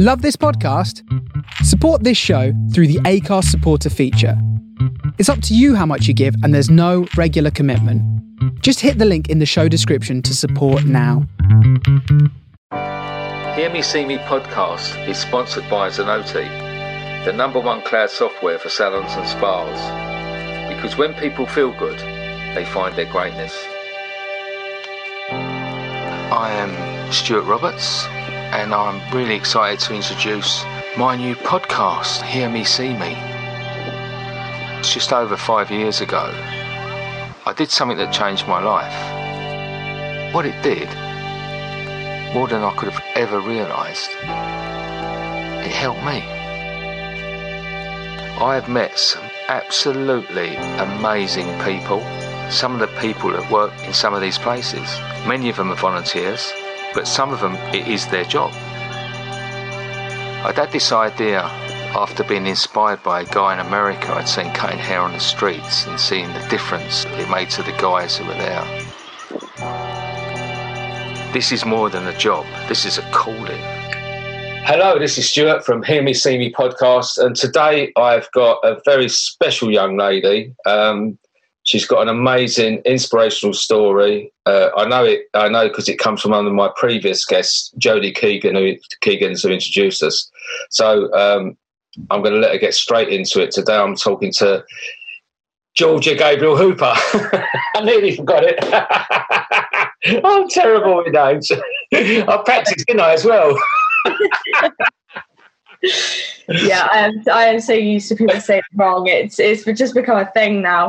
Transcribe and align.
Love 0.00 0.22
this 0.22 0.36
podcast? 0.36 1.02
Support 1.64 2.04
this 2.04 2.16
show 2.16 2.52
through 2.72 2.86
the 2.86 3.00
Acast 3.00 3.46
supporter 3.46 3.90
feature. 3.90 4.40
It's 5.18 5.28
up 5.28 5.42
to 5.42 5.56
you 5.56 5.74
how 5.74 5.86
much 5.86 6.06
you 6.06 6.14
give, 6.14 6.36
and 6.44 6.54
there's 6.54 6.70
no 6.70 7.08
regular 7.16 7.50
commitment. 7.50 8.00
Just 8.62 8.78
hit 8.78 8.98
the 8.98 9.04
link 9.04 9.28
in 9.28 9.40
the 9.40 9.44
show 9.44 9.66
description 9.66 10.22
to 10.22 10.36
support 10.36 10.84
now. 10.84 11.26
Hear 13.56 13.70
Me 13.72 13.82
See 13.82 14.04
Me 14.04 14.18
podcast 14.18 15.08
is 15.08 15.18
sponsored 15.18 15.68
by 15.68 15.88
Zenoti, 15.88 16.46
the 17.24 17.32
number 17.32 17.58
one 17.58 17.82
cloud 17.82 18.10
software 18.10 18.60
for 18.60 18.68
salons 18.68 19.10
and 19.14 19.26
spas. 19.26 20.72
Because 20.72 20.96
when 20.96 21.12
people 21.14 21.44
feel 21.44 21.76
good, 21.76 21.98
they 22.54 22.64
find 22.66 22.94
their 22.94 23.10
greatness. 23.10 23.52
I 25.32 26.52
am 26.52 27.12
Stuart 27.12 27.46
Roberts, 27.46 28.06
and 28.52 28.72
I'm 28.72 29.14
really 29.14 29.34
excited 29.34 29.78
to 29.80 29.94
introduce 29.94 30.64
my 30.96 31.16
new 31.16 31.34
podcast, 31.34 32.22
Hear 32.22 32.48
Me 32.48 32.64
See 32.64 32.94
Me. 32.94 33.14
It's 34.78 34.92
just 34.92 35.12
over 35.12 35.36
five 35.36 35.70
years 35.70 36.00
ago. 36.00 36.32
I 37.44 37.52
did 37.54 37.70
something 37.70 37.98
that 37.98 38.12
changed 38.12 38.48
my 38.48 38.62
life. 38.62 40.34
What 40.34 40.46
it 40.46 40.60
did, 40.62 40.88
more 42.34 42.48
than 42.48 42.62
I 42.62 42.74
could 42.76 42.90
have 42.90 43.04
ever 43.14 43.38
realised, 43.38 44.10
it 45.64 45.72
helped 45.72 46.00
me. 46.00 46.22
I 48.40 48.54
have 48.54 48.68
met 48.68 48.98
some 48.98 49.24
absolutely 49.48 50.56
amazing 50.56 51.48
people. 51.60 52.00
Some 52.50 52.72
of 52.72 52.80
the 52.80 53.00
people 53.00 53.30
that 53.30 53.50
work 53.52 53.72
in 53.84 53.92
some 53.92 54.14
of 54.14 54.22
these 54.22 54.38
places, 54.38 54.98
many 55.26 55.50
of 55.50 55.56
them 55.56 55.70
are 55.70 55.76
volunteers, 55.76 56.52
but 56.94 57.06
some 57.06 57.32
of 57.32 57.40
them 57.40 57.54
it 57.74 57.86
is 57.88 58.06
their 58.06 58.24
job. 58.24 58.52
I'd 60.44 60.56
had 60.56 60.72
this 60.72 60.92
idea 60.92 61.40
after 61.94 62.22
being 62.24 62.46
inspired 62.46 63.02
by 63.02 63.22
a 63.22 63.24
guy 63.26 63.54
in 63.54 63.66
America 63.66 64.12
I'd 64.12 64.28
seen 64.28 64.52
cutting 64.52 64.78
hair 64.78 65.00
on 65.00 65.12
the 65.12 65.20
streets 65.20 65.86
and 65.86 65.98
seeing 65.98 66.32
the 66.32 66.46
difference 66.48 67.04
it 67.06 67.30
made 67.30 67.50
to 67.50 67.62
the 67.62 67.72
guys 67.72 68.16
who 68.16 68.24
were 68.26 68.34
there. 68.34 68.64
This 71.32 71.52
is 71.52 71.64
more 71.64 71.90
than 71.90 72.06
a 72.06 72.16
job, 72.18 72.46
this 72.68 72.84
is 72.84 72.98
a 72.98 73.02
calling. 73.10 73.60
Hello, 74.64 74.98
this 74.98 75.16
is 75.16 75.28
Stuart 75.28 75.64
from 75.64 75.82
Hear 75.82 76.02
Me 76.02 76.12
See 76.12 76.36
Me 76.36 76.52
podcast, 76.52 77.16
and 77.16 77.34
today 77.34 77.90
I've 77.96 78.30
got 78.32 78.58
a 78.62 78.80
very 78.84 79.08
special 79.08 79.70
young 79.70 79.96
lady. 79.96 80.54
Um, 80.66 81.18
she's 81.68 81.86
got 81.86 82.00
an 82.00 82.08
amazing, 82.08 82.78
inspirational 82.86 83.52
story. 83.52 84.32
Uh, 84.46 84.70
I 84.74 84.88
know 84.88 85.04
it. 85.04 85.28
I 85.34 85.48
know 85.50 85.68
because 85.68 85.86
it 85.86 85.98
comes 85.98 86.22
from 86.22 86.30
one 86.30 86.46
of 86.46 86.52
my 86.54 86.70
previous 86.76 87.26
guests, 87.26 87.74
Jodie 87.78 88.14
Keegan, 88.14 88.54
who 88.54 88.74
Keegan's 89.02 89.42
who 89.42 89.50
introduced 89.50 90.02
us. 90.02 90.30
So 90.70 91.12
um, 91.12 91.58
I'm 92.10 92.22
going 92.22 92.32
to 92.32 92.40
let 92.40 92.52
her 92.52 92.58
get 92.58 92.72
straight 92.72 93.10
into 93.10 93.42
it. 93.42 93.50
Today 93.50 93.76
I'm 93.76 93.96
talking 93.96 94.32
to 94.38 94.64
Georgia 95.74 96.14
Gabriel 96.14 96.56
Hooper. 96.56 96.94
I 96.94 97.82
nearly 97.84 98.16
forgot 98.16 98.44
it. 98.46 98.58
I'm 100.24 100.48
terrible 100.48 100.96
with 100.96 101.12
names. 101.12 101.52
I 101.92 102.42
practiced, 102.46 102.86
didn't 102.86 103.00
I, 103.00 103.12
as 103.12 103.26
well? 103.26 103.54
Yeah, 105.82 106.88
I 106.90 106.98
am. 106.98 107.22
I 107.32 107.44
am 107.46 107.60
so 107.60 107.72
used 107.72 108.08
to 108.08 108.16
people 108.16 108.40
saying 108.40 108.60
it 108.60 108.76
wrong. 108.76 109.06
It's 109.06 109.38
it's 109.38 109.64
just 109.64 109.94
become 109.94 110.18
a 110.18 110.30
thing 110.32 110.62
now. 110.62 110.88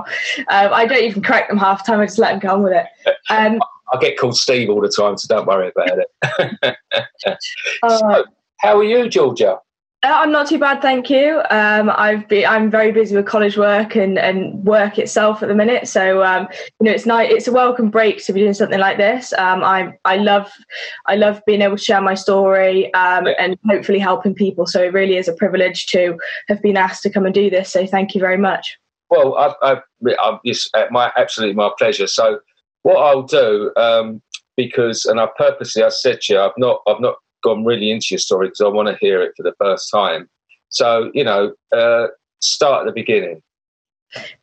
Um, 0.49 0.73
I 0.73 0.85
don't 0.85 1.03
even 1.03 1.21
correct 1.21 1.49
them 1.49 1.57
half 1.57 1.85
the 1.85 1.91
time. 1.91 1.99
I 1.99 2.05
just 2.05 2.17
let 2.17 2.31
them 2.31 2.39
go 2.39 2.55
on 2.55 2.63
with 2.63 2.73
it. 2.73 2.85
Um, 3.29 3.59
I 3.91 3.97
get 3.99 4.17
called 4.17 4.37
Steve 4.37 4.69
all 4.69 4.81
the 4.81 4.89
time, 4.89 5.17
so 5.17 5.27
don't 5.27 5.47
worry 5.47 5.71
about 5.75 5.99
it. 5.99 6.77
uh, 7.83 7.97
so, 7.97 8.25
how 8.57 8.77
are 8.77 8.83
you, 8.83 9.09
Georgia? 9.09 9.59
Uh, 10.01 10.13
I'm 10.13 10.31
not 10.31 10.47
too 10.47 10.57
bad, 10.57 10.81
thank 10.81 11.09
you. 11.09 11.41
Um, 11.49 11.91
I've 11.93 12.25
been, 12.29 12.45
I'm 12.45 12.71
very 12.71 12.93
busy 12.93 13.17
with 13.17 13.25
college 13.25 13.57
work 13.57 13.97
and, 13.97 14.17
and 14.17 14.63
work 14.63 14.97
itself 14.97 15.43
at 15.43 15.49
the 15.49 15.55
minute. 15.55 15.89
So 15.89 16.23
um, 16.23 16.47
you 16.79 16.85
know, 16.85 16.91
it's 16.91 17.05
nice. 17.05 17.29
It's 17.29 17.49
a 17.49 17.51
welcome 17.51 17.89
break 17.89 18.23
to 18.23 18.31
be 18.31 18.39
doing 18.39 18.53
something 18.53 18.79
like 18.79 18.95
this. 18.95 19.33
Um, 19.33 19.61
I 19.61 19.97
I 20.05 20.15
love 20.15 20.49
I 21.07 21.15
love 21.15 21.41
being 21.45 21.61
able 21.61 21.75
to 21.75 21.83
share 21.83 21.99
my 21.99 22.13
story 22.13 22.93
um, 22.93 23.27
and 23.37 23.57
hopefully 23.67 23.99
helping 23.99 24.33
people. 24.33 24.65
So 24.65 24.81
it 24.81 24.93
really 24.93 25.17
is 25.17 25.27
a 25.27 25.33
privilege 25.33 25.87
to 25.87 26.17
have 26.47 26.61
been 26.61 26.77
asked 26.77 27.03
to 27.03 27.09
come 27.09 27.25
and 27.25 27.35
do 27.35 27.49
this. 27.49 27.69
So 27.69 27.85
thank 27.85 28.15
you 28.15 28.21
very 28.21 28.37
much. 28.37 28.77
Well, 29.09 29.35
I, 29.35 29.53
I, 29.61 29.81
I 30.17 30.39
it's 30.45 30.69
my 30.91 31.11
absolutely 31.17 31.55
my 31.55 31.71
pleasure. 31.77 32.07
So 32.07 32.39
what 32.83 32.97
I'll 32.97 33.23
do 33.23 33.73
um, 33.75 34.21
because 34.55 35.03
and 35.03 35.19
I 35.19 35.27
purposely 35.37 35.83
I 35.83 35.89
said 35.89 36.21
to 36.21 36.33
you 36.33 36.39
I've 36.39 36.57
not 36.57 36.83
I've 36.87 37.01
not 37.01 37.15
gone 37.43 37.65
really 37.65 37.91
into 37.91 38.07
your 38.11 38.19
story 38.19 38.47
because 38.47 38.61
I 38.61 38.67
want 38.67 38.87
to 38.87 38.97
hear 38.99 39.21
it 39.21 39.33
for 39.35 39.43
the 39.43 39.53
first 39.59 39.89
time. 39.91 40.29
So, 40.69 41.11
you 41.13 41.23
know, 41.23 41.53
uh, 41.75 42.07
start 42.39 42.81
at 42.81 42.85
the 42.85 42.93
beginning. 42.93 43.41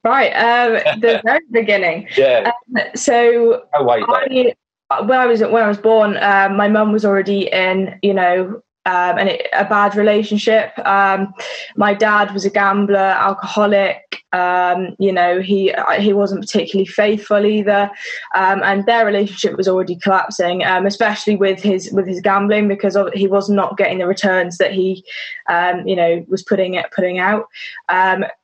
Right, 0.05 0.31
um, 0.33 1.01
the 1.01 1.21
very 1.25 1.41
beginning. 1.51 2.09
Yeah. 2.17 2.53
Um, 2.77 2.83
so, 2.95 3.65
wait, 3.81 4.05
I, 4.09 5.01
when 5.03 5.19
I 5.19 5.27
was 5.27 5.41
when 5.41 5.63
I 5.63 5.69
was 5.69 5.79
born, 5.79 6.17
um, 6.19 6.57
my 6.57 6.69
mum 6.69 6.93
was 6.93 7.05
already 7.05 7.53
in, 7.53 7.99
you 8.03 8.15
know, 8.15 8.63
um, 8.87 9.19
and 9.19 9.29
it, 9.29 9.49
a 9.53 9.65
bad 9.65 9.97
relationship. 9.97 10.73
Um, 10.87 11.35
my 11.77 11.93
dad 11.93 12.33
was 12.33 12.45
a 12.45 12.51
gambler, 12.51 12.97
alcoholic. 12.97 14.23
Um, 14.33 14.95
you 14.99 15.13
know, 15.13 15.41
he 15.41 15.75
he 15.99 16.13
wasn't 16.13 16.43
particularly 16.43 16.87
faithful 16.87 17.45
either, 17.45 17.91
um, 18.35 18.63
and 18.63 18.87
their 18.87 19.05
relationship 19.05 19.57
was 19.57 19.69
already 19.69 19.97
collapsing, 19.97 20.65
um, 20.65 20.87
especially 20.87 21.37
with 21.37 21.61
his 21.61 21.91
with 21.93 22.07
his 22.07 22.21
gambling 22.21 22.69
because 22.69 22.97
he 23.13 23.27
was 23.27 23.51
not 23.51 23.77
getting 23.77 23.99
the 23.99 24.07
returns 24.07 24.59
that 24.59 24.73
he, 24.73 25.05
um, 25.49 25.87
you 25.87 25.97
know, 25.97 26.25
was 26.29 26.43
putting 26.43 26.75
it 26.75 26.87
putting 26.95 27.19
out. 27.19 27.47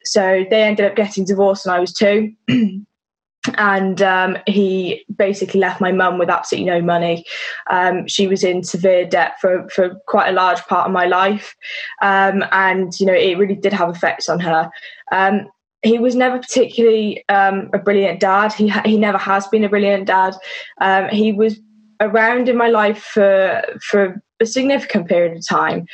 so 0.04 0.44
they 0.50 0.62
ended 0.62 0.86
up 0.86 0.96
getting 0.96 1.24
divorced 1.24 1.66
when 1.66 1.74
I 1.74 1.80
was 1.80 1.92
two. 1.92 2.32
and 3.56 4.00
um, 4.02 4.38
he 4.46 5.04
basically 5.16 5.60
left 5.60 5.80
my 5.80 5.92
mum 5.92 6.18
with 6.18 6.30
absolutely 6.30 6.70
no 6.70 6.80
money. 6.80 7.24
Um, 7.68 8.06
she 8.06 8.26
was 8.26 8.44
in 8.44 8.62
severe 8.62 9.06
debt 9.06 9.34
for, 9.40 9.68
for 9.68 9.96
quite 10.06 10.28
a 10.28 10.32
large 10.32 10.60
part 10.66 10.86
of 10.86 10.92
my 10.92 11.06
life, 11.06 11.54
um, 12.02 12.44
and 12.52 12.98
you 13.00 13.06
know 13.06 13.14
it 13.14 13.38
really 13.38 13.56
did 13.56 13.72
have 13.72 13.90
effects 13.90 14.28
on 14.28 14.40
her. 14.40 14.70
Um, 15.10 15.48
he 15.82 15.98
was 15.98 16.14
never 16.14 16.38
particularly 16.38 17.24
um, 17.28 17.68
a 17.72 17.78
brilliant 17.78 18.20
dad. 18.20 18.52
He 18.52 18.68
he 18.84 18.96
never 18.96 19.18
has 19.18 19.48
been 19.48 19.64
a 19.64 19.68
brilliant 19.68 20.06
dad. 20.06 20.34
Um, 20.80 21.08
he 21.08 21.32
was 21.32 21.58
around 22.00 22.48
in 22.48 22.56
my 22.56 22.68
life 22.68 23.02
for 23.02 23.62
for 23.80 24.22
a 24.40 24.46
significant 24.46 25.08
period 25.08 25.36
of 25.36 25.46
time. 25.46 25.86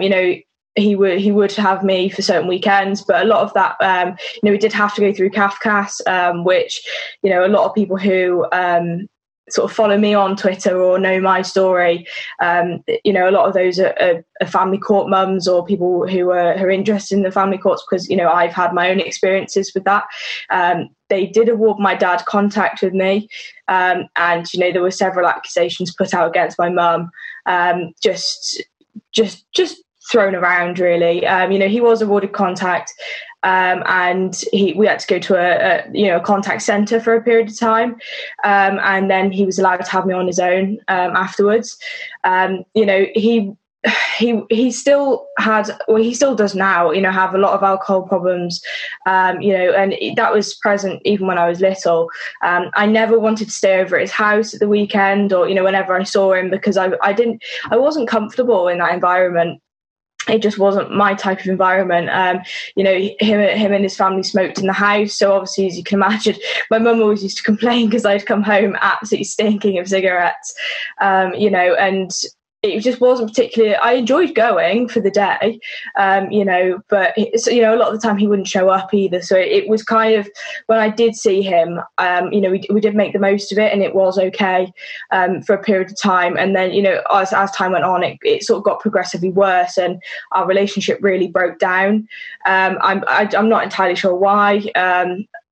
you 0.00 0.08
know, 0.08 0.34
he 0.76 0.96
would 0.96 1.18
he 1.18 1.30
would 1.30 1.52
have 1.52 1.84
me 1.84 2.08
for 2.08 2.22
certain 2.22 2.48
weekends, 2.48 3.02
but 3.02 3.22
a 3.22 3.28
lot 3.28 3.42
of 3.42 3.52
that, 3.54 3.76
um, 3.80 4.16
you 4.34 4.40
know, 4.42 4.50
we 4.50 4.58
did 4.58 4.72
have 4.72 4.94
to 4.94 5.00
go 5.00 5.12
through 5.12 5.30
Cafcass, 5.30 6.00
um, 6.06 6.44
which 6.44 6.82
you 7.22 7.30
know 7.30 7.46
a 7.46 7.48
lot 7.48 7.64
of 7.64 7.74
people 7.74 7.96
who 7.96 8.46
um, 8.52 9.08
sort 9.50 9.70
of 9.70 9.76
follow 9.76 9.98
me 9.98 10.14
on 10.14 10.36
Twitter 10.36 10.80
or 10.80 10.98
know 10.98 11.20
my 11.20 11.42
story, 11.42 12.06
um, 12.40 12.82
you 13.04 13.12
know, 13.12 13.28
a 13.28 13.30
lot 13.30 13.46
of 13.46 13.54
those 13.54 13.78
are, 13.78 13.94
are, 14.00 14.24
are, 14.40 14.46
family 14.46 14.78
court 14.78 15.08
mums 15.08 15.46
or 15.46 15.64
people 15.64 16.08
who 16.08 16.30
are 16.30 16.56
who 16.56 16.64
are 16.64 16.70
interested 16.70 17.16
in 17.16 17.22
the 17.22 17.30
family 17.30 17.58
courts 17.58 17.84
because 17.88 18.08
you 18.08 18.16
know 18.16 18.30
I've 18.30 18.52
had 18.52 18.72
my 18.72 18.90
own 18.90 19.00
experiences 19.00 19.72
with 19.74 19.84
that. 19.84 20.04
Um, 20.50 20.88
they 21.08 21.26
did 21.26 21.48
award 21.48 21.78
my 21.78 21.94
dad 21.94 22.24
contact 22.26 22.82
with 22.82 22.94
me, 22.94 23.28
um, 23.68 24.08
and 24.16 24.52
you 24.52 24.60
know 24.60 24.72
there 24.72 24.82
were 24.82 24.90
several 24.90 25.28
accusations 25.28 25.94
put 25.94 26.14
out 26.14 26.28
against 26.28 26.58
my 26.58 26.68
mum. 26.68 27.10
just 28.00 28.62
just 29.12 29.44
just 29.52 29.83
thrown 30.10 30.34
around 30.34 30.78
really. 30.78 31.26
Um, 31.26 31.52
you 31.52 31.58
know, 31.58 31.68
he 31.68 31.80
was 31.80 32.02
awarded 32.02 32.32
contact, 32.32 32.92
um, 33.42 33.82
and 33.86 34.42
he 34.52 34.72
we 34.74 34.86
had 34.86 35.00
to 35.00 35.06
go 35.06 35.18
to 35.18 35.34
a, 35.36 35.78
a, 35.78 35.90
you 35.92 36.06
know 36.06 36.16
a 36.16 36.20
contact 36.20 36.62
center 36.62 37.00
for 37.00 37.14
a 37.14 37.22
period 37.22 37.48
of 37.48 37.58
time, 37.58 37.92
um, 38.44 38.78
and 38.82 39.10
then 39.10 39.30
he 39.30 39.44
was 39.44 39.58
allowed 39.58 39.84
to 39.84 39.90
have 39.90 40.06
me 40.06 40.14
on 40.14 40.26
his 40.26 40.38
own 40.38 40.78
um, 40.88 41.16
afterwards. 41.16 41.78
Um, 42.24 42.64
you 42.74 42.86
know, 42.86 43.06
he. 43.14 43.52
He 44.16 44.40
he 44.48 44.70
still 44.70 45.26
had 45.36 45.68
well 45.88 46.02
he 46.02 46.14
still 46.14 46.34
does 46.34 46.54
now 46.54 46.90
you 46.90 47.02
know 47.02 47.10
have 47.10 47.34
a 47.34 47.38
lot 47.38 47.52
of 47.52 47.62
alcohol 47.62 48.00
problems 48.00 48.62
um, 49.04 49.42
you 49.42 49.52
know 49.52 49.72
and 49.72 49.94
that 50.16 50.32
was 50.32 50.54
present 50.54 51.02
even 51.04 51.26
when 51.26 51.36
I 51.36 51.46
was 51.46 51.60
little 51.60 52.08
um, 52.40 52.70
I 52.72 52.86
never 52.86 53.18
wanted 53.18 53.44
to 53.44 53.50
stay 53.50 53.80
over 53.80 53.96
at 53.96 54.00
his 54.00 54.10
house 54.10 54.54
at 54.54 54.60
the 54.60 54.68
weekend 54.68 55.34
or 55.34 55.46
you 55.46 55.54
know 55.54 55.64
whenever 55.64 55.94
I 55.94 56.04
saw 56.04 56.32
him 56.32 56.48
because 56.48 56.78
I 56.78 56.92
I 57.02 57.12
didn't 57.12 57.44
I 57.70 57.76
wasn't 57.76 58.08
comfortable 58.08 58.68
in 58.68 58.78
that 58.78 58.94
environment 58.94 59.60
it 60.28 60.42
just 60.42 60.58
wasn't 60.58 60.94
my 60.94 61.14
type 61.14 61.40
of 61.40 61.46
environment. 61.46 62.08
Um, 62.10 62.40
you 62.76 62.84
know, 62.84 62.94
him, 62.94 63.40
him 63.40 63.72
and 63.72 63.84
his 63.84 63.96
family 63.96 64.22
smoked 64.22 64.58
in 64.58 64.66
the 64.66 64.72
house. 64.72 65.14
So 65.14 65.32
obviously, 65.32 65.66
as 65.66 65.76
you 65.76 65.84
can 65.84 65.96
imagine, 66.02 66.36
my 66.70 66.78
mum 66.78 67.00
always 67.00 67.22
used 67.22 67.38
to 67.38 67.42
complain 67.42 67.86
because 67.86 68.04
I'd 68.04 68.26
come 68.26 68.42
home 68.42 68.76
absolutely 68.80 69.24
stinking 69.24 69.78
of 69.78 69.88
cigarettes. 69.88 70.54
Um, 71.00 71.34
you 71.34 71.50
know, 71.50 71.74
and 71.74 72.10
it 72.64 72.80
just 72.80 73.00
wasn't 73.00 73.28
particularly. 73.28 73.76
I 73.76 73.92
enjoyed 73.92 74.34
going 74.34 74.88
for 74.88 75.00
the 75.00 75.10
day, 75.10 75.60
um, 75.98 76.30
you 76.30 76.44
know, 76.44 76.80
but 76.88 77.16
you 77.18 77.60
know, 77.60 77.74
a 77.74 77.76
lot 77.76 77.92
of 77.92 78.00
the 78.00 78.06
time 78.06 78.16
he 78.16 78.26
wouldn't 78.26 78.48
show 78.48 78.70
up 78.70 78.94
either. 78.94 79.20
So 79.20 79.36
it, 79.36 79.68
was 79.68 79.82
kind 79.82 80.14
of 80.14 80.28
when 80.66 80.78
I 80.78 80.88
did 80.88 81.14
see 81.14 81.42
him, 81.42 81.80
um, 81.98 82.32
you 82.32 82.40
know, 82.40 82.50
we, 82.50 82.62
we 82.70 82.80
did 82.80 82.94
make 82.94 83.12
the 83.12 83.18
most 83.18 83.52
of 83.52 83.58
it, 83.58 83.72
and 83.72 83.82
it 83.82 83.94
was 83.94 84.18
okay 84.18 84.72
um, 85.10 85.42
for 85.42 85.54
a 85.54 85.62
period 85.62 85.90
of 85.90 86.00
time. 86.00 86.36
And 86.38 86.56
then, 86.56 86.72
you 86.72 86.82
know, 86.82 87.02
as 87.12 87.32
as 87.34 87.50
time 87.52 87.72
went 87.72 87.84
on, 87.84 88.02
it, 88.02 88.18
it 88.22 88.44
sort 88.44 88.58
of 88.58 88.64
got 88.64 88.80
progressively 88.80 89.30
worse, 89.30 89.76
and 89.76 90.02
our 90.32 90.46
relationship 90.46 90.98
really 91.02 91.28
broke 91.28 91.58
down. 91.58 92.08
Um, 92.46 92.78
I'm 92.80 93.04
I, 93.08 93.22
am 93.22 93.28
i 93.34 93.38
am 93.38 93.48
not 93.50 93.64
entirely 93.64 93.96
sure 93.96 94.14
why. 94.14 94.64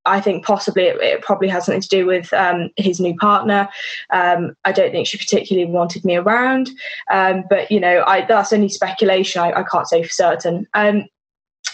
I 0.05 0.21
think 0.21 0.45
possibly 0.45 0.85
it, 0.85 0.97
it, 1.01 1.23
probably 1.23 1.49
has 1.49 1.67
something 1.67 1.81
to 1.81 1.89
do 1.89 2.07
with 2.07 2.33
um, 2.33 2.71
his 2.77 3.01
new 3.01 3.15
partner. 3.17 3.69
Um, 4.11 4.57
I 4.65 4.73
don't 4.73 4.91
think 4.91 5.07
she 5.07 5.19
particularly 5.19 5.71
wanted 5.71 6.05
me 6.05 6.17
around, 6.17 6.71
um, 7.11 7.45
but 7.49 7.71
you 7.71 7.81
know, 7.81 8.03
I, 8.07 8.25
that's 8.25 8.53
only 8.53 8.69
speculation. 8.69 9.43
I, 9.43 9.61
I 9.61 9.63
can't 9.63 9.89
say 9.89 10.03
for 10.03 10.11
certain. 10.11 10.67
Um, 10.75 11.07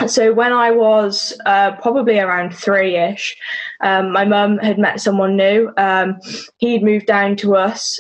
so 0.07 0.33
when 0.33 0.53
I 0.53 0.71
was 0.71 1.37
uh, 1.47 1.73
probably 1.77 2.21
around 2.21 2.55
three-ish, 2.55 3.37
um, 3.81 4.13
my 4.13 4.25
mum 4.25 4.59
had 4.59 4.79
met 4.79 5.01
someone 5.01 5.37
new. 5.37 5.73
Um, 5.77 6.21
he'd 6.59 6.85
moved 6.85 7.07
down 7.07 7.35
to 7.37 7.57
us 7.57 7.99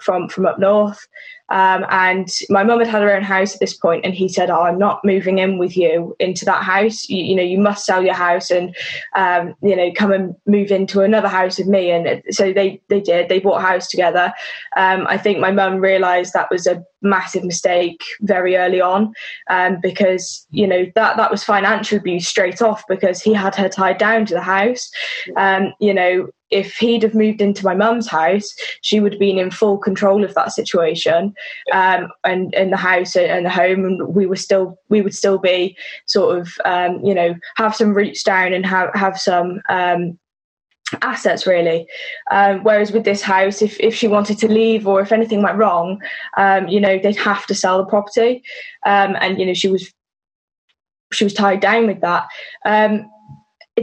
from 0.00 0.28
from 0.28 0.46
up 0.46 0.58
north. 0.58 1.06
Um, 1.50 1.84
and 1.90 2.28
my 2.48 2.64
mum 2.64 2.78
had 2.78 2.88
had 2.88 3.02
her 3.02 3.14
own 3.14 3.22
house 3.22 3.54
at 3.54 3.60
this 3.60 3.76
point, 3.76 4.04
and 4.04 4.14
he 4.14 4.28
said, 4.28 4.50
"Oh, 4.50 4.62
I'm 4.62 4.78
not 4.78 5.04
moving 5.04 5.38
in 5.38 5.58
with 5.58 5.76
you 5.76 6.16
into 6.18 6.44
that 6.46 6.62
house. 6.62 7.08
You, 7.08 7.22
you 7.22 7.36
know, 7.36 7.42
you 7.42 7.58
must 7.58 7.84
sell 7.84 8.02
your 8.02 8.14
house 8.14 8.50
and 8.50 8.74
um, 9.14 9.54
you 9.62 9.76
know 9.76 9.92
come 9.94 10.12
and 10.12 10.34
move 10.46 10.70
into 10.70 11.02
another 11.02 11.28
house 11.28 11.58
with 11.58 11.66
me." 11.66 11.90
And 11.90 12.22
so 12.30 12.52
they 12.52 12.80
they 12.88 13.00
did. 13.00 13.28
They 13.28 13.40
bought 13.40 13.58
a 13.58 13.66
house 13.66 13.88
together. 13.88 14.32
Um, 14.76 15.06
I 15.08 15.18
think 15.18 15.38
my 15.38 15.50
mum 15.50 15.76
realised 15.76 16.32
that 16.32 16.50
was 16.50 16.66
a 16.66 16.82
massive 17.02 17.44
mistake 17.44 18.02
very 18.22 18.56
early 18.56 18.80
on 18.80 19.12
um, 19.50 19.78
because 19.82 20.46
you 20.50 20.66
know 20.66 20.86
that 20.94 21.16
that 21.18 21.30
was 21.30 21.44
financial 21.44 21.98
abuse 21.98 22.26
straight 22.26 22.62
off 22.62 22.82
because 22.88 23.20
he 23.20 23.34
had 23.34 23.54
her 23.54 23.68
tied 23.68 23.98
down 23.98 24.24
to 24.24 24.34
the 24.34 24.40
house 24.40 24.90
um, 25.36 25.74
you 25.78 25.92
know 25.92 26.26
if 26.54 26.76
he'd 26.76 27.02
have 27.02 27.14
moved 27.14 27.40
into 27.40 27.64
my 27.64 27.74
mum's 27.74 28.08
house, 28.08 28.54
she 28.80 29.00
would 29.00 29.14
have 29.14 29.20
been 29.20 29.38
in 29.38 29.50
full 29.50 29.76
control 29.76 30.24
of 30.24 30.34
that 30.34 30.52
situation, 30.52 31.34
um, 31.72 32.08
and 32.22 32.54
in 32.54 32.70
the 32.70 32.76
house 32.76 33.16
and 33.16 33.44
the 33.44 33.50
home, 33.50 33.84
and 33.84 34.14
we 34.14 34.24
were 34.24 34.36
still 34.36 34.78
we 34.88 35.02
would 35.02 35.14
still 35.14 35.38
be 35.38 35.76
sort 36.06 36.38
of 36.38 36.48
um, 36.64 37.04
you 37.04 37.14
know 37.14 37.34
have 37.56 37.74
some 37.74 37.92
roots 37.92 38.22
down 38.22 38.52
and 38.52 38.64
have 38.64 38.90
have 38.94 39.20
some 39.20 39.60
um, 39.68 40.18
assets 41.02 41.46
really. 41.46 41.86
Um, 42.30 42.62
whereas 42.62 42.92
with 42.92 43.04
this 43.04 43.22
house 43.22 43.60
if, 43.60 43.78
if 43.80 43.94
she 43.94 44.06
wanted 44.06 44.38
to 44.38 44.52
leave 44.52 44.86
or 44.86 45.00
if 45.00 45.10
anything 45.10 45.42
went 45.42 45.58
wrong 45.58 46.00
um, 46.36 46.68
you 46.68 46.78
know 46.78 46.98
they'd 46.98 47.16
have 47.16 47.46
to 47.46 47.54
sell 47.54 47.78
the 47.78 47.84
property. 47.84 48.42
Um, 48.86 49.16
and 49.20 49.40
you 49.40 49.46
know 49.46 49.54
she 49.54 49.68
was 49.68 49.92
she 51.12 51.24
was 51.24 51.34
tied 51.34 51.60
down 51.60 51.86
with 51.86 52.00
that. 52.00 52.26
Um, 52.64 53.10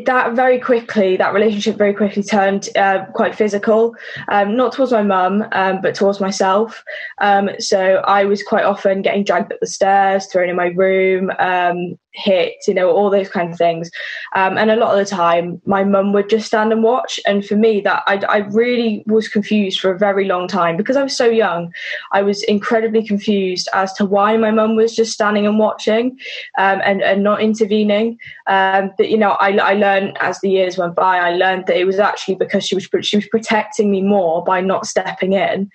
that 0.05 0.35
very 0.35 0.57
quickly, 0.57 1.17
that 1.17 1.33
relationship 1.33 1.75
very 1.75 1.93
quickly 1.93 2.23
turned 2.23 2.69
uh, 2.77 3.05
quite 3.13 3.35
physical, 3.35 3.93
um, 4.29 4.55
not 4.55 4.71
towards 4.71 4.93
my 4.93 5.03
mum, 5.03 5.45
um, 5.51 5.81
but 5.81 5.95
towards 5.95 6.21
myself. 6.21 6.83
Um, 7.19 7.49
so 7.59 7.95
I 8.05 8.23
was 8.23 8.41
quite 8.41 8.63
often 8.63 9.01
getting 9.01 9.25
dragged 9.25 9.51
up 9.51 9.59
the 9.59 9.67
stairs, 9.67 10.27
thrown 10.27 10.49
in 10.49 10.55
my 10.55 10.67
room, 10.67 11.29
um, 11.39 11.99
hit, 12.13 12.55
you 12.67 12.73
know, 12.73 12.89
all 12.89 13.09
those 13.09 13.29
kind 13.29 13.51
of 13.51 13.57
things. 13.57 13.89
Um, 14.35 14.57
and 14.57 14.69
a 14.69 14.75
lot 14.75 14.97
of 14.97 14.97
the 14.97 15.15
time, 15.15 15.61
my 15.65 15.83
mum 15.83 16.13
would 16.13 16.29
just 16.29 16.47
stand 16.47 16.71
and 16.71 16.83
watch. 16.83 17.19
And 17.25 17.45
for 17.45 17.55
me, 17.55 17.81
that 17.81 18.03
I, 18.07 18.17
I 18.27 18.37
really 18.37 19.03
was 19.07 19.27
confused 19.27 19.79
for 19.79 19.91
a 19.91 19.97
very 19.97 20.25
long 20.25 20.47
time 20.47 20.77
because 20.77 20.97
I 20.97 21.03
was 21.03 21.15
so 21.15 21.25
young. 21.25 21.73
I 22.11 22.21
was 22.21 22.43
incredibly 22.43 23.05
confused 23.05 23.69
as 23.73 23.93
to 23.93 24.05
why 24.05 24.37
my 24.37 24.51
mum 24.51 24.75
was 24.75 24.95
just 24.95 25.13
standing 25.13 25.47
and 25.47 25.57
watching 25.57 26.19
um, 26.57 26.81
and, 26.83 27.01
and 27.01 27.23
not 27.23 27.41
intervening. 27.41 28.17
Um, 28.47 28.91
but 28.97 29.09
you 29.09 29.17
know, 29.17 29.31
I, 29.31 29.57
I 29.57 29.73
learned 29.73 30.17
as 30.19 30.39
the 30.41 30.49
years 30.49 30.77
went 30.77 30.95
by, 30.95 31.17
I 31.17 31.31
learned 31.31 31.67
that 31.67 31.77
it 31.77 31.85
was 31.85 31.99
actually 31.99 32.35
because 32.35 32.65
she 32.65 32.75
was 32.75 32.89
she 33.01 33.17
was 33.17 33.27
protecting 33.27 33.91
me 33.91 34.01
more 34.01 34.43
by 34.43 34.61
not 34.61 34.85
stepping 34.85 35.33
in 35.33 35.71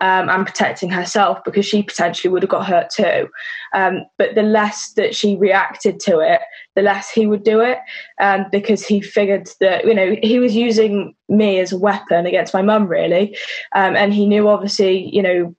um, 0.00 0.28
and 0.28 0.46
protecting 0.46 0.90
herself 0.90 1.42
because 1.44 1.64
she 1.64 1.82
potentially 1.82 2.30
would 2.30 2.42
have 2.42 2.50
got 2.50 2.66
hurt 2.66 2.90
too. 2.90 3.28
Um, 3.72 4.04
but 4.18 4.34
the 4.34 4.42
less 4.42 4.92
that 4.92 5.14
she 5.14 5.36
reacted 5.36 6.00
to 6.00 6.20
it, 6.20 6.40
the 6.74 6.82
less 6.82 7.10
he 7.10 7.26
would 7.26 7.42
do 7.42 7.60
it 7.60 7.78
um, 8.20 8.46
because 8.52 8.84
he 8.84 9.00
figured 9.00 9.48
that, 9.60 9.86
you 9.86 9.94
know, 9.94 10.16
he 10.22 10.38
was 10.38 10.54
using 10.54 11.14
me 11.28 11.58
as 11.60 11.72
a 11.72 11.78
weapon 11.78 12.26
against 12.26 12.52
my 12.52 12.62
mum, 12.62 12.86
really. 12.86 13.36
Um, 13.74 13.96
and 13.96 14.12
he 14.12 14.26
knew, 14.26 14.48
obviously, 14.48 15.14
you 15.14 15.22
know, 15.22 15.54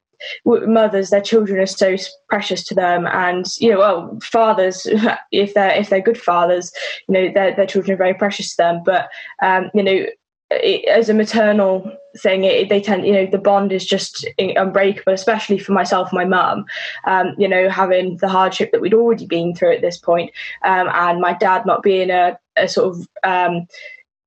mothers 0.46 1.12
their 1.12 1.22
children 1.22 1.60
are 1.60 1.68
so 1.68 1.96
precious 2.28 2.64
to 2.64 2.74
them 2.74 3.06
and 3.08 3.46
you 3.60 3.70
know 3.70 3.78
well 3.78 4.18
fathers 4.24 4.88
if 5.32 5.54
they're 5.54 5.76
if 5.76 5.90
they're 5.90 6.02
good 6.02 6.20
fathers 6.20 6.72
you 7.08 7.14
know 7.14 7.32
their, 7.32 7.56
their 7.56 7.68
children 7.68 7.94
are 7.94 7.98
very 7.98 8.16
precious 8.16 8.56
to 8.56 8.58
them 8.58 8.82
but 8.84 9.10
um, 9.44 9.70
you 9.76 9.84
know 9.84 10.06
it, 10.50 10.86
as 10.88 11.10
a 11.10 11.14
maternal 11.14 11.92
thing, 12.18 12.44
it, 12.44 12.70
they 12.70 12.82
tend, 12.82 13.06
you 13.06 13.14
know, 13.14 13.26
the 13.26 13.38
bond 13.38 13.72
is 13.72 13.86
just 13.86 14.28
unbreakable, 14.38 15.14
especially 15.14 15.60
for 15.60 15.72
myself 15.72 16.12
and 16.12 16.18
my 16.18 16.26
mum. 16.26 16.66
Um, 17.06 17.36
you 17.38 17.48
know, 17.48 17.70
having 17.70 18.18
the 18.18 18.28
hardship 18.28 18.72
that 18.72 18.82
we'd 18.82 18.94
already 18.94 19.26
been 19.26 19.56
through 19.56 19.74
at 19.74 19.82
this 19.82 19.98
point, 19.98 20.32
um, 20.64 20.90
and 20.94 21.22
my 21.22 21.34
dad 21.34 21.66
not 21.66 21.84
being 21.84 22.10
a, 22.10 22.38
a 22.56 22.68
sort 22.68 22.96
of 22.96 23.08
um, 23.24 23.68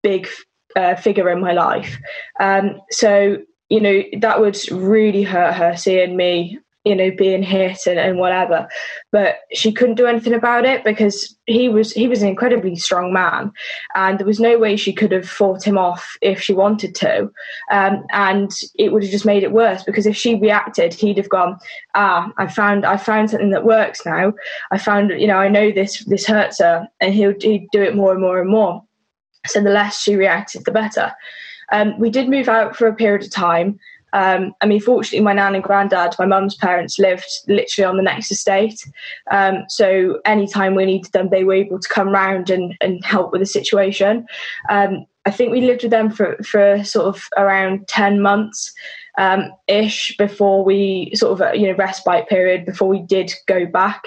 big 0.03 0.29
uh, 0.77 0.95
figure 0.95 1.29
in 1.31 1.41
my 1.41 1.53
life. 1.53 1.99
Um, 2.39 2.81
so, 2.91 3.39
you 3.69 3.81
know, 3.81 4.03
that 4.19 4.41
would 4.41 4.59
really 4.71 5.23
hurt 5.23 5.55
her 5.55 5.77
seeing 5.77 6.17
me 6.17 6.59
you 6.85 6.95
know 6.95 7.11
being 7.11 7.43
hit 7.43 7.87
and, 7.87 7.99
and 7.99 8.19
whatever. 8.19 8.69
But 9.13 9.41
she 9.53 9.73
couldn't 9.73 9.97
do 9.97 10.07
anything 10.07 10.33
about 10.33 10.65
it 10.65 10.83
because 10.85 11.37
he 11.47 11.69
was 11.69 11.93
he 11.93 12.09
was 12.09 12.23
an 12.23 12.29
incredibly 12.29 12.77
strong 12.77 13.13
man 13.13 13.53
and 13.95 14.19
there 14.19 14.27
was 14.27 14.41
no 14.41 14.59
way 14.59 14.77
she 14.77 14.93
could 14.93 15.13
have 15.13 15.29
fought 15.29 15.67
him 15.67 15.77
off 15.77 16.17
if 16.23 16.41
she 16.41 16.53
wanted 16.53 16.95
to. 16.97 17.31
Um, 17.71 18.05
and 18.13 18.51
it 18.79 18.93
would 18.93 19.03
have 19.03 19.13
just 19.13 19.27
made 19.27 19.43
it 19.43 19.53
worse 19.53 19.83
because 19.83 20.07
if 20.07 20.17
she 20.17 20.37
reacted 20.37 20.95
he'd 20.95 21.19
have 21.19 21.29
gone 21.29 21.59
ah 21.95 22.33
i 22.39 22.47
found 22.47 22.85
i 22.85 22.97
found 22.97 23.31
something 23.31 23.51
that 23.51 23.65
works 23.65 24.05
now. 24.07 24.33
I 24.71 24.79
found 24.79 25.11
you 25.11 25.27
know 25.27 25.39
i 25.39 25.49
know 25.49 25.71
this 25.71 26.05
this 26.05 26.27
hurts 26.27 26.59
her 26.59 26.89
and 27.01 27.13
he'll 27.13 27.35
he'd 27.41 27.69
do 27.73 27.83
it 27.83 27.97
more 27.97 28.13
and 28.13 28.21
more 28.21 28.41
and 28.41 28.51
more. 28.51 28.83
So 29.47 29.61
the 29.61 29.71
less 29.71 30.01
she 30.01 30.17
reacted 30.17 30.65
the 30.65 30.73
better. 30.73 31.13
Um, 31.73 31.99
we 31.99 32.11
did 32.11 32.29
move 32.29 32.49
out 32.49 32.75
for 32.75 32.89
a 32.89 32.95
period 32.95 33.23
of 33.23 33.31
time 33.31 33.79
um, 34.13 34.55
I 34.61 34.67
mean, 34.67 34.81
fortunately, 34.81 35.25
my 35.25 35.33
nan 35.33 35.55
and 35.55 35.65
granddad, 35.65 36.15
my 36.19 36.27
mum's 36.27 36.55
parents, 36.55 36.99
lived 36.99 37.29
literally 37.49 37.87
on 37.87 37.97
the 37.97 38.03
next 38.03 38.31
estate. 38.31 38.85
Um, 39.31 39.65
so 39.69 40.21
anytime 40.25 40.75
we 40.75 40.85
needed 40.85 41.13
them, 41.13 41.29
they 41.31 41.45
were 41.45 41.55
able 41.55 41.79
to 41.79 41.89
come 41.89 42.09
round 42.09 42.51
and, 42.51 42.75
and 42.81 43.05
help 43.05 43.33
with 43.33 43.41
the 43.41 43.47
situation. 43.47 44.27
Um, 44.69 45.07
I 45.27 45.31
think 45.31 45.53
we 45.53 45.61
lived 45.61 45.83
with 45.83 45.91
them 45.91 46.11
for, 46.11 46.37
for 46.43 46.83
sort 46.83 47.07
of 47.07 47.29
around 47.37 47.87
10 47.89 48.23
months 48.23 48.73
um, 49.19 49.53
ish 49.69 50.17
before 50.17 50.65
we 50.65 51.13
sort 51.15 51.39
of, 51.39 51.55
you 51.55 51.67
know, 51.67 51.77
respite 51.77 52.29
period 52.29 52.65
before 52.65 52.89
we 52.89 53.01
did 53.01 53.33
go 53.47 53.67
back. 53.67 54.05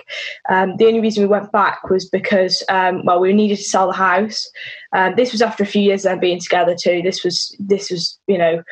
Um, 0.50 0.76
the 0.78 0.88
only 0.88 1.02
reason 1.02 1.22
we 1.22 1.30
went 1.30 1.52
back 1.52 1.90
was 1.90 2.10
because, 2.10 2.64
um, 2.68 3.04
well, 3.06 3.20
we 3.20 3.32
needed 3.32 3.58
to 3.58 3.64
sell 3.64 3.88
the 3.88 3.94
house. 3.94 4.50
Um, 4.92 5.14
this 5.16 5.32
was 5.32 5.42
after 5.42 5.64
a 5.64 5.68
few 5.68 5.84
years 5.84 6.04
of 6.06 6.12
them 6.12 6.20
being 6.20 6.40
together 6.40 6.76
too. 6.76 7.02
This 7.04 7.24
was, 7.24 7.56
this 7.60 7.92
was, 7.92 8.18
you 8.28 8.40
know, 8.40 8.64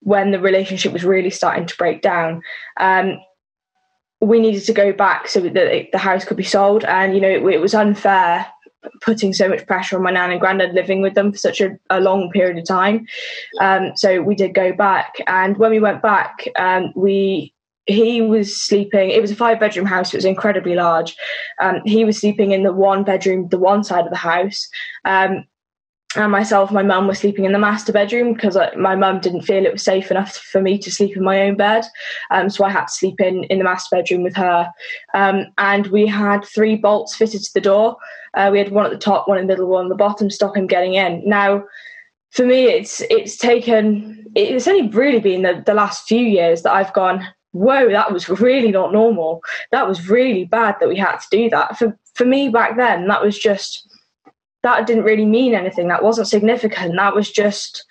when 0.00 0.30
the 0.30 0.40
relationship 0.40 0.92
was 0.92 1.04
really 1.04 1.30
starting 1.30 1.66
to 1.66 1.76
break 1.76 2.02
down. 2.02 2.42
Um, 2.78 3.18
we 4.20 4.40
needed 4.40 4.64
to 4.64 4.72
go 4.72 4.92
back 4.92 5.28
so 5.28 5.40
that 5.40 5.88
the 5.92 5.98
house 5.98 6.24
could 6.24 6.36
be 6.36 6.42
sold, 6.42 6.84
and 6.84 7.14
you 7.14 7.20
know 7.20 7.28
it, 7.28 7.44
it 7.54 7.60
was 7.60 7.74
unfair 7.74 8.46
putting 9.02 9.32
so 9.32 9.48
much 9.48 9.66
pressure 9.66 9.96
on 9.96 10.02
my 10.02 10.10
nan 10.10 10.30
and 10.30 10.40
granddad 10.40 10.72
living 10.72 11.02
with 11.02 11.14
them 11.14 11.32
for 11.32 11.38
such 11.38 11.60
a, 11.60 11.76
a 11.90 12.00
long 12.00 12.30
period 12.30 12.56
of 12.56 12.64
time. 12.64 13.06
Um, 13.60 13.92
so 13.96 14.22
we 14.22 14.34
did 14.34 14.54
go 14.54 14.72
back, 14.72 15.14
and 15.26 15.56
when 15.56 15.70
we 15.70 15.80
went 15.80 16.02
back, 16.02 16.48
um, 16.56 16.92
we 16.94 17.52
he 17.86 18.20
was 18.20 18.60
sleeping. 18.60 19.10
It 19.10 19.22
was 19.22 19.30
a 19.30 19.36
five 19.36 19.60
bedroom 19.60 19.86
house. 19.86 20.12
It 20.12 20.16
was 20.16 20.24
incredibly 20.24 20.74
large. 20.74 21.16
Um, 21.60 21.80
he 21.84 22.04
was 22.04 22.18
sleeping 22.18 22.50
in 22.50 22.64
the 22.64 22.72
one 22.72 23.04
bedroom, 23.04 23.48
the 23.48 23.58
one 23.58 23.84
side 23.84 24.04
of 24.04 24.10
the 24.10 24.16
house. 24.16 24.68
Um, 25.04 25.44
and 26.16 26.32
myself, 26.32 26.72
my 26.72 26.82
mum 26.82 27.06
were 27.06 27.14
sleeping 27.14 27.44
in 27.44 27.52
the 27.52 27.58
master 27.58 27.92
bedroom 27.92 28.32
because 28.32 28.56
my 28.76 28.96
mum 28.96 29.20
didn't 29.20 29.42
feel 29.42 29.64
it 29.64 29.72
was 29.72 29.82
safe 29.82 30.10
enough 30.10 30.36
for 30.36 30.60
me 30.60 30.78
to 30.78 30.90
sleep 30.90 31.16
in 31.16 31.22
my 31.22 31.42
own 31.42 31.56
bed. 31.56 31.84
Um, 32.30 32.50
so 32.50 32.64
I 32.64 32.70
had 32.70 32.86
to 32.86 32.92
sleep 32.92 33.20
in, 33.20 33.44
in 33.44 33.58
the 33.58 33.64
master 33.64 33.96
bedroom 33.96 34.22
with 34.22 34.34
her. 34.36 34.70
Um, 35.14 35.46
and 35.58 35.86
we 35.88 36.06
had 36.06 36.44
three 36.44 36.76
bolts 36.76 37.14
fitted 37.14 37.42
to 37.42 37.54
the 37.54 37.60
door. 37.60 37.96
Uh, 38.34 38.50
we 38.50 38.58
had 38.58 38.72
one 38.72 38.86
at 38.86 38.92
the 38.92 38.98
top, 38.98 39.28
one 39.28 39.38
in 39.38 39.46
the 39.46 39.52
middle, 39.52 39.68
one 39.68 39.86
at 39.86 39.88
the 39.88 39.94
bottom, 39.94 40.30
stop 40.30 40.56
him 40.56 40.66
getting 40.66 40.94
in. 40.94 41.22
Now, 41.26 41.64
for 42.30 42.44
me, 42.44 42.64
it's 42.64 43.00
it's 43.08 43.36
taken. 43.36 44.26
It's 44.34 44.68
only 44.68 44.88
really 44.88 45.20
been 45.20 45.42
the, 45.42 45.62
the 45.64 45.72
last 45.72 46.06
few 46.06 46.20
years 46.20 46.62
that 46.62 46.72
I've 46.72 46.92
gone. 46.92 47.26
Whoa, 47.52 47.88
that 47.90 48.12
was 48.12 48.28
really 48.28 48.70
not 48.70 48.92
normal. 48.92 49.40
That 49.72 49.88
was 49.88 50.10
really 50.10 50.44
bad 50.44 50.76
that 50.80 50.88
we 50.88 50.96
had 50.96 51.16
to 51.16 51.26
do 51.30 51.48
that. 51.50 51.78
For 51.78 51.98
for 52.14 52.26
me 52.26 52.50
back 52.50 52.76
then, 52.76 53.06
that 53.08 53.22
was 53.22 53.38
just 53.38 53.88
that 54.66 54.86
didn't 54.86 55.04
really 55.04 55.24
mean 55.24 55.54
anything. 55.54 55.88
That 55.88 56.02
wasn't 56.02 56.28
significant. 56.28 56.96
That 56.96 57.14
was 57.14 57.30
just 57.30 57.84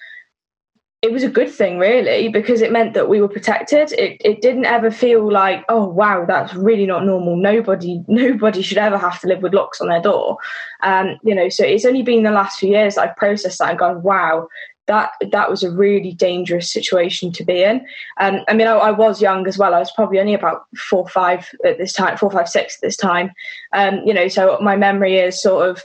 it 1.01 1.11
was 1.11 1.23
a 1.23 1.29
good 1.29 1.51
thing 1.51 1.77
really 1.77 2.29
because 2.29 2.61
it 2.61 2.71
meant 2.71 2.95
that 2.95 3.07
we 3.07 3.21
were 3.21 3.27
protected 3.27 3.91
it, 3.93 4.19
it 4.25 4.41
didn't 4.41 4.65
ever 4.65 4.89
feel 4.89 5.31
like 5.31 5.63
oh 5.69 5.85
wow 5.87 6.25
that's 6.25 6.55
really 6.55 6.87
not 6.87 7.05
normal 7.05 7.35
nobody 7.35 8.03
nobody 8.07 8.63
should 8.63 8.79
ever 8.79 8.97
have 8.97 9.19
to 9.21 9.27
live 9.27 9.43
with 9.43 9.53
locks 9.53 9.79
on 9.79 9.87
their 9.87 10.01
door 10.01 10.37
um, 10.81 11.17
you 11.23 11.35
know 11.35 11.47
so 11.47 11.63
it's 11.63 11.85
only 11.85 12.01
been 12.01 12.23
the 12.23 12.31
last 12.31 12.57
few 12.57 12.69
years 12.69 12.97
i've 12.97 13.15
processed 13.17 13.59
that 13.59 13.69
and 13.69 13.79
gone 13.79 14.01
wow 14.01 14.47
that 14.87 15.11
that 15.31 15.49
was 15.49 15.63
a 15.63 15.71
really 15.71 16.13
dangerous 16.13 16.71
situation 16.71 17.31
to 17.31 17.43
be 17.43 17.63
in. 17.63 17.83
Um, 18.19 18.41
I 18.47 18.53
mean, 18.53 18.67
I, 18.67 18.73
I, 18.73 18.91
was 18.91 19.19
young 19.19 19.47
as 19.47 19.57
well. 19.57 19.73
I 19.73 19.79
was 19.79 19.91
probably 19.91 20.19
only 20.19 20.35
about 20.35 20.65
four, 20.77 21.07
five 21.07 21.49
at 21.65 21.79
this 21.79 21.91
time, 21.91 22.17
four, 22.17 22.29
five, 22.29 22.47
six 22.47 22.75
at 22.75 22.81
this 22.81 22.95
time. 22.95 23.31
Um, 23.73 24.01
you 24.05 24.13
know, 24.13 24.27
so 24.27 24.59
my 24.61 24.75
memory 24.75 25.17
is 25.17 25.41
sort 25.41 25.67
of 25.67 25.83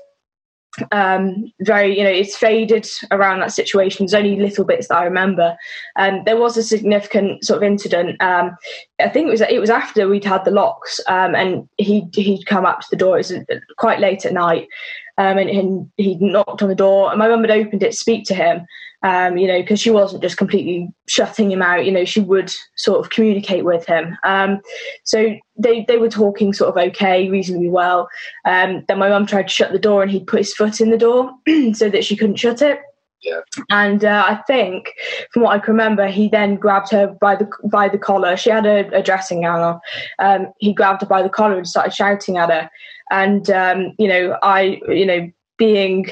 um, 0.93 1.53
very, 1.61 1.97
you 1.97 2.05
know, 2.05 2.11
it's 2.11 2.37
faded 2.37 2.89
around 3.11 3.41
that 3.41 3.53
situation. 3.53 4.07
There's 4.07 4.15
only 4.15 4.37
little 4.37 4.65
bits 4.65 4.89
that 4.89 4.99
I 4.99 5.05
remember. 5.05 5.57
Um, 5.97 6.23
there 6.25 6.37
was 6.37 6.57
a 6.57 6.63
significant 6.63 7.45
sort 7.45 7.59
of 7.59 7.63
incident. 7.63 8.21
Um, 8.23 8.57
I 9.01 9.09
think 9.09 9.29
it 9.29 9.31
was 9.31 9.41
it 9.41 9.61
was 9.61 9.71
after 9.71 10.09
we'd 10.09 10.25
had 10.25 10.45
the 10.45 10.51
locks, 10.51 11.01
um, 11.09 11.35
and 11.35 11.69
he 11.79 12.07
he'd 12.13 12.47
come 12.47 12.67
up 12.67 12.81
to 12.81 12.87
the 12.91 12.97
door. 12.97 13.19
It 13.19 13.31
was 13.31 13.61
quite 13.79 14.01
late 14.01 14.25
at 14.25 14.33
night, 14.33 14.69
um, 15.21 15.37
and, 15.37 15.51
and 15.51 15.91
he 15.99 16.15
knocked 16.15 16.63
on 16.63 16.71
the 16.71 16.75
door. 16.75 17.11
And 17.11 17.19
my 17.19 17.29
mum 17.29 17.43
had 17.43 17.51
opened 17.51 17.83
it 17.83 17.91
to 17.91 17.97
speak 17.97 18.25
to 18.25 18.35
him, 18.35 18.65
um, 19.03 19.37
you 19.37 19.47
know, 19.47 19.61
because 19.61 19.79
she 19.79 19.91
wasn't 19.91 20.23
just 20.23 20.39
completely 20.39 20.89
shutting 21.09 21.53
him 21.53 21.61
out. 21.61 21.85
You 21.85 21.93
know, 21.93 22.07
she 22.07 22.21
would 22.21 22.51
sort 22.77 23.05
of 23.05 23.11
communicate 23.11 23.67
with 23.67 23.85
him. 23.85 24.17
Um, 24.25 24.63
so 25.05 25.37
they 25.59 25.85
they 25.87 25.99
were 25.99 26.09
talking 26.09 26.55
sort 26.55 26.75
of 26.75 26.89
okay, 26.89 27.29
reasonably 27.29 27.69
well. 27.69 28.09
Um, 28.47 28.83
then 28.89 28.99
my 28.99 29.11
mum 29.11 29.27
tried 29.27 29.43
to 29.43 29.49
shut 29.49 29.73
the 29.73 29.79
door, 29.79 30.03
and 30.03 30.11
he 30.11 30.25
put 30.25 30.39
his 30.39 30.55
foot 30.55 30.81
in 30.81 30.89
the 30.89 30.97
door 30.97 31.31
so 31.75 31.91
that 31.91 32.05
she 32.05 32.17
couldn't 32.17 32.37
shut 32.37 32.63
it. 32.63 32.81
Yeah. 33.23 33.41
And 33.69 34.03
uh, 34.03 34.25
I 34.27 34.37
think, 34.47 34.95
from 35.33 35.43
what 35.43 35.55
I 35.55 35.59
can 35.59 35.73
remember, 35.73 36.07
he 36.07 36.31
then 36.31 36.57
grabbed 36.57 36.91
her 36.93 37.09
by 37.21 37.37
the 37.37 37.51
by 37.65 37.91
the 37.91 37.99
collar. 37.99 38.39
She 38.39 38.49
had 38.49 38.65
a, 38.65 38.89
a 38.97 39.03
dressing 39.03 39.43
gown 39.43 39.61
on. 39.61 39.81
Um, 40.19 40.53
he 40.61 40.73
grabbed 40.73 41.03
her 41.03 41.07
by 41.07 41.23
the 41.23 41.29
collar 41.29 41.59
and 41.59 41.69
started 41.69 41.93
shouting 41.93 42.39
at 42.39 42.49
her. 42.49 42.71
And 43.11 43.51
um, 43.51 43.93
you 43.99 44.09
know, 44.09 44.39
I, 44.43 44.81
you 44.89 45.07
know, 45.07 45.31
being 45.59 46.11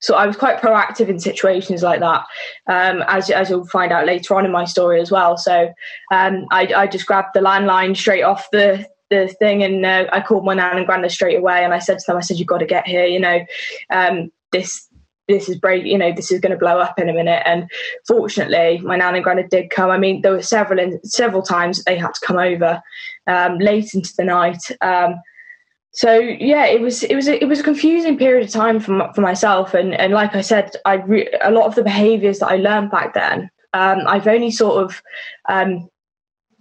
so 0.00 0.14
I 0.14 0.26
was 0.26 0.36
quite 0.36 0.60
proactive 0.60 1.08
in 1.08 1.20
situations 1.20 1.82
like 1.82 2.00
that, 2.00 2.24
um, 2.66 3.04
as 3.06 3.30
as 3.30 3.50
you'll 3.50 3.66
find 3.66 3.92
out 3.92 4.06
later 4.06 4.34
on 4.34 4.46
in 4.46 4.50
my 4.50 4.64
story 4.64 5.00
as 5.00 5.10
well. 5.10 5.36
So 5.36 5.72
um, 6.10 6.46
I, 6.50 6.72
I 6.74 6.86
just 6.86 7.06
grabbed 7.06 7.34
the 7.34 7.40
landline 7.40 7.96
straight 7.96 8.22
off 8.22 8.50
the 8.50 8.86
the 9.10 9.28
thing, 9.38 9.62
and 9.62 9.84
uh, 9.84 10.06
I 10.12 10.20
called 10.20 10.44
my 10.44 10.54
nan 10.54 10.78
and 10.78 10.86
grandad 10.86 11.10
straight 11.10 11.38
away, 11.38 11.64
and 11.64 11.74
I 11.74 11.78
said 11.78 11.98
to 11.98 12.04
them, 12.06 12.16
I 12.16 12.20
said, 12.20 12.38
"You've 12.38 12.48
got 12.48 12.58
to 12.58 12.66
get 12.66 12.86
here. 12.86 13.04
You 13.04 13.20
know, 13.20 13.44
um, 13.90 14.32
this." 14.52 14.86
This 15.28 15.48
is 15.48 15.60
break, 15.60 15.84
you 15.84 15.96
know. 15.96 16.12
This 16.12 16.32
is 16.32 16.40
going 16.40 16.50
to 16.50 16.58
blow 16.58 16.80
up 16.80 16.98
in 16.98 17.08
a 17.08 17.12
minute. 17.12 17.40
And 17.46 17.70
fortunately, 18.04 18.78
my 18.78 18.96
nan 18.96 19.14
and 19.14 19.22
grandad 19.22 19.48
did 19.48 19.70
come. 19.70 19.88
I 19.88 19.96
mean, 19.96 20.22
there 20.22 20.32
were 20.32 20.42
several 20.42 20.80
in, 20.80 21.00
several 21.04 21.40
times 21.40 21.84
they 21.84 21.96
had 21.96 22.14
to 22.14 22.26
come 22.26 22.36
over 22.36 22.82
um, 23.28 23.58
late 23.58 23.94
into 23.94 24.12
the 24.16 24.24
night. 24.24 24.58
So 25.92 26.18
yeah, 26.18 26.66
it 26.66 26.80
was 26.80 27.02
it 27.02 27.16
was 27.16 27.26
a, 27.28 27.42
it 27.42 27.46
was 27.46 27.60
a 27.60 27.64
confusing 27.64 28.16
period 28.16 28.44
of 28.44 28.52
time 28.52 28.78
for 28.78 29.12
for 29.12 29.20
myself, 29.20 29.74
and 29.74 29.94
and 29.94 30.12
like 30.12 30.34
I 30.34 30.40
said, 30.40 30.70
I 30.84 30.94
re- 30.94 31.32
a 31.42 31.50
lot 31.50 31.66
of 31.66 31.74
the 31.74 31.82
behaviours 31.82 32.38
that 32.38 32.48
I 32.48 32.56
learned 32.56 32.92
back 32.92 33.14
then, 33.14 33.50
um, 33.72 34.00
I've 34.06 34.28
only 34.28 34.52
sort 34.52 34.84
of 34.84 35.02
um, 35.48 35.88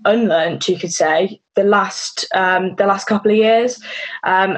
unlearned, 0.05 0.67
you 0.67 0.79
could 0.79 0.93
say, 0.93 1.41
the 1.55 1.63
last 1.63 2.25
um, 2.33 2.75
the 2.75 2.87
last 2.87 3.05
couple 3.05 3.31
of 3.31 3.37
years, 3.37 3.79
um, 4.23 4.57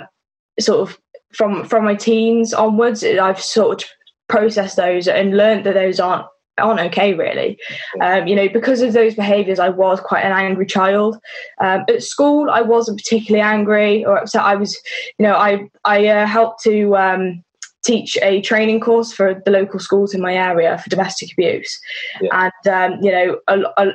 sort 0.59 0.89
of 0.89 0.97
from 1.33 1.65
from 1.65 1.83
my 1.83 1.95
teens 1.95 2.53
onwards. 2.53 3.03
I've 3.03 3.41
sort 3.41 3.83
of 3.83 3.89
processed 4.29 4.77
those 4.77 5.07
and 5.07 5.35
learned 5.35 5.65
that 5.65 5.73
those 5.73 5.99
aren't 5.99 6.27
aren't 6.57 6.79
okay 6.79 7.13
really. 7.13 7.57
Um, 8.01 8.27
you 8.27 8.35
know 8.35 8.49
because 8.49 8.81
of 8.81 8.93
those 8.93 9.15
behaviors 9.15 9.59
i 9.59 9.69
was 9.69 9.99
quite 9.99 10.23
an 10.23 10.31
angry 10.31 10.65
child. 10.65 11.17
Um, 11.59 11.85
at 11.87 12.03
school 12.03 12.49
i 12.49 12.61
wasn't 12.61 12.97
particularly 12.97 13.41
angry 13.41 14.05
or 14.05 14.17
upset 14.17 14.43
i 14.43 14.55
was 14.55 14.77
you 15.17 15.23
know 15.23 15.35
i 15.35 15.67
i 15.85 16.07
uh, 16.07 16.25
helped 16.25 16.61
to 16.63 16.95
um, 16.97 17.43
teach 17.83 18.17
a 18.21 18.41
training 18.41 18.79
course 18.79 19.11
for 19.11 19.41
the 19.45 19.51
local 19.51 19.79
schools 19.79 20.13
in 20.13 20.21
my 20.21 20.35
area 20.35 20.77
for 20.77 20.89
domestic 20.89 21.31
abuse. 21.33 21.79
Yeah. 22.21 22.51
and 22.65 22.93
um, 22.93 23.03
you 23.03 23.11
know 23.11 23.39
a, 23.47 23.59
a, 23.77 23.93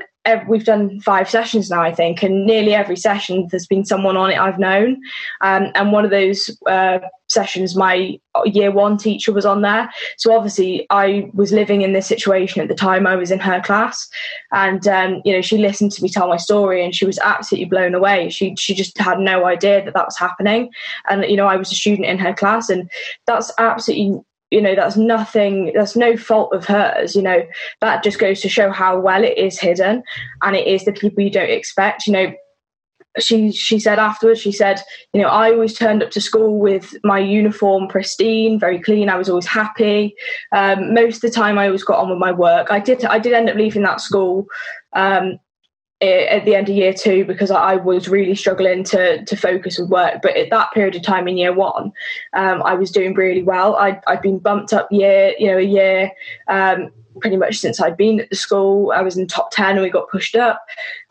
we've 0.48 0.64
done 0.64 1.00
five 1.00 1.28
sessions 1.28 1.70
now, 1.70 1.82
I 1.82 1.92
think, 1.92 2.22
and 2.22 2.46
nearly 2.46 2.74
every 2.74 2.96
session 2.96 3.46
there's 3.50 3.66
been 3.66 3.84
someone 3.84 4.16
on 4.16 4.30
it 4.30 4.38
I've 4.38 4.58
known. 4.58 5.00
Um, 5.40 5.70
and 5.74 5.92
one 5.92 6.04
of 6.04 6.10
those 6.10 6.50
uh, 6.68 6.98
sessions, 7.28 7.76
my 7.76 8.18
year 8.44 8.70
one 8.70 8.96
teacher 8.96 9.32
was 9.32 9.46
on 9.46 9.62
there. 9.62 9.90
So 10.18 10.34
obviously, 10.34 10.86
I 10.90 11.30
was 11.34 11.52
living 11.52 11.82
in 11.82 11.92
this 11.92 12.06
situation 12.06 12.60
at 12.62 12.68
the 12.68 12.74
time. 12.74 13.06
I 13.06 13.16
was 13.16 13.30
in 13.30 13.38
her 13.40 13.60
class, 13.60 14.08
and 14.52 14.86
um, 14.88 15.22
you 15.24 15.32
know, 15.32 15.42
she 15.42 15.58
listened 15.58 15.92
to 15.92 16.02
me 16.02 16.08
tell 16.08 16.28
my 16.28 16.36
story, 16.36 16.84
and 16.84 16.94
she 16.94 17.06
was 17.06 17.18
absolutely 17.20 17.68
blown 17.68 17.94
away. 17.94 18.30
She 18.30 18.54
she 18.56 18.74
just 18.74 18.96
had 18.98 19.18
no 19.18 19.46
idea 19.46 19.84
that 19.84 19.94
that 19.94 20.06
was 20.06 20.18
happening, 20.18 20.70
and 21.08 21.24
you 21.24 21.36
know, 21.36 21.46
I 21.46 21.56
was 21.56 21.70
a 21.72 21.74
student 21.74 22.06
in 22.06 22.18
her 22.18 22.34
class, 22.34 22.68
and 22.68 22.90
that's 23.26 23.52
absolutely 23.58 24.20
you 24.50 24.60
know 24.60 24.74
that's 24.74 24.96
nothing 24.96 25.72
that's 25.74 25.96
no 25.96 26.16
fault 26.16 26.52
of 26.52 26.64
hers 26.64 27.16
you 27.16 27.22
know. 27.22 27.42
That 27.80 28.02
just 28.02 28.18
goes 28.18 28.40
to 28.42 28.48
show 28.48 28.70
how 28.70 28.98
well 28.98 29.24
it 29.24 29.36
is 29.36 29.58
hidden 29.60 30.02
and 30.42 30.56
it 30.56 30.66
is 30.66 30.84
the 30.84 30.92
people 30.92 31.22
you 31.22 31.30
don't 31.30 31.50
expect 31.50 32.06
you 32.06 32.12
know. 32.12 32.34
She 33.18 33.50
she 33.50 33.78
said 33.78 33.98
afterwards 33.98 34.42
she 34.42 34.52
said 34.52 34.82
you 35.14 35.22
know 35.22 35.28
i 35.28 35.50
always 35.50 35.72
turned 35.72 36.02
up 36.02 36.10
to 36.10 36.20
school 36.20 36.58
with 36.58 36.94
my 37.02 37.18
uniform 37.18 37.88
pristine 37.88 38.60
very 38.60 38.78
clean 38.78 39.08
i 39.08 39.16
was 39.16 39.30
always 39.30 39.46
happy. 39.46 40.14
Um, 40.52 40.92
most 40.92 41.16
of 41.16 41.20
the 41.22 41.30
time 41.30 41.58
i 41.58 41.64
always 41.64 41.82
got 41.82 41.98
on 41.98 42.10
with 42.10 42.18
my 42.18 42.32
work. 42.32 42.70
I 42.70 42.78
did 42.78 43.06
i 43.06 43.18
did 43.18 43.32
end 43.32 43.48
up 43.48 43.56
leaving 43.56 43.82
that 43.82 44.02
school 44.02 44.46
um, 44.92 45.38
at 46.02 46.44
the 46.44 46.54
end 46.54 46.68
of 46.68 46.76
year 46.76 46.92
two 46.92 47.24
because 47.24 47.50
I 47.50 47.76
was 47.76 48.08
really 48.08 48.34
struggling 48.34 48.84
to 48.84 49.24
to 49.24 49.36
focus 49.36 49.78
with 49.78 49.88
work. 49.88 50.20
But 50.22 50.36
at 50.36 50.50
that 50.50 50.72
period 50.72 50.94
of 50.94 51.02
time 51.02 51.26
in 51.26 51.38
year 51.38 51.54
one, 51.54 51.92
um, 52.34 52.62
I 52.64 52.74
was 52.74 52.90
doing 52.90 53.14
really 53.14 53.42
well. 53.42 53.76
I'd, 53.76 54.00
I'd 54.06 54.20
been 54.20 54.38
bumped 54.38 54.72
up 54.72 54.88
year, 54.90 55.34
you 55.38 55.48
know, 55.48 55.58
a 55.58 55.62
year. 55.62 56.12
Um, 56.48 56.90
pretty 57.20 57.38
much 57.38 57.56
since 57.56 57.80
I'd 57.80 57.96
been 57.96 58.20
at 58.20 58.28
the 58.28 58.36
school, 58.36 58.92
I 58.92 59.00
was 59.00 59.16
in 59.16 59.26
top 59.26 59.50
ten 59.50 59.72
and 59.72 59.80
we 59.80 59.88
got 59.88 60.10
pushed 60.10 60.36
up. 60.36 60.62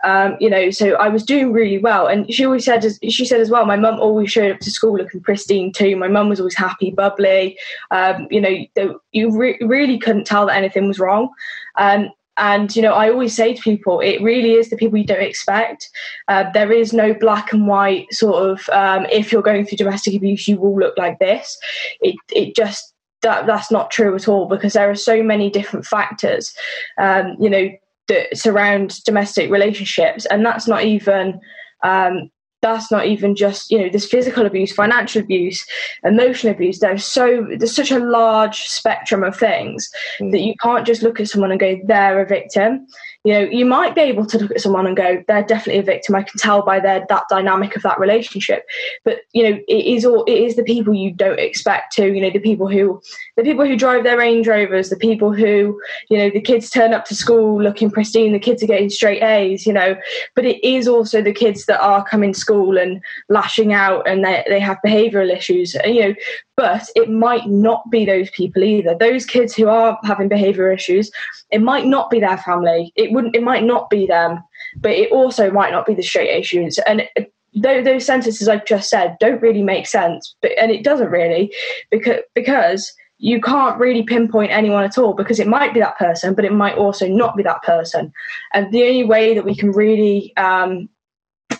Um, 0.03 0.37
you 0.39 0.51
know, 0.51 0.69
so 0.69 0.93
I 0.93 1.09
was 1.09 1.23
doing 1.23 1.51
really 1.51 1.79
well. 1.79 2.05
And 2.05 2.31
she 2.31 2.45
always 2.45 2.63
said, 2.63 2.85
she 3.09 3.25
said 3.25 3.41
as 3.41 3.49
well, 3.49 3.65
my 3.65 3.75
mum 3.75 3.99
always 3.99 4.31
showed 4.31 4.51
up 4.51 4.59
to 4.59 4.69
school 4.69 4.95
looking 4.95 5.21
pristine 5.21 5.71
too. 5.71 5.95
My 5.95 6.07
mum 6.07 6.29
was 6.29 6.39
always 6.39 6.55
happy, 6.55 6.91
bubbly. 6.91 7.57
Um, 7.89 8.27
you 8.29 8.39
know, 8.39 8.99
you 9.13 9.35
re- 9.35 9.57
really 9.61 9.97
couldn't 9.97 10.25
tell 10.25 10.45
that 10.45 10.57
anything 10.57 10.87
was 10.87 10.99
wrong. 10.99 11.29
Um, 11.77 12.09
and 12.37 12.75
you 12.75 12.81
know, 12.81 12.93
I 12.93 13.09
always 13.09 13.35
say 13.35 13.53
to 13.53 13.61
people, 13.61 13.99
it 13.99 14.21
really 14.21 14.53
is 14.53 14.69
the 14.69 14.77
people 14.77 14.97
you 14.97 15.05
don't 15.05 15.21
expect. 15.21 15.89
Uh, 16.27 16.45
there 16.53 16.71
is 16.71 16.93
no 16.93 17.13
black 17.13 17.53
and 17.53 17.67
white 17.67 18.11
sort 18.13 18.49
of. 18.49 18.69
Um, 18.69 19.05
if 19.11 19.31
you're 19.31 19.41
going 19.41 19.65
through 19.65 19.77
domestic 19.77 20.15
abuse, 20.15 20.47
you 20.47 20.59
will 20.59 20.77
look 20.77 20.97
like 20.97 21.19
this. 21.19 21.57
It 22.01 22.15
it 22.33 22.55
just 22.55 22.93
that 23.21 23.47
that's 23.47 23.71
not 23.71 23.91
true 23.91 24.15
at 24.15 24.27
all 24.27 24.47
because 24.47 24.73
there 24.73 24.89
are 24.89 24.95
so 24.95 25.23
many 25.23 25.49
different 25.49 25.85
factors. 25.85 26.53
Um, 26.97 27.35
you 27.39 27.49
know 27.49 27.69
that 28.07 28.37
surround 28.37 29.03
domestic 29.03 29.49
relationships, 29.49 30.25
and 30.25 30.45
that's 30.45 30.67
not 30.67 30.83
even 30.83 31.39
um, 31.83 32.29
that's 32.65 32.91
not 32.91 33.05
even 33.05 33.35
just 33.35 33.69
you 33.69 33.77
know 33.77 33.89
this 33.89 34.07
physical 34.07 34.45
abuse 34.45 34.71
financial 34.71 35.21
abuse 35.21 35.65
emotional 36.03 36.53
abuse 36.53 36.79
there's 36.79 37.05
so 37.05 37.45
there's 37.57 37.75
such 37.75 37.91
a 37.91 37.99
large 37.99 38.63
spectrum 38.63 39.23
of 39.23 39.37
things 39.37 39.89
mm. 40.19 40.31
that 40.31 40.41
you 40.41 40.55
can't 40.61 40.85
just 40.85 41.03
look 41.03 41.19
at 41.19 41.27
someone 41.27 41.51
and 41.51 41.59
go 41.59 41.79
they're 41.85 42.21
a 42.21 42.27
victim 42.27 42.87
you 43.25 43.33
know 43.33 43.41
you 43.41 43.65
might 43.65 43.95
be 43.95 44.01
able 44.01 44.25
to 44.25 44.37
look 44.37 44.51
at 44.51 44.61
someone 44.61 44.85
and 44.85 44.95
go 44.95 45.21
they're 45.27 45.43
definitely 45.43 45.79
a 45.79 45.83
victim 45.83 46.15
i 46.15 46.21
can 46.21 46.37
tell 46.37 46.63
by 46.63 46.79
their 46.79 47.05
that 47.09 47.23
dynamic 47.27 47.75
of 47.75 47.81
that 47.81 47.99
relationship 47.99 48.65
but 49.03 49.21
you 49.33 49.43
know 49.43 49.59
it 49.67 49.85
is 49.85 50.05
all 50.05 50.23
it 50.25 50.37
is 50.37 50.55
the 50.55 50.63
people 50.63 50.93
you 50.93 51.11
don't 51.11 51.39
expect 51.39 51.91
to 51.91 52.13
you 52.13 52.21
know 52.21 52.29
the 52.29 52.39
people 52.39 52.69
who 52.69 53.01
the 53.35 53.43
people 53.43 53.65
who 53.65 53.75
drive 53.75 54.03
their 54.03 54.17
range 54.17 54.47
rovers 54.47 54.89
the 54.89 54.95
people 54.95 55.33
who 55.33 55.79
you 56.09 56.17
know 56.17 56.29
the 56.29 56.39
kids 56.39 56.69
turn 56.69 56.93
up 56.93 57.03
to 57.03 57.15
school 57.15 57.61
looking 57.61 57.89
pristine 57.89 58.31
the 58.31 58.39
kids 58.39 58.61
are 58.61 58.67
getting 58.67 58.89
straight 58.89 59.23
a's 59.23 59.65
you 59.65 59.73
know 59.73 59.95
but 60.35 60.45
it 60.45 60.63
is 60.63 60.87
also 60.87 61.21
the 61.21 61.33
kids 61.33 61.65
that 61.65 61.81
are 61.81 62.05
coming 62.05 62.31
to 62.31 62.39
school 62.39 62.77
and 62.77 63.01
lashing 63.27 63.73
out 63.73 64.07
and 64.07 64.23
they, 64.23 64.45
they 64.47 64.59
have 64.59 64.77
behavioral 64.85 65.35
issues 65.35 65.73
and, 65.75 65.95
you 65.95 66.09
know 66.09 66.15
but 66.57 66.89
it 66.95 67.09
might 67.09 67.47
not 67.47 67.89
be 67.89 68.05
those 68.05 68.29
people 68.31 68.63
either. 68.63 68.95
Those 68.95 69.25
kids 69.25 69.53
who 69.53 69.67
are 69.67 69.99
having 70.03 70.29
behavior 70.29 70.71
issues, 70.71 71.11
it 71.51 71.61
might 71.61 71.85
not 71.85 72.09
be 72.09 72.19
their 72.19 72.37
family. 72.37 72.93
It 72.95 73.11
wouldn't. 73.15 73.35
It 73.35 73.43
might 73.43 73.63
not 73.63 73.89
be 73.89 74.05
them, 74.05 74.43
but 74.77 74.91
it 74.91 75.11
also 75.11 75.49
might 75.49 75.71
not 75.71 75.85
be 75.85 75.95
the 75.95 76.03
straight 76.03 76.29
A 76.29 76.43
students. 76.43 76.77
And 76.85 77.09
those 77.55 78.05
sentences 78.05 78.49
I've 78.49 78.65
just 78.65 78.89
said 78.89 79.15
don't 79.19 79.41
really 79.41 79.63
make 79.63 79.87
sense, 79.87 80.35
but 80.41 80.51
and 80.59 80.71
it 80.71 80.83
doesn't 80.83 81.09
really 81.09 81.53
because 81.89 82.19
because 82.35 82.93
you 83.17 83.39
can't 83.41 83.79
really 83.79 84.03
pinpoint 84.03 84.51
anyone 84.51 84.83
at 84.83 84.97
all 84.97 85.13
because 85.13 85.39
it 85.39 85.47
might 85.47 85.73
be 85.73 85.79
that 85.79 85.97
person, 85.97 86.33
but 86.33 86.43
it 86.43 86.51
might 86.51 86.77
also 86.77 87.07
not 87.07 87.35
be 87.37 87.43
that 87.43 87.63
person. 87.63 88.11
And 88.53 88.71
the 88.73 88.83
only 88.83 89.05
way 89.05 89.33
that 89.33 89.45
we 89.45 89.55
can 89.55 89.71
really 89.71 90.35
um, 90.35 90.89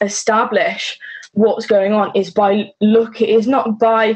establish 0.02 1.00
what's 1.32 1.66
going 1.66 1.94
on 1.94 2.12
is 2.14 2.30
by 2.30 2.72
look. 2.82 3.22
Is 3.22 3.48
not 3.48 3.80
by 3.80 4.16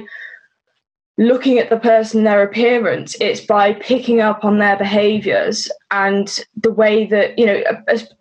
looking 1.18 1.60
at 1.60 1.70
the 1.70 1.78
person, 1.78 2.24
their 2.24 2.44
appearance, 2.44 3.16
it's 3.20 3.42
by 3.42 3.74
picking 3.74 4.22
up 4.22 4.46
on 4.46 4.58
their 4.58 4.78
behaviors 4.78 5.70
and 5.92 6.46
the 6.56 6.72
way 6.72 7.06
that 7.06 7.38
you 7.38 7.46
know 7.46 7.64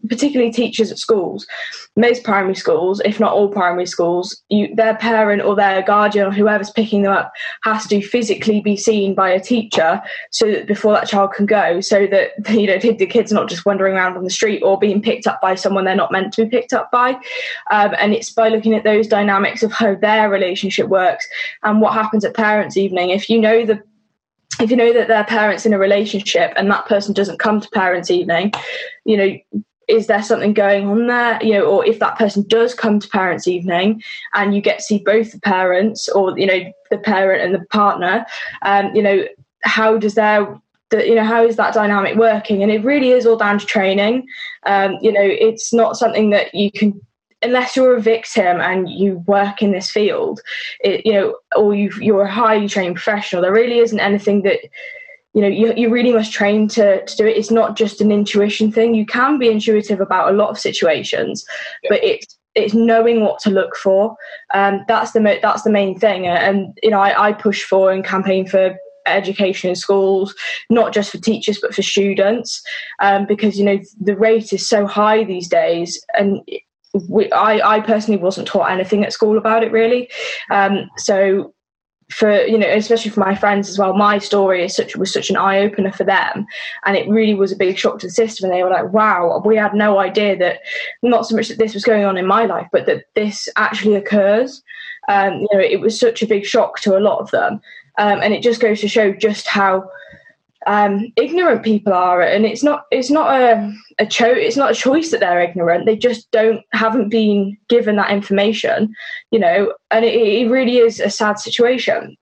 particularly 0.09 0.53
teachers 0.53 0.91
at 0.91 0.99
schools 0.99 1.47
most 1.97 2.25
primary 2.25 2.55
schools 2.55 3.01
if 3.05 3.21
not 3.21 3.33
all 3.33 3.49
primary 3.49 3.87
schools 3.87 4.43
you, 4.49 4.75
their 4.75 4.97
parent 4.97 5.43
or 5.43 5.55
their 5.55 5.83
guardian 5.83 6.27
or 6.27 6.31
whoever's 6.31 6.71
picking 6.71 7.03
them 7.03 7.13
up 7.13 7.33
has 7.63 7.87
to 7.87 8.01
physically 8.01 8.61
be 8.61 8.77
seen 8.77 9.15
by 9.15 9.31
a 9.31 9.41
teacher 9.41 10.01
so 10.31 10.51
that 10.51 10.67
before 10.67 10.93
that 10.93 11.09
child 11.09 11.33
can 11.33 11.47
go 11.47 11.81
so 11.81 12.07
that 12.07 12.31
you 12.51 12.67
know 12.67 12.79
the 12.79 13.07
kids 13.07 13.33
not 13.33 13.49
just 13.49 13.67
wandering 13.67 13.95
around 13.95 14.17
on 14.17 14.25
the 14.25 14.31
street 14.31 14.63
or 14.63 14.79
being 14.79 15.03
picked 15.03 15.27
up 15.27 15.41
by 15.41 15.55
someone 15.55 15.85
they're 15.85 15.95
not 15.97 16.13
meant 16.13 16.33
to 16.33 16.45
be 16.45 16.51
picked 16.51 16.73
up 16.73 16.91
by. 16.91 17.11
Um, 17.71 17.95
and 17.99 18.15
it's 18.15 18.31
by 18.31 18.49
looking 18.49 18.75
at 18.75 18.85
those 18.85 19.07
dynamics 19.07 19.63
of 19.63 19.73
how 19.73 19.95
their 19.95 20.31
relationship 20.31 20.89
works 20.89 21.27
and 21.63 21.81
what 21.81 21.95
happens 21.95 22.25
at 22.25 22.35
parents 22.35 22.77
evening. 22.77 23.11
If 23.11 23.29
you 23.29 23.41
know 23.41 23.65
the 23.65 23.83
if 24.61 24.71
you 24.71 24.77
know 24.77 24.93
that 24.93 25.09
their 25.09 25.25
parents 25.25 25.67
in 25.67 25.73
a 25.73 25.79
relationship 25.79 26.53
and 26.57 26.71
that 26.71 26.87
person 26.87 27.15
doesn't 27.15 27.39
come 27.39 27.61
to 27.61 27.69
parents 27.71 28.11
evening 28.11 28.53
you 29.05 29.17
know 29.17 29.63
is 29.89 30.07
there 30.07 30.23
something 30.23 30.53
going 30.53 30.87
on 30.87 31.07
there? 31.07 31.43
You 31.43 31.55
know 31.55 31.65
or 31.65 31.85
if 31.85 31.99
that 31.99 32.19
person 32.19 32.45
does 32.47 32.75
come 32.75 33.01
to 33.01 33.09
parents 33.09 33.49
evening 33.49 34.03
and 34.35 34.55
you 34.55 34.61
get 34.61 34.79
to 34.79 34.85
see 34.85 34.99
both 34.99 35.33
the 35.33 35.41
parents 35.41 36.09
or 36.11 36.39
you 36.39 36.47
know 36.47 36.73
the 36.91 36.99
parent 36.99 37.43
and 37.43 37.55
the 37.55 37.67
partner 37.69 38.27
um, 38.63 38.95
you 38.95 39.03
know 39.03 39.25
how 39.65 39.97
does 39.97 40.15
their 40.15 40.61
the, 40.91 41.07
you 41.07 41.15
know 41.15 41.25
how 41.25 41.45
is 41.45 41.57
that 41.57 41.75
dynamic 41.75 42.17
working? 42.17 42.63
And 42.63 42.73
it 42.73 42.85
really 42.85 43.11
is 43.11 43.27
all 43.27 43.37
down 43.37 43.59
to 43.59 43.67
training. 43.67 44.27
Um, 44.67 44.97
you 45.01 45.13
know 45.13 45.23
it's 45.23 45.73
not 45.73 45.97
something 45.97 46.31
that 46.31 46.55
you 46.55 46.71
can 46.71 47.01
unless 47.43 47.77
you're 47.77 47.97
a 47.97 48.01
victim 48.01 48.61
and 48.61 48.89
you 48.89 49.23
work 49.27 49.63
in 49.63 49.73
this 49.73 49.91
field, 49.91 50.41
it, 50.81 51.07
you 51.07 51.13
know, 51.13 51.37
or 51.57 51.75
you 51.75 51.91
you're 52.01 52.23
a 52.23 52.33
highly 52.33 52.69
trained 52.69 52.97
professional, 52.97 53.43
there 53.43 53.53
really 53.53 53.79
isn't 53.79 54.01
anything 54.01 54.43
that 54.43 54.61
you 55.35 55.43
know 55.43 55.49
you, 55.49 55.73
you 55.77 55.91
really 55.91 56.13
must 56.13 56.33
train 56.33 56.69
to, 56.69 57.05
to 57.05 57.17
do 57.17 57.27
it. 57.27 57.37
It's 57.37 57.51
not 57.51 57.77
just 57.77 58.01
an 58.01 58.11
intuition 58.11 58.73
thing. 58.73 58.95
You 58.95 59.07
can 59.07 59.39
be 59.39 59.51
intuitive 59.51 60.01
about 60.01 60.33
a 60.33 60.37
lot 60.37 60.51
of 60.51 60.59
situations, 60.59 61.45
yeah. 61.83 61.91
but 61.91 62.05
it's 62.05 62.39
it's 62.55 62.75
knowing 62.75 63.21
what 63.21 63.39
to 63.41 63.51
look 63.51 63.77
for. 63.77 64.17
Um, 64.53 64.85
that's 64.89 65.13
the 65.13 65.21
mo- 65.21 65.39
that's 65.41 65.63
the 65.63 65.71
main 65.71 65.99
thing. 65.99 66.27
And 66.27 66.77
you 66.83 66.91
know, 66.91 67.01
I, 67.01 67.29
I 67.29 67.33
push 67.33 67.63
for 67.63 67.93
and 67.93 68.05
campaign 68.05 68.47
for 68.47 68.77
education 69.07 69.71
in 69.71 69.77
schools, 69.77 70.35
not 70.69 70.93
just 70.93 71.11
for 71.11 71.19
teachers 71.19 71.59
but 71.61 71.75
for 71.75 71.83
students, 71.83 72.63
um, 73.01 73.27
because 73.27 73.59
you 73.59 73.65
know 73.65 73.79
the 74.01 74.17
rate 74.17 74.53
is 74.53 74.69
so 74.69 74.87
high 74.87 75.25
these 75.25 75.49
days, 75.49 76.05
and 76.15 76.41
we, 77.09 77.31
I, 77.33 77.77
I 77.77 77.81
personally 77.81 78.21
wasn't 78.21 78.49
taught 78.49 78.71
anything 78.71 79.05
at 79.05 79.13
school 79.13 79.39
about 79.39 79.63
it 79.63 79.73
really. 79.73 80.11
Um, 80.51 80.91
so 80.97 81.55
for 82.11 82.41
you 82.47 82.57
know 82.57 82.69
especially 82.69 83.11
for 83.11 83.21
my 83.21 83.35
friends 83.35 83.69
as 83.69 83.79
well 83.79 83.93
my 83.93 84.17
story 84.17 84.65
is 84.65 84.75
such 84.75 84.97
was 84.97 85.13
such 85.13 85.29
an 85.29 85.37
eye 85.37 85.59
opener 85.59 85.93
for 85.93 86.05
them. 86.05 86.47
And 86.87 86.97
it 86.97 87.09
really 87.09 87.35
was 87.35 87.53
a 87.53 87.57
big 87.57 87.77
shock 87.77 87.99
to 87.99 88.07
the 88.07 88.13
system. 88.13 88.49
And 88.49 88.55
they 88.59 88.63
were 88.63 88.71
like 88.71 88.93
wow 88.93 89.43
we 89.45 89.57
had 89.57 89.75
no 89.75 89.99
idea 89.99 90.37
that 90.39 90.61
not 91.03 91.27
so 91.27 91.37
much 91.37 91.49
that 91.49 91.59
this 91.59 91.75
was 91.75 91.85
going 91.85 92.05
on 92.05 92.17
in 92.17 92.27
my 92.27 92.47
life 92.47 92.69
but 92.73 92.87
that 92.87 93.05
this 93.15 93.49
actually 93.57 93.95
occurs. 93.95 94.63
Um, 95.09 95.41
you 95.41 95.49
know 95.53 95.61
it 95.61 95.81
was 95.81 95.99
such 95.99 96.23
a 96.23 96.27
big 96.27 96.47
shock 96.47 96.81
to 96.81 96.97
a 96.97 97.01
lot 97.01 97.21
of 97.21 97.31
them. 97.31 97.61
Um, 97.99 98.21
and 98.23 98.33
it 98.33 98.43
just 98.43 98.61
goes 98.61 98.81
to 98.81 98.89
show 98.89 99.13
just 99.13 99.47
how 99.49 99.91
um, 100.69 101.11
ignorant 101.17 101.63
people 101.63 101.95
are, 101.95 102.21
and 102.21 102.45
it's 102.45 102.63
not 102.63 102.85
it's 102.91 103.11
not 103.11 103.33
a 103.33 103.75
a 103.99 104.05
cho- 104.05 104.27
it's 104.27 104.57
not 104.57 104.71
a 104.71 104.75
choice 104.75 105.11
that 105.11 105.21
they're 105.21 105.41
ignorant. 105.41 105.87
They 105.87 105.97
just 105.97 106.31
don't 106.31 106.63
haven't 106.73 107.09
been 107.09 107.57
given 107.71 107.97
that 107.97 108.11
information, 108.11 108.95
you 109.31 109.39
know, 109.39 109.73
and 109.91 110.05
it, 110.05 110.15
it 110.15 110.51
really 110.51 110.77
is 110.77 111.01
a 111.01 111.09
sad 111.09 111.39
situation. 111.39 112.17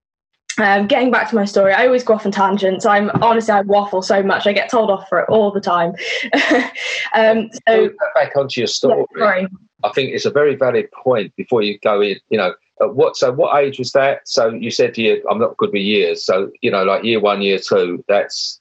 Um, 0.58 0.86
getting 0.86 1.10
back 1.10 1.28
to 1.28 1.34
my 1.34 1.44
story, 1.44 1.72
I 1.72 1.86
always 1.86 2.04
go 2.04 2.14
off 2.14 2.24
on 2.24 2.30
tangents. 2.30 2.86
I'm 2.86 3.10
honestly, 3.20 3.52
I 3.52 3.62
waffle 3.62 4.00
so 4.00 4.22
much. 4.22 4.46
I 4.46 4.52
get 4.52 4.70
told 4.70 4.90
off 4.90 5.08
for 5.08 5.18
it 5.18 5.28
all 5.28 5.50
the 5.50 5.60
time. 5.60 5.92
um, 7.14 7.50
so 7.66 7.90
back 8.14 8.36
onto 8.36 8.60
your 8.60 8.68
story. 8.68 9.04
Yeah, 9.16 9.46
I 9.82 9.90
think 9.92 10.12
it's 10.12 10.24
a 10.24 10.30
very 10.30 10.54
valid 10.54 10.88
point 10.92 11.34
before 11.34 11.62
you 11.62 11.80
go 11.80 12.00
in. 12.00 12.20
You 12.30 12.38
know, 12.38 12.54
what 12.80 13.16
so 13.16 13.32
what 13.32 13.62
age 13.62 13.78
was 13.78 13.92
that? 13.92 14.20
So 14.26 14.50
you 14.50 14.70
said 14.70 14.96
you 14.98 15.24
I'm 15.30 15.38
not 15.38 15.56
good 15.56 15.72
with 15.72 15.82
years. 15.82 16.24
So 16.24 16.50
you 16.60 16.70
know, 16.70 16.84
like 16.84 17.04
year 17.04 17.20
one, 17.20 17.42
year 17.42 17.58
two. 17.58 18.04
That's 18.08 18.60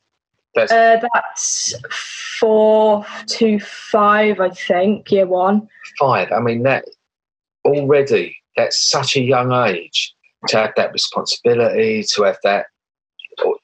that's 0.53 0.71
uh, 0.71 1.01
that's 1.13 1.73
four 2.39 3.05
to 3.27 3.59
five, 3.59 4.39
I 4.39 4.49
think. 4.49 5.11
Year 5.11 5.25
one. 5.25 5.67
Five. 5.99 6.31
I 6.31 6.39
mean 6.39 6.63
that 6.63 6.85
already. 7.65 8.37
That's 8.55 8.81
such 8.81 9.17
a 9.17 9.21
young 9.21 9.51
age 9.51 10.13
to 10.47 10.57
have 10.57 10.73
that 10.77 10.93
responsibility, 10.93 12.05
to 12.13 12.23
have 12.23 12.37
that. 12.43 12.67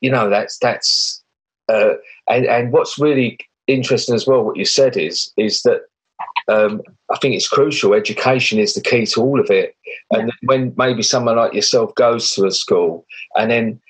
You 0.02 0.12
know, 0.12 0.30
that's 0.30 0.58
that's. 0.58 1.24
Uh, 1.70 1.94
and 2.28 2.46
and 2.46 2.74
what's 2.74 3.00
really 3.00 3.38
interesting 3.68 4.16
as 4.16 4.28
well, 4.28 4.44
what 4.44 4.58
you 4.58 4.66
said 4.66 4.98
is 4.98 5.32
is 5.38 5.62
that 5.62 5.82
um, 6.52 6.82
I 7.10 7.18
think 7.18 7.36
it's 7.36 7.48
crucial. 7.48 7.94
Education 7.94 8.60
is 8.60 8.74
the 8.74 8.82
key 8.82 9.06
to 9.08 9.22
all 9.22 9.40
of 9.40 9.50
it. 9.50 9.76
And 10.12 10.28
yeah. 10.28 10.34
when 10.44 10.74
maybe 10.78 11.04
someone 11.04 11.38
like 11.38 11.54
yourself 11.54 11.94
goes 11.96 12.32
to 12.32 12.46
a 12.46 12.52
school, 12.52 13.06
and 13.36 13.50
then 13.52 13.82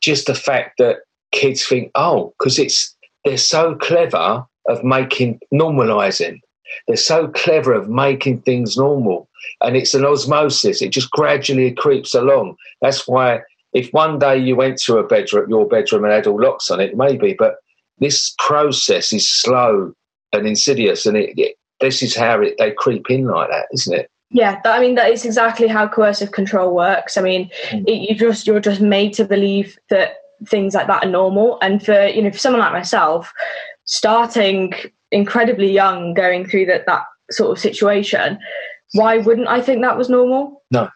just 0.00 0.26
the 0.26 0.34
fact 0.34 0.78
that 0.78 0.98
kids 1.32 1.64
think, 1.64 1.90
oh, 1.94 2.34
because 2.38 2.58
it's 2.58 2.96
they're 3.24 3.36
so 3.36 3.74
clever 3.76 4.44
of 4.68 4.84
making 4.84 5.40
normalizing. 5.52 6.40
They're 6.86 6.96
so 6.96 7.28
clever 7.28 7.72
of 7.72 7.88
making 7.88 8.42
things 8.42 8.76
normal, 8.76 9.28
and 9.60 9.76
it's 9.76 9.94
an 9.94 10.04
osmosis. 10.04 10.80
It 10.80 10.90
just 10.90 11.10
gradually 11.10 11.72
creeps 11.72 12.14
along. 12.14 12.56
That's 12.80 13.06
why 13.08 13.40
if 13.72 13.90
one 13.90 14.18
day 14.18 14.38
you 14.38 14.56
went 14.56 14.78
to 14.82 14.98
a 14.98 15.06
bedroom, 15.06 15.50
your 15.50 15.66
bedroom, 15.66 16.04
and 16.04 16.12
had 16.12 16.26
all 16.26 16.40
locks 16.40 16.70
on 16.70 16.80
it, 16.80 16.96
maybe, 16.96 17.34
but 17.38 17.56
this 17.98 18.34
process 18.38 19.12
is 19.12 19.28
slow 19.28 19.92
and 20.32 20.46
insidious, 20.46 21.06
and 21.06 21.16
it, 21.16 21.36
it 21.36 21.56
this 21.80 22.02
is 22.02 22.14
how 22.14 22.40
it, 22.40 22.54
they 22.58 22.72
creep 22.72 23.10
in 23.10 23.26
like 23.26 23.50
that, 23.50 23.66
isn't 23.72 23.98
it? 23.98 24.10
Yeah, 24.30 24.60
that, 24.62 24.78
I 24.78 24.80
mean 24.80 24.94
that 24.94 25.10
is 25.10 25.24
exactly 25.24 25.66
how 25.66 25.88
coercive 25.88 26.32
control 26.32 26.74
works. 26.74 27.16
I 27.16 27.22
mean, 27.22 27.50
mm. 27.70 27.88
it, 27.88 28.08
you 28.08 28.14
just 28.14 28.46
you're 28.46 28.60
just 28.60 28.80
made 28.80 29.12
to 29.14 29.24
believe 29.24 29.78
that 29.88 30.14
things 30.46 30.74
like 30.74 30.86
that 30.86 31.04
are 31.04 31.10
normal, 31.10 31.58
and 31.62 31.84
for 31.84 32.06
you 32.06 32.22
know 32.22 32.30
for 32.30 32.38
someone 32.38 32.60
like 32.60 32.72
myself, 32.72 33.32
starting 33.84 34.72
incredibly 35.10 35.70
young, 35.70 36.14
going 36.14 36.46
through 36.46 36.66
that 36.66 36.86
that 36.86 37.02
sort 37.30 37.50
of 37.50 37.58
situation, 37.58 38.38
why 38.92 39.18
wouldn't 39.18 39.48
I 39.48 39.60
think 39.60 39.82
that 39.82 39.98
was 39.98 40.08
normal? 40.08 40.62
No. 40.70 40.88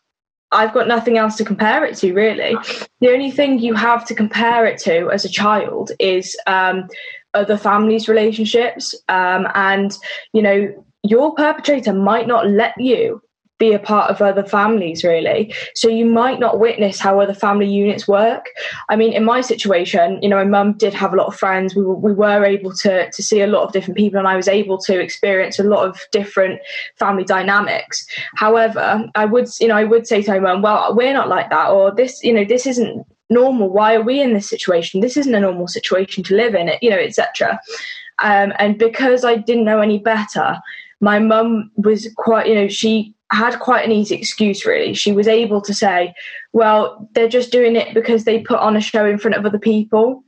I've 0.53 0.73
got 0.73 0.87
nothing 0.87 1.19
else 1.19 1.35
to 1.37 1.45
compare 1.45 1.85
it 1.85 1.97
to, 1.97 2.13
really. 2.15 2.57
The 3.01 3.09
only 3.09 3.33
thing 3.33 3.59
you 3.59 3.75
have 3.75 4.07
to 4.07 4.15
compare 4.15 4.65
it 4.67 4.79
to 4.83 5.11
as 5.11 5.25
a 5.25 5.29
child 5.29 5.91
is 5.99 6.37
um, 6.47 6.87
other 7.35 7.57
families' 7.57 8.09
relationships. 8.09 8.95
Um, 9.09 9.47
and, 9.55 9.97
you 10.33 10.43
know, 10.43 10.85
your 11.03 11.35
perpetrator 11.35 11.93
might 11.93 12.27
not 12.27 12.49
let 12.49 12.79
you 12.81 13.23
be 13.59 13.73
a 13.73 13.79
part 13.79 14.11
of 14.11 14.21
other 14.21 14.45
families 14.45 15.05
really. 15.05 15.55
So 15.75 15.89
you 15.89 16.07
might 16.07 16.41
not 16.41 16.59
witness 16.59 16.99
how 16.99 17.21
other 17.21 17.35
family 17.35 17.71
units 17.71 18.09
work. 18.09 18.47
I 18.89 18.97
mean 18.97 19.13
in 19.13 19.25
my 19.25 19.41
situation 19.43 20.19
you 20.23 20.29
know 20.29 20.37
my 20.37 20.45
mum 20.45 20.73
did 20.73 20.93
have 20.95 21.13
a 21.13 21.17
lot 21.17 21.29
of 21.29 21.37
friends. 21.37 21.75
We 21.75 21.85
were, 21.85 21.95
we 21.95 22.13
were 22.13 22.45
able 22.45 22.73
to 22.85 23.11
to 23.11 23.23
see 23.23 23.43
a 23.43 23.47
lot 23.47 23.63
of 23.63 23.73
different 23.73 23.97
people 23.97 24.19
and 24.19 24.29
i 24.29 24.37
was 24.37 24.49
able 24.49 24.79
to 24.79 25.01
experience 25.01 25.59
a 25.59 25.65
lot 25.65 25.87
of 25.89 26.01
different 26.11 26.61
family 26.99 27.25
dynamics. 27.25 28.07
However 28.35 29.07
i 29.15 29.25
would 29.25 29.49
you 29.61 29.69
know 29.69 29.77
i 29.77 29.85
would 29.85 30.07
say 30.07 30.23
to 30.23 30.33
my 30.33 30.39
mum 30.39 30.63
well 30.63 30.95
we're 30.95 31.13
not 31.13 31.29
like 31.29 31.51
that 31.51 31.71
or 31.71 31.95
this 31.95 32.23
you 32.25 32.33
know 32.33 32.45
this 32.45 32.67
isn't 32.67 33.07
normal 33.31 33.71
why 33.71 33.95
are 33.95 34.03
we 34.03 34.21
in 34.21 34.35
this 34.35 34.49
situation? 34.49 35.01
This 35.01 35.17
isn't 35.17 35.35
a 35.35 35.41
normal 35.41 35.69
situation 35.69 36.23
to 36.25 36.37
live 36.37 36.55
in 36.55 36.69
it 36.69 36.83
you 36.83 36.91
know 36.91 36.99
etc 36.99 37.61
um, 38.21 38.53
and 38.59 38.79
because 38.79 39.25
i 39.25 39.35
didn't 39.35 39.65
know 39.65 39.81
any 39.81 39.99
better 39.99 40.61
my 41.01 41.19
mum 41.19 41.71
was 41.77 42.09
quite 42.17 42.47
you 42.47 42.55
know 42.55 42.69
she 42.69 43.15
had 43.33 43.59
quite 43.59 43.85
an 43.85 43.91
easy 43.91 44.15
excuse 44.15 44.65
really. 44.65 44.95
She 44.95 45.11
was 45.13 45.27
able 45.27 45.61
to 45.63 45.75
say 45.75 46.15
well 46.53 47.09
they're 47.15 47.29
just 47.29 47.53
doing 47.53 47.77
it 47.77 47.95
because 47.95 48.25
they 48.25 48.41
put 48.41 48.61
on 48.61 48.77
a 48.77 48.81
show 48.81 49.05
in 49.07 49.19
front 49.19 49.37
of 49.37 49.45
other 49.45 49.59
people 49.59 50.23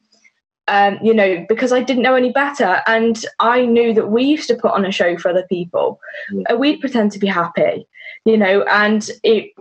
um, 0.69 0.99
you 1.01 1.15
know 1.15 1.47
because 1.49 1.73
i 1.73 1.81
didn't 1.81 2.03
know 2.03 2.17
any 2.17 2.33
better. 2.33 2.83
And 2.87 3.25
i 3.39 3.65
knew 3.65 3.95
that 3.95 4.11
we 4.11 4.25
used 4.25 4.49
to 4.49 4.57
put 4.57 4.73
on 4.73 4.85
a 4.85 4.93
show 4.93 5.17
for 5.17 5.31
other 5.31 5.47
people. 5.49 6.01
Mm. 6.33 6.59
we'd 6.59 6.81
pretend 6.81 7.13
to 7.13 7.19
be 7.19 7.29
happy 7.29 7.87
you 8.25 8.37
know 8.37 8.63
and 8.63 9.09
it 9.23 9.53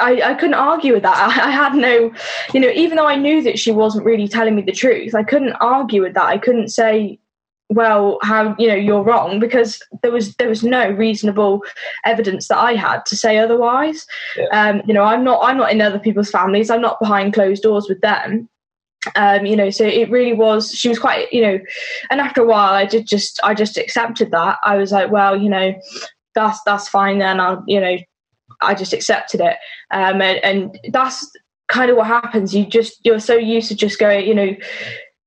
I, 0.00 0.30
I 0.30 0.34
couldn't 0.34 0.54
argue 0.54 0.92
with 0.94 1.02
that. 1.02 1.16
I, 1.16 1.48
I, 1.48 1.50
had 1.50 1.74
no, 1.74 2.12
you 2.52 2.60
know, 2.60 2.70
even 2.70 2.96
though 2.96 3.06
I 3.06 3.16
knew 3.16 3.42
that 3.42 3.58
she 3.58 3.72
wasn't 3.72 4.04
really 4.04 4.28
telling 4.28 4.54
me 4.54 4.62
the 4.62 4.72
truth, 4.72 5.14
I 5.14 5.22
couldn't 5.22 5.52
argue 5.54 6.02
with 6.02 6.14
that. 6.14 6.26
I 6.26 6.38
couldn't 6.38 6.68
say, 6.68 7.18
well, 7.68 8.18
how 8.22 8.56
you 8.58 8.66
know 8.66 8.74
you're 8.74 9.04
wrong 9.04 9.38
because 9.38 9.80
there 10.02 10.10
was 10.10 10.34
there 10.36 10.48
was 10.48 10.64
no 10.64 10.90
reasonable 10.90 11.62
evidence 12.04 12.48
that 12.48 12.58
I 12.58 12.74
had 12.74 13.06
to 13.06 13.16
say 13.16 13.38
otherwise. 13.38 14.06
Yeah. 14.36 14.46
Um, 14.50 14.82
you 14.86 14.92
know, 14.92 15.04
I'm 15.04 15.22
not 15.22 15.40
I'm 15.42 15.56
not 15.56 15.70
in 15.70 15.80
other 15.80 16.00
people's 16.00 16.30
families. 16.30 16.68
I'm 16.68 16.80
not 16.80 16.98
behind 16.98 17.32
closed 17.32 17.62
doors 17.62 17.88
with 17.88 18.00
them. 18.00 18.48
Um, 19.14 19.46
you 19.46 19.56
know, 19.56 19.70
so 19.70 19.84
it 19.84 20.10
really 20.10 20.34
was. 20.34 20.72
She 20.72 20.88
was 20.88 20.98
quite, 20.98 21.32
you 21.32 21.40
know, 21.40 21.58
and 22.10 22.20
after 22.20 22.42
a 22.42 22.46
while, 22.46 22.74
I 22.74 22.84
did 22.84 23.06
just 23.06 23.40
I 23.44 23.54
just 23.54 23.78
accepted 23.78 24.32
that. 24.32 24.58
I 24.64 24.76
was 24.76 24.90
like, 24.90 25.10
well, 25.10 25.36
you 25.36 25.48
know, 25.48 25.72
that's 26.34 26.60
that's 26.64 26.88
fine 26.88 27.18
then. 27.18 27.38
I'll 27.38 27.62
you 27.66 27.80
know 27.80 27.96
I 28.62 28.74
just 28.74 28.92
accepted 28.92 29.40
it. 29.40 29.56
Um, 29.90 30.20
and, 30.20 30.38
and 30.44 30.80
that's 30.92 31.30
kind 31.68 31.90
of 31.90 31.96
what 31.96 32.06
happens. 32.06 32.54
You 32.54 32.66
just 32.66 32.98
you're 33.04 33.20
so 33.20 33.34
used 33.34 33.68
to 33.68 33.74
just 33.74 33.98
going, 33.98 34.26
you 34.26 34.34
know, 34.34 34.56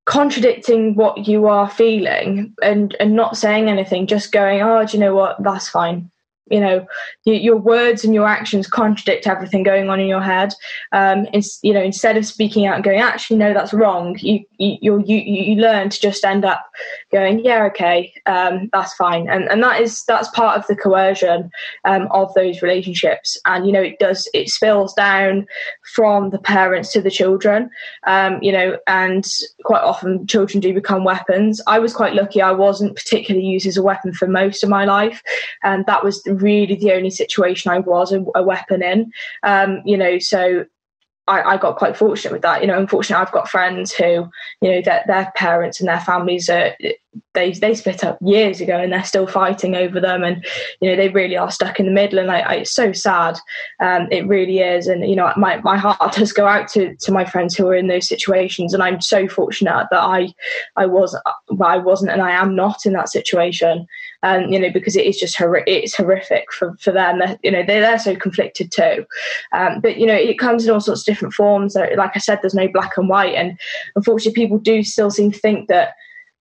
contradicting 0.05 0.95
what 0.95 1.27
you 1.27 1.47
are 1.47 1.69
feeling 1.69 2.53
and 2.61 2.95
and 2.99 3.15
not 3.15 3.37
saying 3.37 3.69
anything 3.69 4.05
just 4.05 4.33
going 4.33 4.61
oh 4.61 4.85
do 4.85 4.97
you 4.97 5.01
know 5.01 5.15
what 5.15 5.41
that's 5.41 5.69
fine 5.69 6.11
you 6.49 6.59
know 6.59 6.85
your 7.25 7.57
words 7.57 8.03
and 8.03 8.13
your 8.13 8.27
actions 8.27 8.67
contradict 8.67 9.27
everything 9.27 9.63
going 9.63 9.89
on 9.89 9.99
in 9.99 10.07
your 10.07 10.21
head. 10.21 10.53
Um 10.91 11.27
it's, 11.33 11.59
you 11.61 11.73
know 11.73 11.81
instead 11.81 12.17
of 12.17 12.25
speaking 12.25 12.65
out 12.65 12.75
and 12.75 12.83
going 12.83 12.99
actually 12.99 13.37
no 13.37 13.53
that's 13.53 13.73
wrong 13.73 14.17
you 14.19 14.43
you 14.57 15.03
you 15.05 15.17
you 15.17 15.55
learn 15.55 15.89
to 15.89 15.99
just 15.99 16.25
end 16.25 16.43
up 16.43 16.69
going 17.11 17.39
yeah 17.39 17.63
okay 17.65 18.13
um 18.25 18.69
that's 18.73 18.93
fine. 18.95 19.29
And 19.29 19.49
and 19.49 19.63
that 19.63 19.79
is 19.81 20.03
that's 20.05 20.29
part 20.29 20.57
of 20.57 20.67
the 20.67 20.75
coercion 20.75 21.49
um 21.85 22.07
of 22.11 22.33
those 22.33 22.61
relationships. 22.61 23.37
And 23.45 23.65
you 23.65 23.71
know 23.71 23.81
it 23.81 23.99
does 23.99 24.29
it 24.33 24.49
spills 24.49 24.93
down 24.93 25.47
from 25.93 26.31
the 26.31 26.39
parents 26.39 26.91
to 26.93 27.01
the 27.01 27.11
children 27.11 27.69
um 28.05 28.39
you 28.41 28.51
know 28.51 28.77
and 28.87 29.25
quite 29.63 29.81
often 29.81 30.27
children 30.27 30.59
do 30.59 30.73
become 30.73 31.03
weapons. 31.03 31.61
I 31.67 31.79
was 31.79 31.93
quite 31.93 32.15
lucky. 32.15 32.41
I 32.41 32.51
wasn't 32.51 32.95
particularly 32.95 33.47
used 33.47 33.65
as 33.65 33.77
a 33.77 33.83
weapon 33.83 34.13
for 34.13 34.27
most 34.27 34.63
of 34.63 34.69
my 34.69 34.85
life. 34.85 35.21
And 35.63 35.85
that 35.85 36.03
was 36.03 36.21
really 36.35 36.75
the 36.75 36.93
only 36.93 37.09
situation 37.09 37.71
I 37.71 37.79
was 37.79 38.11
a, 38.11 38.23
a 38.35 38.43
weapon 38.43 38.83
in. 38.83 39.11
Um, 39.43 39.81
you 39.85 39.97
know, 39.97 40.19
so 40.19 40.65
I, 41.27 41.41
I, 41.41 41.57
got 41.57 41.77
quite 41.77 41.95
fortunate 41.95 42.33
with 42.33 42.41
that. 42.41 42.61
You 42.61 42.67
know, 42.67 42.77
unfortunately, 42.77 43.21
I've 43.21 43.31
got 43.31 43.49
friends 43.49 43.93
who, 43.93 44.29
you 44.61 44.71
know, 44.71 44.81
that 44.81 45.07
their 45.07 45.31
parents 45.35 45.79
and 45.79 45.87
their 45.87 45.99
families 45.99 46.49
are 46.49 46.75
they 47.33 47.51
they 47.51 47.75
split 47.75 48.03
up 48.03 48.17
years 48.21 48.61
ago 48.61 48.77
and 48.77 48.91
they're 48.91 49.03
still 49.03 49.27
fighting 49.27 49.75
over 49.75 49.99
them, 49.99 50.23
and 50.23 50.45
you 50.81 50.89
know 50.89 50.95
they 50.95 51.09
really 51.09 51.37
are 51.37 51.51
stuck 51.51 51.79
in 51.79 51.85
the 51.85 51.91
middle. 51.91 52.19
And 52.19 52.31
it's 52.51 52.71
so 52.71 52.91
sad. 52.91 53.37
Um, 53.79 54.07
it 54.11 54.27
really 54.27 54.59
is. 54.59 54.87
And 54.87 55.07
you 55.07 55.15
know, 55.15 55.31
my 55.37 55.57
my 55.61 55.77
heart 55.77 56.13
does 56.13 56.31
go 56.33 56.47
out 56.47 56.67
to 56.69 56.95
to 56.95 57.11
my 57.11 57.25
friends 57.25 57.55
who 57.55 57.67
are 57.67 57.75
in 57.75 57.87
those 57.87 58.07
situations, 58.07 58.73
and 58.73 58.83
I'm 58.83 59.01
so 59.01 59.27
fortunate 59.27 59.87
that 59.91 60.01
I 60.01 60.33
I 60.75 60.85
was 60.85 61.19
I 61.61 61.77
wasn't 61.77 62.11
and 62.11 62.21
I 62.21 62.31
am 62.31 62.55
not 62.55 62.85
in 62.85 62.93
that 62.93 63.09
situation 63.09 63.87
um, 64.23 64.51
you 64.51 64.57
know, 64.57 64.71
because 64.71 64.95
it 64.95 65.05
is 65.05 65.19
just 65.19 65.37
hor- 65.37 65.63
it's 65.67 65.95
horrific 65.95 66.51
for, 66.51 66.75
for 66.79 66.91
them. 66.91 67.19
They're, 67.19 67.37
you 67.43 67.51
know, 67.51 67.63
they're, 67.65 67.81
they're 67.81 67.99
so 67.99 68.15
conflicted 68.15 68.71
too. 68.71 69.05
Um, 69.51 69.81
but, 69.81 69.97
you 69.97 70.07
know, 70.07 70.15
it 70.15 70.39
comes 70.39 70.65
in 70.65 70.71
all 70.71 70.79
sorts 70.79 71.01
of 71.01 71.05
different 71.05 71.33
forms. 71.33 71.75
Like 71.75 72.15
I 72.15 72.19
said, 72.19 72.39
there's 72.41 72.55
no 72.55 72.69
black 72.69 72.97
and 72.97 73.09
white. 73.09 73.35
And 73.35 73.59
unfortunately, 73.95 74.41
people 74.41 74.57
do 74.57 74.81
still 74.81 75.11
seem 75.11 75.31
to 75.31 75.39
think 75.39 75.67
that 75.67 75.93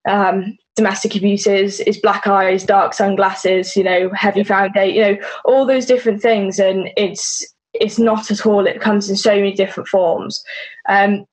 um, 0.09 0.57
domestic 0.77 1.15
abuse 1.15 1.47
is, 1.47 1.81
is 1.81 1.99
black 1.99 2.27
eyes, 2.27 2.65
dark 2.65 2.95
sunglasses, 2.95 3.77
you 3.77 3.85
know, 3.85 4.11
heavy 4.15 4.45
foundation, 4.45 4.95
you 4.95 5.03
know, 5.03 5.17
all 5.45 5.67
those 5.67 5.87
different 5.87 6.23
things. 6.23 6.59
And 6.59 6.91
it's, 6.97 7.47
it's 7.75 7.99
not 7.99 8.31
at 8.31 8.47
all. 8.47 8.67
It 8.67 8.81
comes 8.81 9.11
in 9.11 9.17
so 9.17 9.35
many 9.35 9.53
different 9.53 9.89
forms. 9.89 10.43
Um, 10.89 11.25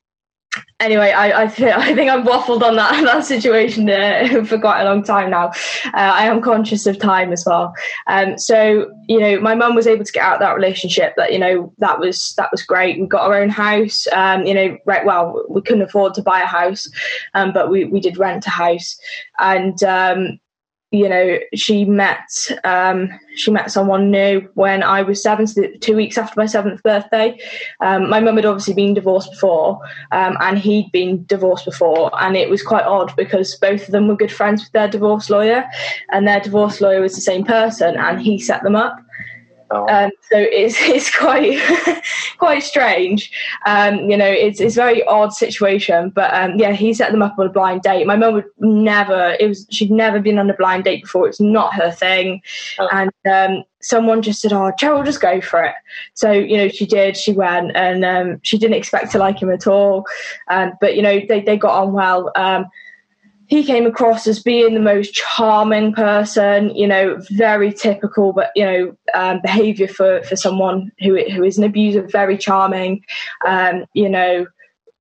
anyway, 0.80 1.10
I 1.10 1.42
I, 1.42 1.46
th- 1.46 1.74
I 1.76 1.94
think 1.94 2.10
I've 2.10 2.24
waffled 2.24 2.62
on 2.62 2.76
that 2.76 3.02
that 3.04 3.24
situation 3.24 3.88
uh, 3.88 4.44
for 4.46 4.58
quite 4.58 4.82
a 4.82 4.84
long 4.84 5.02
time 5.02 5.30
now. 5.30 5.48
Uh, 5.86 6.12
I 6.14 6.24
am 6.24 6.40
conscious 6.40 6.86
of 6.86 6.98
time 6.98 7.32
as 7.32 7.44
well. 7.46 7.74
Um, 8.06 8.38
so 8.38 8.90
you 9.08 9.20
know, 9.20 9.40
my 9.40 9.54
mum 9.54 9.74
was 9.74 9.86
able 9.86 10.04
to 10.04 10.12
get 10.12 10.24
out 10.24 10.34
of 10.34 10.40
that 10.40 10.56
relationship. 10.56 11.14
That 11.16 11.32
you 11.32 11.38
know, 11.38 11.72
that 11.78 11.98
was 11.98 12.34
that 12.36 12.50
was 12.50 12.62
great. 12.62 13.00
We 13.00 13.06
got 13.06 13.22
our 13.22 13.40
own 13.40 13.50
house. 13.50 14.06
Um, 14.12 14.44
you 14.44 14.54
know, 14.54 14.78
right? 14.86 15.04
Well, 15.04 15.44
we 15.48 15.62
couldn't 15.62 15.82
afford 15.82 16.14
to 16.14 16.22
buy 16.22 16.40
a 16.40 16.46
house, 16.46 16.88
um, 17.34 17.52
but 17.52 17.70
we 17.70 17.84
we 17.84 18.00
did 18.00 18.18
rent 18.18 18.46
a 18.46 18.50
house, 18.50 18.98
and 19.38 19.82
um, 19.84 20.40
you 20.90 21.08
know 21.08 21.38
she 21.54 21.84
met 21.84 22.28
um, 22.64 23.08
she 23.36 23.50
met 23.50 23.70
someone 23.70 24.10
new 24.10 24.48
when 24.54 24.82
I 24.82 25.02
was 25.02 25.22
seven, 25.22 25.46
so 25.46 25.62
two 25.80 25.94
weeks 25.94 26.18
after 26.18 26.38
my 26.38 26.46
seventh 26.46 26.82
birthday. 26.82 27.38
Um, 27.80 28.10
my 28.10 28.20
mum 28.20 28.36
had 28.36 28.44
obviously 28.44 28.74
been 28.74 28.94
divorced 28.94 29.30
before, 29.30 29.80
um, 30.10 30.36
and 30.40 30.58
he'd 30.58 30.90
been 30.92 31.24
divorced 31.26 31.64
before, 31.64 32.10
and 32.22 32.36
it 32.36 32.50
was 32.50 32.62
quite 32.62 32.84
odd 32.84 33.14
because 33.16 33.56
both 33.56 33.82
of 33.82 33.92
them 33.92 34.08
were 34.08 34.16
good 34.16 34.32
friends 34.32 34.62
with 34.62 34.72
their 34.72 34.88
divorce 34.88 35.30
lawyer, 35.30 35.64
and 36.10 36.26
their 36.26 36.40
divorce 36.40 36.80
lawyer 36.80 37.00
was 37.00 37.14
the 37.14 37.20
same 37.20 37.44
person, 37.44 37.96
and 37.96 38.20
he 38.20 38.38
set 38.38 38.62
them 38.62 38.76
up. 38.76 38.98
Oh. 39.70 39.86
Um, 39.88 40.10
so 40.30 40.36
it's 40.36 40.76
it's 40.80 41.14
quite 41.16 41.60
quite 42.38 42.62
strange. 42.62 43.30
Um, 43.66 44.10
you 44.10 44.16
know, 44.16 44.26
it's 44.26 44.60
it's 44.60 44.76
a 44.76 44.80
very 44.80 45.04
odd 45.04 45.32
situation. 45.32 46.10
But 46.10 46.32
um, 46.34 46.58
yeah, 46.58 46.72
he 46.72 46.92
set 46.92 47.12
them 47.12 47.22
up 47.22 47.38
on 47.38 47.46
a 47.46 47.50
blind 47.50 47.82
date. 47.82 48.06
My 48.06 48.16
mum 48.16 48.34
would 48.34 48.46
never. 48.58 49.36
It 49.38 49.46
was 49.46 49.66
she'd 49.70 49.90
never 49.90 50.20
been 50.20 50.38
on 50.38 50.50
a 50.50 50.54
blind 50.54 50.84
date 50.84 51.02
before. 51.02 51.28
It's 51.28 51.40
not 51.40 51.74
her 51.74 51.90
thing. 51.90 52.42
Oh. 52.78 52.88
And 52.92 53.10
um, 53.30 53.64
someone 53.80 54.22
just 54.22 54.40
said, 54.40 54.52
"Oh, 54.52 54.72
Cheryl, 54.80 55.04
just 55.04 55.20
go 55.20 55.40
for 55.40 55.62
it." 55.62 55.74
So 56.14 56.32
you 56.32 56.56
know, 56.56 56.68
she 56.68 56.86
did. 56.86 57.16
She 57.16 57.32
went, 57.32 57.76
and 57.76 58.04
um, 58.04 58.40
she 58.42 58.58
didn't 58.58 58.76
expect 58.76 59.12
to 59.12 59.18
like 59.18 59.40
him 59.40 59.50
at 59.50 59.66
all. 59.66 60.04
Um, 60.48 60.72
but 60.80 60.96
you 60.96 61.02
know, 61.02 61.20
they 61.28 61.40
they 61.40 61.56
got 61.56 61.80
on 61.80 61.92
well 61.92 62.32
he 63.50 63.64
came 63.64 63.84
across 63.84 64.28
as 64.28 64.40
being 64.40 64.74
the 64.74 64.80
most 64.80 65.12
charming 65.12 65.92
person, 65.92 66.74
you 66.74 66.86
know, 66.86 67.20
very 67.32 67.72
typical, 67.72 68.32
but 68.32 68.52
you 68.54 68.64
know, 68.64 68.96
um, 69.12 69.40
behaviour 69.42 69.88
for 69.88 70.22
for 70.22 70.36
someone 70.36 70.92
who 71.00 71.22
who 71.30 71.42
is 71.42 71.58
an 71.58 71.64
abuser, 71.64 72.06
very 72.06 72.38
charming, 72.38 73.04
um, 73.44 73.84
you 73.92 74.08
know, 74.08 74.46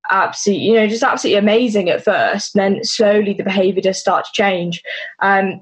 absolutely, 0.09 0.65
you 0.65 0.73
know, 0.73 0.87
just 0.87 1.03
absolutely 1.03 1.37
amazing 1.37 1.89
at 1.89 2.03
first. 2.03 2.55
And 2.55 2.75
then 2.75 2.83
slowly 2.83 3.33
the 3.33 3.43
behaviour 3.43 3.83
does 3.83 3.99
start 3.99 4.25
to 4.25 4.31
change. 4.33 4.81
Um, 5.19 5.61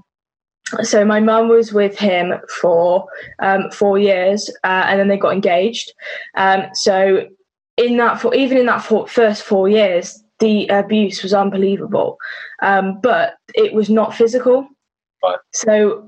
so 0.82 1.04
my 1.04 1.20
mum 1.20 1.50
was 1.50 1.74
with 1.74 1.98
him 2.00 2.36
for 2.50 3.06
um, 3.40 3.70
four 3.70 4.00
years, 4.00 4.50
uh, 4.64 4.86
and 4.88 4.98
then 4.98 5.10
they 5.10 5.18
got 5.18 5.34
engaged. 5.34 5.92
Um, 6.36 6.68
so 6.74 7.28
in 7.76 7.98
that, 7.98 8.22
for 8.22 8.34
even 8.34 8.58
in 8.58 8.66
that 8.68 8.80
first 9.10 9.44
four 9.44 9.68
years, 9.68 10.24
the 10.40 10.68
abuse 10.68 11.24
was 11.24 11.34
unbelievable, 11.34 12.18
um, 12.62 13.00
but 13.02 13.36
it 13.56 13.74
was 13.74 13.90
not 13.90 14.16
physical. 14.16 14.68
Right. 15.24 15.40
So, 15.54 16.08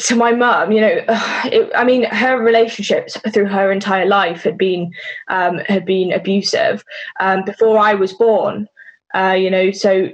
to 0.00 0.16
my 0.16 0.32
mum, 0.32 0.72
you 0.72 0.80
know, 0.80 1.04
it, 1.44 1.70
I 1.74 1.84
mean, 1.84 2.04
her 2.04 2.40
relationships 2.40 3.16
through 3.32 3.46
her 3.46 3.70
entire 3.70 4.06
life 4.06 4.42
had 4.42 4.58
been 4.58 4.92
um, 5.28 5.58
had 5.66 5.84
been 5.84 6.12
abusive 6.12 6.84
um, 7.20 7.44
before 7.44 7.78
I 7.78 7.94
was 7.94 8.12
born. 8.12 8.68
Uh, 9.14 9.36
you 9.38 9.50
know, 9.50 9.70
so 9.70 10.10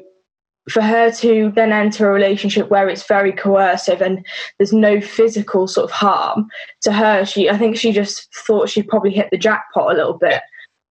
for 0.70 0.80
her 0.80 1.10
to 1.10 1.52
then 1.54 1.72
enter 1.72 2.08
a 2.08 2.12
relationship 2.12 2.70
where 2.70 2.88
it's 2.88 3.06
very 3.06 3.32
coercive 3.32 4.00
and 4.00 4.24
there's 4.58 4.72
no 4.72 5.00
physical 5.00 5.68
sort 5.68 5.84
of 5.84 5.90
harm 5.90 6.48
to 6.82 6.92
her, 6.92 7.24
she 7.24 7.50
I 7.50 7.58
think 7.58 7.76
she 7.76 7.92
just 7.92 8.34
thought 8.34 8.68
she'd 8.68 8.88
probably 8.88 9.10
hit 9.10 9.28
the 9.30 9.38
jackpot 9.38 9.92
a 9.92 9.96
little 9.96 10.16
bit. 10.16 10.42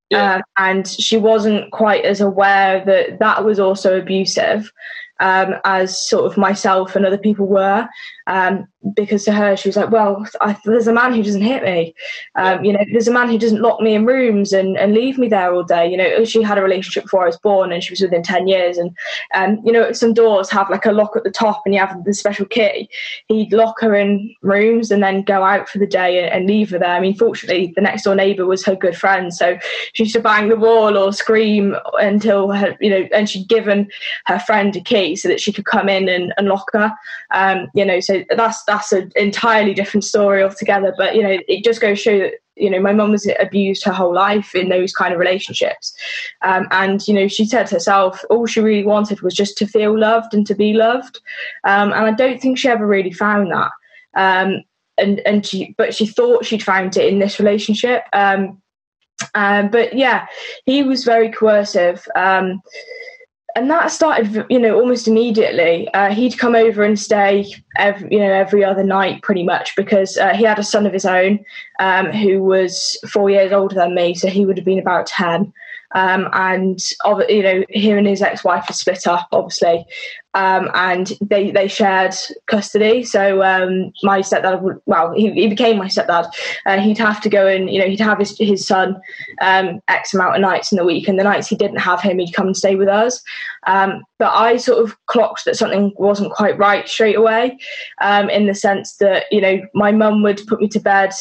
Yeah. 0.09 0.35
Um, 0.35 0.41
and 0.57 0.87
she 0.87 1.17
wasn't 1.17 1.71
quite 1.71 2.05
as 2.05 2.21
aware 2.21 2.83
that 2.85 3.19
that 3.19 3.43
was 3.43 3.59
also 3.59 3.97
abusive 3.97 4.71
um, 5.19 5.55
as 5.63 6.07
sort 6.07 6.25
of 6.25 6.37
myself 6.37 6.95
and 6.95 7.05
other 7.05 7.17
people 7.17 7.47
were. 7.47 7.87
Um, 8.27 8.67
because 8.95 9.23
to 9.23 9.31
her, 9.31 9.55
she 9.55 9.69
was 9.69 9.77
like, 9.77 9.91
well, 9.91 10.25
I, 10.41 10.57
there's 10.65 10.88
a 10.88 10.93
man 10.93 11.13
who 11.13 11.23
doesn't 11.23 11.41
hit 11.41 11.63
me. 11.63 11.95
Um, 12.36 12.63
you 12.65 12.73
know, 12.73 12.83
there's 12.91 13.07
a 13.07 13.13
man 13.13 13.29
who 13.29 13.38
doesn't 13.38 13.62
lock 13.62 13.79
me 13.79 13.95
in 13.95 14.05
rooms 14.05 14.51
and, 14.51 14.77
and 14.77 14.93
leave 14.93 15.17
me 15.17 15.29
there 15.29 15.53
all 15.53 15.63
day. 15.63 15.89
You 15.89 15.97
know, 15.97 16.25
she 16.25 16.41
had 16.41 16.57
a 16.57 16.62
relationship 16.62 17.03
before 17.03 17.23
I 17.23 17.27
was 17.27 17.38
born 17.38 17.71
and 17.71 17.83
she 17.83 17.93
was 17.93 18.01
within 18.01 18.23
10 18.23 18.47
years. 18.47 18.77
And, 18.77 18.95
um, 19.33 19.62
you 19.65 19.71
know, 19.71 19.91
some 19.93 20.13
doors 20.13 20.49
have 20.49 20.69
like 20.69 20.86
a 20.86 20.91
lock 20.91 21.15
at 21.15 21.23
the 21.23 21.31
top 21.31 21.62
and 21.65 21.73
you 21.73 21.79
have 21.79 22.03
the 22.03 22.13
special 22.13 22.45
key. 22.45 22.89
He'd 23.27 23.53
lock 23.53 23.79
her 23.79 23.95
in 23.95 24.36
rooms 24.41 24.91
and 24.91 25.01
then 25.01 25.21
go 25.21 25.43
out 25.43 25.69
for 25.69 25.77
the 25.77 25.88
day 25.88 26.21
and, 26.21 26.33
and 26.33 26.47
leave 26.47 26.71
her 26.71 26.79
there. 26.79 26.89
I 26.89 26.99
mean, 26.99 27.15
fortunately, 27.15 27.71
the 27.75 27.81
next 27.81 28.03
door 28.03 28.15
neighbour 28.15 28.45
was 28.45 28.65
her 28.65 28.75
good 28.75 28.97
friend. 28.97 29.33
So 29.33 29.57
she 29.93 30.03
used 30.03 30.15
to 30.15 30.21
bang 30.21 30.49
the 30.49 30.57
wall 30.57 30.97
or 30.97 31.13
scream 31.13 31.75
until 31.99 32.51
her, 32.51 32.75
you 32.81 32.89
know, 32.89 33.07
and 33.13 33.29
she'd 33.29 33.47
given 33.47 33.89
her 34.25 34.39
friend 34.39 34.75
a 34.75 34.81
key 34.81 35.15
so 35.15 35.29
that 35.29 35.39
she 35.39 35.53
could 35.53 35.65
come 35.65 35.88
in 35.88 36.09
and, 36.09 36.33
and 36.38 36.47
lock 36.47 36.69
her. 36.73 36.93
Um, 37.31 37.69
you 37.73 37.86
know, 37.86 38.01
so 38.01 38.12
that's, 38.36 38.63
that's 38.65 38.91
an 38.91 39.12
entirely 39.15 39.73
different 39.73 40.04
story 40.04 40.43
altogether. 40.43 40.93
But 40.97 41.15
you 41.15 41.23
know, 41.23 41.38
it 41.47 41.63
just 41.63 41.82
goes 41.82 41.97
to 41.99 42.04
show 42.04 42.19
that 42.19 42.34
you 42.56 42.69
know 42.69 42.80
my 42.80 42.93
mum 42.93 43.12
was 43.12 43.28
abused 43.39 43.84
her 43.84 43.91
whole 43.91 44.13
life 44.13 44.54
in 44.54 44.69
those 44.69 44.93
kind 44.93 45.13
of 45.13 45.19
relationships, 45.19 45.93
um, 46.41 46.67
and 46.71 47.08
you 47.08 47.13
know 47.13 47.28
she 47.28 47.45
said 47.45 47.67
to 47.67 47.76
herself 47.76 48.23
all 48.30 48.45
she 48.45 48.60
really 48.60 48.86
wanted 48.86 49.21
was 49.21 49.34
just 49.34 49.58
to 49.58 49.67
feel 49.67 49.97
loved 49.97 50.34
and 50.34 50.45
to 50.47 50.56
be 50.56 50.73
loved, 50.73 51.19
um, 51.63 51.91
and 51.91 52.06
I 52.06 52.12
don't 52.12 52.41
think 52.41 52.58
she 52.58 52.69
ever 52.69 52.86
really 52.86 53.12
found 53.12 53.52
that. 53.52 53.71
Um, 54.15 54.63
and 54.97 55.19
and 55.26 55.45
she 55.45 55.73
but 55.78 55.95
she 55.95 56.06
thought 56.06 56.45
she'd 56.45 56.63
found 56.63 56.95
it 56.97 57.12
in 57.12 57.19
this 57.19 57.39
relationship. 57.39 58.04
Um, 58.13 58.62
um, 59.36 59.69
but 59.69 59.93
yeah, 59.93 60.28
he 60.65 60.84
was 60.84 61.04
very 61.04 61.32
coercive. 61.32 62.08
And 63.55 63.69
that 63.69 63.91
started, 63.91 64.45
you 64.49 64.57
know, 64.57 64.79
almost 64.79 65.07
immediately. 65.07 65.87
Uh, 65.93 66.09
he'd 66.09 66.39
come 66.39 66.55
over 66.55 66.83
and 66.83 66.99
stay, 66.99 67.53
every, 67.77 68.07
you 68.11 68.17
know, 68.17 68.31
every 68.31 68.63
other 68.63 68.83
night, 68.83 69.21
pretty 69.21 69.43
much, 69.43 69.75
because 69.75 70.17
uh, 70.17 70.33
he 70.33 70.43
had 70.43 70.57
a 70.57 70.63
son 70.63 70.87
of 70.87 70.93
his 70.93 71.05
own 71.05 71.43
um, 71.79 72.07
who 72.07 72.41
was 72.41 72.97
four 73.07 73.29
years 73.29 73.51
older 73.51 73.75
than 73.75 73.93
me, 73.93 74.15
so 74.15 74.27
he 74.27 74.45
would 74.45 74.57
have 74.57 74.65
been 74.65 74.79
about 74.79 75.05
ten. 75.05 75.53
Um, 75.93 76.27
and 76.34 76.79
you 77.29 77.43
know, 77.43 77.63
him 77.69 77.97
and 77.97 78.08
his 78.08 78.21
ex-wife 78.21 78.65
had 78.65 78.75
split 78.75 79.06
up, 79.08 79.27
obviously, 79.32 79.86
um, 80.34 80.69
and 80.73 81.13
they 81.21 81.51
they 81.51 81.67
shared 81.67 82.15
custody. 82.47 83.03
So 83.03 83.43
um, 83.43 83.93
my 84.01 84.19
stepdad, 84.19 84.62
would, 84.62 84.82
well, 84.86 85.13
he, 85.13 85.32
he 85.32 85.47
became 85.47 85.77
my 85.77 85.88
stepdad. 85.88 86.32
Uh, 86.65 86.79
he'd 86.79 86.97
have 86.97 87.21
to 87.21 87.29
go 87.29 87.45
and 87.45 87.69
you 87.69 87.79
know 87.79 87.88
he'd 87.88 87.99
have 87.99 88.19
his 88.19 88.38
his 88.38 88.65
son 88.65 88.99
um, 89.41 89.79
x 89.88 90.13
amount 90.13 90.36
of 90.36 90.41
nights 90.41 90.71
in 90.71 90.77
the 90.77 90.86
week, 90.86 91.08
and 91.08 91.19
the 91.19 91.23
nights 91.23 91.47
he 91.47 91.56
didn't 91.56 91.77
have 91.77 92.01
him, 92.01 92.17
he'd 92.17 92.34
come 92.34 92.47
and 92.47 92.58
stay 92.58 92.75
with 92.75 92.88
us. 92.88 93.21
Um, 93.67 94.03
but 94.17 94.34
I 94.34 94.58
sort 94.58 94.84
of 94.84 94.97
clocked 95.06 95.45
that 95.45 95.56
something 95.56 95.93
wasn't 95.97 96.34
quite 96.34 96.58
right 96.58 96.88
straight 96.88 97.17
away, 97.17 97.58
um, 98.01 98.29
in 98.29 98.47
the 98.47 98.56
sense 98.56 98.95
that 98.97 99.25
you 99.32 99.41
know 99.41 99.62
my 99.75 99.91
mum 99.91 100.23
would 100.23 100.41
put 100.47 100.60
me 100.60 100.67
to 100.69 100.79
bed 100.79 101.13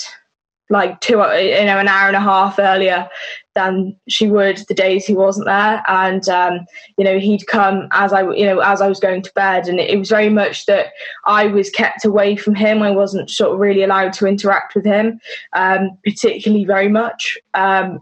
like 0.70 0.98
two, 1.00 1.18
you 1.18 1.66
know, 1.66 1.78
an 1.78 1.86
hour 1.86 2.08
and 2.08 2.16
a 2.16 2.20
half 2.20 2.58
earlier 2.58 3.06
than 3.54 3.96
she 4.08 4.28
would 4.28 4.58
the 4.68 4.74
days 4.74 5.04
he 5.04 5.14
wasn't 5.14 5.46
there. 5.46 5.82
And 5.86 6.28
um, 6.28 6.60
you 6.96 7.04
know, 7.04 7.18
he'd 7.18 7.46
come 7.46 7.88
as 7.92 8.12
I, 8.12 8.22
you 8.32 8.46
know, 8.46 8.60
as 8.60 8.80
I 8.80 8.88
was 8.88 9.00
going 9.00 9.22
to 9.22 9.32
bed, 9.34 9.68
and 9.68 9.80
it 9.80 9.98
was 9.98 10.08
very 10.08 10.28
much 10.30 10.66
that 10.66 10.92
I 11.26 11.46
was 11.46 11.70
kept 11.70 12.04
away 12.04 12.36
from 12.36 12.54
him. 12.54 12.82
I 12.82 12.90
wasn't 12.90 13.30
sort 13.30 13.52
of 13.52 13.60
really 13.60 13.82
allowed 13.82 14.12
to 14.14 14.26
interact 14.26 14.74
with 14.74 14.84
him, 14.84 15.20
um, 15.52 15.98
particularly 16.04 16.64
very 16.64 16.88
much. 16.88 17.38
Um, 17.54 18.00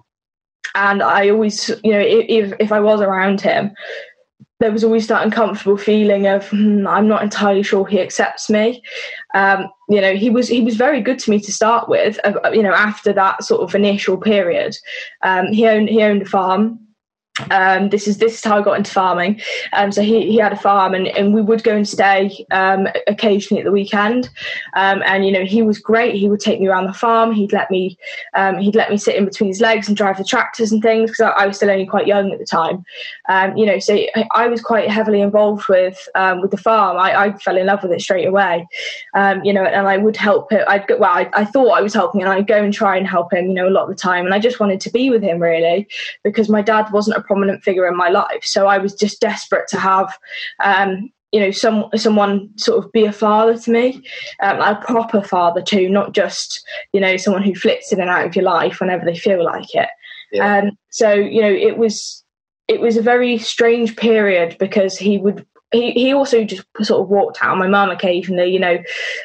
and 0.75 1.03
I 1.03 1.29
always, 1.31 1.69
you 1.83 1.93
know, 1.93 2.01
if 2.01 2.53
if 2.61 2.73
I 2.73 2.81
was 2.81 3.01
around 3.01 3.41
him, 3.41 3.73
there 4.61 4.71
was 4.71 4.85
always 4.85 5.07
that 5.09 5.25
uncomfortable 5.25 5.79
feeling 5.79 6.27
of 6.27 6.49
hmm, 6.49 6.87
I'm 6.87 7.09
not 7.09 7.23
entirely 7.23 7.63
sure 7.63 7.87
he 7.87 8.01
accepts 8.01 8.49
me. 8.49 8.83
Um, 9.35 9.71
you 9.89 10.01
know, 10.01 10.15
he 10.15 10.31
was 10.31 10.49
he 10.49 10.61
was 10.61 10.77
very 10.77 11.01
good 11.01 11.19
to 11.21 11.31
me 11.31 11.41
to 11.41 11.53
start 11.53 11.89
with. 11.89 12.21
Uh, 12.25 12.51
you 12.53 12.63
know, 12.63 12.75
after 12.75 13.13
that 13.15 13.43
sort 13.43 13.63
of 13.63 13.75
initial 13.75 14.19
period, 14.19 14.77
um, 15.23 15.53
he 15.53 15.67
owned 15.67 15.89
he 15.89 16.03
owned 16.03 16.23
a 16.23 16.27
farm 16.27 16.79
um, 17.51 17.89
this 17.89 18.07
is 18.07 18.19
this 18.19 18.35
is 18.35 18.45
how 18.45 18.59
I 18.59 18.63
got 18.63 18.79
into 18.79 18.91
farming. 18.91 19.41
Um, 19.73 19.93
so 19.93 20.03
he, 20.03 20.31
he 20.31 20.37
had 20.37 20.53
a 20.53 20.57
farm, 20.57 20.95
and, 20.95 21.09
and 21.09 21.35
we 21.35 21.43
would 21.43 21.63
go 21.63 21.75
and 21.75 21.89
stay 21.89 22.47
um, 22.51 22.89
occasionally 23.07 23.61
at 23.61 23.65
the 23.65 23.73
weekend. 23.73 24.29
Um, 24.75 25.03
and 25.07 25.25
you 25.25 25.33
know 25.33 25.45
he 25.45 25.63
was 25.63 25.79
great. 25.79 26.15
He 26.15 26.29
would 26.29 26.41
take 26.41 26.61
me 26.61 26.69
around 26.69 26.87
the 26.87 26.93
farm. 26.93 27.33
He'd 27.33 27.53
let 27.53 27.71
me 27.71 27.99
um, 28.35 28.59
he'd 28.59 28.75
let 28.75 28.91
me 28.91 28.97
sit 28.97 29.17
in 29.17 29.25
between 29.25 29.49
his 29.49 29.61
legs 29.61 29.89
and 29.89 29.97
drive 29.97 30.19
the 30.19 30.25
tractors 30.25 30.73
and 30.73 30.83
things 30.83 31.11
because 31.11 31.33
I, 31.37 31.45
I, 31.45 31.47
was 31.47 31.57
still 31.57 31.71
only 31.71 31.87
quite 31.87 32.07
young 32.07 32.33
at 32.33 32.39
the 32.39 32.47
time. 32.47 32.85
Um, 33.29 33.57
you 33.57 33.67
know, 33.67 33.79
so 33.79 33.99
I 34.33 34.47
was 34.49 34.61
quite 34.61 34.91
heavily 34.91 35.21
involved 35.21 35.69
with 35.69 36.09
with 36.41 36.51
the 36.51 36.57
farm. 36.57 36.97
I, 36.97 37.21
I, 37.21 37.33
fell 37.39 37.57
in 37.57 37.67
love 37.67 37.83
with 37.83 37.93
it 37.93 38.01
straight 38.01 38.27
away. 38.27 38.67
you 39.43 39.53
know, 39.53 39.65
and 39.65 39.87
I 39.87 39.97
would 39.97 40.17
help 40.17 40.53
it. 40.53 40.65
I'd 40.69 40.87
go, 40.87 40.99
well, 40.99 41.11
I, 41.11 41.31
I 41.33 41.45
thought 41.45 41.71
I 41.71 41.81
was 41.81 41.95
helping, 41.95 42.23
and 42.23 42.31
I'd 42.31 42.47
go 42.47 42.63
and 42.63 42.73
try 42.73 42.97
and 42.97 43.07
help 43.07 43.33
him. 43.33 43.49
You 43.49 43.55
know, 43.55 43.69
a 43.69 43.71
lot 43.71 43.85
of 43.85 43.89
the 43.89 43.95
time, 43.95 44.25
and 44.25 44.35
I 44.35 44.39
just 44.39 44.61
wanted 44.61 44.81
to 44.83 44.91
be 44.91 45.11
with 45.11 45.23
him 45.23 45.41
really 45.41 45.89
because 46.23 46.49
my 46.49 46.63
dad 46.63 46.91
wasn't 46.93 47.17
a 47.17 47.23
prominent 47.31 47.63
figure 47.63 47.87
in 47.87 47.97
my 47.97 48.09
life. 48.09 48.43
So 48.43 48.67
I 48.67 48.79
was 48.79 48.93
just 48.93 49.21
desperate 49.21 49.69
to 49.69 49.79
have, 49.79 50.13
um, 50.65 51.11
you 51.31 51.39
know, 51.39 51.53
some 51.53 51.85
someone 51.95 52.51
sort 52.57 52.85
of 52.85 52.91
be 52.91 53.05
a 53.05 53.13
father 53.13 53.57
to 53.57 53.71
me, 53.71 54.03
um, 54.43 54.61
a 54.61 54.83
proper 54.85 55.23
father 55.23 55.63
too, 55.63 55.89
not 55.89 56.13
just 56.13 56.67
you 56.93 57.01
know 57.01 57.17
someone 57.17 57.45
who 57.45 57.55
flips 57.55 57.93
in 57.93 58.01
and 58.01 58.11
out 58.11 58.27
of 58.27 58.35
your 58.35 58.45
life 58.45 58.81
whenever 58.81 59.05
they 59.05 59.17
feel 59.17 59.45
like 59.45 59.73
it. 59.75 59.89
Yeah. 60.33 60.59
Um, 60.59 60.71
so 60.91 61.13
you 61.13 61.41
know, 61.41 61.53
it 61.53 61.79
was 61.79 62.25
it 62.67 62.81
was 62.81 62.97
a 62.97 63.03
very 63.03 63.39
strange 63.39 63.95
period 63.95 64.57
because 64.59 64.99
he 64.99 65.19
would 65.19 65.47
he, 65.73 65.93
he 65.93 66.13
also 66.13 66.45
just 66.45 66.65
sort 66.83 67.01
of 67.01 67.09
walked 67.09 67.39
out 67.43 67.53
on 67.53 67.59
my 67.59 67.69
mum 67.69 67.91
occasionally, 67.91 68.53
you 68.53 68.59
know, 68.59 68.79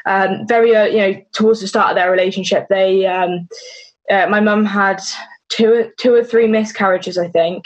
um, 0.05 0.45
very, 0.47 0.75
uh, 0.75 0.85
you 0.85 0.97
know, 0.97 1.21
towards 1.33 1.59
the 1.59 1.67
start 1.67 1.89
of 1.89 1.95
their 1.95 2.11
relationship, 2.11 2.67
they, 2.69 3.07
um, 3.07 3.47
uh, 4.11 4.27
my 4.29 4.39
mum 4.39 4.63
had 4.63 5.01
two 5.49 5.91
two 5.97 6.13
or 6.13 6.23
three 6.23 6.47
miscarriages, 6.47 7.17
I 7.17 7.27
think. 7.27 7.65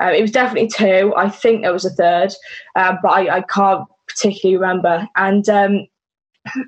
Uh, 0.00 0.12
it 0.16 0.22
was 0.22 0.30
definitely 0.30 0.68
two. 0.68 1.14
I 1.16 1.28
think 1.28 1.62
there 1.62 1.72
was 1.72 1.84
a 1.84 1.90
third, 1.90 2.32
uh, 2.74 2.96
but 3.02 3.08
I, 3.08 3.38
I, 3.38 3.40
can't 3.42 3.84
particularly 4.06 4.56
remember. 4.56 5.08
And 5.16 5.48
um, 5.48 5.86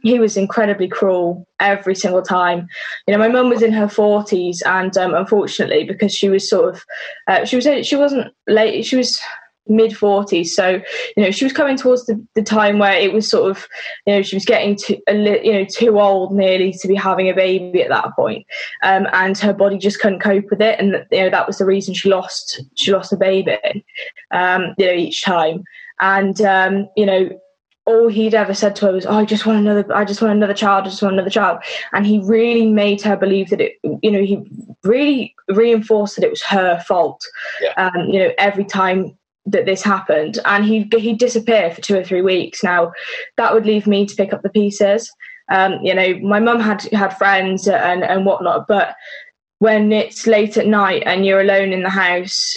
he 0.03 0.19
was 0.19 0.37
incredibly 0.37 0.89
cruel 0.89 1.47
every 1.61 1.95
single 1.95 2.23
time. 2.23 2.69
You 3.07 3.13
know, 3.13 3.19
my 3.19 3.29
mum 3.29 3.49
was 3.49 3.63
in 3.63 3.73
her 3.73 3.89
forties, 3.89 4.63
and 4.63 4.97
um, 4.97 5.15
unfortunately, 5.15 5.85
because 5.85 6.15
she 6.15 6.29
was 6.29 6.49
sort 6.49 6.75
of, 6.75 6.85
uh, 7.27 7.45
she 7.45 7.57
was 7.57 7.87
she 7.87 7.97
wasn't 7.97 8.33
late. 8.47 8.85
She 8.85 8.97
was 8.97 9.21
mid 9.69 9.93
40s 9.93 10.47
so 10.49 10.81
you 11.17 11.23
know 11.23 11.31
she 11.31 11.45
was 11.45 11.53
coming 11.53 11.77
towards 11.77 12.07
the, 12.07 12.25
the 12.35 12.43
time 12.43 12.79
where 12.79 12.97
it 12.97 13.13
was 13.13 13.29
sort 13.29 13.51
of 13.51 13.67
you 14.07 14.15
know 14.15 14.23
she 14.23 14.37
was 14.37 14.45
getting 14.45 14.77
to 14.77 14.99
you 15.09 15.53
know 15.53 15.65
too 15.65 15.99
old 16.01 16.35
nearly 16.35 16.73
to 16.73 16.89
be 16.89 16.95
having 16.95 17.29
a 17.29 17.35
baby 17.35 17.83
at 17.83 17.91
that 17.91 18.15
point 18.15 18.47
um, 18.83 19.07
and 19.13 19.39
her 19.39 19.53
body 19.53 19.79
just 19.79 20.01
couldn't 20.01 20.21
cope 20.21 20.51
with 20.51 20.61
it 20.61 20.79
and 20.79 21.05
you 21.11 21.21
know 21.21 21.31
that 21.31 21.47
was 21.47 21.59
the 21.59 21.67
reason 21.67 21.95
she 21.95 22.09
lost 22.09 22.63
she 22.75 22.93
lost 22.93 23.13
a 23.13 23.17
baby 23.17 23.57
um, 24.31 24.75
you 24.79 24.87
know 24.87 24.93
each 24.93 25.23
time 25.23 25.63
and 26.01 26.41
um, 26.41 26.89
you 26.97 27.07
know 27.07 27.29
all 27.89 28.09
he'd 28.09 28.35
ever 28.35 28.53
said 28.53 28.77
to 28.77 28.87
her 28.87 28.93
was, 28.93 29.07
"Oh, 29.07 29.17
I 29.17 29.25
just 29.25 29.47
want 29.47 29.61
another. 29.61 29.85
I 29.95 30.05
just 30.05 30.21
want 30.21 30.35
another 30.35 30.53
child. 30.53 30.85
I 30.85 30.91
just 30.91 31.03
want 31.03 31.15
another 31.15 31.31
child." 31.31 31.61
And 31.95 32.07
he 32.07 32.19
really 32.19 32.67
made 32.67 33.01
her 33.01 33.17
believe 33.17 33.49
that 33.49 33.63
it. 33.63 33.77
You 34.03 34.11
know, 34.11 34.23
he 34.23 34.47
really 34.85 35.35
reinforced 35.49 36.17
that 36.17 36.25
it 36.25 36.31
was 36.31 36.43
her 36.43 36.79
fault. 36.87 37.25
Yeah. 37.63 37.73
Um, 37.79 38.11
you 38.11 38.19
know, 38.19 38.33
every 38.37 38.67
time 38.67 39.17
that 39.51 39.67
this 39.67 39.83
happened 39.83 40.39
and 40.45 40.65
he 40.65 40.89
he 40.97 41.15
disappeared 41.15 41.75
for 41.75 41.81
two 41.81 41.97
or 41.97 42.05
three 42.05 42.23
weeks. 42.23 42.63
Now 42.63 42.93
that 43.37 43.53
would 43.53 43.67
leave 43.67 43.87
me 43.87 44.07
to 44.07 44.17
pick 44.17 44.33
up 44.33 44.43
the 44.43 44.51
pieces. 44.51 45.11
Um, 45.51 45.79
you 45.83 45.95
know 45.95 46.19
my 46.19 46.41
mum 46.41 46.61
had 46.61 46.83
had 46.93 47.17
friends 47.17 47.67
and 47.67 48.05
and 48.05 48.27
whatnot 48.27 48.69
but 48.69 48.95
when 49.61 49.93
it's 49.93 50.27
late 50.27 50.59
at 50.59 50.67
night 50.67 51.03
and 51.07 51.25
you're 51.25 51.41
alone 51.41 51.73
in 51.73 51.83
the 51.83 51.91
house 51.91 52.55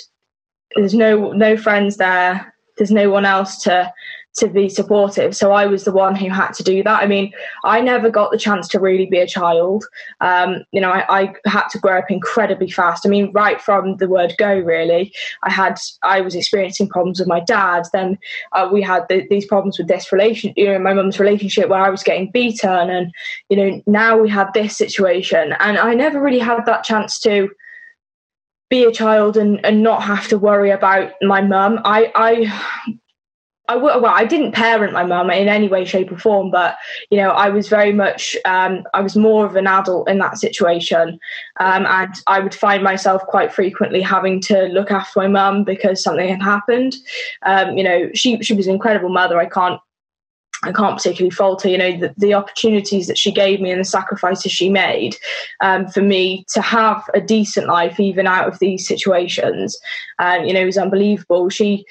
there's 0.75 0.93
no 0.93 1.31
no 1.31 1.55
friends 1.55 1.95
there 1.97 2.53
there's 2.77 2.91
no 2.91 3.09
one 3.09 3.25
else 3.25 3.63
to 3.63 3.93
to 4.37 4.47
be 4.47 4.69
supportive. 4.69 5.35
So 5.35 5.51
I 5.51 5.65
was 5.65 5.83
the 5.83 5.91
one 5.91 6.15
who 6.15 6.29
had 6.29 6.53
to 6.53 6.63
do 6.63 6.83
that. 6.83 7.03
I 7.03 7.07
mean, 7.07 7.33
I 7.65 7.81
never 7.81 8.09
got 8.09 8.31
the 8.31 8.37
chance 8.37 8.67
to 8.69 8.79
really 8.79 9.05
be 9.05 9.19
a 9.19 9.27
child. 9.27 9.85
Um, 10.21 10.63
you 10.71 10.79
know, 10.79 10.89
I, 10.89 11.21
I, 11.21 11.33
had 11.45 11.67
to 11.69 11.79
grow 11.79 11.99
up 11.99 12.09
incredibly 12.09 12.69
fast. 12.69 13.05
I 13.05 13.09
mean, 13.09 13.31
right 13.33 13.61
from 13.61 13.97
the 13.97 14.07
word 14.07 14.33
go, 14.37 14.57
really. 14.57 15.13
I 15.43 15.51
had, 15.51 15.79
I 16.01 16.21
was 16.21 16.35
experiencing 16.35 16.87
problems 16.87 17.19
with 17.19 17.27
my 17.27 17.41
dad. 17.41 17.83
Then 17.91 18.17
uh, 18.53 18.69
we 18.71 18.81
had 18.81 19.05
the, 19.09 19.27
these 19.29 19.45
problems 19.45 19.77
with 19.77 19.87
this 19.87 20.11
relation, 20.11 20.53
you 20.55 20.65
know, 20.65 20.79
my 20.79 20.93
mum's 20.93 21.19
relationship 21.19 21.67
where 21.67 21.81
I 21.81 21.89
was 21.89 22.03
getting 22.03 22.31
beaten, 22.31 22.89
and 22.89 23.11
you 23.49 23.57
know, 23.57 23.81
now 23.85 24.17
we 24.17 24.29
had 24.29 24.53
this 24.53 24.77
situation, 24.77 25.53
and 25.59 25.77
I 25.77 25.93
never 25.93 26.21
really 26.21 26.39
had 26.39 26.65
that 26.65 26.83
chance 26.83 27.19
to 27.21 27.49
be 28.69 28.85
a 28.85 28.91
child 28.91 29.35
and, 29.35 29.63
and 29.65 29.83
not 29.83 30.01
have 30.01 30.29
to 30.29 30.37
worry 30.37 30.71
about 30.71 31.11
my 31.21 31.41
mum. 31.41 31.79
I, 31.83 32.11
I 32.15 32.99
I 33.71 33.75
well, 33.75 34.05
I 34.05 34.25
didn't 34.25 34.51
parent 34.51 34.93
my 34.93 35.03
mum 35.03 35.29
in 35.29 35.47
any 35.47 35.67
way, 35.67 35.85
shape, 35.85 36.11
or 36.11 36.17
form, 36.17 36.51
but 36.51 36.77
you 37.09 37.17
know, 37.17 37.29
I 37.29 37.49
was 37.49 37.69
very 37.69 37.93
much, 37.93 38.35
um, 38.45 38.83
I 38.93 39.01
was 39.01 39.15
more 39.15 39.45
of 39.45 39.55
an 39.55 39.67
adult 39.67 40.09
in 40.09 40.19
that 40.19 40.37
situation, 40.37 41.19
um, 41.59 41.85
and 41.85 42.13
I 42.27 42.39
would 42.39 42.53
find 42.53 42.83
myself 42.83 43.21
quite 43.27 43.53
frequently 43.53 44.01
having 44.01 44.41
to 44.41 44.63
look 44.63 44.91
after 44.91 45.19
my 45.19 45.27
mum 45.27 45.63
because 45.63 46.03
something 46.03 46.27
had 46.27 46.41
happened. 46.41 46.95
Um, 47.45 47.77
you 47.77 47.83
know, 47.83 48.09
she 48.13 48.41
she 48.43 48.53
was 48.53 48.67
an 48.67 48.73
incredible 48.73 49.09
mother. 49.09 49.39
I 49.39 49.45
can't 49.45 49.79
I 50.63 50.71
can't 50.71 50.97
particularly 50.97 51.31
fault 51.31 51.63
her. 51.63 51.69
You 51.69 51.77
know, 51.77 51.97
the, 51.97 52.13
the, 52.17 52.33
opportunities 52.33 53.07
that 53.07 53.17
she 53.17 53.31
gave 53.31 53.61
me 53.61 53.71
and 53.71 53.79
the 53.79 53.85
sacrifices 53.85 54.51
she 54.51 54.69
made 54.69 55.15
um, 55.59 55.87
for 55.87 56.01
me 56.01 56.45
to 56.49 56.61
have 56.61 57.03
a 57.13 57.21
decent 57.21 57.67
life, 57.67 57.99
even 57.99 58.27
out 58.27 58.47
of 58.47 58.59
these 58.59 58.87
situations, 58.87 59.77
um, 60.19 60.43
you 60.43 60.53
know, 60.53 60.65
was 60.65 60.77
unbelievable. 60.77 61.49
She 61.49 61.85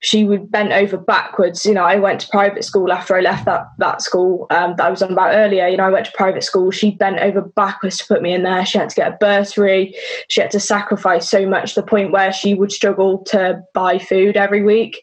she 0.00 0.24
would 0.24 0.50
bend 0.50 0.72
over 0.72 0.96
backwards. 0.96 1.66
You 1.66 1.74
know, 1.74 1.84
I 1.84 1.96
went 1.96 2.20
to 2.20 2.28
private 2.28 2.64
school 2.64 2.92
after 2.92 3.16
I 3.16 3.20
left 3.20 3.44
that 3.46 3.66
that 3.78 4.02
school 4.02 4.46
um, 4.50 4.74
that 4.76 4.86
I 4.86 4.90
was 4.90 5.02
on 5.02 5.12
about 5.12 5.34
earlier. 5.34 5.66
You 5.66 5.76
know, 5.76 5.84
I 5.84 5.90
went 5.90 6.06
to 6.06 6.12
private 6.12 6.44
school. 6.44 6.70
She 6.70 6.92
bent 6.92 7.18
over 7.18 7.40
backwards 7.40 7.98
to 7.98 8.06
put 8.06 8.22
me 8.22 8.32
in 8.32 8.44
there. 8.44 8.64
She 8.64 8.78
had 8.78 8.90
to 8.90 8.96
get 8.96 9.12
a 9.12 9.16
bursary. 9.16 9.94
She 10.28 10.40
had 10.40 10.50
to 10.52 10.60
sacrifice 10.60 11.28
so 11.28 11.46
much 11.46 11.74
to 11.74 11.80
the 11.80 11.86
point 11.86 12.12
where 12.12 12.32
she 12.32 12.54
would 12.54 12.72
struggle 12.72 13.18
to 13.24 13.60
buy 13.74 13.98
food 13.98 14.36
every 14.36 14.62
week. 14.62 15.02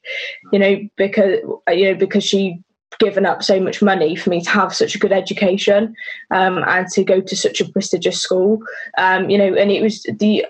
You 0.53 0.59
know, 0.59 0.79
because 0.95 1.39
you 1.69 1.91
know 1.91 1.95
because 1.95 2.23
she 2.23 2.61
given 2.99 3.25
up 3.25 3.43
so 3.43 3.59
much 3.59 3.81
money 3.81 4.15
for 4.15 4.29
me 4.29 4.41
to 4.41 4.49
have 4.49 4.73
such 4.73 4.95
a 4.95 4.99
good 4.99 5.11
education 5.11 5.93
um, 6.31 6.59
and 6.59 6.87
to 6.87 7.03
go 7.03 7.19
to 7.19 7.35
such 7.35 7.59
a 7.59 7.69
prestigious 7.69 8.21
school. 8.21 8.59
Um, 8.97 9.29
you 9.29 9.37
know, 9.37 9.53
and 9.53 9.71
it 9.71 9.81
was 9.81 10.03
the 10.03 10.45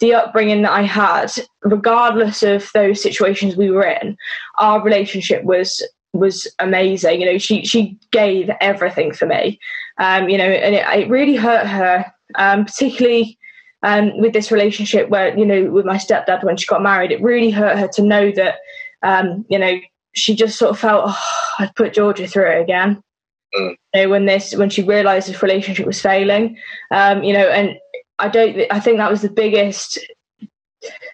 the 0.00 0.14
upbringing 0.14 0.62
that 0.62 0.72
I 0.72 0.82
had, 0.82 1.32
regardless 1.62 2.42
of 2.42 2.70
those 2.74 3.02
situations 3.02 3.56
we 3.56 3.70
were 3.70 3.84
in, 3.84 4.16
our 4.58 4.82
relationship 4.82 5.44
was 5.44 5.82
was 6.12 6.46
amazing. 6.58 7.20
You 7.20 7.32
know, 7.32 7.38
she 7.38 7.64
she 7.64 7.98
gave 8.10 8.50
everything 8.60 9.12
for 9.12 9.26
me. 9.26 9.58
Um, 9.98 10.28
you 10.28 10.38
know, 10.38 10.44
and 10.44 10.74
it, 10.74 10.86
it 11.00 11.10
really 11.10 11.36
hurt 11.36 11.66
her, 11.66 12.04
um, 12.36 12.64
particularly 12.64 13.38
um, 13.82 14.18
with 14.18 14.32
this 14.32 14.50
relationship 14.50 15.08
where 15.08 15.36
you 15.36 15.46
know 15.46 15.70
with 15.70 15.84
my 15.84 15.96
stepdad 15.96 16.44
when 16.44 16.56
she 16.56 16.66
got 16.66 16.82
married. 16.82 17.12
It 17.12 17.22
really 17.22 17.50
hurt 17.50 17.78
her 17.78 17.88
to 17.88 18.02
know 18.02 18.30
that 18.32 18.56
um, 19.02 19.44
you 19.48 19.58
know 19.58 19.78
she 20.14 20.34
just 20.34 20.58
sort 20.58 20.70
of 20.70 20.78
felt 20.78 21.04
oh, 21.06 21.54
I'd 21.58 21.74
put 21.74 21.94
Georgia 21.94 22.26
through 22.26 22.50
it 22.50 22.60
again. 22.60 23.02
Mm. 23.54 23.76
You 23.94 24.02
know, 24.02 24.08
when 24.08 24.26
this 24.26 24.54
when 24.54 24.70
she 24.70 24.82
realised 24.82 25.28
this 25.28 25.42
relationship 25.42 25.86
was 25.86 26.00
failing, 26.00 26.56
um, 26.90 27.22
you 27.22 27.32
know, 27.32 27.48
and 27.48 27.76
I 28.18 28.28
don't. 28.28 28.60
I 28.70 28.80
think 28.80 28.98
that 28.98 29.10
was 29.10 29.22
the 29.22 29.30
biggest 29.30 29.98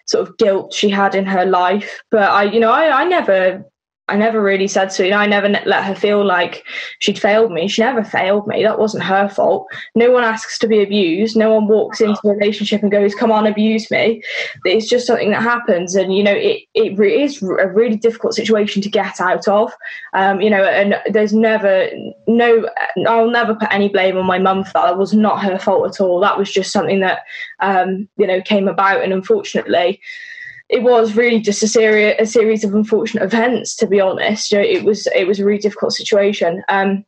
sort 0.05 0.27
of 0.27 0.37
guilt 0.37 0.73
she 0.73 0.89
had 0.89 1.15
in 1.15 1.25
her 1.25 1.45
life. 1.45 2.01
But 2.11 2.29
I, 2.29 2.43
you 2.43 2.59
know, 2.59 2.71
I, 2.71 3.01
I 3.01 3.03
never 3.05 3.63
I 4.09 4.15
never 4.15 4.41
really 4.41 4.67
said 4.67 4.91
so. 4.91 5.03
You 5.03 5.11
know, 5.11 5.17
I 5.17 5.27
never 5.27 5.47
let 5.47 5.83
her 5.83 5.95
feel 5.95 6.25
like 6.25 6.65
she'd 6.99 7.19
failed 7.19 7.51
me. 7.51 7.67
She 7.67 7.81
never 7.81 8.03
failed 8.03 8.47
me. 8.47 8.63
That 8.63 8.79
wasn't 8.79 9.03
her 9.03 9.29
fault. 9.29 9.67
No 9.95 10.11
one 10.11 10.23
asks 10.23 10.57
to 10.59 10.67
be 10.67 10.81
abused. 10.81 11.37
No 11.37 11.53
one 11.53 11.67
walks 11.67 12.01
into 12.01 12.19
a 12.25 12.33
relationship 12.33 12.81
and 12.81 12.91
goes, 12.91 13.15
"Come 13.15 13.31
on, 13.31 13.47
abuse 13.47 13.89
me." 13.91 14.21
It's 14.65 14.89
just 14.89 15.07
something 15.07 15.31
that 15.31 15.43
happens, 15.43 15.95
and 15.95 16.15
you 16.15 16.23
know, 16.23 16.33
it 16.33 16.63
it 16.73 16.99
is 16.99 17.41
a 17.41 17.67
really 17.67 17.95
difficult 17.95 18.33
situation 18.33 18.81
to 18.81 18.89
get 18.89 19.21
out 19.21 19.47
of. 19.47 19.71
Um, 20.13 20.41
you 20.41 20.49
know, 20.49 20.63
and 20.63 20.99
there's 21.11 21.33
never 21.33 21.89
no. 22.27 22.67
I'll 23.07 23.29
never 23.29 23.55
put 23.55 23.73
any 23.73 23.89
blame 23.89 24.17
on 24.17 24.25
my 24.25 24.39
mum 24.39 24.63
for 24.63 24.73
that. 24.73 24.85
That 24.85 24.97
was 24.97 25.13
not 25.13 25.43
her 25.43 25.59
fault 25.59 25.87
at 25.87 26.01
all. 26.01 26.19
That 26.19 26.37
was 26.37 26.51
just 26.51 26.71
something 26.71 26.99
that 27.01 27.19
um, 27.59 28.07
you 28.17 28.27
know 28.27 28.41
came 28.41 28.67
about, 28.67 29.03
and 29.03 29.13
unfortunately 29.13 30.01
it 30.69 30.83
was 30.83 31.15
really 31.15 31.39
just 31.39 31.63
a 31.63 31.67
series 31.67 32.15
a 32.19 32.25
series 32.25 32.63
of 32.63 32.75
unfortunate 32.75 33.23
events. 33.23 33.75
To 33.77 33.87
be 33.87 33.99
honest, 33.99 34.53
it 34.53 34.83
was 34.83 35.07
it 35.07 35.25
was 35.27 35.39
a 35.39 35.45
really 35.45 35.59
difficult 35.59 35.93
situation. 35.93 36.63
Um, 36.69 37.05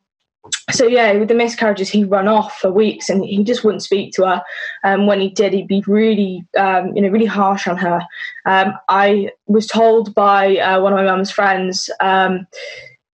so 0.71 0.87
yeah, 0.87 1.13
with 1.13 1.27
the 1.27 1.35
miscarriages, 1.35 1.89
he 1.89 2.03
run 2.03 2.27
off 2.27 2.57
for 2.57 2.71
weeks, 2.71 3.09
and 3.09 3.23
he 3.23 3.43
just 3.43 3.63
wouldn't 3.63 3.83
speak 3.83 4.13
to 4.13 4.25
her. 4.25 4.43
Um, 4.83 5.05
when 5.05 5.21
he 5.21 5.29
did, 5.29 5.53
he'd 5.53 5.67
be 5.67 5.83
really, 5.85 6.45
um, 6.57 6.95
you 6.95 7.01
know, 7.01 7.09
really 7.09 7.27
harsh 7.27 7.67
on 7.67 7.77
her. 7.77 8.01
Um, 8.45 8.73
I 8.89 9.31
was 9.45 9.67
told 9.67 10.15
by 10.15 10.57
uh, 10.57 10.81
one 10.81 10.93
of 10.93 10.97
my 10.97 11.05
mum's 11.05 11.29
friends 11.29 11.91
um, 11.99 12.47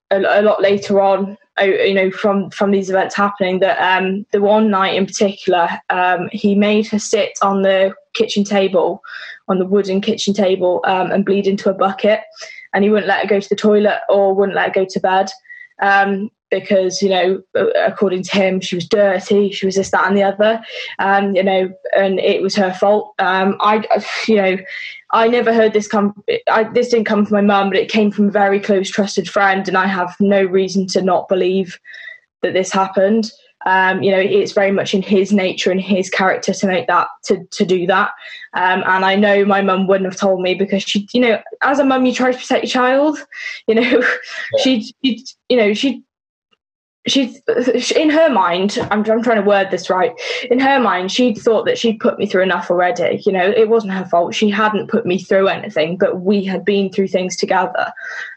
a, 0.10 0.19
a, 0.19 0.41
lot 0.41 0.62
later 0.62 1.01
on, 1.01 1.38
uh, 1.60 1.65
you 1.65 1.93
know, 1.93 2.10
from 2.10 2.49
from 2.51 2.71
these 2.71 2.89
events 2.89 3.15
happening, 3.15 3.60
that 3.60 3.77
um, 3.79 4.25
the 4.31 4.41
one 4.41 4.69
night 4.69 4.95
in 4.95 5.05
particular, 5.05 5.67
um, 5.89 6.29
he 6.31 6.55
made 6.55 6.88
her 6.88 6.99
sit 6.99 7.38
on 7.41 7.63
the 7.63 7.93
kitchen 8.13 8.45
table 8.45 9.03
on 9.47 9.60
the 9.60 9.65
wooden 9.65 10.01
kitchen 10.01 10.33
table 10.33 10.81
um, 10.86 11.12
and 11.12 11.25
bleed 11.25 11.47
into 11.47 11.69
a 11.69 11.73
bucket. 11.73 12.21
And 12.73 12.83
he 12.83 12.89
wouldn't 12.89 13.07
let 13.07 13.21
her 13.21 13.27
go 13.27 13.39
to 13.39 13.49
the 13.49 13.55
toilet 13.55 13.99
or 14.10 14.33
wouldn't 14.33 14.55
let 14.55 14.67
her 14.67 14.83
go 14.83 14.86
to 14.89 14.99
bed 14.99 15.29
um, 15.81 16.29
because, 16.49 17.01
you 17.01 17.10
know, 17.10 17.41
according 17.75 18.23
to 18.23 18.31
him, 18.38 18.62
she 18.62 18.75
was 18.75 18.88
dirty, 18.88 19.51
she 19.51 19.65
was 19.65 19.75
this, 19.75 19.91
that, 19.91 20.07
and 20.07 20.17
the 20.17 20.23
other. 20.23 20.62
Um, 20.99 21.36
you 21.36 21.43
know, 21.43 21.71
and 21.95 22.19
it 22.19 22.41
was 22.41 22.55
her 22.55 22.73
fault. 22.73 23.13
Um, 23.19 23.57
I, 23.60 23.83
you 24.27 24.36
know, 24.36 24.57
I 25.12 25.27
never 25.27 25.53
heard 25.53 25.73
this 25.73 25.88
come. 25.88 26.21
I, 26.49 26.63
this 26.63 26.89
didn't 26.89 27.05
come 27.05 27.25
from 27.25 27.36
my 27.36 27.41
mum, 27.41 27.69
but 27.69 27.79
it 27.79 27.89
came 27.89 28.12
from 28.12 28.27
a 28.27 28.31
very 28.31 28.60
close, 28.60 28.89
trusted 28.89 29.29
friend, 29.29 29.67
and 29.67 29.77
I 29.77 29.88
have 29.88 30.15
no 30.19 30.43
reason 30.43 30.88
to 30.88 31.01
not 31.01 31.27
believe 31.27 31.79
that 32.41 32.53
this 32.53 32.71
happened. 32.71 33.31
Um, 33.67 34.01
you 34.01 34.12
know, 34.12 34.19
it's 34.19 34.53
very 34.53 34.71
much 34.71 34.93
in 34.93 35.01
his 35.01 35.34
nature 35.34 35.71
and 35.71 35.82
his 35.82 36.10
character 36.10 36.53
to 36.53 36.67
make 36.67 36.88
that 36.88 37.10
to 37.25 37.43
to 37.51 37.65
do 37.65 37.86
that. 37.88 38.12
Um, 38.53 38.82
and 38.86 39.03
I 39.03 39.15
know 39.15 39.43
my 39.43 39.62
mum 39.62 39.88
wouldn't 39.88 40.10
have 40.10 40.19
told 40.19 40.41
me 40.41 40.56
because 40.56 40.84
she, 40.84 41.08
you 41.13 41.19
know, 41.19 41.41
as 41.62 41.77
a 41.77 41.84
mum, 41.84 42.06
you 42.06 42.13
try 42.13 42.32
to 42.32 42.38
protect 42.38 42.63
your 42.63 42.71
child. 42.71 43.19
You 43.67 43.75
know, 43.75 43.82
yeah. 43.82 44.63
she, 44.63 44.93
she, 45.03 45.25
you 45.49 45.58
know, 45.58 45.73
she 45.73 46.01
she's 47.08 47.41
in 47.91 48.10
her 48.10 48.30
mind 48.30 48.77
I'm, 48.91 48.99
I'm 48.99 49.23
trying 49.23 49.41
to 49.41 49.47
word 49.47 49.71
this 49.71 49.89
right 49.89 50.12
in 50.51 50.60
her 50.60 50.80
mind 50.80 51.12
she'd 51.12 51.38
thought 51.38 51.65
that 51.65 51.77
she'd 51.77 51.99
put 51.99 52.19
me 52.19 52.25
through 52.25 52.43
enough 52.43 52.69
already 52.69 53.21
you 53.25 53.32
know 53.32 53.49
it 53.49 53.69
wasn't 53.69 53.93
her 53.93 54.06
fault 54.06 54.36
she 54.36 54.49
hadn't 54.49 54.89
put 54.89 55.06
me 55.06 55.19
through 55.19 55.47
anything 55.47 55.97
but 55.97 56.21
we 56.21 56.43
had 56.43 56.65
been 56.65 56.91
through 56.91 57.08
things 57.08 57.36
together 57.36 57.91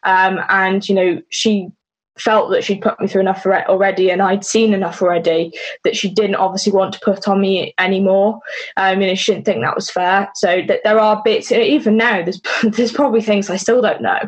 um, 0.05 0.40
and 0.49 0.88
you 0.88 0.95
know 0.95 1.21
she 1.31 1.69
felt 2.18 2.51
that 2.51 2.64
she'd 2.64 2.83
put 2.83 3.01
me 3.01 3.07
through 3.07 3.23
enough 3.23 3.46
already 3.46 4.11
and 4.11 4.20
I'd 4.20 4.44
seen 4.44 4.75
enough 4.75 5.01
already 5.01 5.53
that 5.85 5.96
she 5.96 6.11
didn't 6.11 6.37
obviously 6.37 6.73
want 6.73 6.92
to 6.94 7.01
put 7.01 7.27
on 7.29 7.40
me 7.40 7.75
anymore. 7.79 8.40
You 8.77 8.96
know, 8.96 9.14
she 9.14 9.33
didn't 9.33 9.46
think 9.46 9.62
that 9.62 9.75
was 9.75 9.90
fair. 9.90 10.29
So 10.35 10.62
that 10.68 10.81
there 10.85 10.99
are 10.99 11.23
bits, 11.25 11.51
even 11.53 11.96
now, 11.96 12.23
there's 12.23 12.40
there's 12.62 12.92
probably 12.92 13.23
things 13.23 13.49
I 13.49 13.57
still 13.57 13.81
don't 13.81 14.03
know. 14.03 14.20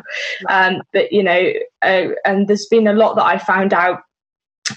Um, 0.49 0.81
but, 0.91 1.11
you 1.11 1.23
know, 1.23 1.53
uh, 1.81 2.09
and 2.25 2.47
there's 2.47 2.67
been 2.67 2.87
a 2.87 2.93
lot 2.93 3.15
that 3.15 3.25
I 3.25 3.37
found 3.37 3.73
out 3.73 4.01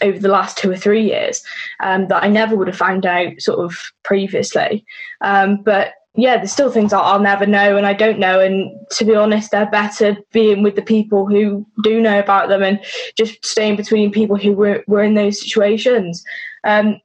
over 0.02 0.18
the 0.18 0.28
last 0.28 0.58
two 0.58 0.70
or 0.70 0.76
three 0.76 1.04
years 1.04 1.42
um, 1.80 2.08
that 2.08 2.22
I 2.22 2.28
never 2.28 2.56
would 2.56 2.66
have 2.66 2.76
found 2.76 3.06
out 3.06 3.40
sort 3.40 3.60
of 3.60 3.78
previously. 4.02 4.84
Um, 5.20 5.62
but 5.62 5.94
yeah, 6.16 6.38
there's 6.38 6.52
still 6.52 6.70
things 6.70 6.92
I'll, 6.92 7.20
never 7.20 7.46
know 7.46 7.76
and 7.76 7.86
I 7.86 7.92
don't 7.92 8.18
know. 8.18 8.40
And 8.40 8.70
to 8.92 9.04
be 9.04 9.14
honest, 9.14 9.50
they're 9.50 9.70
better 9.70 10.16
being 10.32 10.62
with 10.62 10.74
the 10.74 10.82
people 10.82 11.26
who 11.26 11.66
do 11.82 12.00
know 12.00 12.18
about 12.18 12.48
them 12.48 12.62
and 12.62 12.82
just 13.16 13.44
staying 13.44 13.76
between 13.76 14.10
people 14.10 14.36
who 14.36 14.52
were, 14.52 14.82
were 14.86 15.02
in 15.02 15.14
those 15.14 15.40
situations. 15.40 16.24
Um, 16.64 17.00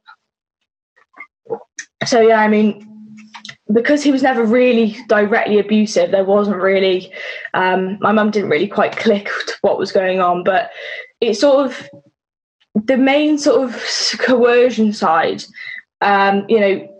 so, 2.06 2.20
yeah, 2.20 2.40
I 2.40 2.48
mean, 2.48 2.88
because 3.72 4.02
he 4.02 4.12
was 4.12 4.22
never 4.22 4.44
really 4.44 4.96
directly 5.08 5.58
abusive, 5.58 6.10
there 6.10 6.24
wasn't 6.24 6.56
really, 6.56 7.12
um, 7.54 7.98
my 8.00 8.12
mum 8.12 8.30
didn't 8.30 8.50
really 8.50 8.68
quite 8.68 8.96
click 8.96 9.28
what 9.60 9.78
was 9.78 9.92
going 9.92 10.20
on, 10.20 10.42
but 10.42 10.70
it 11.20 11.34
sort 11.34 11.66
of, 11.66 11.88
the 12.74 12.96
main 12.96 13.36
sort 13.36 13.68
of 13.68 13.82
coercion 14.18 14.94
side, 14.94 15.44
um, 16.00 16.46
you 16.48 16.58
know, 16.58 16.91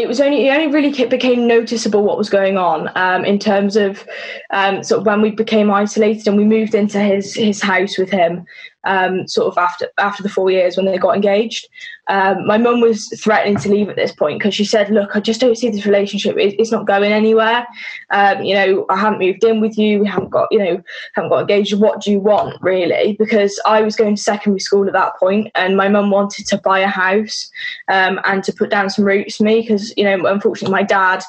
it 0.00 0.08
was 0.08 0.20
only 0.20 0.48
it 0.48 0.50
only 0.50 0.68
really 0.68 1.06
became 1.06 1.46
noticeable 1.46 2.02
what 2.02 2.16
was 2.16 2.30
going 2.30 2.56
on 2.56 2.90
um, 2.96 3.24
in 3.24 3.38
terms 3.38 3.76
of 3.76 4.06
um, 4.50 4.82
sort 4.82 5.00
of 5.00 5.06
when 5.06 5.20
we 5.20 5.30
became 5.30 5.70
isolated 5.70 6.26
and 6.26 6.38
we 6.38 6.44
moved 6.44 6.74
into 6.74 6.98
his 7.00 7.34
his 7.34 7.60
house 7.60 7.98
with 7.98 8.10
him 8.10 8.46
um, 8.84 9.26
sort 9.28 9.48
of 9.48 9.58
after 9.58 9.88
after 9.98 10.22
the 10.22 10.28
four 10.28 10.50
years 10.50 10.76
when 10.76 10.86
they 10.86 10.98
got 10.98 11.14
engaged. 11.14 11.68
Um, 12.08 12.46
my 12.46 12.58
mum 12.58 12.80
was 12.80 13.08
threatening 13.20 13.56
to 13.58 13.70
leave 13.70 13.88
at 13.88 13.96
this 13.96 14.12
point 14.12 14.38
because 14.38 14.54
she 14.54 14.64
said, 14.64 14.90
"Look, 14.90 15.14
I 15.14 15.20
just 15.20 15.40
don't 15.40 15.56
see 15.56 15.68
this 15.70 15.86
relationship. 15.86 16.36
It, 16.36 16.58
it's 16.58 16.72
not 16.72 16.86
going 16.86 17.12
anywhere. 17.12 17.66
Um, 18.10 18.42
you 18.42 18.54
know, 18.54 18.86
I 18.88 18.96
haven't 18.96 19.20
moved 19.20 19.44
in 19.44 19.60
with 19.60 19.78
you. 19.78 20.00
We 20.00 20.08
haven't 20.08 20.30
got, 20.30 20.48
you 20.50 20.58
know, 20.58 20.82
haven't 21.14 21.30
got 21.30 21.42
engaged. 21.42 21.78
What 21.78 22.00
do 22.02 22.10
you 22.10 22.20
want, 22.20 22.60
really?" 22.62 23.16
Because 23.18 23.60
I 23.64 23.82
was 23.82 23.96
going 23.96 24.16
to 24.16 24.22
secondary 24.22 24.60
school 24.60 24.86
at 24.86 24.92
that 24.94 25.16
point, 25.16 25.48
and 25.54 25.76
my 25.76 25.88
mum 25.88 26.10
wanted 26.10 26.46
to 26.46 26.58
buy 26.58 26.80
a 26.80 26.88
house 26.88 27.50
um, 27.88 28.20
and 28.24 28.42
to 28.44 28.52
put 28.52 28.70
down 28.70 28.90
some 28.90 29.04
roots 29.04 29.36
for 29.36 29.44
me 29.44 29.60
because, 29.60 29.92
you 29.96 30.04
know, 30.04 30.26
unfortunately, 30.26 30.72
my 30.72 30.82
dad. 30.82 31.22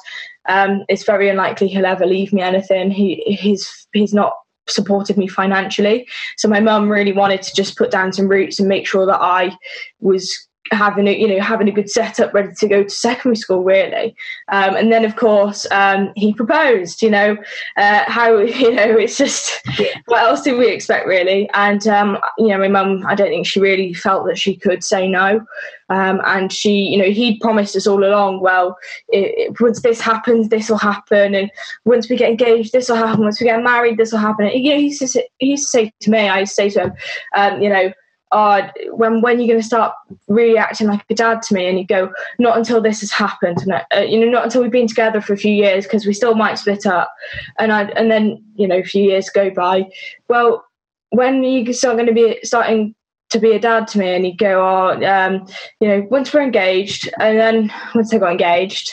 Um, 0.48 0.86
it's 0.90 1.04
very 1.04 1.30
unlikely 1.30 1.68
he'll 1.68 1.86
ever 1.86 2.04
leave 2.08 2.34
me 2.34 2.42
anything. 2.42 2.90
He 2.90 3.22
he's 3.28 3.88
he's 3.94 4.12
not 4.12 4.34
supported 4.68 5.18
me 5.18 5.28
financially. 5.28 6.08
So 6.38 6.48
my 6.48 6.60
mum 6.60 6.90
really 6.90 7.12
wanted 7.12 7.42
to 7.44 7.56
just 7.56 7.78
put 7.78 7.92
down 7.92 8.14
some 8.14 8.28
roots 8.28 8.60
and 8.60 8.70
make 8.70 8.88
sure 8.88 9.06
that 9.06 9.22
I 9.22 9.56
was 10.00 10.48
having 10.72 11.08
a 11.08 11.18
you 11.18 11.28
know 11.28 11.40
having 11.40 11.68
a 11.68 11.72
good 11.72 11.90
setup 11.90 12.34
ready 12.34 12.54
to 12.54 12.68
go 12.68 12.84
to 12.84 12.90
secondary 12.90 13.36
school 13.36 13.64
really. 13.64 14.16
Um, 14.50 14.76
and 14.76 14.92
then 14.92 15.04
of 15.04 15.16
course 15.16 15.68
um, 15.72 16.12
he 16.16 16.34
proposed 16.34 17.02
you 17.02 17.10
know 17.10 17.38
uh, 17.78 18.04
how 18.08 18.38
you 18.40 18.74
know 18.74 18.98
it's 18.98 19.18
just 19.18 19.62
what 20.06 20.24
else 20.24 20.42
did 20.42 20.58
we 20.58 20.70
expect 20.70 21.08
really? 21.08 21.50
And 21.54 21.86
um, 21.88 22.18
you 22.38 22.48
know 22.48 22.58
my 22.58 22.68
mum 22.68 23.06
I 23.06 23.16
don't 23.16 23.30
think 23.30 23.48
she 23.48 23.60
really 23.60 23.94
felt 23.94 24.26
that 24.28 24.40
she 24.40 24.56
could 24.56 24.84
say 24.84 25.08
no. 25.08 25.46
Um, 25.90 26.22
and 26.26 26.54
she 26.54 26.72
you 26.72 26.98
know 26.98 27.12
he'd 27.12 27.42
promised 27.42 27.76
us 27.76 27.86
all 27.86 28.06
along 28.06 28.40
well 28.40 28.78
it, 29.10 29.34
it, 29.38 29.62
once 29.62 29.82
this 29.82 30.00
happens 30.00 30.50
this 30.50 30.70
will 30.70 30.78
happen. 30.78 31.36
And 31.36 31.52
once 31.84 32.10
we 32.10 32.16
get 32.16 32.30
engaged 32.30 32.72
this 32.72 32.88
will 32.88 32.96
happen. 32.96 33.24
Once 33.24 33.42
we 33.42 33.48
get 33.48 33.62
married 33.62 33.98
this 33.98 34.14
will 34.14 34.20
happen. 34.20 34.46
And, 34.46 34.64
you 34.64 34.72
know 34.72 34.78
he 34.78 34.86
used, 34.86 35.14
to, 35.14 35.24
he 35.40 35.48
used 35.48 35.66
to 35.66 35.70
say 35.70 35.94
to 36.00 36.10
me 36.10 36.30
I 36.30 36.40
used 36.42 36.52
to 36.52 36.56
say 36.56 36.70
to 36.70 36.84
him 36.84 36.94
um, 37.36 37.62
you 37.62 37.70
know 37.70 37.92
oh, 38.32 38.62
when 38.92 39.22
when 39.22 39.38
are 39.38 39.42
you 39.42 39.48
going 39.48 39.60
to 39.60 39.66
start 39.66 39.94
really 40.28 40.58
acting 40.58 40.88
like 40.88 41.04
a 41.10 41.16
dad 41.16 41.42
to 41.44 41.54
me? 41.54 41.68
And 41.68 41.78
you 41.78 41.86
go, 41.86 42.12
not 42.40 42.58
until 42.58 42.82
this 42.82 43.02
has 43.02 43.12
happened, 43.12 43.60
and 43.62 43.74
uh, 43.74 44.00
you 44.00 44.20
know, 44.20 44.30
not 44.30 44.44
until 44.44 44.62
we've 44.62 44.72
been 44.72 44.88
together 44.88 45.22
for 45.22 45.34
a 45.34 45.38
few 45.38 45.54
years 45.54 45.86
because 45.86 46.06
we 46.06 46.14
still 46.14 46.36
might 46.36 46.58
split 46.58 46.86
up. 46.86 47.14
And 47.60 47.72
I 47.72 47.84
and 47.84 48.10
then 48.12 48.44
you 48.56 48.68
know, 48.68 48.78
a 48.78 48.84
few 48.84 49.04
years 49.04 49.30
go 49.30 49.50
by. 49.50 49.90
Well, 50.28 50.66
when 51.10 51.44
are 51.44 51.48
you 51.48 51.74
start 51.74 51.98
going 51.98 52.08
to 52.08 52.14
be 52.14 52.40
starting 52.44 52.96
to 53.30 53.40
be 53.40 53.52
a 53.52 53.60
dad 53.60 53.88
to 53.90 54.00
me? 54.00 54.10
And 54.10 54.26
you 54.26 54.36
go, 54.36 54.62
oh, 54.62 55.06
um, 55.06 55.48
you 55.80 55.88
know, 55.88 56.08
once 56.10 56.34
we're 56.34 56.44
engaged, 56.44 57.10
and 57.20 57.40
then 57.40 57.74
once 57.96 58.14
I 58.14 58.18
got 58.18 58.32
engaged, 58.32 58.92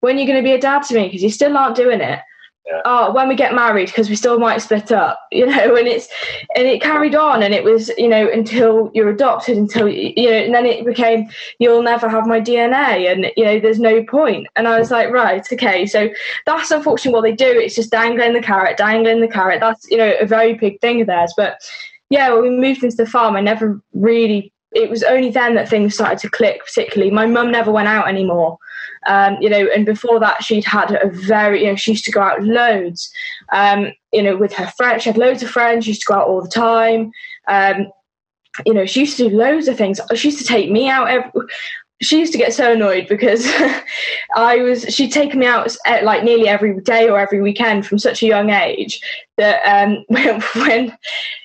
when 0.00 0.16
are 0.16 0.20
you 0.20 0.26
going 0.26 0.42
to 0.42 0.48
be 0.48 0.54
a 0.54 0.60
dad 0.60 0.82
to 0.84 0.94
me? 0.94 1.06
Because 1.06 1.22
you 1.22 1.30
still 1.30 1.56
aren't 1.56 1.76
doing 1.76 2.00
it 2.00 2.20
yeah. 2.66 2.80
oh 2.84 3.12
when 3.12 3.28
we 3.28 3.34
get 3.34 3.54
married 3.54 3.86
because 3.86 4.08
we 4.08 4.16
still 4.16 4.38
might 4.38 4.58
split 4.58 4.90
up 4.92 5.20
you 5.32 5.46
know 5.46 5.76
and 5.76 5.86
it's 5.86 6.08
and 6.54 6.66
it 6.66 6.82
carried 6.82 7.14
on 7.14 7.42
and 7.42 7.54
it 7.54 7.64
was 7.64 7.90
you 7.96 8.08
know 8.08 8.28
until 8.28 8.90
you're 8.94 9.08
adopted 9.08 9.56
until 9.56 9.88
you 9.88 10.30
know 10.30 10.36
and 10.36 10.54
then 10.54 10.66
it 10.66 10.84
became 10.84 11.28
you'll 11.58 11.82
never 11.82 12.08
have 12.08 12.26
my 12.26 12.40
dna 12.40 13.10
and 13.10 13.32
you 13.36 13.44
know 13.44 13.58
there's 13.60 13.78
no 13.78 14.02
point. 14.04 14.46
And 14.56 14.66
i 14.68 14.78
was 14.78 14.90
like 14.90 15.10
right 15.10 15.46
okay. 15.52 15.86
So 15.86 16.10
that's 16.44 16.70
unfortunately 16.70 17.12
what 17.12 17.22
they 17.22 17.32
do. 17.32 17.58
It's 17.58 17.74
just 17.74 17.90
dangling 17.90 18.32
the 18.32 18.40
carrot 18.40 18.76
dangling 18.76 19.20
the 19.20 19.28
carrot. 19.28 19.60
That's 19.60 19.88
you 19.90 19.96
know 19.96 20.14
a 20.20 20.26
very 20.26 20.54
big 20.54 20.80
thing 20.80 21.00
of 21.00 21.06
theirs. 21.06 21.32
But 21.36 21.60
yeah 22.10 22.32
when 22.32 22.42
we 22.42 22.50
moved 22.50 22.84
into 22.84 22.96
the 22.96 23.04
farm 23.04 23.34
i 23.34 23.40
never 23.40 23.80
really 23.92 24.52
it 24.76 24.90
was 24.90 25.02
only 25.02 25.30
then 25.30 25.54
that 25.54 25.68
things 25.68 25.94
started 25.94 26.18
to 26.18 26.30
click 26.30 26.60
particularly. 26.64 27.10
My 27.10 27.26
mum 27.26 27.50
never 27.50 27.72
went 27.72 27.88
out 27.88 28.08
anymore 28.08 28.58
um, 29.06 29.36
you 29.40 29.48
know, 29.48 29.68
and 29.74 29.86
before 29.86 30.18
that, 30.20 30.42
she'd 30.42 30.64
had 30.64 30.92
a 31.02 31.08
very, 31.08 31.64
you 31.64 31.70
know, 31.70 31.76
she 31.76 31.92
used 31.92 32.04
to 32.06 32.10
go 32.10 32.20
out 32.20 32.42
loads, 32.42 33.10
um, 33.52 33.92
you 34.12 34.22
know, 34.22 34.36
with 34.36 34.52
her 34.54 34.66
friends. 34.76 35.02
She 35.02 35.10
had 35.10 35.18
loads 35.18 35.42
of 35.42 35.50
friends. 35.50 35.84
She 35.84 35.90
used 35.90 36.02
to 36.02 36.12
go 36.12 36.14
out 36.14 36.28
all 36.28 36.42
the 36.42 36.48
time. 36.48 37.10
Um, 37.48 37.90
you 38.64 38.74
know, 38.74 38.86
she 38.86 39.00
used 39.00 39.16
to 39.18 39.28
do 39.28 39.36
loads 39.36 39.68
of 39.68 39.76
things. 39.76 40.00
She 40.14 40.28
used 40.28 40.38
to 40.38 40.44
take 40.44 40.70
me 40.70 40.88
out 40.88 41.08
every, 41.08 41.30
she 42.02 42.18
used 42.18 42.32
to 42.32 42.38
get 42.38 42.52
so 42.52 42.72
annoyed 42.72 43.08
because 43.08 43.46
I 44.36 44.56
was 44.56 44.82
she'd 44.94 45.12
taken 45.12 45.38
me 45.40 45.46
out 45.46 45.74
uh, 45.86 46.00
like 46.02 46.24
nearly 46.24 46.48
every 46.48 46.78
day 46.80 47.08
or 47.08 47.18
every 47.18 47.40
weekend 47.40 47.86
from 47.86 47.98
such 47.98 48.22
a 48.22 48.26
young 48.26 48.50
age 48.50 49.00
that 49.36 49.60
um, 49.64 50.04
when, 50.08 50.40
when 50.56 50.98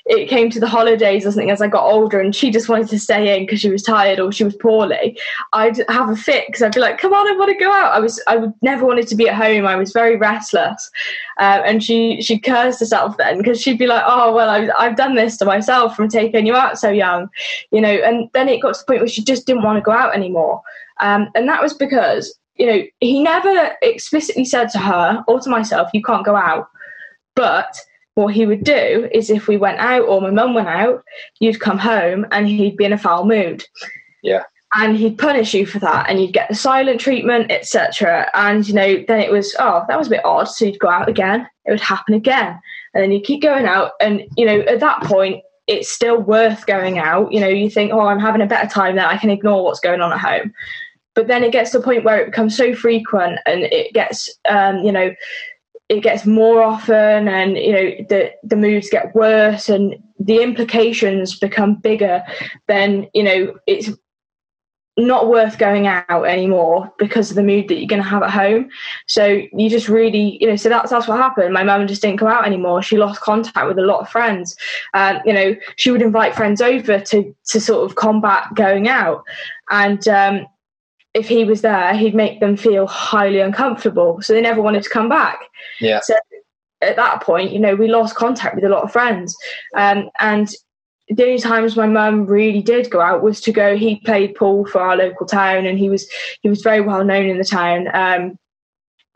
it 0.05 0.29
came 0.29 0.49
to 0.49 0.59
the 0.59 0.67
holidays 0.67 1.25
or 1.25 1.31
something 1.31 1.51
as 1.51 1.61
I 1.61 1.67
got 1.67 1.85
older 1.85 2.19
and 2.19 2.35
she 2.35 2.49
just 2.49 2.69
wanted 2.69 2.89
to 2.89 2.99
stay 2.99 3.35
in 3.37 3.45
because 3.45 3.59
she 3.59 3.69
was 3.69 3.83
tired 3.83 4.19
or 4.19 4.31
she 4.31 4.43
was 4.43 4.55
poorly, 4.55 5.19
I'd 5.53 5.77
have 5.89 6.09
a 6.09 6.15
fit 6.15 6.47
because 6.47 6.61
I'd 6.61 6.73
be 6.73 6.79
like, 6.79 6.97
"Come 6.97 7.13
on, 7.13 7.27
I 7.27 7.35
want 7.37 7.51
to 7.51 7.63
go 7.63 7.71
out." 7.71 7.93
I 7.93 7.99
was 7.99 8.21
I 8.27 8.37
would 8.37 8.53
never 8.61 8.85
wanted 8.85 9.07
to 9.07 9.15
be 9.15 9.29
at 9.29 9.35
home. 9.35 9.65
I 9.65 9.75
was 9.75 9.91
very 9.91 10.15
restless, 10.15 10.89
uh, 11.39 11.61
and 11.65 11.83
she 11.83 12.21
she 12.21 12.39
cursed 12.39 12.79
herself 12.79 13.17
then 13.17 13.37
because 13.37 13.61
she'd 13.61 13.79
be 13.79 13.87
like, 13.87 14.03
"Oh 14.05 14.33
well, 14.33 14.49
I've 14.49 14.69
I've 14.77 14.95
done 14.97 15.15
this 15.15 15.37
to 15.37 15.45
myself 15.45 15.95
from 15.95 16.09
taking 16.09 16.45
you 16.45 16.55
out 16.55 16.79
so 16.79 16.89
young," 16.89 17.29
you 17.71 17.81
know. 17.81 17.89
And 17.89 18.29
then 18.33 18.49
it 18.49 18.61
got 18.61 18.73
to 18.73 18.79
the 18.79 18.85
point 18.85 19.01
where 19.01 19.07
she 19.07 19.23
just 19.23 19.45
didn't 19.45 19.63
want 19.63 19.77
to 19.77 19.81
go 19.81 19.91
out 19.91 20.15
anymore, 20.15 20.61
um, 20.99 21.29
and 21.35 21.47
that 21.47 21.61
was 21.61 21.73
because 21.73 22.37
you 22.55 22.65
know 22.65 22.83
he 22.99 23.21
never 23.21 23.75
explicitly 23.81 24.45
said 24.45 24.69
to 24.69 24.79
her 24.79 25.23
or 25.27 25.39
to 25.39 25.49
myself, 25.49 25.89
"You 25.93 26.01
can't 26.01 26.25
go 26.25 26.35
out," 26.35 26.69
but 27.35 27.75
what 28.15 28.33
he 28.33 28.45
would 28.45 28.63
do 28.63 29.09
is 29.13 29.29
if 29.29 29.47
we 29.47 29.57
went 29.57 29.79
out 29.79 30.03
or 30.03 30.21
my 30.21 30.31
mum 30.31 30.53
went 30.53 30.67
out, 30.67 31.03
you'd 31.39 31.59
come 31.59 31.77
home 31.77 32.25
and 32.31 32.47
he'd 32.47 32.77
be 32.77 32.85
in 32.85 32.93
a 32.93 32.97
foul 32.97 33.25
mood. 33.25 33.63
Yeah. 34.21 34.43
And 34.73 34.95
he'd 34.95 35.17
punish 35.17 35.53
you 35.53 35.65
for 35.65 35.79
that, 35.79 36.09
and 36.09 36.21
you'd 36.21 36.31
get 36.31 36.47
the 36.47 36.55
silent 36.55 37.01
treatment, 37.01 37.51
etc. 37.51 38.31
And 38.33 38.65
you 38.65 38.73
know, 38.73 39.03
then 39.05 39.19
it 39.19 39.29
was, 39.29 39.53
oh, 39.59 39.83
that 39.89 39.97
was 39.97 40.07
a 40.07 40.11
bit 40.11 40.23
odd. 40.23 40.45
So 40.45 40.63
you'd 40.63 40.79
go 40.79 40.87
out 40.87 41.09
again. 41.09 41.45
It 41.65 41.71
would 41.71 41.81
happen 41.81 42.13
again, 42.13 42.57
and 42.93 43.03
then 43.03 43.11
you 43.11 43.19
keep 43.19 43.41
going 43.41 43.65
out. 43.65 43.91
And 43.99 44.23
you 44.37 44.45
know, 44.45 44.61
at 44.61 44.79
that 44.79 45.03
point, 45.03 45.43
it's 45.67 45.91
still 45.91 46.21
worth 46.21 46.65
going 46.67 46.99
out. 46.99 47.33
You 47.33 47.41
know, 47.41 47.49
you 47.49 47.69
think, 47.69 47.91
oh, 47.91 47.99
I'm 47.99 48.19
having 48.19 48.41
a 48.41 48.45
better 48.45 48.69
time 48.69 48.95
there. 48.95 49.07
I 49.07 49.17
can 49.17 49.29
ignore 49.29 49.61
what's 49.61 49.81
going 49.81 49.99
on 49.99 50.13
at 50.13 50.19
home. 50.19 50.53
But 51.15 51.27
then 51.27 51.43
it 51.43 51.51
gets 51.51 51.71
to 51.71 51.79
a 51.79 51.83
point 51.83 52.05
where 52.05 52.21
it 52.21 52.27
becomes 52.27 52.55
so 52.55 52.73
frequent, 52.73 53.39
and 53.45 53.63
it 53.63 53.93
gets, 53.93 54.29
um, 54.47 54.77
you 54.77 54.93
know, 54.93 55.13
it 55.91 56.01
gets 56.01 56.25
more 56.25 56.63
often 56.63 57.27
and 57.27 57.57
you 57.57 57.73
know 57.73 58.05
the 58.07 58.31
the 58.43 58.55
moods 58.55 58.89
get 58.89 59.13
worse 59.13 59.67
and 59.67 59.95
the 60.19 60.41
implications 60.41 61.37
become 61.37 61.75
bigger 61.75 62.23
then 62.67 63.07
you 63.13 63.21
know 63.21 63.53
it's 63.67 63.89
not 64.97 65.29
worth 65.29 65.57
going 65.57 65.87
out 65.87 66.25
anymore 66.25 66.93
because 66.97 67.29
of 67.29 67.35
the 67.35 67.43
mood 67.43 67.67
that 67.67 67.77
you're 67.77 67.87
going 67.87 68.01
to 68.01 68.07
have 68.07 68.23
at 68.23 68.29
home. 68.29 68.69
So 69.07 69.41
you 69.53 69.69
just 69.69 69.87
really 69.87 70.37
you 70.41 70.47
know 70.47 70.57
so 70.57 70.67
that's 70.67 70.91
that's 70.91 71.07
what 71.07 71.17
happened. 71.17 71.53
My 71.53 71.63
mum 71.63 71.87
just 71.87 72.01
didn't 72.01 72.19
go 72.19 72.27
out 72.27 72.45
anymore. 72.45 72.81
She 72.81 72.97
lost 72.97 73.21
contact 73.21 73.67
with 73.67 73.79
a 73.79 73.85
lot 73.85 74.01
of 74.01 74.09
friends. 74.09 74.55
Um, 74.93 75.19
you 75.25 75.33
know 75.33 75.55
she 75.77 75.91
would 75.91 76.01
invite 76.01 76.35
friends 76.35 76.61
over 76.61 76.99
to 76.99 77.35
to 77.45 77.61
sort 77.61 77.89
of 77.89 77.95
combat 77.95 78.53
going 78.53 78.89
out. 78.89 79.23
And 79.69 80.05
um, 80.09 80.45
if 81.13 81.27
he 81.27 81.43
was 81.43 81.61
there, 81.61 81.93
he'd 81.93 82.15
make 82.15 82.39
them 82.39 82.55
feel 82.55 82.87
highly 82.87 83.39
uncomfortable. 83.39 84.21
So 84.21 84.33
they 84.33 84.41
never 84.41 84.61
wanted 84.61 84.83
to 84.83 84.89
come 84.89 85.09
back. 85.09 85.39
Yeah. 85.79 85.99
So 86.01 86.15
at 86.81 86.95
that 86.95 87.21
point, 87.21 87.51
you 87.51 87.59
know, 87.59 87.75
we 87.75 87.87
lost 87.87 88.15
contact 88.15 88.55
with 88.55 88.63
a 88.63 88.69
lot 88.69 88.83
of 88.83 88.91
friends. 88.91 89.35
Um, 89.75 90.09
and 90.19 90.49
the 91.09 91.23
only 91.23 91.39
times 91.39 91.75
my 91.75 91.87
mum 91.87 92.25
really 92.25 92.61
did 92.61 92.89
go 92.89 93.01
out 93.01 93.21
was 93.21 93.41
to 93.41 93.51
go. 93.51 93.75
He 93.75 93.97
played 94.05 94.35
pool 94.35 94.65
for 94.65 94.79
our 94.79 94.95
local 94.95 95.25
town, 95.25 95.65
and 95.65 95.77
he 95.77 95.89
was 95.89 96.09
he 96.41 96.49
was 96.49 96.61
very 96.61 96.79
well 96.79 97.03
known 97.03 97.27
in 97.27 97.37
the 97.37 97.43
town. 97.43 97.89
Um, 97.93 98.39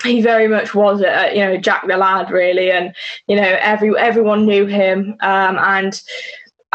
he 0.04 0.22
very 0.22 0.50
much 0.50 0.76
was 0.76 1.02
a, 1.02 1.32
you 1.34 1.40
know 1.40 1.58
Jack 1.58 1.88
the 1.88 1.96
lad 1.96 2.30
really, 2.32 2.70
and 2.70 2.94
you 3.28 3.38
know 3.38 3.58
every 3.62 3.98
everyone 3.98 4.46
knew 4.46 4.66
him. 4.66 5.16
Um, 5.22 5.58
and 5.58 6.02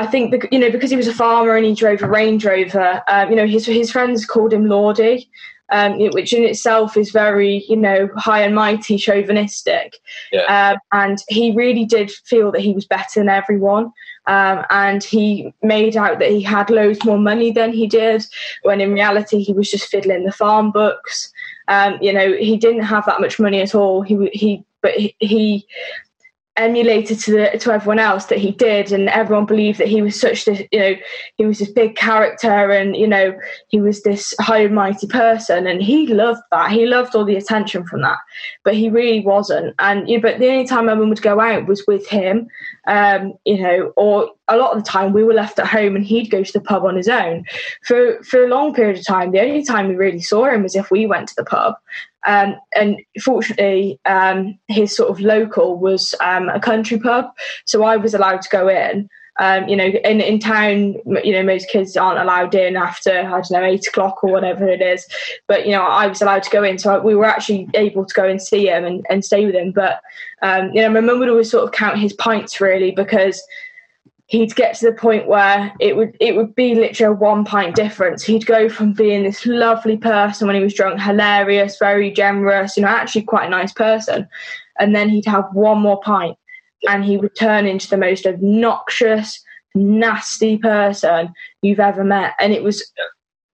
I 0.01 0.07
think 0.07 0.47
you 0.51 0.59
know 0.59 0.71
because 0.71 0.91
he 0.91 0.97
was 0.97 1.09
a 1.09 1.13
farmer 1.13 1.55
and 1.57 1.67
he 1.67 1.75
drove 1.75 2.03
a 2.03 2.09
Range 2.09 2.43
Rover. 2.43 3.03
Um, 3.07 3.29
you 3.29 3.37
know 3.37 3.47
his 3.47 3.67
his 3.67 3.93
friends 3.93 4.25
called 4.25 4.51
him 4.51 4.67
Lordy, 4.67 5.31
um, 5.71 5.99
which 5.99 6.33
in 6.33 6.43
itself 6.43 6.97
is 6.97 7.11
very 7.11 7.67
you 7.69 7.77
know 7.77 8.09
high 8.17 8.41
and 8.41 8.55
mighty, 8.55 8.97
chauvinistic. 8.97 9.99
Yeah. 10.33 10.73
Um, 10.73 10.79
and 10.93 11.19
he 11.29 11.53
really 11.55 11.85
did 11.85 12.11
feel 12.11 12.51
that 12.53 12.63
he 12.63 12.73
was 12.73 12.87
better 12.87 13.21
than 13.21 13.29
everyone. 13.29 13.93
Um, 14.27 14.65
and 14.71 15.05
he 15.05 15.53
made 15.63 15.99
out 15.99 16.19
that 16.21 16.31
he 16.31 16.41
had 16.41 16.71
loads 16.71 17.05
more 17.05 17.19
money 17.19 17.51
than 17.51 17.73
he 17.73 17.87
did, 17.87 18.25
when 18.63 18.81
in 18.81 18.95
reality 18.95 19.43
he 19.43 19.53
was 19.53 19.71
just 19.71 19.91
fiddling 19.91 20.25
the 20.25 20.33
farm 20.33 20.71
books. 20.73 21.31
Um, 21.69 21.99
you 22.01 22.13
know, 22.13 22.33
he 22.33 22.57
didn't 22.57 22.85
have 22.85 23.05
that 23.05 23.21
much 23.21 23.39
money 23.39 23.61
at 23.61 23.75
all. 23.75 24.01
He 24.01 24.31
he, 24.33 24.65
but 24.81 24.93
he, 24.93 25.15
he 25.19 25.67
emulated 26.61 27.19
to 27.19 27.33
the, 27.33 27.59
to 27.59 27.73
everyone 27.73 27.99
else 27.99 28.27
that 28.27 28.39
he 28.39 28.53
did 28.53 28.93
and 28.93 29.09
everyone 29.09 29.47
believed 29.47 29.79
that 29.79 29.89
he 29.89 30.03
was 30.03 30.19
such 30.21 30.45
this 30.45 30.63
you 30.71 30.79
know 30.79 30.95
he 31.37 31.47
was 31.47 31.59
this 31.59 31.71
big 31.71 31.97
character 31.97 32.71
and 32.71 32.97
you 32.97 33.07
know 33.07 33.37
he 33.69 33.81
was 33.81 34.03
this 34.03 34.35
high 34.39 34.61
and 34.61 34.75
mighty 34.75 35.07
person 35.07 35.67
and 35.67 35.83
he 35.83 36.07
loved 36.07 36.43
that. 36.53 36.71
He 36.71 36.87
loved 36.87 37.15
all 37.15 37.25
the 37.25 37.37
attention 37.37 37.85
from 37.87 38.03
that 38.03 38.19
but 38.63 38.75
he 38.75 38.89
really 38.89 39.21
wasn't. 39.21 39.75
And 39.79 40.09
you 40.09 40.19
know, 40.19 40.23
but 40.23 40.39
the 40.39 40.49
only 40.49 40.67
time 40.67 40.87
mum 40.87 41.09
would 41.09 41.23
go 41.23 41.41
out 41.41 41.67
was 41.67 41.85
with 41.87 42.07
him 42.07 42.49
um, 42.87 43.35
you 43.45 43.61
know 43.61 43.93
or 43.97 44.31
a 44.49 44.57
lot 44.57 44.77
of 44.77 44.83
the 44.83 44.91
time 44.91 45.13
we 45.13 45.25
were 45.25 45.35
left 45.35 45.59
at 45.59 45.67
home 45.67 45.95
and 45.97 46.05
he'd 46.05 46.31
go 46.31 46.43
to 46.43 46.53
the 46.53 46.61
pub 46.61 46.85
on 46.85 46.97
his 46.97 47.09
own. 47.09 47.45
For 47.83 48.23
for 48.23 48.45
a 48.45 48.49
long 48.49 48.75
period 48.75 48.99
of 48.99 49.07
time 49.07 49.33
the 49.33 49.41
only 49.41 49.65
time 49.65 49.89
we 49.89 49.95
really 49.97 50.21
saw 50.21 50.45
him 50.45 50.63
was 50.63 50.77
if 50.77 50.91
we 50.91 51.07
went 51.07 51.29
to 51.29 51.35
the 51.37 51.45
pub 51.45 51.75
um, 52.27 52.57
and 52.75 53.01
fortunately, 53.23 53.99
um, 54.05 54.59
his 54.69 54.95
sort 54.95 55.11
of 55.11 55.21
local 55.21 55.79
was 55.79 56.15
um, 56.21 56.49
a 56.49 56.61
country 56.61 56.99
pub, 56.99 57.31
so 57.65 57.85
I 57.85 57.97
was 57.97 58.15
allowed 58.15 58.43
to 58.43 58.49
go 58.51 58.69
in. 58.69 59.09
Um, 59.39 59.69
you 59.69 59.77
know, 59.77 59.87
in 59.87 60.21
in 60.21 60.39
town, 60.39 60.97
you 61.25 61.33
know, 61.33 61.43
most 61.43 61.71
kids 61.71 61.97
aren't 61.97 62.19
allowed 62.19 62.55
in 62.55 62.77
after 62.77 63.11
I 63.11 63.23
don't 63.23 63.51
know 63.51 63.65
eight 63.65 63.87
o'clock 63.87 64.23
or 64.23 64.31
whatever 64.31 64.69
it 64.69 64.83
is. 64.83 65.07
But 65.47 65.65
you 65.65 65.73
know, 65.73 65.83
I 65.83 66.07
was 66.09 66.21
allowed 66.21 66.43
to 66.43 66.51
go 66.51 66.63
in, 66.63 66.79
so 66.79 67.01
we 67.01 67.15
were 67.15 67.25
actually 67.25 67.69
able 67.75 68.05
to 68.05 68.15
go 68.15 68.29
and 68.29 68.43
see 68.43 68.69
him 68.69 68.85
and, 68.85 69.07
and 69.09 69.25
stay 69.25 69.47
with 69.47 69.55
him. 69.55 69.73
But 69.73 70.03
um, 70.43 70.71
you 70.75 70.83
know, 70.83 70.91
my 70.91 71.01
mum 71.01 71.21
would 71.21 71.31
always 71.31 71.51
sort 71.51 71.65
of 71.65 71.73
count 71.73 71.99
his 71.99 72.13
pints 72.13 72.61
really 72.61 72.91
because 72.91 73.43
he'd 74.31 74.55
get 74.55 74.77
to 74.77 74.87
the 74.87 74.93
point 74.93 75.27
where 75.27 75.75
it 75.81 75.97
would 75.97 76.17
it 76.21 76.37
would 76.37 76.55
be 76.55 76.77
literally 76.77 77.13
a 77.13 77.17
one 77.17 77.45
pint 77.45 77.75
difference. 77.75 78.23
He'd 78.23 78.47
go 78.47 78.69
from 78.69 78.93
being 78.93 79.25
this 79.25 79.45
lovely 79.45 79.97
person 79.97 80.47
when 80.47 80.55
he 80.55 80.63
was 80.63 80.73
drunk, 80.73 81.01
hilarious, 81.01 81.79
very 81.79 82.13
generous, 82.13 82.77
you 82.77 82.85
know, 82.85 82.89
actually 82.89 83.23
quite 83.23 83.47
a 83.47 83.51
nice 83.51 83.73
person, 83.73 84.29
and 84.79 84.95
then 84.95 85.09
he'd 85.09 85.27
have 85.27 85.47
one 85.53 85.81
more 85.81 86.01
pint, 86.01 86.39
and 86.89 87.05
he 87.05 87.17
would 87.17 87.35
turn 87.35 87.67
into 87.67 87.91
the 87.91 87.97
most 87.97 88.25
obnoxious, 88.25 89.43
nasty 89.75 90.57
person 90.59 91.33
you've 91.63 91.81
ever 91.81 92.05
met. 92.05 92.35
And 92.39 92.53
it 92.53 92.63
was 92.63 92.89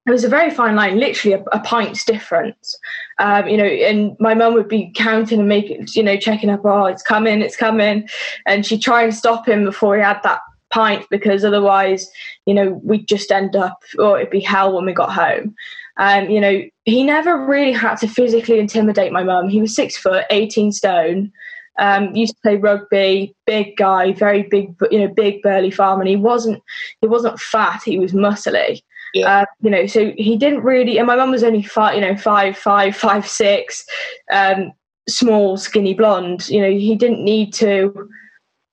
it 0.07 0.11
was 0.11 0.25
a 0.25 0.29
very 0.29 0.51
fine 0.51 0.77
line, 0.77 1.01
literally 1.01 1.33
a, 1.33 1.43
a 1.57 1.61
pint's 1.61 2.05
difference. 2.05 2.79
Um, 3.19 3.49
you 3.49 3.57
know, 3.57 3.65
and 3.65 4.15
my 4.21 4.35
mum 4.35 4.53
would 4.53 4.69
be 4.69 4.93
counting 4.95 5.41
and 5.41 5.49
making, 5.49 5.87
you 5.95 6.03
know, 6.03 6.19
checking 6.19 6.51
up, 6.51 6.61
oh, 6.65 6.85
it's 6.85 7.03
coming, 7.03 7.41
it's 7.41 7.57
coming. 7.57 8.07
And 8.45 8.67
she'd 8.67 8.83
try 8.83 9.05
and 9.05 9.15
stop 9.15 9.49
him 9.49 9.65
before 9.65 9.97
he 9.97 10.03
had 10.03 10.23
that 10.23 10.41
pint 10.77 11.07
because 11.11 11.43
otherwise, 11.43 12.11
you 12.45 12.53
know, 12.53 12.79
we'd 12.85 13.09
just 13.09 13.33
end 13.33 13.57
up, 13.57 13.83
or 13.99 14.19
it'd 14.19 14.31
be 14.31 14.41
hell 14.41 14.75
when 14.75 14.85
we 14.85 14.93
got 14.93 15.11
home. 15.11 15.55
Um, 15.97 16.29
you 16.29 16.39
know, 16.39 16.63
he 16.85 17.03
never 17.03 17.47
really 17.47 17.73
had 17.73 17.95
to 17.97 18.09
physically 18.09 18.59
intimidate 18.59 19.11
my 19.11 19.23
mum. 19.23 19.49
He 19.49 19.63
was 19.63 19.75
six 19.75 19.97
foot, 19.97 20.27
18 20.31 20.73
stone. 20.73 21.33
Um, 21.79 22.15
used 22.15 22.35
to 22.35 22.41
play 22.43 22.57
rugby, 22.57 23.35
big 23.47 23.77
guy, 23.77 24.13
very 24.13 24.43
big, 24.43 24.75
you 24.91 24.99
know, 24.99 25.09
big 25.09 25.41
burly 25.43 25.71
farmer. 25.71 26.03
And 26.03 26.11
he 26.11 26.17
wasn't, 26.17 26.63
he 27.01 27.07
wasn't 27.07 27.41
fat. 27.41 27.83
He 27.83 27.99
was 27.99 28.13
muscly. 28.13 28.83
Yeah. 29.15 29.41
Uh, 29.41 29.45
you 29.63 29.71
know, 29.71 29.87
so 29.87 30.13
he 30.19 30.37
didn't 30.37 30.63
really. 30.63 30.99
And 30.99 31.07
my 31.07 31.17
mum 31.17 31.31
was 31.31 31.45
only 31.45 31.63
five, 31.63 31.95
you 31.95 32.03
know, 32.03 32.17
five, 32.17 32.57
five, 32.57 32.95
five, 32.95 33.27
six, 33.27 33.87
um, 34.31 34.73
small, 35.09 35.57
skinny, 35.57 35.95
blonde. 35.95 36.49
You 36.51 36.61
know, 36.61 36.71
he 36.71 36.97
didn't 36.97 37.25
need 37.25 37.55
to 37.55 38.09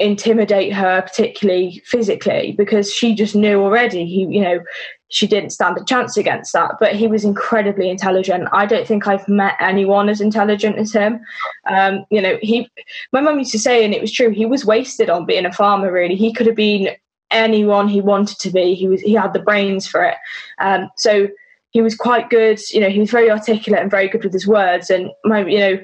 intimidate 0.04 0.74
her 0.74 1.02
particularly 1.02 1.82
physically 1.86 2.54
because 2.58 2.94
she 2.94 3.16
just 3.16 3.36
knew 3.36 3.62
already 3.62 4.06
he 4.06 4.22
you 4.30 4.42
know 4.42 4.60
she 5.10 5.28
didn't 5.28 5.52
stand 5.52 5.78
a 5.78 5.86
chance 5.86 6.18
against 6.18 6.54
that. 6.54 6.72
But 6.80 6.96
he 6.96 7.06
was 7.06 7.24
incredibly 7.24 7.88
intelligent. 7.88 8.50
I 8.52 8.66
don't 8.66 8.88
think 8.88 9.08
i've 9.08 9.28
met 9.28 9.56
anyone 9.60 10.10
as 10.10 10.20
intelligent 10.20 10.78
as 10.78 10.92
him. 10.92 11.22
Um, 11.68 12.06
you 12.10 12.22
know 12.22 12.38
he 12.42 12.70
my 13.12 13.22
mum 13.22 13.40
used 13.40 13.52
to 13.52 13.60
say 13.60 13.86
and 13.86 13.94
it 13.94 14.02
was 14.02 14.12
true 14.12 14.30
he 14.30 14.46
was 14.46 14.66
wasted 14.66 15.10
on 15.10 15.26
being 15.26 15.46
a 15.46 15.54
farmer 15.54 15.92
really. 15.92 16.16
He 16.16 16.34
could 16.34 16.48
have 16.48 16.56
been 16.56 16.90
anyone 17.32 17.88
he 17.88 18.02
wanted 18.02 18.40
to 18.40 18.50
be. 18.52 18.76
He 18.76 18.88
was 18.88 19.02
he 19.02 19.14
had 19.14 19.34
the 19.34 19.40
brains 19.40 19.88
for 19.88 20.04
it. 20.04 20.16
Um, 20.60 20.90
so 20.98 21.28
he 21.70 21.82
was 21.82 21.96
quite 21.96 22.30
good 22.30 22.60
you 22.72 22.80
know 22.80 22.90
he 22.90 23.00
was 23.00 23.12
very 23.12 23.32
articulate 23.32 23.82
and 23.82 23.92
very 23.92 24.08
good 24.08 24.24
with 24.24 24.34
his 24.34 24.48
words. 24.48 24.90
And 24.90 25.12
my 25.24 25.46
you 25.46 25.60
know 25.60 25.78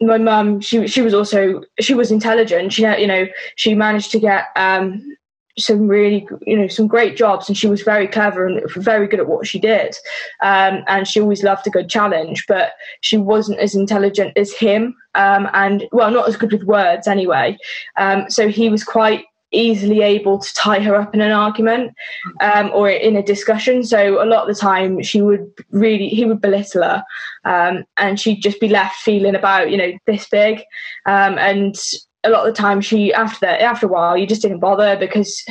my 0.00 0.18
mum, 0.18 0.60
she 0.60 0.86
she 0.86 1.02
was 1.02 1.14
also 1.14 1.62
she 1.80 1.94
was 1.94 2.10
intelligent. 2.10 2.72
She 2.72 2.82
had, 2.82 3.00
you 3.00 3.06
know, 3.06 3.26
she 3.56 3.74
managed 3.74 4.10
to 4.12 4.20
get 4.20 4.46
um, 4.56 5.16
some 5.58 5.88
really, 5.88 6.26
you 6.46 6.56
know, 6.56 6.68
some 6.68 6.86
great 6.86 7.16
jobs, 7.16 7.48
and 7.48 7.56
she 7.56 7.66
was 7.66 7.82
very 7.82 8.06
clever 8.06 8.46
and 8.46 8.60
very 8.76 9.08
good 9.08 9.20
at 9.20 9.26
what 9.26 9.46
she 9.46 9.58
did. 9.58 9.96
Um, 10.42 10.84
and 10.86 11.06
she 11.06 11.20
always 11.20 11.42
loved 11.42 11.66
a 11.66 11.70
good 11.70 11.88
challenge, 11.88 12.44
but 12.46 12.72
she 13.00 13.16
wasn't 13.16 13.58
as 13.58 13.74
intelligent 13.74 14.36
as 14.36 14.52
him, 14.52 14.94
um, 15.14 15.48
and 15.52 15.86
well, 15.90 16.10
not 16.10 16.28
as 16.28 16.36
good 16.36 16.52
with 16.52 16.62
words 16.64 17.08
anyway. 17.08 17.58
Um, 17.96 18.30
so 18.30 18.48
he 18.48 18.68
was 18.68 18.84
quite 18.84 19.24
easily 19.50 20.02
able 20.02 20.38
to 20.38 20.54
tie 20.54 20.80
her 20.80 20.94
up 20.94 21.14
in 21.14 21.20
an 21.20 21.32
argument 21.32 21.94
um, 22.40 22.70
or 22.74 22.88
in 22.90 23.16
a 23.16 23.22
discussion. 23.22 23.84
So 23.84 24.22
a 24.22 24.26
lot 24.26 24.48
of 24.48 24.54
the 24.54 24.60
time, 24.60 25.02
she 25.02 25.22
would 25.22 25.50
really 25.70 26.08
he 26.08 26.24
would 26.24 26.40
belittle 26.40 26.82
her, 26.82 27.04
um, 27.44 27.84
and 27.96 28.20
she'd 28.20 28.42
just 28.42 28.60
be 28.60 28.68
left 28.68 28.96
feeling 28.96 29.34
about 29.34 29.70
you 29.70 29.76
know 29.76 29.92
this 30.06 30.28
big, 30.28 30.58
um, 31.06 31.38
and 31.38 31.76
a 32.24 32.30
lot 32.30 32.46
of 32.46 32.54
the 32.54 32.60
time 32.60 32.80
she 32.80 33.12
after 33.12 33.38
that 33.40 33.60
after 33.60 33.86
a 33.86 33.88
while 33.88 34.18
you 34.18 34.26
just 34.26 34.42
didn't 34.42 34.58
bother 34.58 34.96
because 34.98 35.44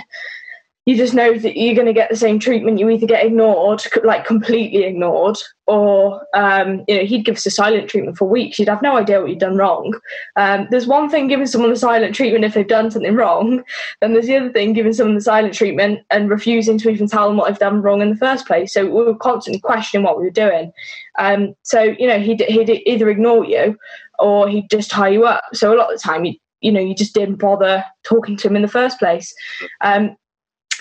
you 0.87 0.95
just 0.95 1.13
know 1.13 1.37
that 1.37 1.57
you're 1.57 1.75
going 1.75 1.85
to 1.85 1.91
get 1.91 2.09
the 2.09 2.15
same 2.15 2.39
treatment. 2.39 2.79
You 2.79 2.89
either 2.89 3.05
get 3.05 3.25
ignored, 3.25 3.83
like 4.05 4.23
completely 4.23 4.85
ignored, 4.85 5.37
or 5.65 6.25
um, 6.33 6.85
you 6.87 6.95
know 6.95 7.03
he'd 7.03 7.25
give 7.25 7.35
us 7.35 7.45
a 7.45 7.51
silent 7.51 7.89
treatment 7.89 8.17
for 8.17 8.23
weeks. 8.23 8.57
You'd 8.57 8.69
have 8.69 8.81
no 8.81 8.95
idea 8.95 9.19
what 9.19 9.29
you'd 9.29 9.39
done 9.39 9.57
wrong. 9.57 9.99
Um, 10.37 10.65
there's 10.71 10.87
one 10.87 11.09
thing 11.09 11.27
giving 11.27 11.45
someone 11.45 11.71
the 11.71 11.75
silent 11.75 12.15
treatment 12.15 12.45
if 12.45 12.53
they've 12.53 12.65
done 12.65 12.89
something 12.89 13.15
wrong, 13.15 13.65
then 13.99 14.13
there's 14.13 14.27
the 14.27 14.37
other 14.37 14.49
thing 14.49 14.71
giving 14.71 14.93
someone 14.93 15.15
the 15.15 15.21
silent 15.21 15.53
treatment 15.53 16.05
and 16.09 16.29
refusing 16.29 16.77
to 16.77 16.89
even 16.89 17.09
tell 17.09 17.27
them 17.27 17.35
what 17.35 17.49
they've 17.49 17.59
done 17.59 17.81
wrong 17.81 18.01
in 18.01 18.09
the 18.09 18.15
first 18.15 18.47
place. 18.47 18.73
So 18.73 18.85
we 18.85 19.03
were 19.03 19.15
constantly 19.15 19.59
questioning 19.59 20.05
what 20.05 20.17
we 20.17 20.23
were 20.23 20.29
doing. 20.29 20.71
Um, 21.19 21.53
so 21.63 21.81
you 21.81 22.07
know 22.07 22.21
he'd, 22.21 22.39
he'd 22.43 22.81
either 22.85 23.09
ignore 23.09 23.43
you 23.43 23.77
or 24.19 24.47
he'd 24.47 24.69
just 24.69 24.89
tie 24.89 25.09
you 25.09 25.25
up. 25.25 25.43
So 25.51 25.73
a 25.73 25.75
lot 25.75 25.93
of 25.93 25.99
the 25.99 26.07
time 26.07 26.23
you 26.23 26.35
you 26.61 26.71
know 26.71 26.79
you 26.79 26.95
just 26.95 27.13
didn't 27.13 27.39
bother 27.39 27.83
talking 28.05 28.37
to 28.37 28.47
him 28.47 28.55
in 28.55 28.61
the 28.61 28.69
first 28.69 28.99
place. 28.99 29.35
Um, 29.81 30.15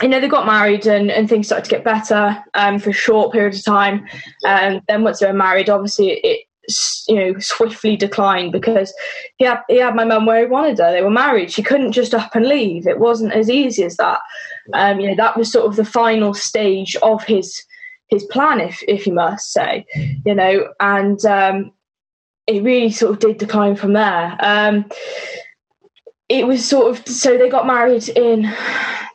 you 0.03 0.09
know, 0.09 0.21
they 0.21 0.29
got 0.29 0.47
married 0.47 0.87
and, 0.87 1.11
and 1.11 1.29
things 1.29 1.47
started 1.47 1.65
to 1.65 1.71
get 1.71 1.85
better 1.85 2.43
um, 2.55 2.79
for 2.79 2.91
a 2.91 2.95
short 2.95 3.33
period 3.33 3.55
of 3.55 3.65
time. 3.65 4.07
And 4.45 4.77
um, 4.77 4.83
then 4.89 5.03
once 5.03 5.21
they 5.21 5.27
were 5.27 5.33
married, 5.33 5.71
obviously 5.71 6.21
it, 6.23 6.47
you 7.07 7.15
know 7.15 7.39
swiftly 7.39 7.97
declined 7.97 8.53
because 8.53 8.93
he 9.37 9.45
had 9.45 9.61
he 9.69 9.79
had 9.79 9.95
my 9.95 10.05
mum 10.05 10.27
where 10.27 10.41
he 10.41 10.47
wanted 10.47 10.79
her. 10.79 10.91
They 10.91 11.03
were 11.03 11.11
married. 11.11 11.53
She 11.53 11.63
couldn't 11.63 11.93
just 11.93 12.15
up 12.15 12.35
and 12.35 12.47
leave. 12.47 12.87
It 12.87 12.99
wasn't 12.99 13.33
as 13.33 13.49
easy 13.49 13.85
as 13.85 13.97
that. 13.97 14.19
Um, 14.75 15.01
you 15.01 15.09
know, 15.09 15.17
that 15.17 15.37
was 15.37 15.51
sort 15.51 15.67
of 15.67 15.77
the 15.77 15.85
final 15.85 16.35
stage 16.35 16.97
of 16.97 17.23
his 17.25 17.63
his 18.09 18.25
plan, 18.25 18.61
if 18.61 18.83
if 18.89 19.07
you 19.07 19.13
must 19.13 19.53
say. 19.53 19.87
You 20.25 20.35
know, 20.35 20.69
and 20.81 21.25
um, 21.25 21.73
it 22.47 22.63
really 22.63 22.91
sort 22.91 23.13
of 23.13 23.19
did 23.19 23.39
decline 23.39 23.77
from 23.77 23.93
there. 23.93 24.37
Um, 24.41 24.87
it 26.29 26.47
was 26.47 26.67
sort 26.67 26.91
of 26.91 27.07
so 27.07 27.39
they 27.39 27.49
got 27.49 27.67
married 27.67 28.09
in 28.11 28.53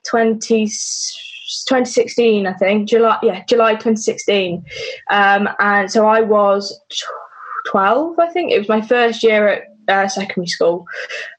20, 0.10 0.66
2016, 0.66 2.48
I 2.48 2.54
think, 2.54 2.90
July, 2.90 3.20
yeah, 3.22 3.44
July 3.46 3.74
2016. 3.74 4.64
Um, 5.10 5.50
and 5.60 5.92
so 5.92 6.08
I 6.08 6.22
was 6.22 6.80
12, 7.68 8.18
I 8.20 8.28
think. 8.28 8.52
It 8.52 8.60
was 8.60 8.70
my 8.70 8.82
first 8.82 9.24
year 9.24 9.48
at 9.48 9.64
uh, 9.88 10.08
secondary 10.08 10.48
school. 10.48 10.86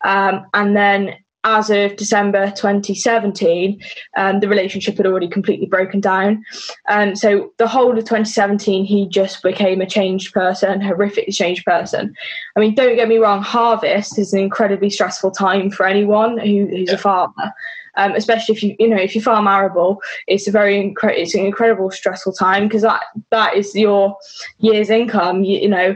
Um, 0.05 0.47
and 0.55 0.77
then 0.77 1.15
as 1.45 1.71
of 1.71 1.97
December 1.97 2.47
2017, 2.53 3.81
um, 4.17 4.41
the 4.41 4.49
relationship 4.49 4.97
had 4.97 5.07
already 5.07 5.29
completely 5.29 5.67
broken 5.67 6.01
down. 6.01 6.45
Um, 6.89 7.17
so 7.17 7.53
the 7.59 7.67
whole 7.67 7.91
of 7.91 8.05
2017, 8.05 8.85
he 8.85 9.09
just 9.09 9.43
became 9.43 9.81
a 9.81 9.87
changed 9.87 10.33
person, 10.33 10.81
horrifically 10.81 11.35
changed 11.35 11.65
person. 11.65 12.15
I 12.57 12.61
mean, 12.61 12.75
don't 12.75 12.97
get 12.97 13.09
me 13.09 13.19
wrong, 13.19 13.43
harvest 13.43 14.19
is 14.19 14.33
an 14.33 14.41
incredibly 14.41 14.91
stressful 14.91 15.33
time 15.33 15.71
for 15.71 15.87
anyone 15.87 16.39
who, 16.39 16.67
who's 16.67 16.89
yeah. 16.89 16.95
a 16.95 16.99
farmer 16.99 17.53
um, 17.97 18.13
especially 18.13 18.55
if 18.55 18.63
you 18.63 18.77
you 18.79 18.89
know 18.89 18.97
if 18.97 19.15
you 19.15 19.21
farm 19.21 19.47
arable, 19.47 20.03
it's 20.27 20.47
a 20.47 20.51
very 20.51 20.75
incre- 20.77 21.17
it's 21.17 21.35
an 21.35 21.45
incredible 21.45 21.91
stressful 21.91 22.33
time 22.33 22.65
because 22.65 22.83
that 22.83 23.03
that 23.31 23.57
is 23.57 23.75
your 23.75 24.17
year's 24.59 24.91
income. 24.91 25.45
You, 25.45 25.61
you 25.61 25.69
know, 25.69 25.91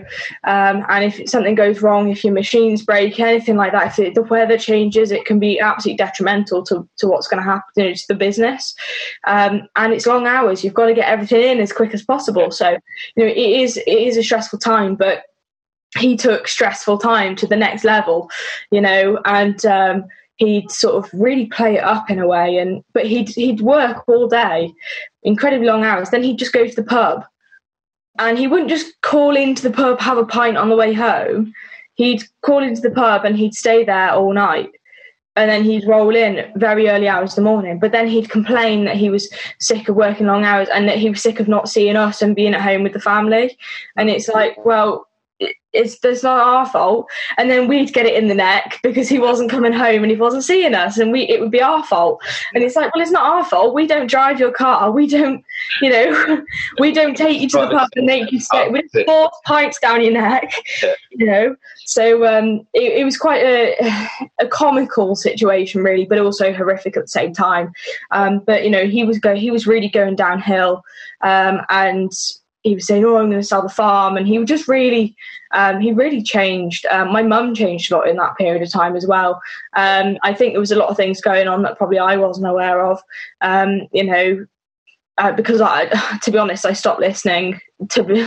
um, 0.44 0.84
and 0.88 1.04
if 1.04 1.28
something 1.28 1.54
goes 1.54 1.82
wrong, 1.82 2.10
if 2.10 2.24
your 2.24 2.34
machines 2.34 2.84
break, 2.84 3.18
anything 3.18 3.56
like 3.56 3.72
that, 3.72 3.86
if 3.86 3.98
it, 3.98 4.14
the 4.14 4.22
weather 4.22 4.58
changes, 4.58 5.10
it 5.10 5.24
can 5.24 5.38
be 5.38 5.58
absolutely 5.58 5.96
detrimental 5.96 6.62
to, 6.64 6.88
to 6.98 7.08
what's 7.08 7.28
going 7.28 7.42
to 7.42 7.48
happen 7.48 7.72
you 7.76 7.84
know, 7.84 7.94
to 7.94 8.08
the 8.08 8.14
business. 8.14 8.74
Um, 9.26 9.62
and 9.76 9.92
it's 9.92 10.06
long 10.06 10.26
hours. 10.26 10.62
You've 10.62 10.74
got 10.74 10.86
to 10.86 10.94
get 10.94 11.08
everything 11.08 11.42
in 11.42 11.60
as 11.60 11.72
quick 11.72 11.94
as 11.94 12.04
possible. 12.04 12.50
So 12.50 12.70
you 13.16 13.24
know 13.24 13.30
it 13.30 13.36
is 13.36 13.76
it 13.76 13.88
is 13.88 14.16
a 14.16 14.22
stressful 14.22 14.58
time, 14.58 14.94
but 14.94 15.24
he 15.98 16.16
took 16.16 16.48
stressful 16.48 16.98
time 16.98 17.36
to 17.36 17.46
the 17.46 17.56
next 17.56 17.84
level, 17.84 18.30
you 18.70 18.80
know, 18.80 19.18
and 19.24 19.64
um, 19.66 20.04
he'd 20.36 20.70
sort 20.70 21.02
of 21.02 21.10
really 21.18 21.46
play 21.46 21.76
it 21.76 21.84
up 21.84 22.10
in 22.10 22.18
a 22.18 22.26
way 22.26 22.58
and 22.58 22.84
but 22.92 23.06
he'd 23.06 23.28
he'd 23.30 23.60
work 23.60 24.08
all 24.08 24.28
day 24.28 24.72
incredibly 25.22 25.66
long 25.66 25.84
hours. 25.84 26.10
Then 26.10 26.22
he'd 26.22 26.38
just 26.38 26.52
go 26.52 26.66
to 26.66 26.76
the 26.76 26.82
pub 26.82 27.24
and 28.18 28.38
he 28.38 28.46
wouldn't 28.46 28.70
just 28.70 29.00
call 29.02 29.36
into 29.36 29.62
the 29.62 29.70
pub 29.70 30.00
have 30.00 30.18
a 30.18 30.26
pint 30.26 30.56
on 30.56 30.68
the 30.68 30.76
way 30.76 30.92
home. 30.92 31.52
He'd 31.94 32.22
call 32.42 32.62
into 32.62 32.82
the 32.82 32.90
pub 32.90 33.24
and 33.24 33.36
he'd 33.36 33.54
stay 33.54 33.84
there 33.84 34.10
all 34.10 34.32
night 34.32 34.70
and 35.36 35.50
then 35.50 35.64
he'd 35.64 35.86
roll 35.86 36.14
in 36.14 36.50
very 36.56 36.88
early 36.88 37.08
hours 37.08 37.32
of 37.32 37.36
the 37.36 37.42
morning. 37.42 37.78
But 37.78 37.92
then 37.92 38.08
he'd 38.08 38.30
complain 38.30 38.84
that 38.86 38.96
he 38.96 39.10
was 39.10 39.30
sick 39.60 39.88
of 39.88 39.96
working 39.96 40.26
long 40.26 40.44
hours 40.44 40.68
and 40.68 40.88
that 40.88 40.98
he 40.98 41.10
was 41.10 41.22
sick 41.22 41.40
of 41.40 41.48
not 41.48 41.68
seeing 41.68 41.96
us 41.96 42.22
and 42.22 42.34
being 42.34 42.54
at 42.54 42.62
home 42.62 42.82
with 42.82 42.94
the 42.94 43.00
family. 43.00 43.56
And 43.96 44.08
it's 44.10 44.28
like 44.28 44.64
well 44.64 45.06
it's 45.76 46.02
it's 46.02 46.22
not 46.22 46.40
our 46.40 46.66
fault. 46.66 47.06
And 47.36 47.50
then 47.50 47.68
we'd 47.68 47.92
get 47.92 48.06
it 48.06 48.14
in 48.14 48.28
the 48.28 48.34
neck 48.34 48.80
because 48.82 49.08
he 49.08 49.18
wasn't 49.18 49.50
coming 49.50 49.72
home 49.72 50.02
and 50.02 50.10
he 50.10 50.16
wasn't 50.16 50.44
seeing 50.44 50.74
us 50.74 50.98
and 50.98 51.12
we 51.12 51.22
it 51.22 51.40
would 51.40 51.50
be 51.50 51.62
our 51.62 51.84
fault. 51.84 52.20
And 52.54 52.64
it's 52.64 52.76
like 52.76 52.94
well 52.94 53.02
it's 53.02 53.12
not 53.12 53.30
our 53.30 53.44
fault. 53.44 53.74
We 53.74 53.86
don't 53.86 54.08
drive 54.08 54.40
your 54.40 54.52
car. 54.52 54.90
We 54.90 55.06
don't 55.06 55.44
you 55.82 55.90
know 55.90 56.42
we 56.78 56.92
don't 56.92 57.16
take 57.16 57.40
you 57.40 57.48
to 57.50 57.58
the 57.58 57.68
pub 57.68 57.88
and 57.96 58.06
make 58.06 58.32
you 58.32 58.40
stay 58.40 58.68
with 58.70 58.86
four 59.06 59.30
pints 59.44 59.78
down 59.78 60.02
your 60.02 60.12
neck 60.12 60.52
you 61.10 61.26
know. 61.26 61.56
So 61.84 62.26
um, 62.26 62.66
it, 62.74 63.00
it, 63.00 63.04
was 63.04 63.16
quite 63.16 63.42
a, 63.42 64.08
a 64.40 64.48
comical 64.48 65.14
situation 65.14 65.82
really 65.82 66.04
but 66.04 66.18
also 66.18 66.52
horrific 66.52 66.96
at 66.96 67.04
the 67.04 67.08
same 67.08 67.32
time. 67.32 67.72
Um, 68.10 68.40
but 68.40 68.64
you 68.64 68.70
know 68.70 68.86
he 68.86 69.04
was 69.04 69.18
go 69.18 69.34
he 69.34 69.50
was 69.50 69.66
really 69.66 69.88
going 69.88 70.16
downhill 70.16 70.82
um, 71.22 71.60
and 71.68 72.12
he 72.66 72.74
was 72.74 72.86
saying, 72.86 73.04
"Oh, 73.04 73.16
I'm 73.16 73.30
going 73.30 73.40
to 73.40 73.46
sell 73.46 73.62
the 73.62 73.68
farm," 73.68 74.16
and 74.16 74.26
he 74.26 74.42
just 74.44 74.66
really, 74.66 75.14
um, 75.52 75.80
he 75.80 75.92
really 75.92 76.22
changed. 76.22 76.84
Um, 76.86 77.12
my 77.12 77.22
mum 77.22 77.54
changed 77.54 77.90
a 77.90 77.96
lot 77.96 78.08
in 78.08 78.16
that 78.16 78.36
period 78.36 78.62
of 78.62 78.70
time 78.70 78.96
as 78.96 79.06
well. 79.06 79.40
Um, 79.76 80.18
I 80.22 80.34
think 80.34 80.52
there 80.52 80.60
was 80.60 80.72
a 80.72 80.76
lot 80.76 80.88
of 80.88 80.96
things 80.96 81.20
going 81.20 81.46
on 81.46 81.62
that 81.62 81.78
probably 81.78 81.98
I 81.98 82.16
wasn't 82.16 82.48
aware 82.48 82.84
of. 82.84 83.00
Um, 83.40 83.82
you 83.92 84.04
know, 84.04 84.46
uh, 85.18 85.32
because 85.32 85.60
I, 85.60 85.86
to 86.22 86.30
be 86.30 86.38
honest, 86.38 86.66
I 86.66 86.72
stopped 86.72 87.00
listening. 87.00 87.60
To 87.90 88.02
be, 88.02 88.26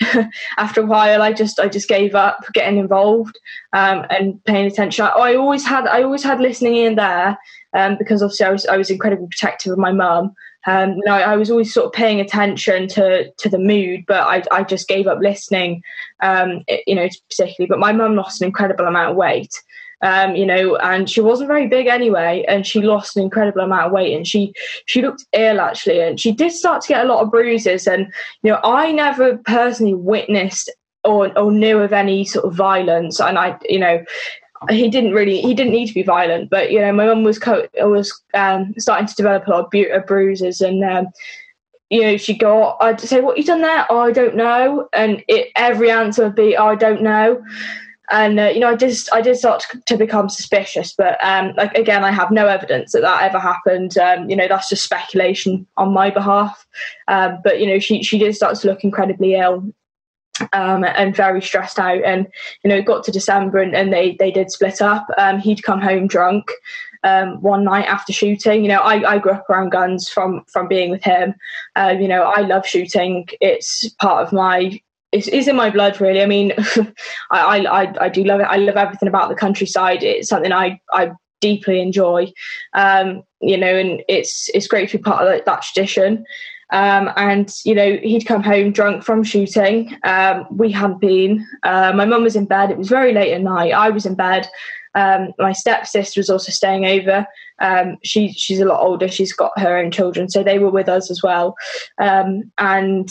after 0.58 0.82
a 0.82 0.86
while, 0.86 1.22
I 1.22 1.32
just 1.32 1.58
I 1.58 1.68
just 1.68 1.88
gave 1.88 2.14
up 2.14 2.44
getting 2.52 2.78
involved 2.78 3.38
um, 3.72 4.04
and 4.10 4.44
paying 4.44 4.66
attention. 4.66 5.06
I, 5.06 5.08
I, 5.08 5.34
always 5.36 5.64
had 5.64 5.86
I 5.86 6.02
always 6.02 6.24
had 6.24 6.40
listening 6.40 6.76
in 6.76 6.96
there 6.96 7.38
um, 7.74 7.96
because 7.98 8.20
obviously 8.20 8.46
I 8.46 8.50
was 8.50 8.66
I 8.66 8.76
was 8.76 8.90
incredibly 8.90 9.28
protective 9.28 9.72
of 9.72 9.78
my 9.78 9.92
mum. 9.92 10.34
Um, 10.66 10.96
you 10.96 11.02
know, 11.06 11.14
I 11.14 11.36
was 11.36 11.50
always 11.50 11.72
sort 11.72 11.86
of 11.86 11.92
paying 11.92 12.20
attention 12.20 12.86
to 12.88 13.30
to 13.30 13.48
the 13.48 13.58
mood, 13.58 14.04
but 14.06 14.20
I, 14.20 14.42
I 14.52 14.62
just 14.62 14.88
gave 14.88 15.06
up 15.06 15.18
listening, 15.20 15.82
um, 16.22 16.64
you 16.86 16.94
know, 16.94 17.08
particularly. 17.28 17.68
But 17.68 17.78
my 17.78 17.92
mum 17.92 18.16
lost 18.16 18.40
an 18.40 18.46
incredible 18.46 18.86
amount 18.86 19.12
of 19.12 19.16
weight, 19.16 19.54
um, 20.02 20.34
you 20.34 20.46
know, 20.46 20.76
and 20.76 21.08
she 21.08 21.20
wasn't 21.20 21.48
very 21.48 21.66
big 21.66 21.86
anyway, 21.86 22.44
and 22.48 22.66
she 22.66 22.80
lost 22.80 23.16
an 23.16 23.22
incredible 23.22 23.62
amount 23.62 23.86
of 23.86 23.92
weight, 23.92 24.14
and 24.14 24.26
she 24.26 24.52
she 24.86 25.02
looked 25.02 25.24
ill 25.32 25.60
actually, 25.60 26.00
and 26.00 26.20
she 26.20 26.32
did 26.32 26.52
start 26.52 26.82
to 26.82 26.88
get 26.88 27.04
a 27.04 27.08
lot 27.08 27.22
of 27.22 27.30
bruises, 27.30 27.86
and 27.86 28.12
you 28.42 28.52
know, 28.52 28.60
I 28.64 28.92
never 28.92 29.38
personally 29.38 29.94
witnessed 29.94 30.70
or, 31.04 31.36
or 31.38 31.50
knew 31.50 31.78
of 31.78 31.92
any 31.92 32.24
sort 32.24 32.44
of 32.44 32.54
violence, 32.54 33.20
and 33.20 33.38
I, 33.38 33.58
you 33.68 33.78
know, 33.78 34.04
he 34.68 34.90
didn't 34.90 35.12
really 35.12 35.40
he 35.40 35.54
didn't 35.54 35.72
need 35.72 35.86
to 35.86 35.94
be 35.94 36.02
violent 36.02 36.50
but 36.50 36.70
you 36.70 36.80
know 36.80 36.92
my 36.92 37.06
mum 37.06 37.22
was 37.22 37.38
co- 37.38 37.66
was 37.76 38.20
um, 38.34 38.74
starting 38.76 39.06
to 39.06 39.14
develop 39.14 39.46
a 39.46 39.50
lot 39.50 39.64
of, 39.64 39.70
bu- 39.70 39.90
of 39.92 40.06
bruises 40.06 40.60
and 40.60 40.84
um, 40.84 41.06
you 41.88 42.02
know 42.02 42.16
she'd 42.16 42.38
go 42.38 42.76
i'd 42.80 43.00
say 43.00 43.20
what 43.20 43.38
you 43.38 43.44
done 43.44 43.62
there? 43.62 43.86
Oh 43.88 44.00
i 44.00 44.12
don't 44.12 44.36
know. 44.36 44.88
And 44.92 45.24
it, 45.28 45.48
every 45.56 45.90
answer 45.90 46.24
would 46.24 46.34
be 46.34 46.56
oh, 46.56 46.66
i 46.66 46.74
don't 46.74 47.02
know. 47.02 47.42
And 48.10 48.38
uh, 48.38 48.50
you 48.52 48.60
know 48.60 48.68
i 48.68 48.76
just 48.76 49.10
i 49.14 49.22
did 49.22 49.36
start 49.36 49.64
to, 49.70 49.80
to 49.86 49.96
become 49.96 50.28
suspicious 50.28 50.92
but 50.92 51.22
um, 51.24 51.54
like 51.56 51.74
again 51.74 52.04
i 52.04 52.10
have 52.10 52.30
no 52.30 52.46
evidence 52.46 52.92
that 52.92 53.02
that 53.02 53.22
ever 53.22 53.38
happened. 53.38 53.96
Um, 53.96 54.28
you 54.28 54.36
know 54.36 54.46
that's 54.46 54.68
just 54.68 54.84
speculation 54.84 55.66
on 55.78 55.94
my 55.94 56.10
behalf. 56.10 56.66
Um, 57.08 57.38
but 57.42 57.60
you 57.60 57.66
know 57.66 57.78
she 57.78 58.02
she 58.02 58.18
did 58.18 58.36
start 58.36 58.56
to 58.58 58.66
look 58.68 58.84
incredibly 58.84 59.36
ill 59.36 59.72
um, 60.52 60.84
and 60.84 61.14
very 61.14 61.42
stressed 61.42 61.78
out. 61.78 62.02
And 62.04 62.26
you 62.62 62.68
know, 62.68 62.76
it 62.76 62.86
got 62.86 63.04
to 63.04 63.12
December 63.12 63.58
and, 63.58 63.74
and 63.74 63.92
they 63.92 64.16
they 64.18 64.30
did 64.30 64.50
split 64.50 64.80
up. 64.80 65.06
Um, 65.18 65.38
he'd 65.38 65.62
come 65.62 65.80
home 65.80 66.06
drunk 66.06 66.50
um, 67.02 67.40
one 67.40 67.64
night 67.64 67.86
after 67.86 68.12
shooting. 68.12 68.62
You 68.62 68.68
know, 68.68 68.80
I, 68.80 69.12
I 69.12 69.18
grew 69.18 69.32
up 69.32 69.48
around 69.48 69.70
guns 69.70 70.08
from 70.08 70.44
from 70.46 70.68
being 70.68 70.90
with 70.90 71.02
him. 71.02 71.34
Uh, 71.76 71.94
you 71.98 72.08
know, 72.08 72.22
I 72.22 72.40
love 72.40 72.66
shooting. 72.66 73.26
It's 73.40 73.88
part 73.94 74.26
of 74.26 74.32
my 74.32 74.80
it's, 75.12 75.26
it's 75.28 75.48
in 75.48 75.56
my 75.56 75.70
blood 75.70 76.00
really. 76.00 76.22
I 76.22 76.26
mean, 76.26 76.52
I, 77.30 77.64
I 77.66 78.04
I 78.04 78.08
do 78.08 78.24
love 78.24 78.40
it. 78.40 78.44
I 78.44 78.56
love 78.56 78.76
everything 78.76 79.08
about 79.08 79.28
the 79.28 79.34
countryside. 79.34 80.02
It's 80.02 80.28
something 80.28 80.52
I 80.52 80.80
I 80.92 81.12
deeply 81.40 81.80
enjoy. 81.80 82.32
Um, 82.74 83.22
you 83.40 83.56
know, 83.56 83.74
and 83.74 84.02
it's 84.08 84.50
it's 84.54 84.66
great 84.66 84.90
to 84.90 84.98
be 84.98 85.02
part 85.02 85.26
of 85.26 85.44
that 85.44 85.62
tradition. 85.62 86.24
Um, 86.72 87.10
and 87.16 87.52
you 87.64 87.74
know 87.74 87.96
he'd 88.02 88.26
come 88.26 88.42
home 88.42 88.72
drunk 88.72 89.02
from 89.02 89.22
shooting. 89.24 89.96
Um, 90.04 90.46
we 90.50 90.70
hadn't 90.70 91.00
been. 91.00 91.46
Uh, 91.62 91.92
my 91.94 92.04
mum 92.04 92.22
was 92.22 92.36
in 92.36 92.46
bed. 92.46 92.70
It 92.70 92.78
was 92.78 92.88
very 92.88 93.12
late 93.12 93.32
at 93.32 93.40
night. 93.40 93.72
I 93.72 93.90
was 93.90 94.06
in 94.06 94.14
bed. 94.14 94.48
Um, 94.94 95.32
my 95.38 95.52
stepsister 95.52 96.18
was 96.18 96.30
also 96.30 96.50
staying 96.50 96.84
over, 96.84 97.26
Um, 97.60 97.98
she 98.02 98.32
she's 98.32 98.60
a 98.60 98.64
lot 98.64 98.82
older. 98.82 99.08
She's 99.08 99.32
got 99.32 99.58
her 99.58 99.76
own 99.76 99.90
children, 99.90 100.28
so 100.28 100.42
they 100.42 100.58
were 100.58 100.70
with 100.70 100.88
us 100.88 101.10
as 101.10 101.22
well. 101.22 101.54
Um, 101.98 102.50
and 102.58 103.08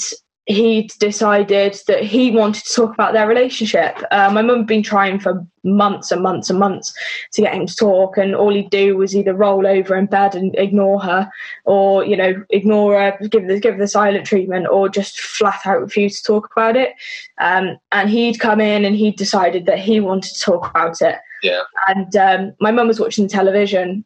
he 0.50 0.90
decided 0.98 1.78
that 1.86 2.04
he 2.04 2.32
wanted 2.32 2.66
to 2.66 2.74
talk 2.74 2.92
about 2.92 3.14
their 3.14 3.28
relationship. 3.28 4.02
Uh, 4.10 4.32
my 4.34 4.42
mum 4.42 4.58
had 4.58 4.66
been 4.66 4.82
trying 4.82 5.20
for 5.20 5.46
months 5.64 6.12
and 6.12 6.24
months 6.24 6.50
and 6.50 6.58
months 6.58 6.92
to 7.34 7.44
get 7.44 7.54
him 7.54 7.68
to 7.68 7.76
talk, 7.76 8.18
and 8.18 8.34
all 8.34 8.52
he'd 8.52 8.72
do 8.72 8.98
was 8.98 9.16
either 9.16 9.36
roll 9.36 9.68
over 9.68 9.96
in 9.96 10.08
bed 10.08 10.34
and 10.34 10.56
ignore 10.58 11.00
her, 11.02 11.30
or 11.66 12.04
you 12.04 12.18
know, 12.18 12.44
ignore 12.50 13.00
her, 13.00 13.16
give 13.28 13.48
the 13.48 13.60
give 13.60 13.78
the 13.78 13.88
silent 13.88 14.26
treatment, 14.26 14.66
or 14.68 14.90
just 14.90 15.20
flat 15.20 15.60
out 15.68 15.82
refuse 15.82 16.20
to 16.20 16.26
talk 16.26 16.50
about 16.52 16.76
it. 16.76 16.96
Um, 17.38 17.78
and 17.92 18.10
he'd 18.10 18.40
come 18.40 18.60
in 18.60 18.86
and 18.86 18.96
he'd 18.96 19.18
decided 19.18 19.68
that 19.68 19.78
he 19.78 20.00
wanted 20.00 20.34
to 20.34 20.42
talk 20.42 20.68
about 20.68 21.00
it. 21.00 21.18
Yeah. 21.44 21.62
And 21.88 22.16
um, 22.16 22.56
my 22.60 22.72
mum 22.72 22.88
was 22.88 23.00
watching 23.00 23.26
the 23.26 23.30
television, 23.30 24.04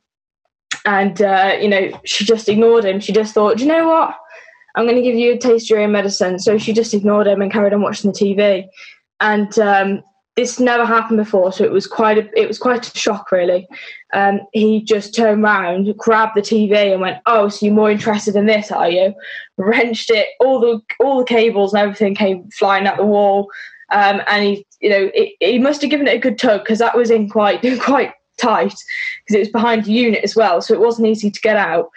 and 0.85 1.21
uh, 1.21 1.55
you 1.61 1.69
know, 1.69 1.97
she 2.03 2.25
just 2.25 2.49
ignored 2.49 2.83
him. 2.83 2.99
She 2.99 3.13
just 3.13 3.33
thought, 3.33 3.61
you 3.61 3.65
know 3.65 3.87
what? 3.87 4.17
I'm 4.75 4.85
going 4.85 4.95
to 4.95 5.03
give 5.03 5.15
you 5.15 5.33
a 5.33 5.37
taste 5.37 5.65
of 5.65 5.69
your 5.69 5.81
own 5.81 5.91
medicine. 5.91 6.39
So 6.39 6.57
she 6.57 6.73
just 6.73 6.93
ignored 6.93 7.27
him 7.27 7.41
and 7.41 7.51
carried 7.51 7.73
on 7.73 7.81
watching 7.81 8.11
the 8.11 8.17
TV. 8.17 8.67
And 9.19 9.57
um, 9.59 10.03
this 10.35 10.59
never 10.59 10.85
happened 10.85 11.17
before, 11.17 11.53
so 11.53 11.63
it 11.63 11.71
was 11.71 11.85
quite 11.85 12.17
a 12.17 12.39
it 12.39 12.47
was 12.47 12.57
quite 12.57 12.87
a 12.87 12.97
shock, 12.97 13.31
really. 13.31 13.67
Um, 14.13 14.41
he 14.51 14.81
just 14.81 15.13
turned 15.13 15.43
around, 15.43 15.95
grabbed 15.97 16.35
the 16.35 16.41
TV, 16.41 16.91
and 16.91 17.01
went, 17.01 17.19
"Oh, 17.27 17.49
so 17.49 17.65
you're 17.65 17.75
more 17.75 17.91
interested 17.91 18.35
in 18.35 18.47
this, 18.47 18.71
are 18.71 18.89
you?" 18.89 19.13
Wrenched 19.57 20.09
it, 20.09 20.29
all 20.39 20.59
the 20.59 20.81
all 20.99 21.19
the 21.19 21.25
cables 21.25 21.73
and 21.73 21.81
everything 21.81 22.15
came 22.15 22.49
flying 22.49 22.87
out 22.87 22.97
the 22.97 23.05
wall. 23.05 23.49
Um, 23.91 24.21
and 24.27 24.43
he, 24.43 24.65
you 24.81 24.89
know, 24.89 25.11
it, 25.13 25.35
he 25.39 25.59
must 25.59 25.81
have 25.81 25.91
given 25.91 26.07
it 26.07 26.15
a 26.15 26.19
good 26.19 26.39
tug 26.39 26.61
because 26.61 26.79
that 26.79 26.97
was 26.97 27.11
in 27.11 27.29
quite 27.29 27.61
quite 27.81 28.13
tight 28.43 28.73
because 29.25 29.35
it 29.35 29.39
was 29.39 29.49
behind 29.49 29.85
the 29.85 29.91
unit 29.91 30.23
as 30.23 30.35
well, 30.35 30.61
so 30.61 30.73
it 30.73 30.79
wasn't 30.79 31.07
easy 31.07 31.31
to 31.31 31.41
get 31.41 31.55
out. 31.55 31.89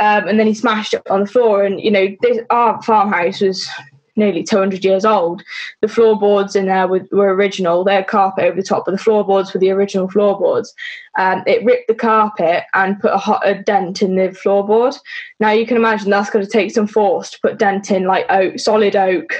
Um, 0.00 0.28
and 0.28 0.38
then 0.38 0.46
he 0.46 0.54
smashed 0.54 0.94
it 0.94 1.08
on 1.10 1.20
the 1.20 1.26
floor. 1.26 1.64
And 1.64 1.80
you 1.80 1.90
know, 1.90 2.08
this, 2.20 2.38
our 2.50 2.80
farmhouse 2.82 3.40
was 3.40 3.68
nearly 4.16 4.44
200 4.44 4.84
years 4.84 5.04
old. 5.04 5.42
The 5.80 5.88
floorboards 5.88 6.54
in 6.54 6.66
there 6.66 6.86
were, 6.86 7.06
were 7.10 7.34
original. 7.34 7.86
Had 7.86 8.06
carpet 8.06 8.44
over 8.44 8.56
the 8.56 8.62
top, 8.62 8.84
but 8.84 8.92
the 8.92 8.98
floorboards 8.98 9.52
were 9.52 9.60
the 9.60 9.70
original 9.70 10.08
floorboards. 10.08 10.72
Um, 11.18 11.42
it 11.46 11.64
ripped 11.64 11.88
the 11.88 11.94
carpet 11.94 12.64
and 12.74 13.00
put 13.00 13.12
a, 13.12 13.18
hot, 13.18 13.46
a 13.46 13.54
dent 13.62 14.02
in 14.02 14.16
the 14.16 14.28
floorboard. 14.28 14.96
Now 15.40 15.50
you 15.50 15.66
can 15.66 15.76
imagine 15.76 16.10
that's 16.10 16.30
going 16.30 16.44
to 16.44 16.50
take 16.50 16.70
some 16.70 16.86
force 16.86 17.30
to 17.30 17.40
put 17.40 17.58
dent 17.58 17.90
in 17.90 18.04
like 18.04 18.26
oak, 18.30 18.58
solid 18.58 18.96
oak 18.96 19.32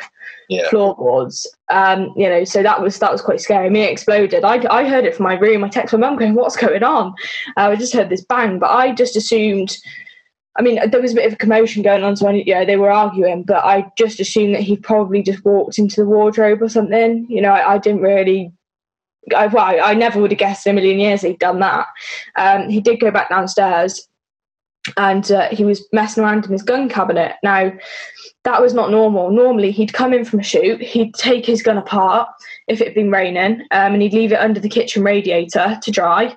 yeah. 0.48 0.68
floorboards. 0.68 1.46
Um, 1.70 2.12
you 2.16 2.28
know, 2.28 2.44
so 2.44 2.62
that 2.62 2.80
was 2.82 2.98
that 2.98 3.12
was 3.12 3.22
quite 3.22 3.40
scary. 3.40 3.66
I 3.66 3.70
mean, 3.70 3.84
it 3.84 3.92
exploded. 3.92 4.44
I, 4.44 4.64
I 4.70 4.88
heard 4.88 5.04
it 5.04 5.14
from 5.14 5.24
my 5.24 5.34
room. 5.34 5.64
I 5.64 5.68
texted 5.68 5.98
my 5.98 6.08
mum 6.08 6.18
going, 6.18 6.34
"What's 6.34 6.56
going 6.56 6.82
on?" 6.82 7.14
Uh, 7.56 7.70
I 7.70 7.76
just 7.76 7.94
heard 7.94 8.10
this 8.10 8.24
bang, 8.24 8.58
but 8.58 8.70
I 8.70 8.92
just 8.92 9.16
assumed. 9.16 9.76
I 10.56 10.62
mean, 10.62 10.78
there 10.88 11.02
was 11.02 11.10
a 11.10 11.16
bit 11.16 11.26
of 11.26 11.32
a 11.32 11.36
commotion 11.36 11.82
going 11.82 12.04
on, 12.04 12.14
so 12.14 12.28
I, 12.28 12.44
yeah, 12.46 12.64
they 12.64 12.76
were 12.76 12.90
arguing, 12.90 13.42
but 13.42 13.64
I 13.64 13.90
just 13.98 14.20
assumed 14.20 14.54
that 14.54 14.62
he 14.62 14.76
probably 14.76 15.20
just 15.20 15.44
walked 15.44 15.80
into 15.80 15.96
the 15.96 16.06
wardrobe 16.06 16.62
or 16.62 16.68
something. 16.68 17.26
You 17.28 17.42
know, 17.42 17.50
I, 17.50 17.74
I 17.74 17.78
didn't 17.78 18.02
really 18.02 18.52
I, 19.34 19.46
well, 19.46 19.64
I 19.82 19.94
never 19.94 20.20
would 20.20 20.30
have 20.30 20.38
guessed 20.38 20.66
in 20.66 20.72
a 20.72 20.74
million 20.74 20.98
years 20.98 21.22
he'd 21.22 21.38
done 21.38 21.60
that. 21.60 21.86
Um, 22.36 22.68
he 22.68 22.80
did 22.80 23.00
go 23.00 23.10
back 23.10 23.30
downstairs 23.30 24.06
and 24.96 25.30
uh, 25.32 25.48
he 25.50 25.64
was 25.64 25.86
messing 25.92 26.22
around 26.22 26.44
in 26.44 26.52
his 26.52 26.62
gun 26.62 26.88
cabinet. 26.88 27.36
Now, 27.42 27.72
that 28.44 28.60
was 28.60 28.74
not 28.74 28.90
normal. 28.90 29.30
Normally, 29.30 29.70
he'd 29.70 29.94
come 29.94 30.12
in 30.12 30.24
from 30.24 30.40
a 30.40 30.42
shoot, 30.42 30.80
he'd 30.80 31.14
take 31.14 31.46
his 31.46 31.62
gun 31.62 31.78
apart 31.78 32.28
if 32.68 32.80
it 32.80 32.88
had 32.88 32.94
been 32.94 33.10
raining, 33.10 33.62
um, 33.70 33.94
and 33.94 34.02
he'd 34.02 34.12
leave 34.12 34.32
it 34.32 34.38
under 34.38 34.60
the 34.60 34.68
kitchen 34.68 35.02
radiator 35.02 35.78
to 35.82 35.90
dry. 35.90 36.36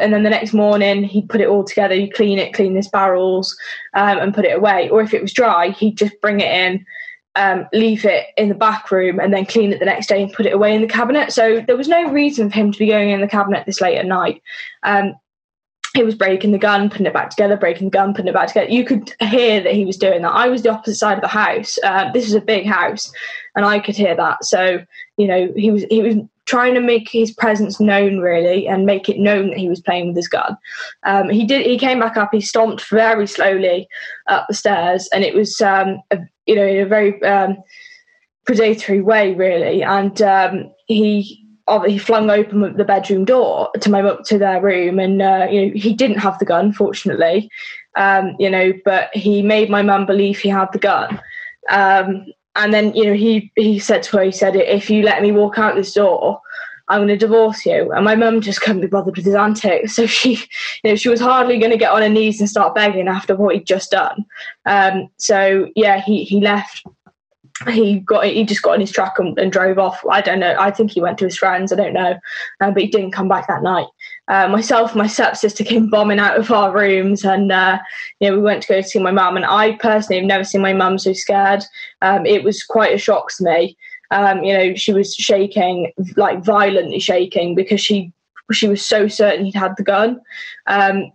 And 0.00 0.12
then 0.12 0.22
the 0.22 0.30
next 0.30 0.52
morning, 0.52 1.02
he'd 1.02 1.28
put 1.28 1.40
it 1.40 1.48
all 1.48 1.64
together, 1.64 1.94
he'd 1.94 2.14
clean 2.14 2.38
it, 2.38 2.54
clean 2.54 2.76
his 2.76 2.88
barrels, 2.88 3.56
um, 3.94 4.18
and 4.18 4.34
put 4.34 4.44
it 4.44 4.56
away. 4.56 4.88
Or 4.88 5.00
if 5.02 5.12
it 5.12 5.22
was 5.22 5.32
dry, 5.32 5.70
he'd 5.70 5.98
just 5.98 6.20
bring 6.20 6.40
it 6.40 6.52
in, 6.52 6.86
um, 7.34 7.66
leave 7.72 8.04
it 8.04 8.26
in 8.36 8.48
the 8.48 8.54
back 8.54 8.90
room, 8.92 9.18
and 9.18 9.32
then 9.32 9.44
clean 9.44 9.72
it 9.72 9.80
the 9.80 9.84
next 9.84 10.06
day 10.06 10.22
and 10.22 10.32
put 10.32 10.46
it 10.46 10.54
away 10.54 10.74
in 10.74 10.80
the 10.80 10.86
cabinet. 10.86 11.32
So 11.32 11.60
there 11.66 11.76
was 11.76 11.88
no 11.88 12.08
reason 12.10 12.50
for 12.50 12.54
him 12.56 12.70
to 12.70 12.78
be 12.78 12.86
going 12.86 13.10
in 13.10 13.20
the 13.20 13.26
cabinet 13.26 13.66
this 13.66 13.80
late 13.80 13.98
at 13.98 14.06
night. 14.06 14.42
He 15.98 16.04
was 16.04 16.14
breaking 16.14 16.52
the 16.52 16.58
gun, 16.58 16.90
putting 16.90 17.06
it 17.06 17.12
back 17.12 17.30
together, 17.30 17.56
breaking 17.56 17.88
the 17.88 17.90
gun, 17.90 18.14
putting 18.14 18.28
it 18.28 18.34
back 18.34 18.46
together. 18.46 18.70
You 18.70 18.84
could 18.84 19.12
hear 19.18 19.60
that 19.60 19.74
he 19.74 19.84
was 19.84 19.96
doing 19.96 20.22
that. 20.22 20.30
I 20.30 20.48
was 20.48 20.62
the 20.62 20.70
opposite 20.70 20.94
side 20.94 21.18
of 21.18 21.22
the 21.22 21.26
house. 21.26 21.76
Uh, 21.82 22.12
this 22.12 22.24
is 22.24 22.34
a 22.34 22.40
big 22.40 22.66
house, 22.66 23.12
and 23.56 23.64
I 23.64 23.80
could 23.80 23.96
hear 23.96 24.14
that. 24.14 24.44
So 24.44 24.84
you 25.16 25.26
know, 25.26 25.52
he 25.56 25.72
was 25.72 25.82
he 25.90 26.00
was 26.00 26.14
trying 26.44 26.74
to 26.74 26.80
make 26.80 27.08
his 27.08 27.32
presence 27.32 27.80
known 27.80 28.20
really 28.20 28.68
and 28.68 28.86
make 28.86 29.08
it 29.08 29.18
known 29.18 29.48
that 29.48 29.58
he 29.58 29.68
was 29.68 29.80
playing 29.80 30.06
with 30.06 30.16
his 30.16 30.28
gun. 30.28 30.56
Um, 31.02 31.30
he 31.30 31.44
did. 31.44 31.66
He 31.66 31.76
came 31.76 31.98
back 31.98 32.16
up. 32.16 32.30
He 32.30 32.40
stomped 32.40 32.88
very 32.88 33.26
slowly 33.26 33.88
up 34.28 34.46
the 34.46 34.54
stairs, 34.54 35.08
and 35.12 35.24
it 35.24 35.34
was 35.34 35.60
um, 35.60 36.00
a, 36.12 36.20
you 36.46 36.54
know 36.54 36.64
in 36.64 36.78
a 36.78 36.86
very 36.86 37.20
um, 37.24 37.56
predatory 38.46 39.00
way 39.00 39.34
really. 39.34 39.82
And 39.82 40.22
um, 40.22 40.72
he 40.86 41.44
he 41.86 41.98
flung 41.98 42.30
open 42.30 42.76
the 42.76 42.84
bedroom 42.84 43.24
door 43.24 43.70
to 43.80 43.90
my 43.90 44.16
to 44.24 44.38
their 44.38 44.60
room, 44.60 44.98
and 44.98 45.20
uh, 45.20 45.46
you 45.50 45.66
know 45.66 45.72
he 45.74 45.92
didn't 45.92 46.18
have 46.18 46.38
the 46.38 46.44
gun, 46.44 46.72
fortunately, 46.72 47.50
um, 47.96 48.34
you 48.38 48.48
know, 48.48 48.72
but 48.84 49.14
he 49.14 49.42
made 49.42 49.70
my 49.70 49.82
mum 49.82 50.06
believe 50.06 50.38
he 50.38 50.48
had 50.48 50.72
the 50.72 50.78
gun. 50.78 51.20
Um, 51.70 52.26
and 52.56 52.72
then 52.72 52.94
you 52.94 53.04
know 53.04 53.14
he 53.14 53.52
he 53.56 53.78
said 53.78 54.02
to 54.04 54.18
her, 54.18 54.24
he 54.24 54.32
said, 54.32 54.56
"If 54.56 54.90
you 54.90 55.02
let 55.02 55.22
me 55.22 55.32
walk 55.32 55.58
out 55.58 55.74
this 55.74 55.92
door, 55.92 56.40
I'm 56.88 57.00
going 57.00 57.08
to 57.08 57.16
divorce 57.16 57.64
you." 57.66 57.92
And 57.92 58.04
my 58.04 58.16
mum 58.16 58.40
just 58.40 58.60
couldn't 58.60 58.82
be 58.82 58.88
bothered 58.88 59.16
with 59.16 59.24
his 59.24 59.34
antics, 59.34 59.94
so 59.94 60.06
she, 60.06 60.34
you 60.82 60.90
know, 60.90 60.96
she 60.96 61.08
was 61.08 61.20
hardly 61.20 61.58
going 61.58 61.70
to 61.70 61.76
get 61.76 61.92
on 61.92 62.02
her 62.02 62.08
knees 62.08 62.40
and 62.40 62.48
start 62.48 62.74
begging 62.74 63.08
after 63.08 63.36
what 63.36 63.54
he'd 63.54 63.66
just 63.66 63.90
done. 63.90 64.24
Um, 64.64 65.08
so 65.18 65.68
yeah, 65.76 66.00
he 66.00 66.24
he 66.24 66.40
left 66.40 66.84
he 67.66 68.00
got 68.00 68.24
he 68.24 68.44
just 68.44 68.62
got 68.62 68.74
in 68.74 68.80
his 68.80 68.92
truck 68.92 69.18
and, 69.18 69.38
and, 69.38 69.50
drove 69.50 69.78
off. 69.78 70.04
I 70.10 70.20
don't 70.20 70.38
know. 70.38 70.54
I 70.58 70.70
think 70.70 70.90
he 70.90 71.00
went 71.00 71.18
to 71.18 71.24
his 71.24 71.36
friends. 71.36 71.72
I 71.72 71.76
don't 71.76 71.92
know, 71.92 72.18
um, 72.60 72.74
but 72.74 72.82
he 72.82 72.88
didn't 72.88 73.12
come 73.12 73.28
back 73.28 73.48
that 73.48 73.62
night. 73.62 73.86
Uh, 74.28 74.48
myself, 74.48 74.94
my 74.94 75.06
stepsister 75.06 75.64
came 75.64 75.90
bombing 75.90 76.18
out 76.18 76.38
of 76.38 76.50
our 76.50 76.72
rooms, 76.72 77.24
and 77.24 77.50
uh, 77.50 77.78
you 78.20 78.30
know 78.30 78.36
we 78.36 78.42
went 78.42 78.62
to 78.62 78.68
go 78.68 78.80
see 78.80 78.98
my 78.98 79.10
mum. 79.10 79.36
And 79.36 79.46
I 79.46 79.72
personally 79.76 80.20
have 80.20 80.28
never 80.28 80.44
seen 80.44 80.60
my 80.60 80.72
mum 80.72 80.98
so 80.98 81.12
scared. 81.12 81.64
Um, 82.02 82.26
it 82.26 82.44
was 82.44 82.62
quite 82.62 82.94
a 82.94 82.98
shock 82.98 83.32
to 83.36 83.44
me. 83.44 83.76
Um, 84.10 84.42
you 84.42 84.54
know, 84.54 84.74
she 84.74 84.92
was 84.92 85.14
shaking, 85.14 85.92
like 86.16 86.44
violently 86.44 87.00
shaking, 87.00 87.54
because 87.54 87.80
she 87.80 88.12
she 88.52 88.68
was 88.68 88.84
so 88.84 89.08
certain 89.08 89.44
he'd 89.44 89.54
had 89.54 89.76
the 89.76 89.82
gun. 89.82 90.20
Um, 90.66 91.12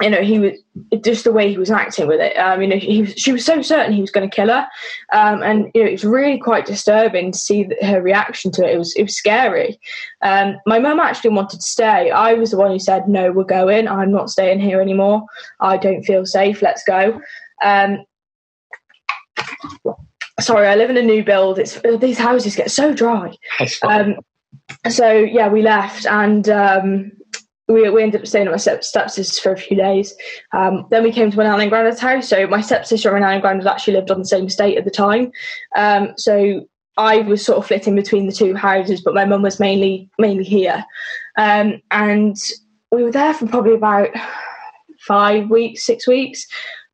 you 0.00 0.10
know, 0.10 0.22
he 0.22 0.38
was 0.38 0.52
just 1.02 1.24
the 1.24 1.32
way 1.32 1.48
he 1.48 1.58
was 1.58 1.70
acting 1.70 2.08
with 2.08 2.20
it. 2.20 2.36
Um, 2.36 2.60
you 2.60 2.68
know, 2.68 2.76
he 2.76 3.02
was, 3.02 3.12
she 3.14 3.32
was 3.32 3.44
so 3.44 3.62
certain 3.62 3.92
he 3.92 4.00
was 4.00 4.10
going 4.10 4.28
to 4.28 4.34
kill 4.34 4.48
her, 4.48 4.66
um, 5.12 5.42
and 5.42 5.70
you 5.74 5.82
know, 5.82 5.88
it 5.88 5.92
was 5.92 6.04
really 6.04 6.38
quite 6.38 6.66
disturbing 6.66 7.32
to 7.32 7.38
see 7.38 7.68
her 7.82 8.02
reaction 8.02 8.50
to 8.52 8.64
it. 8.64 8.74
It 8.74 8.78
was 8.78 8.94
it 8.96 9.04
was 9.04 9.16
scary. 9.16 9.78
Um, 10.22 10.56
my 10.66 10.78
mum 10.78 11.00
actually 11.00 11.30
wanted 11.30 11.60
to 11.60 11.66
stay. 11.66 12.10
I 12.10 12.34
was 12.34 12.50
the 12.50 12.56
one 12.56 12.70
who 12.70 12.78
said, 12.78 13.08
"No, 13.08 13.30
we're 13.30 13.44
going. 13.44 13.86
I'm 13.86 14.10
not 14.10 14.30
staying 14.30 14.60
here 14.60 14.80
anymore. 14.80 15.24
I 15.60 15.76
don't 15.76 16.02
feel 16.02 16.26
safe. 16.26 16.60
Let's 16.60 16.82
go." 16.84 17.20
Um, 17.62 18.04
sorry, 20.40 20.66
I 20.66 20.74
live 20.74 20.90
in 20.90 20.96
a 20.96 21.02
new 21.02 21.22
build. 21.24 21.58
It's 21.58 21.80
these 22.00 22.18
houses 22.18 22.56
get 22.56 22.70
so 22.70 22.92
dry. 22.92 23.34
Um, 23.82 24.16
so 24.88 25.10
yeah, 25.12 25.48
we 25.48 25.62
left, 25.62 26.06
and 26.06 26.48
um, 26.48 27.12
we, 27.68 27.88
we 27.88 28.02
ended 28.02 28.20
up 28.20 28.26
staying 28.26 28.46
at 28.46 28.52
my 28.52 28.58
step, 28.58 28.84
stepsister's 28.84 29.38
for 29.38 29.52
a 29.52 29.56
few 29.56 29.76
days. 29.76 30.14
Um, 30.52 30.86
then 30.90 31.02
we 31.02 31.12
came 31.12 31.30
to 31.30 31.36
my 31.36 31.44
nan 31.44 31.60
and 31.60 31.70
granddad's 31.70 32.00
house. 32.00 32.28
So 32.28 32.46
my 32.46 32.60
stepsister 32.60 33.10
and 33.10 33.20
my 33.20 33.26
nan 33.26 33.34
and 33.34 33.42
granddad 33.42 33.66
actually 33.66 33.94
lived 33.94 34.10
on 34.10 34.18
the 34.18 34.24
same 34.24 34.46
estate 34.46 34.76
at 34.76 34.84
the 34.84 34.90
time. 34.90 35.32
Um, 35.76 36.12
so 36.16 36.68
I 36.96 37.18
was 37.18 37.44
sort 37.44 37.58
of 37.58 37.66
flitting 37.66 37.96
between 37.96 38.26
the 38.26 38.32
two 38.32 38.54
houses, 38.54 39.00
but 39.00 39.14
my 39.14 39.24
mum 39.24 39.42
was 39.42 39.58
mainly 39.58 40.10
mainly 40.18 40.44
here. 40.44 40.84
Um, 41.36 41.80
and 41.90 42.36
we 42.92 43.02
were 43.02 43.10
there 43.10 43.34
for 43.34 43.46
probably 43.46 43.74
about 43.74 44.10
five 45.00 45.50
weeks, 45.50 45.84
six 45.84 46.06
weeks. 46.06 46.46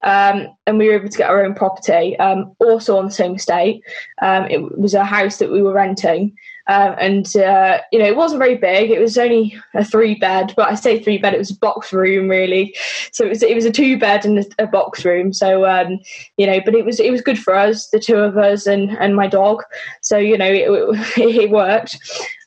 Um, 0.02 0.48
and 0.66 0.78
we 0.78 0.88
were 0.88 0.94
able 0.94 1.10
to 1.10 1.18
get 1.18 1.28
our 1.28 1.44
own 1.44 1.54
property, 1.54 2.18
um, 2.18 2.54
also 2.58 2.96
on 2.96 3.04
the 3.04 3.10
same 3.10 3.34
estate. 3.34 3.82
Um, 4.22 4.46
it 4.46 4.78
was 4.78 4.94
a 4.94 5.04
house 5.04 5.36
that 5.38 5.52
we 5.52 5.60
were 5.60 5.74
renting, 5.74 6.34
um, 6.70 6.94
and 6.98 7.36
uh, 7.36 7.80
you 7.90 7.98
know 7.98 8.04
it 8.04 8.14
wasn't 8.14 8.38
very 8.38 8.54
big. 8.54 8.92
It 8.92 9.00
was 9.00 9.18
only 9.18 9.60
a 9.74 9.84
three 9.84 10.14
bed, 10.14 10.54
but 10.56 10.70
I 10.70 10.76
say 10.76 11.02
three 11.02 11.18
bed. 11.18 11.34
It 11.34 11.38
was 11.38 11.50
a 11.50 11.58
box 11.58 11.92
room 11.92 12.28
really. 12.28 12.76
So 13.10 13.24
it 13.24 13.28
was 13.28 13.42
it 13.42 13.56
was 13.56 13.64
a 13.64 13.72
two 13.72 13.98
bed 13.98 14.24
and 14.24 14.46
a, 14.60 14.68
box 14.68 15.04
room. 15.04 15.32
So 15.32 15.66
um, 15.66 15.98
you 16.36 16.46
know, 16.46 16.60
but 16.64 16.76
it 16.76 16.84
was 16.84 17.00
it 17.00 17.10
was 17.10 17.22
good 17.22 17.40
for 17.40 17.56
us, 17.56 17.88
the 17.88 17.98
two 17.98 18.18
of 18.18 18.38
us 18.38 18.68
and 18.68 18.96
and 18.98 19.16
my 19.16 19.26
dog. 19.26 19.64
So 20.00 20.16
you 20.16 20.38
know 20.38 20.46
it, 20.46 20.70
it, 20.70 21.18
it 21.18 21.50
worked, 21.50 21.98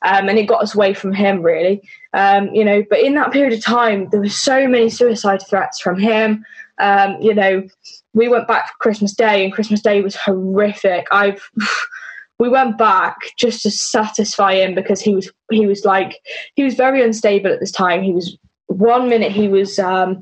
um, 0.03 0.29
and 0.29 0.39
it 0.39 0.45
got 0.45 0.63
us 0.63 0.73
away 0.73 0.93
from 0.93 1.11
him 1.11 1.41
really. 1.41 1.81
Um, 2.13 2.47
you 2.53 2.63
know, 2.63 2.81
but 2.89 2.99
in 2.99 3.15
that 3.15 3.33
period 3.33 3.51
of 3.51 3.61
time, 3.61 4.07
there 4.11 4.21
were 4.21 4.29
so 4.29 4.69
many 4.69 4.89
suicide 4.89 5.41
threats 5.45 5.81
from 5.81 5.99
him. 5.99 6.45
Um, 6.77 7.17
you 7.19 7.33
know, 7.33 7.67
we 8.13 8.29
went 8.29 8.47
back 8.47 8.69
for 8.69 8.75
Christmas 8.79 9.13
Day, 9.13 9.43
and 9.43 9.51
Christmas 9.51 9.81
Day 9.81 10.01
was 10.01 10.15
horrific. 10.15 11.07
I've 11.11 11.41
we 12.43 12.49
went 12.49 12.77
back 12.77 13.15
just 13.37 13.61
to 13.61 13.71
satisfy 13.71 14.55
him 14.55 14.75
because 14.75 14.99
he 14.99 15.15
was 15.15 15.31
he 15.49 15.65
was 15.65 15.85
like 15.85 16.19
he 16.55 16.63
was 16.65 16.75
very 16.75 17.01
unstable 17.01 17.49
at 17.49 17.61
this 17.61 17.71
time. 17.71 18.03
He 18.03 18.11
was 18.11 18.37
one 18.67 19.07
minute 19.07 19.31
he 19.31 19.47
was 19.47 19.79
um, 19.79 20.21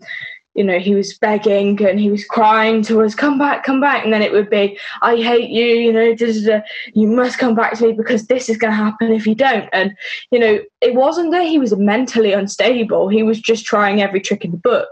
you 0.54 0.64
know, 0.64 0.80
he 0.80 0.96
was 0.96 1.18
begging 1.18 1.84
and 1.86 2.00
he 2.00 2.12
was 2.12 2.26
crying 2.26 2.82
to 2.84 3.02
us, 3.02 3.16
come 3.16 3.38
back, 3.38 3.64
come 3.64 3.80
back. 3.80 4.04
And 4.04 4.12
then 4.12 4.22
it 4.22 4.34
would 4.34 4.50
be, 4.50 4.78
I 5.02 5.16
hate 5.16 5.50
you, 5.50 5.66
you 5.66 5.94
know, 5.94 6.62
you 6.94 7.08
must 7.08 7.38
come 7.38 7.56
back 7.56 7.78
to 7.78 7.88
me 7.88 7.94
because 7.94 8.28
this 8.28 8.50
is 8.50 8.58
going 8.58 8.72
to 8.72 8.76
happen 8.76 9.14
if 9.14 9.26
you 9.26 9.34
don't. 9.34 9.70
And, 9.72 9.96
you 10.30 10.40
know, 10.40 10.60
it 10.82 10.94
wasn't 10.94 11.32
that 11.32 11.46
he 11.46 11.58
was 11.58 11.76
mentally 11.78 12.34
unstable. 12.34 13.08
He 13.08 13.24
was 13.24 13.40
just 13.40 13.66
trying 13.66 14.02
every 14.02 14.20
trick 14.20 14.44
in 14.44 14.52
the 14.52 14.58
book. 14.58 14.90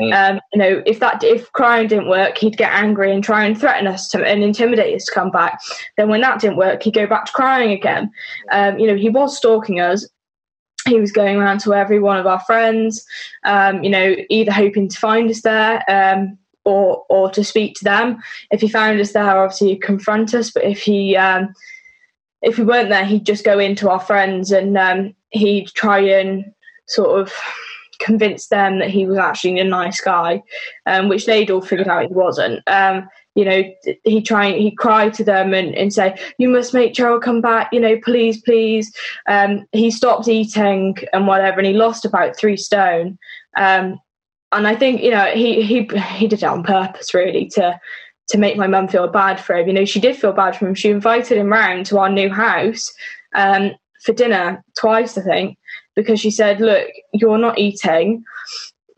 Mm. 0.00 0.12
Um, 0.14 0.40
you 0.54 0.58
know, 0.58 0.82
if 0.86 1.00
that, 1.00 1.22
if 1.22 1.52
crying 1.52 1.88
didn't 1.88 2.08
work, 2.08 2.38
he'd 2.38 2.56
get 2.56 2.72
angry 2.72 3.12
and 3.12 3.22
try 3.22 3.44
and 3.44 3.58
threaten 3.58 3.86
us 3.86 4.08
to, 4.08 4.24
and 4.24 4.42
intimidate 4.42 4.96
us 4.96 5.04
to 5.04 5.12
come 5.12 5.30
back. 5.30 5.60
Then 5.98 6.08
when 6.08 6.22
that 6.22 6.40
didn't 6.40 6.56
work, 6.56 6.82
he'd 6.82 6.94
go 6.94 7.06
back 7.06 7.26
to 7.26 7.32
crying 7.32 7.72
again. 7.72 8.10
Um, 8.50 8.78
you 8.78 8.86
know, 8.86 8.96
he 8.96 9.10
was 9.10 9.36
stalking 9.36 9.80
us 9.80 10.08
he 10.86 11.00
was 11.00 11.12
going 11.12 11.36
around 11.36 11.60
to 11.60 11.74
every 11.74 11.98
one 11.98 12.18
of 12.18 12.26
our 12.26 12.40
friends, 12.40 13.04
um, 13.44 13.82
you 13.82 13.90
know, 13.90 14.16
either 14.30 14.52
hoping 14.52 14.88
to 14.88 14.98
find 14.98 15.30
us 15.30 15.42
there 15.42 15.82
um, 15.88 16.38
or 16.64 17.04
or 17.08 17.30
to 17.30 17.44
speak 17.44 17.74
to 17.76 17.84
them. 17.84 18.18
If 18.50 18.60
he 18.60 18.68
found 18.68 19.00
us 19.00 19.12
there, 19.12 19.42
obviously 19.42 19.70
he'd 19.70 19.82
confront 19.82 20.34
us. 20.34 20.50
But 20.50 20.64
if 20.64 20.82
he 20.82 21.16
um, 21.16 21.54
if 22.42 22.58
we 22.58 22.64
weren't 22.64 22.90
there, 22.90 23.04
he'd 23.04 23.26
just 23.26 23.44
go 23.44 23.58
into 23.58 23.88
our 23.88 24.00
friends 24.00 24.50
and 24.50 24.76
um, 24.76 25.14
he'd 25.30 25.68
try 25.68 25.98
and 26.00 26.44
sort 26.88 27.20
of 27.20 27.32
convince 28.00 28.48
them 28.48 28.80
that 28.80 28.90
he 28.90 29.06
was 29.06 29.18
actually 29.18 29.58
a 29.60 29.64
nice 29.64 30.00
guy, 30.00 30.42
um, 30.86 31.08
which 31.08 31.26
they'd 31.26 31.50
all 31.50 31.62
figured 31.62 31.88
out 31.88 32.06
he 32.06 32.12
wasn't. 32.12 32.60
You 33.34 33.44
know, 33.46 33.62
he 34.04 34.20
try 34.20 34.52
he 34.52 34.70
cried 34.70 35.14
to 35.14 35.24
them 35.24 35.54
and, 35.54 35.74
and 35.74 35.92
say, 35.92 36.16
"You 36.38 36.48
must 36.48 36.74
make 36.74 36.94
Cheryl 36.94 37.20
come 37.20 37.40
back." 37.40 37.70
You 37.72 37.80
know, 37.80 37.98
please, 38.04 38.40
please. 38.42 38.92
Um, 39.26 39.64
he 39.72 39.90
stopped 39.90 40.28
eating 40.28 40.96
and 41.12 41.26
whatever, 41.26 41.58
and 41.58 41.66
he 41.66 41.72
lost 41.72 42.04
about 42.04 42.36
three 42.36 42.56
stone. 42.58 43.18
Um, 43.56 43.98
and 44.52 44.66
I 44.66 44.76
think 44.76 45.02
you 45.02 45.10
know 45.10 45.26
he 45.26 45.62
he 45.62 45.88
he 46.16 46.28
did 46.28 46.42
it 46.42 46.44
on 46.44 46.62
purpose, 46.62 47.14
really, 47.14 47.46
to 47.50 47.80
to 48.28 48.38
make 48.38 48.56
my 48.56 48.66
mum 48.66 48.88
feel 48.88 49.08
bad 49.08 49.40
for 49.40 49.56
him. 49.56 49.66
You 49.66 49.72
know, 49.72 49.84
she 49.84 50.00
did 50.00 50.16
feel 50.16 50.32
bad 50.32 50.56
for 50.56 50.66
him. 50.66 50.74
She 50.74 50.90
invited 50.90 51.38
him 51.38 51.52
round 51.52 51.86
to 51.86 51.98
our 51.98 52.10
new 52.10 52.30
house 52.30 52.92
um, 53.34 53.72
for 54.02 54.12
dinner 54.12 54.62
twice, 54.78 55.16
I 55.16 55.22
think, 55.22 55.58
because 55.96 56.20
she 56.20 56.30
said, 56.30 56.60
"Look, 56.60 56.86
you're 57.14 57.38
not 57.38 57.58
eating 57.58 58.24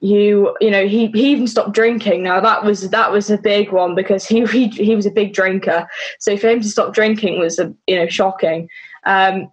you 0.04 0.54
you 0.60 0.70
know 0.70 0.86
he 0.86 1.06
he 1.06 1.32
even 1.32 1.46
stopped 1.46 1.72
drinking. 1.72 2.22
Now 2.22 2.38
that 2.38 2.62
was 2.62 2.90
that 2.90 3.10
was 3.10 3.30
a 3.30 3.38
big 3.38 3.72
one 3.72 3.94
because 3.94 4.26
he 4.26 4.44
he, 4.46 4.68
he 4.68 4.94
was 4.94 5.06
a 5.06 5.10
big 5.10 5.32
drinker. 5.32 5.88
So 6.20 6.36
for 6.36 6.48
him 6.48 6.60
to 6.60 6.68
stop 6.68 6.92
drinking 6.92 7.40
was 7.40 7.58
a, 7.58 7.74
you 7.86 7.96
know 7.96 8.06
shocking. 8.06 8.68
Um, 9.06 9.50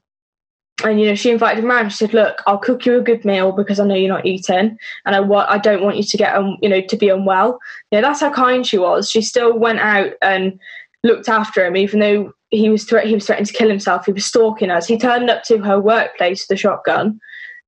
and 0.83 0.99
you 0.99 1.07
know 1.07 1.15
she 1.15 1.31
invited 1.31 1.63
him 1.63 1.71
around. 1.71 1.91
She 1.91 1.97
said 1.97 2.13
look 2.13 2.41
i'll 2.45 2.57
cook 2.57 2.85
you 2.85 2.97
a 2.97 3.01
good 3.01 3.23
meal 3.23 3.53
because 3.53 3.79
i 3.79 3.85
know 3.85 3.95
you're 3.95 4.09
not 4.09 4.25
eating 4.25 4.77
and 5.05 5.15
i 5.15 5.19
want 5.19 5.47
i 5.49 5.57
don't 5.57 5.83
want 5.83 5.95
you 5.95 6.03
to 6.03 6.17
get 6.17 6.35
um, 6.35 6.57
you 6.61 6.67
know 6.67 6.81
to 6.81 6.97
be 6.97 7.07
unwell. 7.07 7.59
You 7.91 8.01
know 8.01 8.07
that's 8.07 8.19
how 8.19 8.33
kind 8.33 8.67
she 8.67 8.77
was. 8.77 9.09
She 9.09 9.21
still 9.21 9.57
went 9.57 9.79
out 9.79 10.11
and 10.21 10.59
looked 11.03 11.29
after 11.29 11.65
him 11.65 11.77
even 11.77 12.01
though 12.01 12.33
he 12.49 12.69
was 12.69 12.83
threat 12.83 13.07
he 13.07 13.13
was 13.13 13.25
threatening 13.25 13.45
to 13.45 13.53
kill 13.53 13.69
himself. 13.69 14.05
He 14.05 14.11
was 14.11 14.25
stalking 14.25 14.69
us. 14.69 14.85
He 14.85 14.97
turned 14.97 15.29
up 15.29 15.43
to 15.43 15.59
her 15.59 15.79
workplace 15.79 16.45
with 16.45 16.57
a 16.57 16.59
shotgun. 16.59 17.21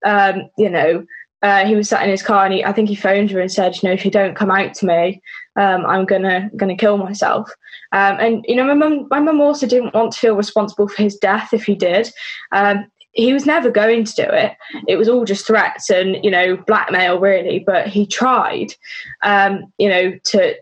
Um, 0.06 0.50
you 0.58 0.70
know 0.70 1.06
uh, 1.44 1.66
he 1.66 1.76
was 1.76 1.90
sat 1.90 2.04
in 2.04 2.10
his 2.10 2.24
car 2.24 2.46
and 2.46 2.54
he, 2.54 2.64
I 2.64 2.72
think 2.72 2.90
he 2.90 2.96
phoned 2.96 3.30
her 3.32 3.40
and 3.40 3.52
said, 3.52 3.76
you 3.76 3.88
know, 3.88 3.94
if 3.94 4.06
you 4.06 4.12
don't 4.12 4.36
come 4.36 4.50
out 4.50 4.74
to 4.76 4.86
me, 4.86 5.22
um, 5.56 5.86
I'm 5.86 6.06
gonna 6.06 6.50
gonna 6.56 6.76
kill 6.76 6.98
myself. 6.98 7.52
Um, 7.92 8.18
and 8.20 8.46
you 8.48 8.56
know, 8.56 8.66
my 8.66 8.74
mum 8.74 9.08
my 9.12 9.20
mum 9.20 9.42
also 9.42 9.68
didn't 9.68 9.94
want 9.94 10.14
to 10.14 10.20
feel 10.20 10.36
responsible 10.36 10.88
for 10.88 11.04
his 11.04 11.18
death 11.18 11.54
if 11.54 11.66
he 11.66 11.76
did. 11.76 12.12
Um, 12.52 12.90
he 13.12 13.32
was 13.32 13.46
never 13.46 13.70
going 13.70 14.06
to 14.06 14.16
do 14.16 14.24
it. 14.24 14.54
It 14.88 14.96
was 14.96 15.08
all 15.08 15.26
just 15.26 15.46
threats 15.46 15.90
and 15.92 16.24
you 16.24 16.32
know 16.32 16.58
blackmail 16.58 17.20
really. 17.20 17.60
But 17.60 17.88
he 17.88 18.08
tried, 18.08 18.74
um, 19.22 19.72
you 19.78 19.90
know, 19.90 20.18
to 20.24 20.56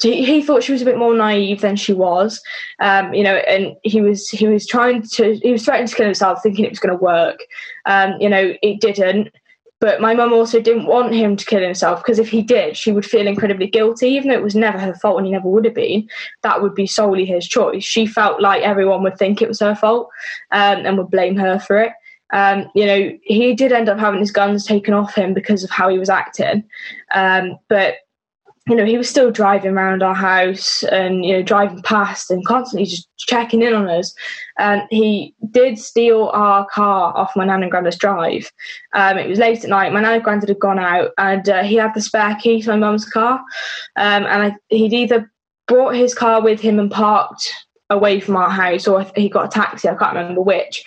he 0.00 0.42
thought 0.42 0.62
she 0.62 0.72
was 0.72 0.82
a 0.82 0.84
bit 0.84 0.96
more 0.96 1.14
naive 1.14 1.60
than 1.60 1.74
she 1.74 1.92
was, 1.92 2.40
um, 2.78 3.12
you 3.12 3.24
know, 3.24 3.34
and 3.34 3.74
he 3.82 4.00
was 4.00 4.28
he 4.28 4.46
was 4.46 4.66
trying 4.66 5.02
to 5.02 5.34
he 5.42 5.50
was 5.50 5.64
threatening 5.64 5.88
to 5.88 5.94
kill 5.96 6.06
himself, 6.06 6.40
thinking 6.42 6.64
it 6.64 6.70
was 6.70 6.78
going 6.78 6.96
to 6.96 7.02
work. 7.02 7.40
Um, 7.86 8.14
you 8.20 8.28
know, 8.28 8.54
it 8.62 8.80
didn't. 8.80 9.30
But 9.80 10.00
my 10.00 10.12
mum 10.12 10.32
also 10.32 10.60
didn't 10.60 10.86
want 10.86 11.14
him 11.14 11.36
to 11.36 11.44
kill 11.44 11.62
himself 11.62 12.02
because 12.02 12.18
if 12.18 12.28
he 12.28 12.42
did, 12.42 12.76
she 12.76 12.90
would 12.90 13.06
feel 13.06 13.28
incredibly 13.28 13.68
guilty, 13.68 14.08
even 14.08 14.28
though 14.28 14.34
it 14.34 14.42
was 14.42 14.56
never 14.56 14.78
her 14.78 14.94
fault 14.94 15.18
and 15.18 15.26
he 15.26 15.32
never 15.32 15.48
would 15.48 15.64
have 15.64 15.74
been. 15.74 16.08
That 16.42 16.62
would 16.62 16.74
be 16.74 16.86
solely 16.86 17.24
his 17.24 17.46
choice. 17.46 17.84
She 17.84 18.04
felt 18.04 18.40
like 18.40 18.62
everyone 18.62 19.04
would 19.04 19.16
think 19.16 19.40
it 19.40 19.48
was 19.48 19.60
her 19.60 19.76
fault 19.76 20.10
um, 20.50 20.84
and 20.84 20.98
would 20.98 21.10
blame 21.10 21.36
her 21.36 21.60
for 21.60 21.78
it. 21.78 21.92
Um, 22.32 22.70
you 22.74 22.86
know, 22.86 23.18
he 23.22 23.54
did 23.54 23.72
end 23.72 23.88
up 23.88 23.98
having 23.98 24.20
his 24.20 24.32
guns 24.32 24.66
taken 24.66 24.94
off 24.94 25.14
him 25.14 25.32
because 25.32 25.62
of 25.62 25.70
how 25.70 25.88
he 25.88 25.98
was 25.98 26.10
acting. 26.10 26.64
Um, 27.14 27.58
but 27.68 27.94
you 28.68 28.76
know, 28.76 28.84
he 28.84 28.98
was 28.98 29.08
still 29.08 29.30
driving 29.30 29.72
around 29.72 30.02
our 30.02 30.14
house 30.14 30.82
and, 30.84 31.24
you 31.24 31.32
know, 31.32 31.42
driving 31.42 31.82
past 31.82 32.30
and 32.30 32.44
constantly 32.44 32.86
just 32.86 33.08
checking 33.16 33.62
in 33.62 33.72
on 33.72 33.88
us. 33.88 34.14
And 34.58 34.82
he 34.90 35.34
did 35.50 35.78
steal 35.78 36.30
our 36.34 36.66
car 36.66 37.16
off 37.16 37.34
my 37.34 37.46
nan 37.46 37.62
and 37.62 37.70
granddad's 37.70 37.96
drive. 37.96 38.50
Um, 38.92 39.16
it 39.16 39.28
was 39.28 39.38
late 39.38 39.64
at 39.64 39.70
night. 39.70 39.92
My 39.92 40.00
nan 40.00 40.14
and 40.14 40.22
granddad 40.22 40.50
had 40.50 40.58
gone 40.58 40.78
out 40.78 41.12
and 41.16 41.48
uh, 41.48 41.62
he 41.62 41.76
had 41.76 41.94
the 41.94 42.02
spare 42.02 42.36
key 42.36 42.60
to 42.62 42.70
my 42.70 42.76
mum's 42.76 43.06
car. 43.06 43.38
Um, 43.96 44.26
and 44.26 44.42
I, 44.42 44.56
he'd 44.68 44.92
either 44.92 45.32
brought 45.66 45.94
his 45.94 46.14
car 46.14 46.42
with 46.42 46.60
him 46.60 46.78
and 46.78 46.90
parked 46.90 47.50
away 47.90 48.20
from 48.20 48.36
our 48.36 48.50
house 48.50 48.86
or 48.86 49.06
he 49.16 49.30
got 49.30 49.46
a 49.46 49.48
taxi. 49.48 49.88
I 49.88 49.94
can't 49.94 50.14
remember 50.14 50.42
which 50.42 50.84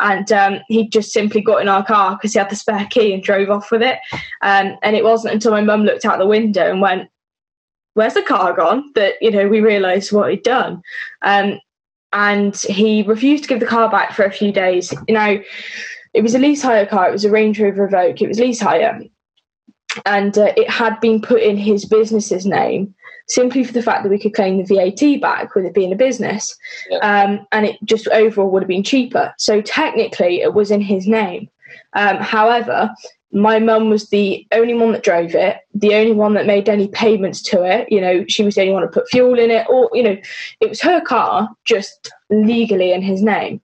and 0.00 0.30
um, 0.32 0.58
he 0.68 0.88
just 0.88 1.12
simply 1.12 1.40
got 1.40 1.62
in 1.62 1.68
our 1.68 1.84
car 1.84 2.16
because 2.16 2.32
he 2.32 2.38
had 2.38 2.50
the 2.50 2.56
spare 2.56 2.86
key 2.90 3.12
and 3.12 3.22
drove 3.22 3.50
off 3.50 3.70
with 3.70 3.82
it. 3.82 3.98
Um, 4.42 4.76
and 4.82 4.96
it 4.96 5.04
wasn't 5.04 5.34
until 5.34 5.52
my 5.52 5.60
mum 5.60 5.84
looked 5.84 6.04
out 6.04 6.18
the 6.18 6.26
window 6.26 6.68
and 6.68 6.80
went, 6.80 7.08
where's 7.94 8.14
the 8.14 8.22
car 8.22 8.52
gone? 8.52 8.92
That, 8.94 9.14
you 9.20 9.30
know, 9.30 9.48
we 9.48 9.60
realised 9.60 10.12
what 10.12 10.30
he'd 10.30 10.42
done. 10.42 10.82
Um, 11.22 11.60
and 12.12 12.56
he 12.56 13.02
refused 13.02 13.44
to 13.44 13.48
give 13.48 13.60
the 13.60 13.66
car 13.66 13.90
back 13.90 14.12
for 14.12 14.24
a 14.24 14.30
few 14.30 14.52
days. 14.52 14.94
You 15.08 15.14
know, 15.14 15.42
it 16.12 16.22
was 16.22 16.34
a 16.34 16.38
lease 16.38 16.62
hire 16.62 16.86
car, 16.86 17.08
it 17.08 17.12
was 17.12 17.24
a 17.24 17.30
Range 17.30 17.58
Rover 17.60 17.88
Evoque, 17.88 18.22
it 18.22 18.28
was 18.28 18.38
lease 18.38 18.60
hire. 18.60 19.02
And 20.06 20.36
uh, 20.38 20.52
it 20.56 20.70
had 20.70 21.00
been 21.00 21.20
put 21.20 21.42
in 21.42 21.56
his 21.56 21.84
business's 21.84 22.46
name 22.46 22.94
simply 23.26 23.64
for 23.64 23.72
the 23.72 23.82
fact 23.82 24.02
that 24.02 24.10
we 24.10 24.18
could 24.18 24.34
claim 24.34 24.62
the 24.62 24.74
VAT 24.74 25.20
back 25.20 25.54
with 25.54 25.64
it 25.64 25.74
being 25.74 25.92
a 25.92 25.96
business. 25.96 26.56
Yeah. 26.90 26.98
Um, 26.98 27.46
and 27.52 27.66
it 27.66 27.76
just 27.84 28.06
overall 28.08 28.50
would 28.50 28.62
have 28.62 28.68
been 28.68 28.82
cheaper. 28.82 29.32
So 29.38 29.60
technically, 29.60 30.40
it 30.40 30.54
was 30.54 30.70
in 30.70 30.80
his 30.80 31.06
name. 31.06 31.48
Um, 31.94 32.16
however, 32.16 32.90
my 33.34 33.58
mum 33.58 33.90
was 33.90 34.08
the 34.08 34.46
only 34.52 34.74
one 34.74 34.92
that 34.92 35.02
drove 35.02 35.34
it, 35.34 35.58
the 35.74 35.94
only 35.94 36.12
one 36.12 36.34
that 36.34 36.46
made 36.46 36.68
any 36.68 36.86
payments 36.88 37.42
to 37.42 37.64
it. 37.64 37.90
You 37.90 38.00
know, 38.00 38.24
she 38.28 38.44
was 38.44 38.54
the 38.54 38.62
only 38.62 38.72
one 38.72 38.82
to 38.82 38.88
put 38.88 39.08
fuel 39.08 39.38
in 39.38 39.50
it, 39.50 39.66
or, 39.68 39.90
you 39.92 40.02
know, 40.04 40.16
it 40.60 40.68
was 40.68 40.80
her 40.80 41.00
car 41.00 41.48
just 41.64 42.10
legally 42.30 42.92
in 42.92 43.02
his 43.02 43.22
name. 43.22 43.60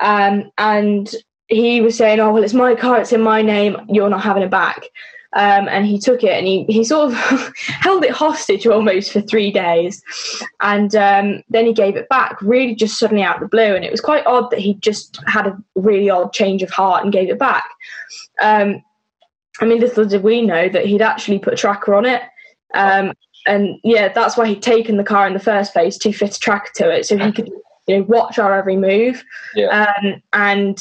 Um, 0.00 0.50
and 0.56 1.12
he 1.48 1.80
was 1.80 1.96
saying, 1.96 2.20
Oh, 2.20 2.32
well, 2.32 2.44
it's 2.44 2.54
my 2.54 2.76
car, 2.76 3.00
it's 3.00 3.12
in 3.12 3.20
my 3.20 3.42
name, 3.42 3.76
you're 3.88 4.08
not 4.08 4.22
having 4.22 4.44
it 4.44 4.50
back. 4.50 4.84
Um, 5.34 5.68
and 5.68 5.84
he 5.84 5.98
took 5.98 6.24
it 6.24 6.30
and 6.30 6.46
he, 6.46 6.64
he 6.64 6.84
sort 6.84 7.12
of 7.12 7.52
held 7.56 8.02
it 8.04 8.12
hostage 8.12 8.66
almost 8.66 9.12
for 9.12 9.20
three 9.20 9.50
days. 9.52 10.02
And 10.60 10.94
um, 10.94 11.42
then 11.50 11.66
he 11.66 11.74
gave 11.74 11.96
it 11.96 12.08
back, 12.08 12.40
really 12.40 12.74
just 12.74 12.98
suddenly 12.98 13.22
out 13.22 13.36
of 13.36 13.42
the 13.42 13.48
blue. 13.48 13.74
And 13.74 13.84
it 13.84 13.90
was 13.90 14.00
quite 14.00 14.26
odd 14.26 14.50
that 14.50 14.60
he 14.60 14.74
just 14.74 15.20
had 15.26 15.46
a 15.46 15.58
really 15.74 16.08
odd 16.08 16.32
change 16.32 16.62
of 16.62 16.70
heart 16.70 17.04
and 17.04 17.12
gave 17.12 17.28
it 17.28 17.38
back. 17.38 17.68
Um, 18.40 18.82
I 19.60 19.64
mean, 19.64 19.80
little 19.80 20.04
did 20.04 20.22
we 20.22 20.42
know 20.42 20.68
that 20.68 20.86
he'd 20.86 21.02
actually 21.02 21.38
put 21.38 21.54
a 21.54 21.56
tracker 21.56 21.94
on 21.94 22.04
it. 22.04 22.22
Um, 22.74 23.12
and 23.46 23.78
yeah, 23.82 24.12
that's 24.12 24.36
why 24.36 24.46
he'd 24.46 24.62
taken 24.62 24.96
the 24.96 25.04
car 25.04 25.26
in 25.26 25.32
the 25.32 25.40
first 25.40 25.72
place 25.72 25.96
to 25.98 26.12
fit 26.12 26.36
a 26.36 26.40
tracker 26.40 26.70
to 26.76 26.90
it, 26.90 27.06
so 27.06 27.16
he 27.16 27.32
could 27.32 27.50
you 27.86 27.98
know 27.98 28.02
watch 28.04 28.38
our 28.38 28.56
every 28.56 28.76
move. 28.76 29.24
Yeah. 29.54 29.94
Um, 30.02 30.22
and 30.32 30.78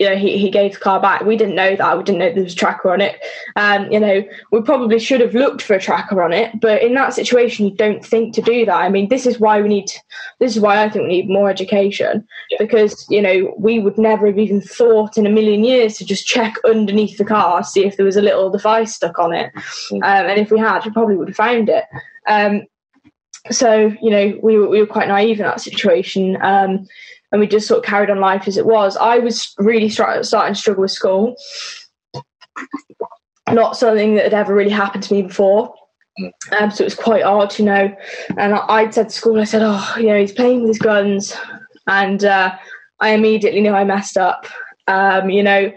you 0.00 0.10
know, 0.10 0.16
he, 0.16 0.38
he 0.38 0.50
gave 0.50 0.72
the 0.72 0.80
car 0.80 1.00
back. 1.00 1.22
We 1.22 1.36
didn't 1.36 1.54
know 1.54 1.76
that. 1.76 1.96
We 1.96 2.02
didn't 2.02 2.18
know 2.18 2.32
there 2.32 2.42
was 2.42 2.54
a 2.54 2.56
tracker 2.56 2.92
on 2.92 3.00
it. 3.00 3.16
Um, 3.54 3.90
you 3.92 4.00
know, 4.00 4.24
we 4.50 4.60
probably 4.60 4.98
should 4.98 5.20
have 5.20 5.34
looked 5.34 5.62
for 5.62 5.74
a 5.74 5.80
tracker 5.80 6.20
on 6.20 6.32
it, 6.32 6.60
but 6.60 6.82
in 6.82 6.94
that 6.94 7.14
situation, 7.14 7.66
you 7.66 7.76
don't 7.76 8.04
think 8.04 8.34
to 8.34 8.42
do 8.42 8.66
that. 8.66 8.76
I 8.76 8.88
mean, 8.88 9.08
this 9.08 9.24
is 9.24 9.38
why 9.38 9.62
we 9.62 9.68
need, 9.68 9.86
this 10.40 10.56
is 10.56 10.60
why 10.60 10.82
I 10.82 10.88
think 10.88 11.04
we 11.04 11.08
need 11.08 11.28
more 11.28 11.48
education 11.48 12.26
yeah. 12.50 12.56
because, 12.58 13.06
you 13.08 13.22
know, 13.22 13.54
we 13.56 13.78
would 13.78 13.96
never 13.96 14.26
have 14.26 14.38
even 14.38 14.60
thought 14.60 15.16
in 15.16 15.26
a 15.26 15.30
million 15.30 15.62
years 15.62 15.96
to 15.98 16.04
just 16.04 16.26
check 16.26 16.56
underneath 16.64 17.16
the 17.16 17.24
car, 17.24 17.62
see 17.62 17.84
if 17.84 17.96
there 17.96 18.06
was 18.06 18.16
a 18.16 18.22
little 18.22 18.50
device 18.50 18.96
stuck 18.96 19.20
on 19.20 19.32
it. 19.32 19.52
Um, 19.92 20.02
and 20.02 20.40
if 20.40 20.50
we 20.50 20.58
had, 20.58 20.84
we 20.84 20.90
probably 20.90 21.16
would 21.16 21.28
have 21.28 21.36
found 21.36 21.68
it. 21.68 21.84
Um, 22.26 22.62
so, 23.50 23.94
you 24.02 24.10
know, 24.10 24.38
we 24.42 24.58
were, 24.58 24.68
we 24.68 24.80
were 24.80 24.86
quite 24.86 25.06
naive 25.06 25.38
in 25.38 25.46
that 25.46 25.60
situation. 25.60 26.36
And 27.34 27.40
we 27.40 27.48
just 27.48 27.66
sort 27.66 27.78
of 27.78 27.84
carried 27.84 28.10
on 28.10 28.20
life 28.20 28.46
as 28.46 28.56
it 28.56 28.64
was. 28.64 28.96
I 28.96 29.18
was 29.18 29.56
really 29.58 29.88
starting 29.88 30.22
to 30.22 30.54
struggle 30.54 30.82
with 30.82 30.92
school. 30.92 31.34
Not 33.50 33.76
something 33.76 34.14
that 34.14 34.22
had 34.22 34.34
ever 34.34 34.54
really 34.54 34.70
happened 34.70 35.02
to 35.02 35.14
me 35.14 35.22
before. 35.22 35.74
Um, 36.56 36.70
so 36.70 36.84
it 36.84 36.86
was 36.86 36.94
quite 36.94 37.24
hard, 37.24 37.58
you 37.58 37.64
know. 37.64 37.92
And 38.38 38.54
I, 38.54 38.84
would 38.84 38.94
said 38.94 39.08
to 39.08 39.14
school, 39.16 39.40
I 39.40 39.44
said, 39.44 39.62
oh, 39.64 39.94
you 39.96 40.06
know, 40.06 40.20
he's 40.20 40.30
playing 40.30 40.60
with 40.60 40.68
his 40.68 40.78
guns. 40.78 41.36
And 41.88 42.24
uh, 42.24 42.54
I 43.00 43.08
immediately 43.10 43.62
knew 43.62 43.72
I 43.72 43.82
messed 43.82 44.16
up. 44.16 44.46
Um, 44.86 45.30
you 45.30 45.42
know, 45.42 45.72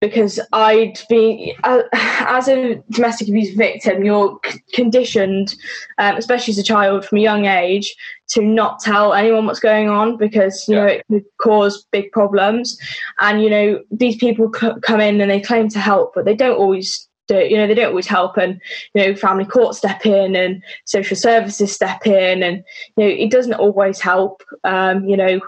because 0.00 0.40
I'd 0.52 0.98
be, 1.08 1.54
uh, 1.64 1.82
as 1.92 2.48
a 2.48 2.82
domestic 2.90 3.28
abuse 3.28 3.54
victim, 3.54 4.04
you're 4.04 4.38
c- 4.44 4.60
conditioned, 4.72 5.54
um, 5.98 6.16
especially 6.16 6.52
as 6.52 6.58
a 6.58 6.64
child 6.64 7.04
from 7.04 7.18
a 7.18 7.22
young 7.22 7.46
age, 7.46 7.94
to 8.30 8.42
not 8.42 8.80
tell 8.80 9.14
anyone 9.14 9.46
what's 9.46 9.60
going 9.60 9.88
on 9.88 10.16
because, 10.16 10.66
you 10.68 10.76
yeah. 10.76 10.82
know, 10.82 10.88
it 10.88 11.04
could 11.10 11.24
cause 11.40 11.86
big 11.92 12.10
problems. 12.12 12.78
And, 13.20 13.42
you 13.42 13.48
know, 13.48 13.82
these 13.90 14.16
people 14.16 14.50
c- 14.54 14.72
come 14.82 15.00
in 15.00 15.20
and 15.20 15.30
they 15.30 15.40
claim 15.40 15.68
to 15.70 15.78
help, 15.78 16.12
but 16.14 16.24
they 16.24 16.34
don't 16.34 16.58
always 16.58 17.08
do, 17.28 17.38
you 17.38 17.56
know, 17.56 17.66
they 17.66 17.74
don't 17.74 17.90
always 17.90 18.06
help 18.06 18.36
and, 18.36 18.60
you 18.94 19.02
know, 19.06 19.14
family 19.14 19.44
court 19.44 19.76
step 19.76 20.04
in 20.04 20.34
and 20.34 20.62
social 20.84 21.16
services 21.16 21.72
step 21.72 22.06
in 22.06 22.42
and, 22.42 22.64
you 22.96 23.04
know, 23.04 23.10
it 23.10 23.30
doesn't 23.30 23.54
always 23.54 24.00
help, 24.00 24.42
um, 24.64 25.04
you 25.04 25.16
know, 25.16 25.40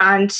and 0.00 0.32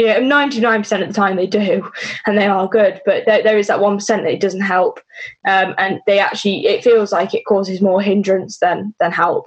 yeah, 0.00 0.18
99% 0.18 1.02
of 1.02 1.08
the 1.08 1.12
time 1.12 1.36
they 1.36 1.46
do, 1.46 1.86
and 2.24 2.38
they 2.38 2.46
are 2.46 2.66
good, 2.66 3.02
but 3.04 3.26
there, 3.26 3.42
there 3.42 3.58
is 3.58 3.66
that 3.66 3.80
1% 3.80 4.06
that 4.06 4.24
it 4.24 4.40
doesn't 4.40 4.62
help. 4.62 4.98
Um, 5.46 5.74
and 5.76 6.00
they 6.06 6.18
actually, 6.18 6.66
it 6.66 6.82
feels 6.82 7.12
like 7.12 7.34
it 7.34 7.44
causes 7.44 7.82
more 7.82 8.00
hindrance 8.00 8.60
than, 8.60 8.94
than 8.98 9.12
help. 9.12 9.46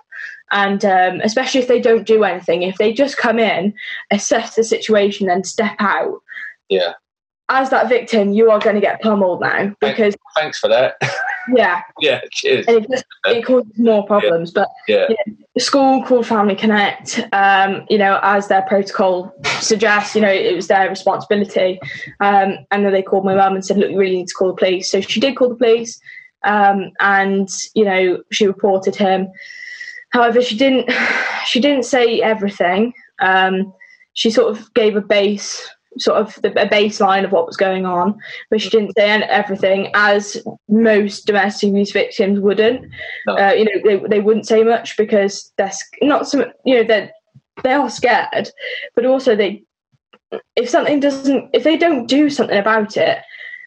And 0.52 0.86
um, 0.86 1.22
especially 1.22 1.60
if 1.60 1.68
they 1.68 1.82
don't 1.82 2.06
do 2.06 2.24
anything, 2.24 2.62
if 2.62 2.78
they 2.78 2.94
just 2.94 3.18
come 3.18 3.40
in, 3.40 3.74
assess 4.12 4.54
the 4.54 4.64
situation, 4.64 5.28
and 5.28 5.44
step 5.44 5.76
out. 5.80 6.22
Yeah. 6.70 6.94
As 7.50 7.70
that 7.72 7.90
victim, 7.90 8.32
you 8.32 8.50
are 8.50 8.60
going 8.60 8.76
to 8.76 8.82
get 8.82 9.02
pummeled 9.02 9.42
now 9.42 9.76
because. 9.82 10.16
Thanks 10.36 10.60
for 10.60 10.70
that. 10.70 10.96
Yeah. 11.54 11.82
yeah, 12.00 12.22
cheers. 12.32 12.66
And 12.68 12.78
it 12.78 12.90
just 12.90 13.06
it 13.26 13.46
causes 13.46 13.78
more 13.78 14.06
problems. 14.06 14.54
Yeah. 14.56 14.62
But 14.62 14.70
yeah. 14.88 15.08
You 15.10 15.16
know, 15.28 15.38
school 15.60 16.04
called 16.04 16.26
Family 16.26 16.56
Connect, 16.56 17.20
um, 17.34 17.86
you 17.90 17.98
know, 17.98 18.20
as 18.24 18.48
their 18.48 18.64
protocol 18.64 19.34
suggests, 19.60 20.16
you 20.16 20.22
know, 20.22 20.32
it 20.32 20.56
was 20.56 20.68
their 20.68 20.90
responsibility. 20.90 21.80
Um, 22.20 22.58
and 22.72 22.86
then 22.86 22.94
they 22.94 23.04
called 23.04 23.26
my 23.26 23.36
mum 23.36 23.56
and 23.56 23.66
said, 23.66 23.78
look, 23.78 23.92
you 23.92 23.98
really 23.98 24.16
need 24.18 24.28
to 24.30 24.34
call 24.34 24.48
the 24.50 24.56
police. 24.56 24.90
So 24.90 25.02
she 25.02 25.20
did 25.20 25.36
call 25.36 25.50
the 25.50 25.56
police 25.56 26.00
um, 26.44 26.92
and, 27.00 27.50
you 27.76 27.86
know, 27.86 28.24
she 28.32 28.48
reported 28.48 28.96
him. 28.96 29.28
However, 30.10 30.42
she 30.42 30.58
didn't 30.58 30.92
she 31.46 31.60
didn't 31.60 31.84
say 31.84 32.22
everything. 32.22 32.94
Um, 33.20 33.74
she 34.14 34.30
sort 34.30 34.56
of 34.56 34.74
gave 34.74 34.96
a 34.96 35.02
base 35.02 35.68
sort 35.98 36.18
of 36.18 36.36
the, 36.42 36.50
a 36.62 36.68
baseline 36.68 37.24
of 37.24 37.32
what 37.32 37.46
was 37.46 37.58
going 37.58 37.86
on, 37.86 38.18
but 38.50 38.62
she 38.62 38.70
didn't 38.70 38.94
say 38.96 39.10
everything, 39.10 39.92
as 39.94 40.38
most 40.68 41.26
domestic 41.26 41.70
abuse 41.70 41.92
victims 41.92 42.40
wouldn't. 42.40 42.90
No. 43.28 43.38
Uh, 43.38 43.52
you 43.52 43.66
know, 43.66 43.82
they, 43.84 44.08
they 44.08 44.20
wouldn't 44.20 44.48
say 44.48 44.64
much 44.64 44.98
because 44.98 45.52
they're 45.58 45.72
not 46.02 46.28
some, 46.28 46.46
you 46.66 46.76
know, 46.76 46.84
they 46.84 47.12
they 47.64 47.74
are 47.74 47.90
scared, 47.90 48.50
but 48.96 49.06
also 49.06 49.36
they, 49.36 49.64
if 50.56 50.68
something 50.68 51.00
doesn't, 51.00 51.50
if 51.54 51.64
they 51.64 51.78
don't 51.78 52.08
do 52.08 52.30
something 52.30 52.58
about 52.58 52.98
it, 52.98 53.20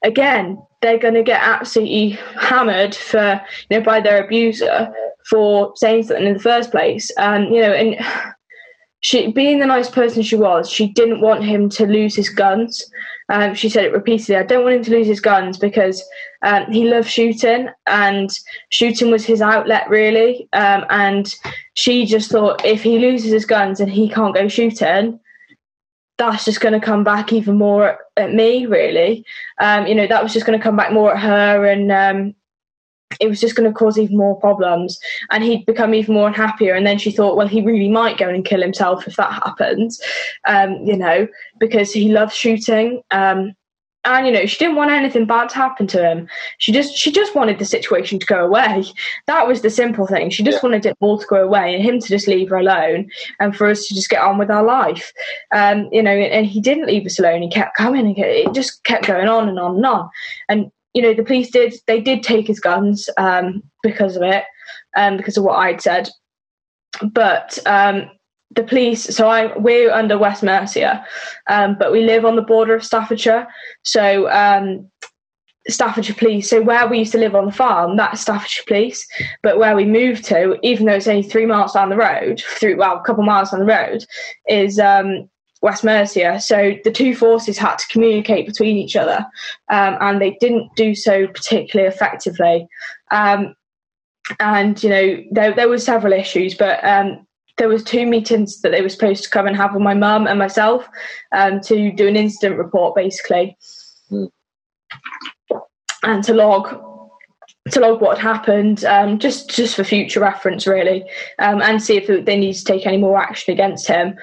again, 0.05 0.61
they're 0.83 0.99
going 0.99 1.15
to 1.15 1.23
get 1.23 1.41
absolutely 1.41 2.11
hammered 2.39 2.95
for, 2.95 3.41
you 3.71 3.79
know, 3.79 3.85
by 3.85 4.01
their 4.01 4.25
abuser 4.25 4.93
for 5.31 5.73
saying 5.77 6.03
something 6.03 6.27
in 6.27 6.35
the 6.35 6.41
first 6.41 6.71
place. 6.71 7.11
And, 7.17 7.55
you 7.55 7.61
know, 7.63 7.73
and 7.73 7.97
she 9.01 9.31
being 9.33 9.59
the 9.59 9.67
nice 9.67 9.91
person 9.91 10.23
she 10.23 10.37
was, 10.37 10.71
she 10.71 10.89
didn't 10.89 11.21
want 11.21 11.45
him 11.45 11.69
to 11.71 11.87
lose 11.87 12.17
his 12.17 12.29
guns. 12.29 12.85
Um, 13.29 13.55
she 13.55 13.69
said 13.69 13.85
it 13.85 13.93
repeatedly. 13.93 14.37
I 14.37 14.45
don't 14.45 14.65
want 14.65 14.77
him 14.77 14.85
to 14.85 14.91
lose 14.93 15.07
his 15.07 15.21
guns 15.21 15.59
because 15.59 16.03
um, 16.43 16.71
he 16.71 16.89
loved 16.89 17.09
shooting, 17.09 17.69
and 17.87 18.31
shooting 18.71 19.11
was 19.11 19.25
his 19.25 19.43
outlet 19.43 19.89
really. 19.89 20.49
Um, 20.53 20.85
and 20.91 21.33
she 21.75 22.07
just 22.07 22.31
thought 22.31 22.65
if 22.65 22.83
he 22.83 22.99
loses 22.99 23.33
his 23.33 23.45
guns 23.45 23.81
and 23.81 23.91
he 23.91 24.09
can't 24.09 24.35
go 24.35 24.49
shooting, 24.49 25.21
that's 26.19 26.45
just 26.45 26.61
going 26.61 26.79
to 26.79 26.85
come 26.85 27.05
back 27.05 27.33
even 27.33 27.57
more 27.57 27.91
at, 27.91 27.99
at 28.17 28.33
me 28.33 28.67
really. 28.67 29.25
Um, 29.61 29.87
you 29.87 29.95
know, 29.95 30.07
that 30.07 30.23
was 30.23 30.33
just 30.33 30.47
going 30.47 30.59
to 30.59 30.63
come 30.63 30.77
back 30.77 30.93
more 30.93 31.15
at 31.15 31.23
her, 31.23 31.67
and 31.67 31.93
um, 31.93 32.35
it 33.21 33.29
was 33.29 33.41
just 33.41 33.55
going 33.55 33.71
to 33.71 33.77
cause 33.77 33.99
even 33.99 34.17
more 34.17 34.39
problems 34.41 34.99
and 35.31 35.45
he'd 35.45 35.65
become 35.67 35.95
even 35.95 36.15
more 36.15 36.29
unhappier. 36.29 36.75
And 36.75 36.87
then 36.87 36.99
she 36.99 37.11
thought 37.11 37.37
well 37.37 37.49
he 37.49 37.63
really 37.63 37.89
might 37.89 38.19
go 38.19 38.29
and 38.29 38.45
kill 38.45 38.61
himself 38.61 39.07
if 39.07 39.17
that 39.17 39.33
happens 39.33 40.01
um, 40.47 40.75
you 40.85 40.97
know 40.97 41.27
because 41.59 41.93
he 41.93 42.11
loves 42.11 42.35
shooting 42.35 43.03
um, 43.11 43.55
and 44.07 44.27
you 44.27 44.33
know 44.33 44.47
she 44.47 44.57
didn't 44.57 44.77
want 44.77 44.91
anything 44.91 45.27
bad 45.27 45.49
to 45.51 45.57
happen 45.57 45.87
to 45.89 46.03
him. 46.03 46.29
She 46.59 46.73
just 46.73 46.97
she 46.97 47.11
just 47.13 47.35
wanted 47.35 47.59
the 47.59 47.65
situation 47.65 48.19
to 48.19 48.27
go 48.27 48.45
away. 48.45 48.85
That 49.27 49.47
was 49.47 49.63
the 49.63 49.71
simple 49.71 50.07
thing. 50.07 50.31
She 50.31 50.43
just 50.43 50.63
yeah. 50.63 50.69
wanted 50.69 50.87
it 50.87 50.97
all 51.01 51.19
to 51.19 51.27
go 51.27 51.43
away 51.43 51.75
and 51.75 51.85
him 51.85 52.01
to 52.01 52.09
just 52.09 52.29
leave 52.29 52.49
her 52.51 52.57
alone 52.57 53.11
and 53.41 53.55
for 53.55 53.67
us 53.69 53.87
to 53.87 53.95
just 53.95 54.09
get 54.09 54.23
on 54.23 54.39
with 54.39 54.51
our 54.51 54.63
life. 54.63 55.13
Um, 55.53 55.89
you 55.93 56.03
know 56.03 56.13
and 56.13 56.47
he 56.47 56.61
didn't 56.61 56.87
leave 56.87 57.05
us 57.05 57.19
alone. 57.19 57.43
He 57.43 57.51
kept 57.51 57.77
coming 57.77 58.07
and 58.07 58.19
it 58.19 58.55
just 58.55 58.85
kept 58.85 59.07
going 59.07 59.29
on 59.29 59.49
and 59.49 59.59
on 59.59 59.77
and 59.77 59.87
on. 59.87 60.11
And 60.49 60.71
you 60.97 61.03
know, 61.03 61.13
the 61.13 61.23
police 61.23 61.51
did 61.51 61.75
they 61.87 62.01
did 62.01 62.23
take 62.23 62.47
his 62.47 62.59
guns 62.59 63.11
um, 63.19 63.63
because 63.83 64.17
of 64.17 64.23
it, 64.23 64.45
um, 64.97 65.19
because 65.19 65.37
of 65.37 65.45
what 65.45 65.59
I'd 65.59 65.83
said. 65.83 66.09
But 67.13 67.59
um, 67.67 68.11
the 68.53 68.63
police, 68.63 69.03
so 69.15 69.29
I 69.29 69.55
we're 69.59 69.93
under 69.93 70.17
West 70.17 70.43
Mercia, 70.43 71.05
um, 71.51 71.77
but 71.79 71.93
we 71.93 72.03
live 72.03 72.25
on 72.25 72.35
the 72.35 72.41
border 72.41 72.75
of 72.75 72.83
Staffordshire. 72.83 73.47
So 73.83 74.31
um, 74.31 74.91
Staffordshire 75.69 76.17
Police. 76.17 76.49
So 76.49 76.63
where 76.63 76.89
we 76.89 77.01
used 77.01 77.13
to 77.13 77.19
live 77.19 77.35
on 77.35 77.45
the 77.45 77.53
farm, 77.53 77.99
that's 77.99 78.23
Staffordshire 78.23 78.65
Police. 78.67 79.07
But 79.43 79.59
where 79.59 79.77
we 79.77 79.85
moved 79.85 80.25
to, 80.27 80.59
even 80.63 80.87
though 80.87 80.95
it's 80.95 81.09
only 81.09 81.25
three 81.25 81.45
miles 81.45 81.75
down 81.75 81.91
the 81.91 81.97
road, 81.97 82.41
through 82.41 82.79
well, 82.79 82.97
a 82.97 83.03
couple 83.03 83.23
miles 83.23 83.51
down 83.51 83.61
the 83.61 83.67
road, 83.67 84.07
is 84.49 84.79
um, 84.79 85.29
West 85.63 85.85
Mercia. 85.85 86.41
So 86.41 86.77
the 86.85 86.91
two 86.91 87.15
forces 87.15 87.59
had 87.59 87.77
to 87.77 87.89
communicate 87.89 88.47
between 88.47 88.77
each 88.77 88.97
other, 88.97 89.27
um, 89.69 89.97
and 90.01 90.21
they 90.21 90.37
didn't 90.41 90.75
do 90.77 90.95
so 90.95 91.27
particularly 91.29 91.89
effectively. 91.89 92.69
Um, 93.11 93.55
and 94.41 94.83
you 94.83 94.91
know 94.91 95.25
there 95.31 95.55
there 95.55 95.69
were 95.69 95.79
several 95.79 96.13
issues, 96.13 96.55
but 96.55 96.85
um, 96.85 97.27
there 97.57 97.69
was 97.69 97.83
two 97.83 98.07
meetings 98.07 98.61
that 98.61 98.71
they 98.71 98.83
were 98.83 98.89
supposed 98.89 99.25
to 99.25 99.31
come 99.31 99.47
and 99.47 99.57
have 99.57 99.73
with 99.73 99.83
my 99.83 99.95
mum 99.95 100.27
and 100.27 100.39
myself 100.39 100.89
um, 101.33 101.61
to 101.61 101.93
do 101.93 102.07
an 102.07 102.17
incident 102.17 102.59
report, 102.59 102.95
basically, 102.95 103.57
mm. 104.11 104.31
and 106.03 106.25
to 106.25 106.35
log 106.35 106.83
to 107.71 107.81
log 107.81 108.01
what 108.01 108.19
had 108.19 108.37
happened, 108.37 108.85
um, 108.85 109.19
just 109.19 109.51
just 109.51 109.75
for 109.75 109.85
future 109.85 110.21
reference, 110.21 110.67
really, 110.67 111.05
um, 111.39 111.63
and 111.63 111.83
see 111.83 111.97
if 111.97 112.25
they 112.25 112.39
need 112.39 112.55
to 112.55 112.65
take 112.65 112.87
any 112.87 112.99
more 112.99 113.19
action 113.19 113.53
against 113.53 113.87
him. 113.87 114.17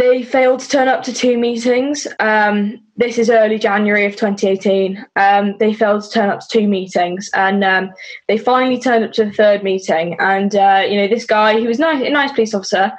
They 0.00 0.22
failed 0.22 0.60
to 0.60 0.68
turn 0.68 0.88
up 0.88 1.02
to 1.02 1.12
two 1.12 1.36
meetings. 1.36 2.06
Um, 2.20 2.80
this 2.96 3.18
is 3.18 3.28
early 3.28 3.58
January 3.58 4.06
of 4.06 4.16
2018. 4.16 5.04
Um, 5.16 5.58
they 5.58 5.74
failed 5.74 6.04
to 6.04 6.10
turn 6.10 6.30
up 6.30 6.40
to 6.40 6.48
two 6.48 6.66
meetings, 6.66 7.28
and 7.34 7.62
um, 7.62 7.92
they 8.26 8.38
finally 8.38 8.80
turned 8.80 9.04
up 9.04 9.12
to 9.12 9.26
the 9.26 9.32
third 9.32 9.62
meeting. 9.62 10.16
And 10.18 10.56
uh, 10.56 10.86
you 10.88 10.96
know, 10.96 11.06
this 11.06 11.26
guy, 11.26 11.60
he 11.60 11.66
was 11.66 11.78
nice, 11.78 12.02
a 12.02 12.08
nice 12.08 12.32
police 12.32 12.54
officer. 12.54 12.90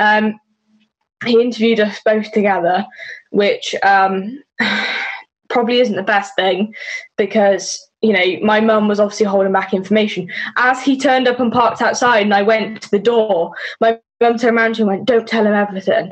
Um, 0.00 0.34
he 1.24 1.40
interviewed 1.40 1.78
us 1.78 2.00
both 2.04 2.32
together, 2.32 2.84
which 3.30 3.76
um, 3.84 4.42
probably 5.48 5.78
isn't 5.78 5.94
the 5.94 6.02
best 6.02 6.34
thing 6.34 6.74
because 7.16 7.80
you 8.02 8.12
know, 8.12 8.44
my 8.44 8.58
mum 8.58 8.88
was 8.88 8.98
obviously 8.98 9.26
holding 9.26 9.52
back 9.52 9.74
information. 9.74 10.28
As 10.56 10.82
he 10.82 10.98
turned 10.98 11.28
up 11.28 11.38
and 11.38 11.52
parked 11.52 11.82
outside, 11.82 12.22
and 12.22 12.34
I 12.34 12.42
went 12.42 12.82
to 12.82 12.90
the 12.90 12.98
door, 12.98 13.52
my 13.80 14.00
mum 14.20 14.38
turned 14.38 14.56
around 14.56 14.80
and 14.80 14.88
went, 14.88 15.04
"Don't 15.04 15.28
tell 15.28 15.46
him 15.46 15.54
everything." 15.54 16.10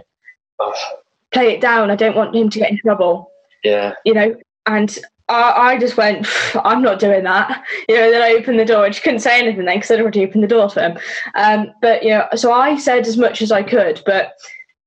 Play 1.33 1.55
it 1.55 1.61
down. 1.61 1.91
I 1.91 1.97
don't 1.97 2.17
want 2.17 2.35
him 2.35 2.51
to 2.51 2.59
get 2.59 2.71
in 2.71 2.79
trouble. 2.79 3.31
Yeah. 3.65 3.95
You 4.05 4.15
know, 4.15 4.37
and 4.67 4.99
I, 5.29 5.73
I 5.73 5.79
just 5.79 5.97
went, 5.97 6.27
I'm 6.65 6.83
not 6.83 7.01
doing 7.01 7.25
that. 7.25 7.65
You 7.89 7.97
know, 7.97 8.11
then 8.11 8.23
I 8.23 8.35
opened 8.35 8.61
the 8.61 8.65
door 8.65 8.87
and 8.87 8.95
she 8.95 9.03
couldn't 9.03 9.21
say 9.21 9.41
anything 9.41 9.65
then 9.65 9.77
because 9.77 9.91
I'd 9.91 10.01
already 10.01 10.25
opened 10.25 10.45
the 10.45 10.49
door 10.49 10.69
to 10.71 10.81
him. 10.81 10.99
Um, 11.35 11.73
but, 11.83 12.03
you 12.03 12.11
know, 12.11 12.27
so 12.37 12.53
I 12.53 12.77
said 12.79 13.07
as 13.07 13.17
much 13.17 13.43
as 13.43 13.51
I 13.51 13.63
could, 13.63 14.03
but 14.07 14.35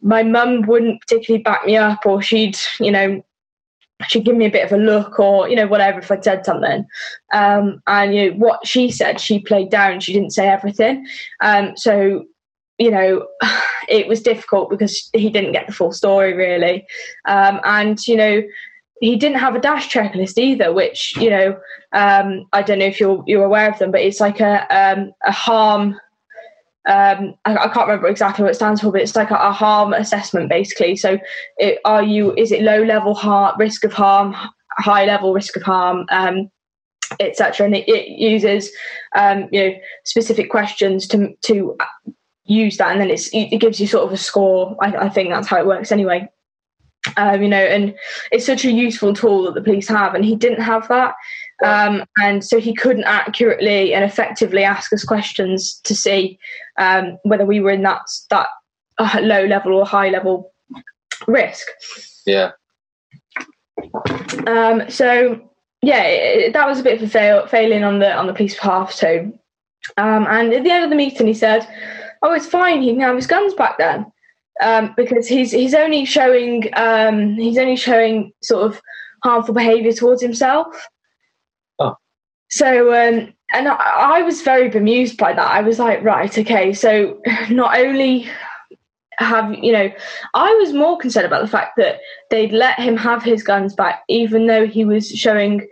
my 0.01 0.23
mum 0.23 0.61
wouldn't 0.61 1.01
particularly 1.01 1.43
back 1.43 1.65
me 1.65 1.75
up 1.75 2.05
or 2.05 2.21
she'd, 2.21 2.57
you 2.79 2.91
know, 2.91 3.21
she'd 4.07 4.23
give 4.23 4.37
me 4.37 4.45
a 4.45 4.51
bit 4.51 4.63
of 4.63 4.71
a 4.71 4.81
look 4.81 5.19
or, 5.19 5.49
you 5.49 5.57
know, 5.57 5.67
whatever 5.67 5.99
if 5.99 6.09
I'd 6.09 6.23
said 6.23 6.45
something. 6.45 6.85
Um, 7.33 7.83
and, 7.85 8.15
you 8.15 8.31
know, 8.31 8.37
what 8.37 8.65
she 8.65 8.91
said, 8.91 9.19
she 9.19 9.39
played 9.39 9.69
down. 9.69 9.99
She 9.99 10.13
didn't 10.13 10.31
say 10.31 10.47
everything. 10.47 11.05
Um, 11.41 11.75
so 11.75 12.25
you 12.79 12.89
know, 12.89 13.27
it 13.87 14.07
was 14.07 14.21
difficult 14.21 14.69
because 14.69 15.09
he 15.13 15.29
didn't 15.29 15.51
get 15.51 15.67
the 15.67 15.73
full 15.73 15.91
story 15.91 16.33
really. 16.33 16.87
Um, 17.25 17.59
and, 17.63 18.07
you 18.07 18.15
know, 18.15 18.41
he 19.01 19.15
didn't 19.15 19.39
have 19.39 19.55
a 19.55 19.61
dash 19.61 19.89
checklist 19.89 20.37
either, 20.37 20.73
which, 20.73 21.15
you 21.17 21.29
know, 21.29 21.59
um, 21.93 22.47
I 22.51 22.61
don't 22.61 22.79
know 22.79 22.85
if 22.85 22.99
you're, 22.99 23.23
you're 23.27 23.45
aware 23.45 23.69
of 23.69 23.79
them, 23.79 23.91
but 23.91 24.01
it's 24.01 24.19
like 24.19 24.39
a, 24.39 24.65
um, 24.75 25.11
a 25.25 25.31
harm. 25.31 25.99
Um, 26.87 27.35
I, 27.45 27.55
I, 27.55 27.67
can't 27.67 27.87
remember 27.87 28.07
exactly 28.07 28.43
what 28.43 28.51
it 28.51 28.55
stands 28.55 28.81
for, 28.81 28.91
but 28.91 29.01
it's 29.01 29.15
like 29.15 29.31
a, 29.31 29.35
a 29.35 29.51
harm 29.51 29.93
assessment 29.93 30.49
basically. 30.49 30.95
So, 30.95 31.19
it, 31.57 31.79
are 31.85 32.01
you? 32.01 32.33
Is 32.35 32.51
it 32.51 32.63
low 32.63 32.81
level 32.83 33.13
harm, 33.13 33.55
risk 33.59 33.83
of 33.83 33.93
harm, 33.93 34.33
high 34.79 35.05
level 35.05 35.33
risk 35.33 35.55
of 35.55 35.61
harm? 35.61 36.05
Um, 36.09 36.49
etc. 37.19 37.65
And 37.65 37.75
it, 37.75 37.87
it 37.87 38.07
uses 38.07 38.71
um, 39.15 39.49
you 39.51 39.69
know 39.69 39.75
specific 40.05 40.49
questions 40.49 41.07
to 41.09 41.35
to 41.41 41.77
use 42.49 42.77
that 42.77 42.91
and 42.91 42.99
then 42.99 43.09
it's 43.09 43.29
it 43.33 43.59
gives 43.59 43.79
you 43.79 43.87
sort 43.87 44.05
of 44.05 44.11
a 44.11 44.17
score 44.17 44.75
I, 44.81 44.87
I 45.05 45.09
think 45.09 45.29
that's 45.29 45.47
how 45.47 45.57
it 45.57 45.67
works 45.67 45.91
anyway 45.91 46.27
Um, 47.15 47.41
you 47.41 47.47
know, 47.47 47.57
and 47.57 47.95
it's 48.31 48.45
such 48.45 48.65
a 48.65 48.71
useful 48.71 49.13
tool 49.13 49.43
that 49.43 49.53
the 49.53 49.61
police 49.61 49.87
have, 49.87 50.13
and 50.13 50.25
he 50.25 50.35
didn't 50.35 50.61
have 50.61 50.87
that. 50.89 51.15
Um, 51.63 52.03
and 52.21 52.43
so 52.43 52.59
he 52.59 52.73
couldn't 52.73 53.05
accurately 53.05 53.93
and 53.93 54.03
effectively 54.03 54.63
ask 54.63 54.91
us 54.91 55.05
questions 55.05 55.79
to 55.85 55.95
see 55.95 56.37
um, 56.77 57.17
whether 57.23 57.45
we 57.45 57.61
were 57.61 57.71
in 57.71 57.83
that 57.83 58.01
that 58.29 58.47
uh, 58.97 59.19
low 59.21 59.45
level 59.45 59.73
or 59.73 59.85
high 59.85 60.09
level 60.09 60.51
risk. 61.27 61.67
Yeah. 62.25 62.51
Um, 64.45 64.89
so 64.89 65.39
yeah, 65.81 66.03
it, 66.03 66.53
that 66.53 66.67
was 66.67 66.79
a 66.79 66.83
bit 66.83 67.01
of 67.01 67.07
a 67.07 67.09
fail, 67.09 67.47
failing 67.47 67.83
on 67.85 67.99
the 67.99 68.13
on 68.13 68.27
the 68.27 68.33
police 68.33 68.55
behalf 68.55 68.95
too. 68.95 69.33
Um, 69.97 70.27
and 70.29 70.53
at 70.53 70.63
the 70.63 70.71
end 70.71 70.83
of 70.83 70.89
the 70.89 70.97
meeting, 70.97 71.27
he 71.27 71.33
said, 71.33 71.65
"Oh, 72.21 72.33
it's 72.33 72.47
fine. 72.47 72.81
He 72.81 72.91
can 72.91 73.01
have 73.01 73.15
his 73.15 73.27
guns 73.27 73.53
back 73.53 73.77
then." 73.77 74.05
Um, 74.61 74.93
because 74.97 75.27
he's 75.27 75.51
he's 75.51 75.73
only 75.73 76.05
showing 76.05 76.69
um, 76.75 77.35
he's 77.35 77.57
only 77.57 77.75
showing 77.75 78.33
sort 78.41 78.65
of 78.65 78.81
harmful 79.23 79.53
behaviour 79.53 79.91
towards 79.91 80.21
himself. 80.21 80.87
Oh. 81.79 81.95
So, 82.49 82.93
um, 82.93 83.33
and 83.53 83.67
I, 83.67 83.75
I 83.75 84.21
was 84.21 84.41
very 84.41 84.69
bemused 84.69 85.17
by 85.17 85.33
that. 85.33 85.51
I 85.51 85.61
was 85.61 85.79
like, 85.79 86.03
right, 86.03 86.35
okay, 86.37 86.73
so 86.73 87.21
not 87.49 87.77
only 87.77 88.29
have 89.19 89.53
you 89.53 89.71
know 89.71 89.91
i 90.33 90.53
was 90.61 90.71
more 90.73 90.97
concerned 90.97 91.25
about 91.25 91.41
the 91.41 91.47
fact 91.47 91.73
that 91.75 91.99
they'd 92.29 92.53
let 92.53 92.79
him 92.79 92.95
have 92.95 93.21
his 93.21 93.43
guns 93.43 93.75
back 93.75 94.01
even 94.07 94.47
though 94.47 94.65
he 94.65 94.85
was 94.85 95.09
showing 95.09 95.67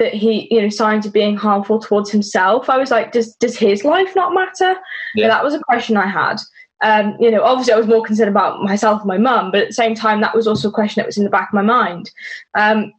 that 0.00 0.12
he 0.12 0.48
you 0.50 0.60
know 0.60 0.68
signs 0.68 1.06
of 1.06 1.12
being 1.12 1.36
harmful 1.36 1.78
towards 1.78 2.10
himself 2.10 2.68
i 2.68 2.76
was 2.76 2.90
like 2.90 3.12
does 3.12 3.34
does 3.36 3.56
his 3.56 3.84
life 3.84 4.16
not 4.16 4.34
matter 4.34 4.76
yeah. 5.14 5.28
that 5.28 5.44
was 5.44 5.54
a 5.54 5.60
question 5.60 5.96
i 5.96 6.06
had 6.06 6.36
um, 6.82 7.14
you 7.20 7.30
know 7.30 7.42
obviously 7.42 7.72
i 7.72 7.76
was 7.76 7.86
more 7.86 8.02
concerned 8.02 8.30
about 8.30 8.62
myself 8.62 9.00
and 9.02 9.08
my 9.08 9.18
mum 9.18 9.52
but 9.52 9.60
at 9.60 9.68
the 9.68 9.74
same 9.74 9.94
time 9.94 10.20
that 10.20 10.34
was 10.34 10.48
also 10.48 10.68
a 10.68 10.72
question 10.72 11.00
that 11.00 11.06
was 11.06 11.18
in 11.18 11.24
the 11.24 11.30
back 11.30 11.50
of 11.50 11.54
my 11.54 11.62
mind 11.62 12.10
um, 12.58 12.92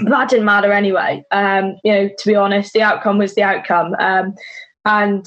but 0.00 0.10
that 0.10 0.28
didn't 0.28 0.44
matter 0.44 0.72
anyway. 0.72 1.24
Um, 1.30 1.76
you 1.84 1.92
know, 1.92 2.08
to 2.08 2.26
be 2.26 2.34
honest, 2.34 2.72
the 2.72 2.82
outcome 2.82 3.18
was 3.18 3.34
the 3.34 3.42
outcome. 3.42 3.94
Um, 3.98 4.34
and 4.84 5.26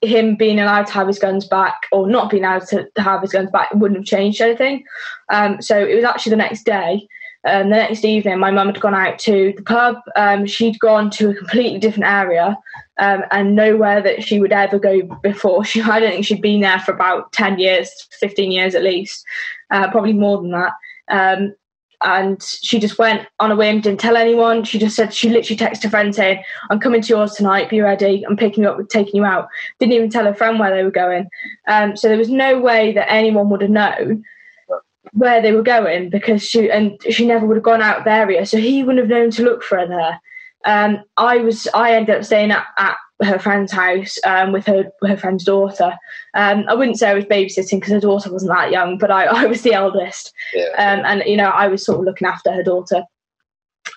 him 0.00 0.36
being 0.36 0.60
allowed 0.60 0.86
to 0.86 0.92
have 0.92 1.08
his 1.08 1.18
guns 1.18 1.46
back 1.46 1.82
or 1.90 2.08
not 2.08 2.30
being 2.30 2.44
allowed 2.44 2.66
to 2.68 2.88
have 2.96 3.20
his 3.20 3.32
guns 3.32 3.50
back 3.50 3.68
wouldn't 3.74 3.98
have 3.98 4.06
changed 4.06 4.40
anything. 4.40 4.84
Um, 5.30 5.60
so 5.60 5.78
it 5.78 5.94
was 5.94 6.04
actually 6.04 6.30
the 6.30 6.36
next 6.36 6.64
day. 6.64 7.06
Um, 7.48 7.70
the 7.70 7.76
next 7.76 8.04
evening, 8.04 8.38
my 8.38 8.50
mum 8.50 8.66
had 8.66 8.80
gone 8.80 8.94
out 8.94 9.18
to 9.20 9.54
the 9.56 9.62
pub. 9.62 9.96
Um, 10.16 10.44
she'd 10.44 10.78
gone 10.78 11.08
to 11.12 11.30
a 11.30 11.34
completely 11.34 11.78
different 11.78 12.04
area 12.04 12.58
um, 12.98 13.22
and 13.30 13.54
nowhere 13.54 14.02
that 14.02 14.22
she 14.22 14.38
would 14.38 14.52
ever 14.52 14.78
go 14.78 15.02
before. 15.22 15.64
She, 15.68 15.80
I 15.80 15.98
don't 15.98 16.10
think 16.10 16.26
she'd 16.26 16.42
been 16.42 16.60
there 16.60 16.78
for 16.80 16.92
about 16.92 17.32
10 17.32 17.58
years, 17.58 17.90
15 18.20 18.52
years 18.52 18.74
at 18.74 18.82
least, 18.82 19.24
uh, 19.70 19.90
probably 19.90 20.12
more 20.12 20.42
than 20.42 20.50
that. 20.50 20.72
Um, 21.10 21.54
and 22.02 22.42
she 22.42 22.78
just 22.78 22.98
went 22.98 23.26
on 23.40 23.50
a 23.50 23.56
whim, 23.56 23.80
didn't 23.80 24.00
tell 24.00 24.16
anyone. 24.16 24.62
She 24.62 24.78
just 24.78 24.94
said 24.94 25.12
she 25.12 25.30
literally 25.30 25.58
texted 25.58 25.86
a 25.86 25.90
friend 25.90 26.14
saying, 26.14 26.44
"I'm 26.70 26.78
coming 26.78 27.02
to 27.02 27.08
yours 27.08 27.32
tonight. 27.32 27.70
Be 27.70 27.80
ready. 27.80 28.24
I'm 28.24 28.36
picking 28.36 28.62
you 28.62 28.70
up, 28.70 28.88
taking 28.88 29.16
you 29.16 29.24
out." 29.24 29.48
Didn't 29.80 29.94
even 29.94 30.08
tell 30.08 30.24
her 30.24 30.34
friend 30.34 30.60
where 30.60 30.72
they 30.72 30.84
were 30.84 30.92
going. 30.92 31.28
Um, 31.66 31.96
so 31.96 32.08
there 32.08 32.16
was 32.16 32.30
no 32.30 32.60
way 32.60 32.92
that 32.92 33.10
anyone 33.10 33.50
would 33.50 33.62
have 33.62 33.70
known 33.70 34.24
where 35.12 35.40
they 35.40 35.52
were 35.52 35.62
going 35.62 36.10
because 36.10 36.42
she 36.42 36.70
and 36.70 37.00
she 37.10 37.26
never 37.26 37.46
would 37.46 37.56
have 37.56 37.64
gone 37.64 37.82
out 37.82 37.98
of 37.98 38.04
the 38.04 38.10
area. 38.10 38.46
So 38.46 38.58
he 38.58 38.82
wouldn't 38.82 38.98
have 38.98 39.08
known 39.08 39.30
to 39.32 39.42
look 39.42 39.62
for 39.62 39.78
her 39.78 39.86
there. 39.86 40.20
Um, 40.64 41.02
I 41.16 41.38
was 41.38 41.68
I 41.74 41.92
ended 41.92 42.16
up 42.16 42.24
staying 42.24 42.50
at, 42.50 42.66
at 42.78 42.96
her 43.22 43.38
friend's 43.38 43.72
house 43.72 44.16
um, 44.24 44.52
with 44.52 44.66
her 44.66 44.90
her 45.02 45.16
friend's 45.16 45.44
daughter. 45.44 45.96
Um, 46.34 46.64
I 46.68 46.74
wouldn't 46.74 46.98
say 46.98 47.10
I 47.10 47.14
was 47.14 47.24
babysitting 47.24 47.80
because 47.80 47.92
her 47.92 48.00
daughter 48.00 48.32
wasn't 48.32 48.52
that 48.52 48.70
young, 48.70 48.98
but 48.98 49.10
I, 49.10 49.24
I 49.44 49.46
was 49.46 49.62
the 49.62 49.74
eldest, 49.74 50.32
yeah. 50.52 50.68
um, 50.78 51.04
and 51.04 51.22
you 51.26 51.36
know 51.36 51.48
I 51.48 51.68
was 51.68 51.84
sort 51.84 51.98
of 51.98 52.04
looking 52.04 52.28
after 52.28 52.52
her 52.52 52.62
daughter. 52.62 53.02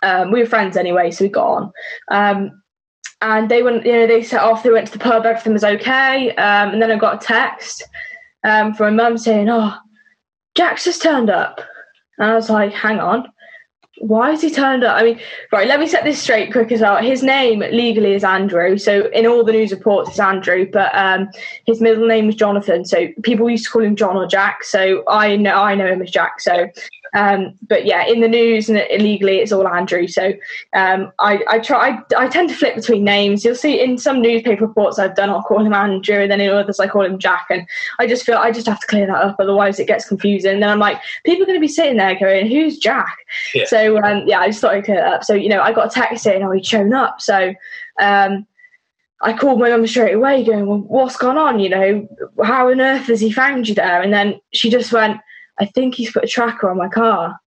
Um, 0.03 0.31
we 0.31 0.39
were 0.39 0.47
friends 0.47 0.77
anyway, 0.77 1.11
so 1.11 1.25
we 1.25 1.29
got 1.29 1.47
on. 1.47 1.71
Um, 2.09 2.63
and 3.23 3.49
they 3.49 3.61
went, 3.61 3.85
you 3.85 3.91
know, 3.91 4.07
they 4.07 4.23
set 4.23 4.41
off. 4.41 4.63
They 4.63 4.71
went 4.71 4.87
to 4.87 4.93
the 4.93 5.03
pub. 5.03 5.25
Everything 5.25 5.53
was 5.53 5.63
okay. 5.63 6.31
Um, 6.35 6.71
and 6.71 6.81
then 6.81 6.91
I 6.91 6.97
got 6.97 7.21
a 7.21 7.25
text 7.25 7.83
from 8.41 8.75
my 8.79 8.89
mum 8.89 9.17
saying, 9.17 9.49
"Oh, 9.49 9.77
Jack's 10.55 10.83
just 10.83 11.01
turned 11.01 11.29
up," 11.29 11.61
and 12.17 12.31
I 12.31 12.35
was 12.35 12.49
like, 12.49 12.73
"Hang 12.73 12.99
on." 12.99 13.31
why 14.01 14.31
has 14.31 14.41
he 14.41 14.49
turned 14.49 14.83
up? 14.83 14.99
I 14.99 15.03
mean, 15.03 15.19
right, 15.51 15.67
let 15.67 15.79
me 15.79 15.87
set 15.87 16.03
this 16.03 16.21
straight 16.21 16.51
quick 16.51 16.71
as 16.71 16.81
well. 16.81 16.97
His 16.97 17.23
name 17.23 17.59
legally 17.59 18.13
is 18.13 18.23
Andrew. 18.23 18.77
So 18.77 19.07
in 19.07 19.27
all 19.27 19.43
the 19.43 19.51
news 19.51 19.71
reports, 19.71 20.09
it's 20.09 20.19
Andrew, 20.19 20.67
but 20.71 20.93
um, 20.95 21.29
his 21.65 21.81
middle 21.81 22.07
name 22.07 22.27
is 22.27 22.35
Jonathan. 22.35 22.83
So 22.83 23.09
people 23.21 23.49
used 23.49 23.65
to 23.65 23.71
call 23.71 23.83
him 23.83 23.95
John 23.95 24.17
or 24.17 24.27
Jack. 24.27 24.63
So 24.63 25.03
I 25.07 25.35
know 25.35 25.55
I 25.55 25.75
know 25.75 25.87
him 25.87 26.01
as 26.01 26.09
Jack. 26.09 26.39
So 26.39 26.69
um, 27.13 27.53
but 27.67 27.85
yeah, 27.85 28.05
in 28.05 28.21
the 28.21 28.27
news 28.27 28.69
and 28.69 28.85
illegally, 28.89 29.39
it's 29.39 29.51
all 29.51 29.67
Andrew. 29.67 30.07
So 30.07 30.33
um, 30.73 31.11
I, 31.19 31.43
I 31.49 31.59
try. 31.59 31.89
I, 31.89 32.23
I, 32.23 32.27
tend 32.29 32.49
to 32.49 32.55
flip 32.55 32.75
between 32.75 33.03
names. 33.03 33.43
You'll 33.43 33.55
see 33.55 33.81
in 33.81 33.97
some 33.97 34.21
newspaper 34.21 34.65
reports 34.65 34.97
I've 34.97 35.15
done, 35.15 35.29
I'll 35.29 35.43
call 35.43 35.65
him 35.65 35.73
Andrew, 35.73 36.15
and 36.15 36.31
then 36.31 36.39
in 36.39 36.49
others 36.49 36.79
I 36.79 36.87
call 36.87 37.03
him 37.03 37.19
Jack. 37.19 37.47
And 37.49 37.67
I 37.99 38.07
just 38.07 38.25
feel 38.25 38.37
I 38.37 38.51
just 38.51 38.67
have 38.67 38.79
to 38.79 38.87
clear 38.87 39.07
that 39.07 39.23
up, 39.23 39.35
otherwise 39.39 39.79
it 39.79 39.87
gets 39.87 40.07
confusing. 40.07 40.53
And 40.53 40.63
then 40.63 40.69
I'm 40.69 40.79
like, 40.79 41.01
people 41.25 41.43
are 41.43 41.47
going 41.47 41.57
to 41.57 41.61
be 41.61 41.67
sitting 41.67 41.97
there 41.97 42.17
going, 42.17 42.47
"Who's 42.47 42.77
Jack?" 42.77 43.17
Yeah. 43.53 43.65
So 43.65 44.01
um, 44.01 44.23
yeah, 44.25 44.39
I 44.39 44.47
just 44.47 44.61
thought 44.61 44.75
I'd 44.75 44.85
clear 44.85 45.01
that 45.01 45.13
up. 45.13 45.23
So 45.25 45.33
you 45.33 45.49
know, 45.49 45.61
I 45.61 45.73
got 45.73 45.87
a 45.87 45.89
text 45.89 46.23
saying, 46.23 46.43
"Oh, 46.43 46.51
he'd 46.51 46.65
shown 46.65 46.93
up." 46.93 47.21
So. 47.21 47.53
Um, 47.99 48.47
I 49.23 49.33
called 49.33 49.59
my 49.59 49.69
mum 49.69 49.85
straight 49.85 50.15
away, 50.15 50.43
going, 50.43 50.65
"Well, 50.65 50.79
what's 50.79 51.15
gone 51.15 51.37
on? 51.37 51.59
You 51.59 51.69
know, 51.69 52.07
how 52.43 52.71
on 52.71 52.81
earth 52.81 53.05
has 53.05 53.19
he 53.19 53.31
found 53.31 53.69
you 53.69 53.75
there?" 53.75 54.01
And 54.01 54.11
then 54.11 54.41
she 54.51 54.71
just 54.71 54.91
went, 54.91 55.21
I 55.61 55.65
think 55.65 55.95
he's 55.95 56.11
put 56.11 56.23
a 56.23 56.27
tracker 56.27 56.69
on 56.69 56.77
my 56.77 56.89
car. 56.89 57.39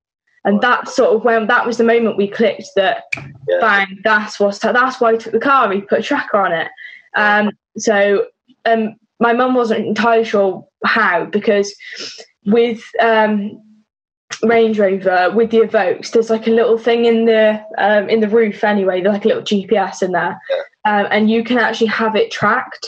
And 0.45 0.61
that 0.61 0.89
sort 0.89 1.17
of 1.17 1.25
when 1.25 1.47
that 1.49 1.67
was 1.67 1.79
the 1.79 1.85
moment 1.85 2.17
we 2.17 2.29
clicked 2.29 2.69
that 2.77 3.05
yeah. 3.49 3.59
bang, 3.61 4.01
that's 4.05 4.39
what's 4.39 4.59
that's 4.59 5.01
why 5.01 5.13
he 5.13 5.19
took 5.19 5.33
the 5.33 5.41
car, 5.41 5.71
he 5.73 5.81
put 5.81 6.01
a 6.01 6.03
tracker 6.03 6.37
on 6.37 6.53
it. 6.53 6.69
Um, 7.17 7.51
so 7.77 8.27
um, 8.67 8.97
my 9.21 9.33
mum 9.33 9.55
wasn't 9.55 9.87
entirely 9.87 10.25
sure 10.25 10.67
how 10.85 11.25
because 11.25 11.75
with 12.45 12.83
um, 13.01 13.61
Range 14.43 14.79
Rover 14.79 15.33
with 15.35 15.51
the 15.51 15.61
Evoques, 15.61 16.11
there's 16.13 16.31
like 16.31 16.47
a 16.47 16.51
little 16.51 16.79
thing 16.79 17.07
in 17.07 17.25
the 17.25 17.65
um, 17.79 18.09
in 18.11 18.21
the 18.21 18.29
roof 18.29 18.63
anyway, 18.65 19.01
there's 19.01 19.15
like 19.15 19.25
a 19.25 19.29
little 19.29 19.43
GPS 19.43 20.03
in 20.03 20.13
there, 20.13 20.39
yeah. 20.51 21.01
um, 21.01 21.09
and 21.11 21.31
you 21.31 21.43
can 21.43 21.59
actually 21.59 21.87
have 21.87 22.17
it 22.17 22.31
tracked, 22.31 22.87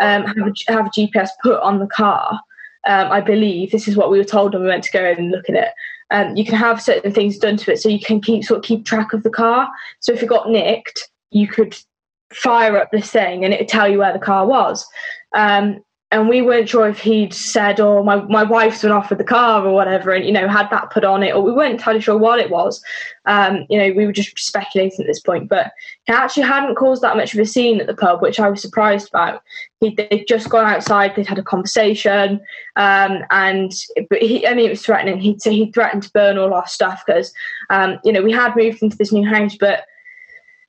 um, 0.00 0.24
have 0.24 0.38
a, 0.38 0.72
have 0.72 0.86
a 0.86 0.90
GPS 0.90 1.28
put 1.42 1.60
on 1.60 1.80
the 1.80 1.86
car, 1.86 2.40
um, 2.86 3.10
I 3.10 3.20
believe 3.20 3.70
this 3.70 3.88
is 3.88 3.96
what 3.96 4.10
we 4.10 4.18
were 4.18 4.24
told 4.24 4.52
when 4.52 4.62
we 4.62 4.68
went 4.68 4.84
to 4.84 4.92
go 4.92 5.04
and 5.04 5.30
look 5.30 5.48
at 5.48 5.56
it. 5.56 5.68
Um, 6.10 6.36
you 6.36 6.44
can 6.44 6.54
have 6.54 6.82
certain 6.82 7.12
things 7.12 7.38
done 7.38 7.56
to 7.58 7.72
it, 7.72 7.80
so 7.80 7.88
you 7.88 8.00
can 8.00 8.20
keep 8.20 8.44
sort 8.44 8.58
of 8.58 8.64
keep 8.64 8.84
track 8.84 9.12
of 9.12 9.22
the 9.22 9.30
car. 9.30 9.68
So 10.00 10.12
if 10.12 10.22
it 10.22 10.28
got 10.28 10.50
nicked, 10.50 11.10
you 11.30 11.48
could 11.48 11.76
fire 12.32 12.76
up 12.76 12.90
this 12.90 13.10
thing 13.10 13.44
and 13.44 13.54
it 13.54 13.60
would 13.60 13.68
tell 13.68 13.88
you 13.88 13.98
where 13.98 14.12
the 14.12 14.18
car 14.18 14.46
was. 14.46 14.86
Um, 15.34 15.83
and 16.10 16.28
we 16.28 16.42
weren't 16.42 16.68
sure 16.68 16.88
if 16.88 17.00
he'd 17.00 17.34
said, 17.34 17.80
"Or 17.80 17.98
oh, 17.98 18.04
my 18.04 18.16
my 18.16 18.44
wife's 18.44 18.82
been 18.82 18.92
offered 18.92 19.18
the 19.18 19.24
car" 19.24 19.66
or 19.66 19.72
whatever, 19.72 20.12
and 20.12 20.24
you 20.24 20.32
know 20.32 20.46
had 20.46 20.70
that 20.70 20.90
put 20.90 21.04
on 21.04 21.22
it, 21.22 21.34
or 21.34 21.42
we 21.42 21.50
weren't 21.50 21.72
entirely 21.72 22.00
sure 22.00 22.16
what 22.16 22.38
it 22.38 22.50
was. 22.50 22.82
Um, 23.24 23.66
you 23.68 23.78
know, 23.78 23.92
we 23.96 24.06
were 24.06 24.12
just 24.12 24.38
speculating 24.38 25.00
at 25.00 25.06
this 25.06 25.20
point, 25.20 25.48
but 25.48 25.72
he 26.06 26.12
actually 26.12 26.44
hadn't 26.44 26.76
caused 26.76 27.02
that 27.02 27.16
much 27.16 27.34
of 27.34 27.40
a 27.40 27.46
scene 27.46 27.80
at 27.80 27.86
the 27.86 27.96
pub, 27.96 28.22
which 28.22 28.38
I 28.38 28.48
was 28.48 28.62
surprised 28.62 29.08
about. 29.08 29.42
He, 29.80 29.94
they'd 29.94 30.28
just 30.28 30.50
gone 30.50 30.66
outside, 30.66 31.16
they'd 31.16 31.26
had 31.26 31.38
a 31.38 31.42
conversation, 31.42 32.40
um, 32.76 33.24
and 33.30 33.72
but 34.08 34.22
he, 34.22 34.46
I 34.46 34.54
mean, 34.54 34.66
it 34.66 34.70
was 34.70 34.82
threatening. 34.82 35.18
He'd 35.18 35.42
he 35.42 35.72
threatened 35.72 36.04
to 36.04 36.12
burn 36.12 36.38
all 36.38 36.54
our 36.54 36.68
stuff 36.68 37.02
because, 37.04 37.32
um, 37.70 37.98
you 38.04 38.12
know, 38.12 38.22
we 38.22 38.30
had 38.30 38.54
moved 38.54 38.82
into 38.82 38.96
this 38.96 39.12
new 39.12 39.26
house, 39.26 39.56
but 39.56 39.84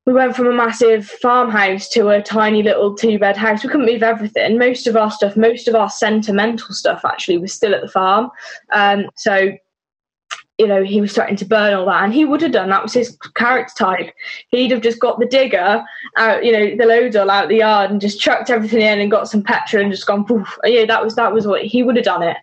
we 0.06 0.14
went 0.14 0.36
from 0.36 0.48
a 0.48 0.54
massive 0.54 1.08
farmhouse 1.08 1.90
to 1.90 2.10
a 2.10 2.22
tiny 2.22 2.62
little 2.62 2.96
two 2.96 3.18
bed 3.18 3.36
house. 3.36 3.64
We 3.64 3.70
couldn't 3.70 3.88
move 3.88 4.04
everything. 4.04 4.58
Most 4.58 4.86
of 4.86 4.96
our 4.96 5.10
stuff, 5.10 5.36
most 5.36 5.68
of 5.68 5.76
our 5.76 5.90
sentimental 5.90 6.74
stuff 6.74 7.04
actually 7.04 7.40
was 7.40 7.54
still 7.54 7.74
at 7.74 7.82
the 7.82 7.88
farm. 7.88 8.30
Um, 8.72 9.10
so, 9.16 9.54
you 10.60 10.68
know, 10.68 10.84
he 10.84 11.02
was 11.02 11.12
threatening 11.12 11.38
to 11.38 11.46
burn 11.46 11.74
all 11.74 11.88
that, 11.88 12.04
and 12.04 12.14
he 12.14 12.24
would 12.24 12.42
have 12.42 12.52
done. 12.52 12.70
That 12.70 12.84
was 12.84 12.94
his 12.94 13.18
character 13.36 13.74
type. 13.84 14.14
He'd 14.50 14.72
have 14.72 14.82
just 14.82 15.00
got 15.00 15.20
the 15.20 15.26
digger 15.26 15.84
out, 16.18 16.46
you 16.46 16.52
know, 16.52 16.78
the 16.78 16.86
loader 16.86 17.30
out 17.30 17.50
the 17.50 17.58
yard, 17.58 17.90
and 17.90 18.00
just 18.00 18.22
chucked 18.22 18.52
everything 18.52 18.82
in 18.82 19.00
and 19.00 19.12
got 19.12 19.28
some 19.28 19.42
petrol 19.42 19.84
and 19.84 19.92
just 19.92 20.06
gone 20.06 20.24
poof. 20.24 20.58
Yeah, 20.64 20.86
that 20.86 21.04
was 21.04 21.16
that 21.16 21.34
was 21.34 21.48
what 21.48 21.64
he 21.64 21.82
would 21.82 21.96
have 21.96 22.06
done 22.06 22.24
it. 22.24 22.38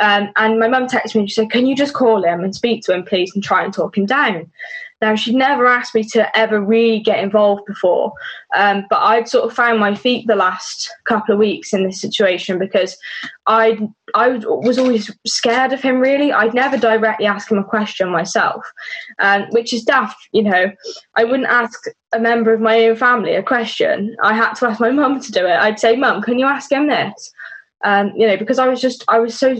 Um, 0.00 0.30
and 0.36 0.58
my 0.58 0.66
mum 0.66 0.88
texted 0.88 1.14
me 1.14 1.20
and 1.20 1.30
she 1.30 1.34
said, 1.34 1.50
"Can 1.50 1.66
you 1.66 1.76
just 1.76 1.94
call 1.94 2.24
him 2.24 2.42
and 2.42 2.54
speak 2.54 2.82
to 2.84 2.94
him, 2.94 3.04
please, 3.04 3.32
and 3.34 3.44
try 3.44 3.62
and 3.62 3.72
talk 3.72 3.98
him 3.98 4.06
down?" 4.06 4.50
Now, 5.02 5.16
she'd 5.16 5.34
never 5.34 5.66
asked 5.66 5.96
me 5.96 6.04
to 6.12 6.38
ever 6.38 6.60
really 6.60 7.00
get 7.00 7.18
involved 7.18 7.66
before, 7.66 8.12
um, 8.54 8.86
but 8.88 9.00
I'd 9.00 9.28
sort 9.28 9.44
of 9.44 9.52
found 9.52 9.80
my 9.80 9.96
feet 9.96 10.28
the 10.28 10.36
last 10.36 10.88
couple 11.06 11.32
of 11.32 11.40
weeks 11.40 11.72
in 11.72 11.84
this 11.84 12.00
situation 12.00 12.56
because 12.56 12.96
I 13.48 13.80
I 14.14 14.28
was 14.46 14.78
always 14.78 15.10
scared 15.26 15.72
of 15.72 15.82
him. 15.82 15.98
Really, 15.98 16.32
I'd 16.32 16.54
never 16.54 16.78
directly 16.78 17.26
ask 17.26 17.50
him 17.50 17.58
a 17.58 17.64
question 17.64 18.10
myself, 18.10 18.64
um, 19.18 19.46
which 19.50 19.72
is 19.72 19.82
daft. 19.82 20.16
You 20.30 20.44
know, 20.44 20.70
I 21.16 21.24
wouldn't 21.24 21.48
ask 21.48 21.80
a 22.12 22.20
member 22.20 22.52
of 22.52 22.60
my 22.60 22.86
own 22.86 22.94
family 22.94 23.34
a 23.34 23.42
question. 23.42 24.16
I 24.22 24.34
had 24.34 24.54
to 24.54 24.68
ask 24.68 24.78
my 24.80 24.92
mum 24.92 25.20
to 25.20 25.32
do 25.32 25.44
it. 25.44 25.58
I'd 25.58 25.80
say, 25.80 25.96
"Mum, 25.96 26.22
can 26.22 26.38
you 26.38 26.46
ask 26.46 26.70
him 26.70 26.86
this?" 26.86 27.32
Um, 27.84 28.12
you 28.14 28.28
know, 28.28 28.36
because 28.36 28.60
I 28.60 28.68
was 28.68 28.80
just 28.80 29.04
I 29.08 29.18
was 29.18 29.36
so 29.36 29.56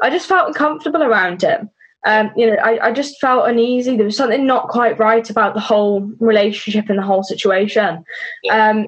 I 0.00 0.10
just 0.10 0.28
felt 0.28 0.46
uncomfortable 0.46 1.02
around 1.02 1.42
him. 1.42 1.70
Um, 2.06 2.30
you 2.36 2.46
know, 2.46 2.56
I, 2.62 2.88
I 2.88 2.92
just 2.92 3.20
felt 3.20 3.48
uneasy. 3.48 3.96
There 3.96 4.06
was 4.06 4.16
something 4.16 4.46
not 4.46 4.68
quite 4.68 4.98
right 4.98 5.28
about 5.28 5.54
the 5.54 5.60
whole 5.60 6.00
relationship 6.18 6.88
and 6.88 6.98
the 6.98 7.02
whole 7.02 7.22
situation. 7.22 8.04
Yeah. 8.42 8.70
Um, 8.70 8.86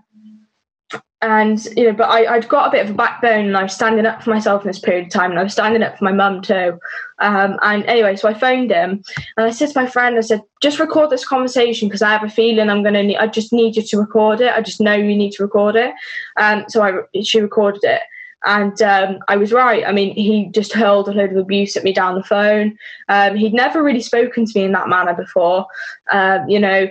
and 1.22 1.64
you 1.76 1.84
know, 1.84 1.92
but 1.92 2.10
I, 2.10 2.36
would 2.36 2.48
got 2.48 2.66
a 2.66 2.70
bit 2.72 2.84
of 2.84 2.90
a 2.90 2.96
backbone, 2.96 3.46
and 3.46 3.56
I 3.56 3.62
was 3.62 3.72
standing 3.72 4.06
up 4.06 4.22
for 4.22 4.30
myself 4.30 4.62
in 4.62 4.66
this 4.66 4.80
period 4.80 5.06
of 5.06 5.12
time, 5.12 5.30
and 5.30 5.38
I 5.38 5.44
was 5.44 5.52
standing 5.52 5.82
up 5.82 5.96
for 5.96 6.04
my 6.04 6.12
mum 6.12 6.42
too. 6.42 6.78
Um, 7.20 7.58
and 7.62 7.84
anyway, 7.84 8.16
so 8.16 8.28
I 8.28 8.34
phoned 8.34 8.72
him, 8.72 9.04
and 9.36 9.46
I 9.46 9.50
said 9.50 9.70
to 9.70 9.80
my 9.80 9.86
friend, 9.86 10.18
I 10.18 10.20
said, 10.20 10.42
just 10.60 10.80
record 10.80 11.10
this 11.10 11.24
conversation 11.24 11.86
because 11.86 12.02
I 12.02 12.10
have 12.10 12.24
a 12.24 12.28
feeling 12.28 12.68
I'm 12.68 12.82
gonna 12.82 13.04
need. 13.04 13.18
I 13.18 13.28
just 13.28 13.52
need 13.52 13.76
you 13.76 13.82
to 13.82 13.98
record 13.98 14.40
it. 14.40 14.52
I 14.52 14.60
just 14.62 14.80
know 14.80 14.94
you 14.94 15.16
need 15.16 15.30
to 15.34 15.44
record 15.44 15.76
it. 15.76 15.94
Um, 16.38 16.64
so 16.68 16.82
I 16.82 17.22
she 17.22 17.40
recorded 17.40 17.84
it, 17.84 18.02
and 18.44 18.80
um, 18.82 19.18
I 19.28 19.36
was 19.36 19.52
right. 19.52 19.84
I 19.86 19.92
mean, 19.92 20.14
he 20.14 20.46
just 20.46 20.72
hurled 20.72 21.08
a 21.08 21.12
load 21.12 21.30
of 21.30 21.36
abuse 21.36 21.76
at 21.76 21.84
me 21.84 21.92
down 21.92 22.14
the 22.14 22.22
phone. 22.22 22.76
Um, 23.08 23.36
he'd 23.36 23.54
never 23.54 23.82
really 23.82 24.00
spoken 24.00 24.46
to 24.46 24.58
me 24.58 24.64
in 24.64 24.72
that 24.72 24.88
manner 24.88 25.14
before. 25.14 25.66
Um, 26.10 26.48
you 26.48 26.58
know, 26.58 26.88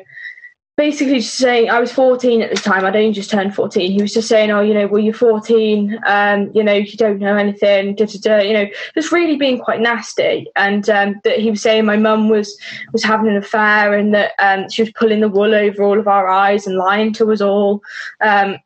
basically 0.78 1.20
just 1.20 1.36
saying 1.36 1.70
I 1.70 1.80
was 1.80 1.92
14 1.92 2.42
at 2.42 2.50
the 2.50 2.56
time. 2.56 2.86
I'd 2.86 2.96
only 2.96 3.12
just 3.12 3.30
turned 3.30 3.54
14. 3.54 3.92
He 3.92 4.02
was 4.02 4.14
just 4.14 4.28
saying, 4.28 4.50
"Oh, 4.50 4.62
you 4.62 4.74
know, 4.74 4.88
well, 4.88 5.02
you're 5.02 5.14
14. 5.14 6.00
Um, 6.08 6.52
you 6.56 6.64
know, 6.64 6.74
you 6.74 6.98
don't 6.98 7.20
know 7.20 7.36
anything." 7.36 7.96
Da, 7.96 8.06
da, 8.06 8.20
da, 8.20 8.38
you 8.40 8.54
know, 8.54 8.66
just 8.96 9.12
really 9.12 9.36
being 9.36 9.60
quite 9.60 9.82
nasty. 9.82 10.48
And 10.56 10.90
um, 10.90 11.22
that 11.24 11.40
he 11.40 11.52
was 11.52 11.62
saying 11.62 11.86
my 11.86 11.98
mum 11.98 12.30
was 12.30 12.58
was 12.94 13.04
having 13.04 13.28
an 13.28 13.38
affair 13.38 13.94
and 13.94 14.14
that 14.14 14.32
um, 14.40 14.70
she 14.70 14.82
was 14.82 14.92
pulling 14.94 15.20
the 15.20 15.30
wool 15.30 15.54
over 15.54 15.84
all 15.84 16.00
of 16.00 16.08
our 16.08 16.28
eyes 16.28 16.66
and 16.66 16.78
lying 16.78 17.14
to 17.14 17.32
us 17.32 17.42
all. 17.42 17.82
Um, 18.22 18.58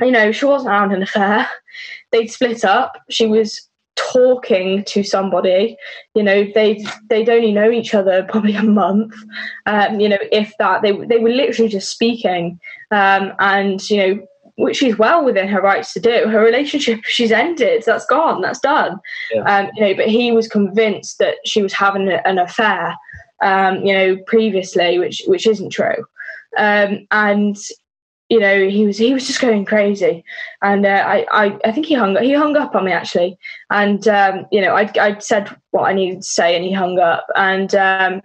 you 0.00 0.10
know, 0.10 0.32
she 0.32 0.44
wasn't 0.44 0.72
having 0.72 0.96
an 0.96 1.02
affair. 1.02 1.48
They'd 2.12 2.30
split 2.30 2.64
up. 2.64 3.00
She 3.10 3.26
was 3.26 3.68
talking 3.96 4.84
to 4.84 5.02
somebody. 5.02 5.76
You 6.14 6.22
know 6.22 6.46
they 6.54 6.84
they'd 7.08 7.28
only 7.28 7.52
know 7.52 7.70
each 7.70 7.94
other 7.94 8.22
probably 8.28 8.54
a 8.54 8.62
month. 8.62 9.14
Um, 9.66 10.00
you 10.00 10.08
know 10.08 10.18
if 10.30 10.52
that 10.58 10.82
they 10.82 10.92
they 10.92 11.18
were 11.18 11.30
literally 11.30 11.70
just 11.70 11.90
speaking. 11.90 12.60
Um, 12.90 13.32
and 13.40 13.90
you 13.90 13.96
know 13.96 14.26
which 14.58 14.78
she's 14.78 14.96
well 14.96 15.22
within 15.22 15.48
her 15.48 15.60
rights 15.60 15.92
to 15.94 16.00
do. 16.00 16.28
Her 16.28 16.40
relationship 16.40 17.00
she's 17.04 17.32
ended. 17.32 17.82
That's 17.84 18.06
gone. 18.06 18.40
That's 18.40 18.60
done. 18.60 18.98
Yeah. 19.34 19.42
um, 19.42 19.70
you 19.74 19.82
know 19.82 19.94
but 19.94 20.08
he 20.08 20.32
was 20.32 20.48
convinced 20.48 21.18
that 21.18 21.36
she 21.44 21.62
was 21.62 21.72
having 21.72 22.08
an 22.08 22.38
affair 22.38 22.96
um, 23.42 23.84
you 23.84 23.92
know 23.92 24.16
previously 24.26 24.98
which 24.98 25.22
which 25.26 25.46
isn't 25.46 25.70
true. 25.70 26.04
Um, 26.58 27.06
and 27.10 27.56
you 28.28 28.40
know, 28.40 28.68
he 28.68 28.86
was 28.86 28.98
he 28.98 29.14
was 29.14 29.26
just 29.26 29.40
going 29.40 29.64
crazy, 29.64 30.24
and 30.62 30.84
uh, 30.84 31.04
I, 31.06 31.26
I 31.30 31.58
I 31.64 31.72
think 31.72 31.86
he 31.86 31.94
hung 31.94 32.16
he 32.16 32.32
hung 32.32 32.56
up 32.56 32.74
on 32.74 32.84
me 32.84 32.92
actually, 32.92 33.38
and 33.70 34.06
um, 34.08 34.46
you 34.50 34.60
know 34.60 34.74
I 34.74 34.90
I 35.00 35.18
said 35.18 35.54
what 35.70 35.84
I 35.84 35.92
needed 35.92 36.22
to 36.22 36.28
say, 36.28 36.56
and 36.56 36.64
he 36.64 36.72
hung 36.72 36.98
up, 36.98 37.26
and 37.36 37.72
um, 37.74 38.22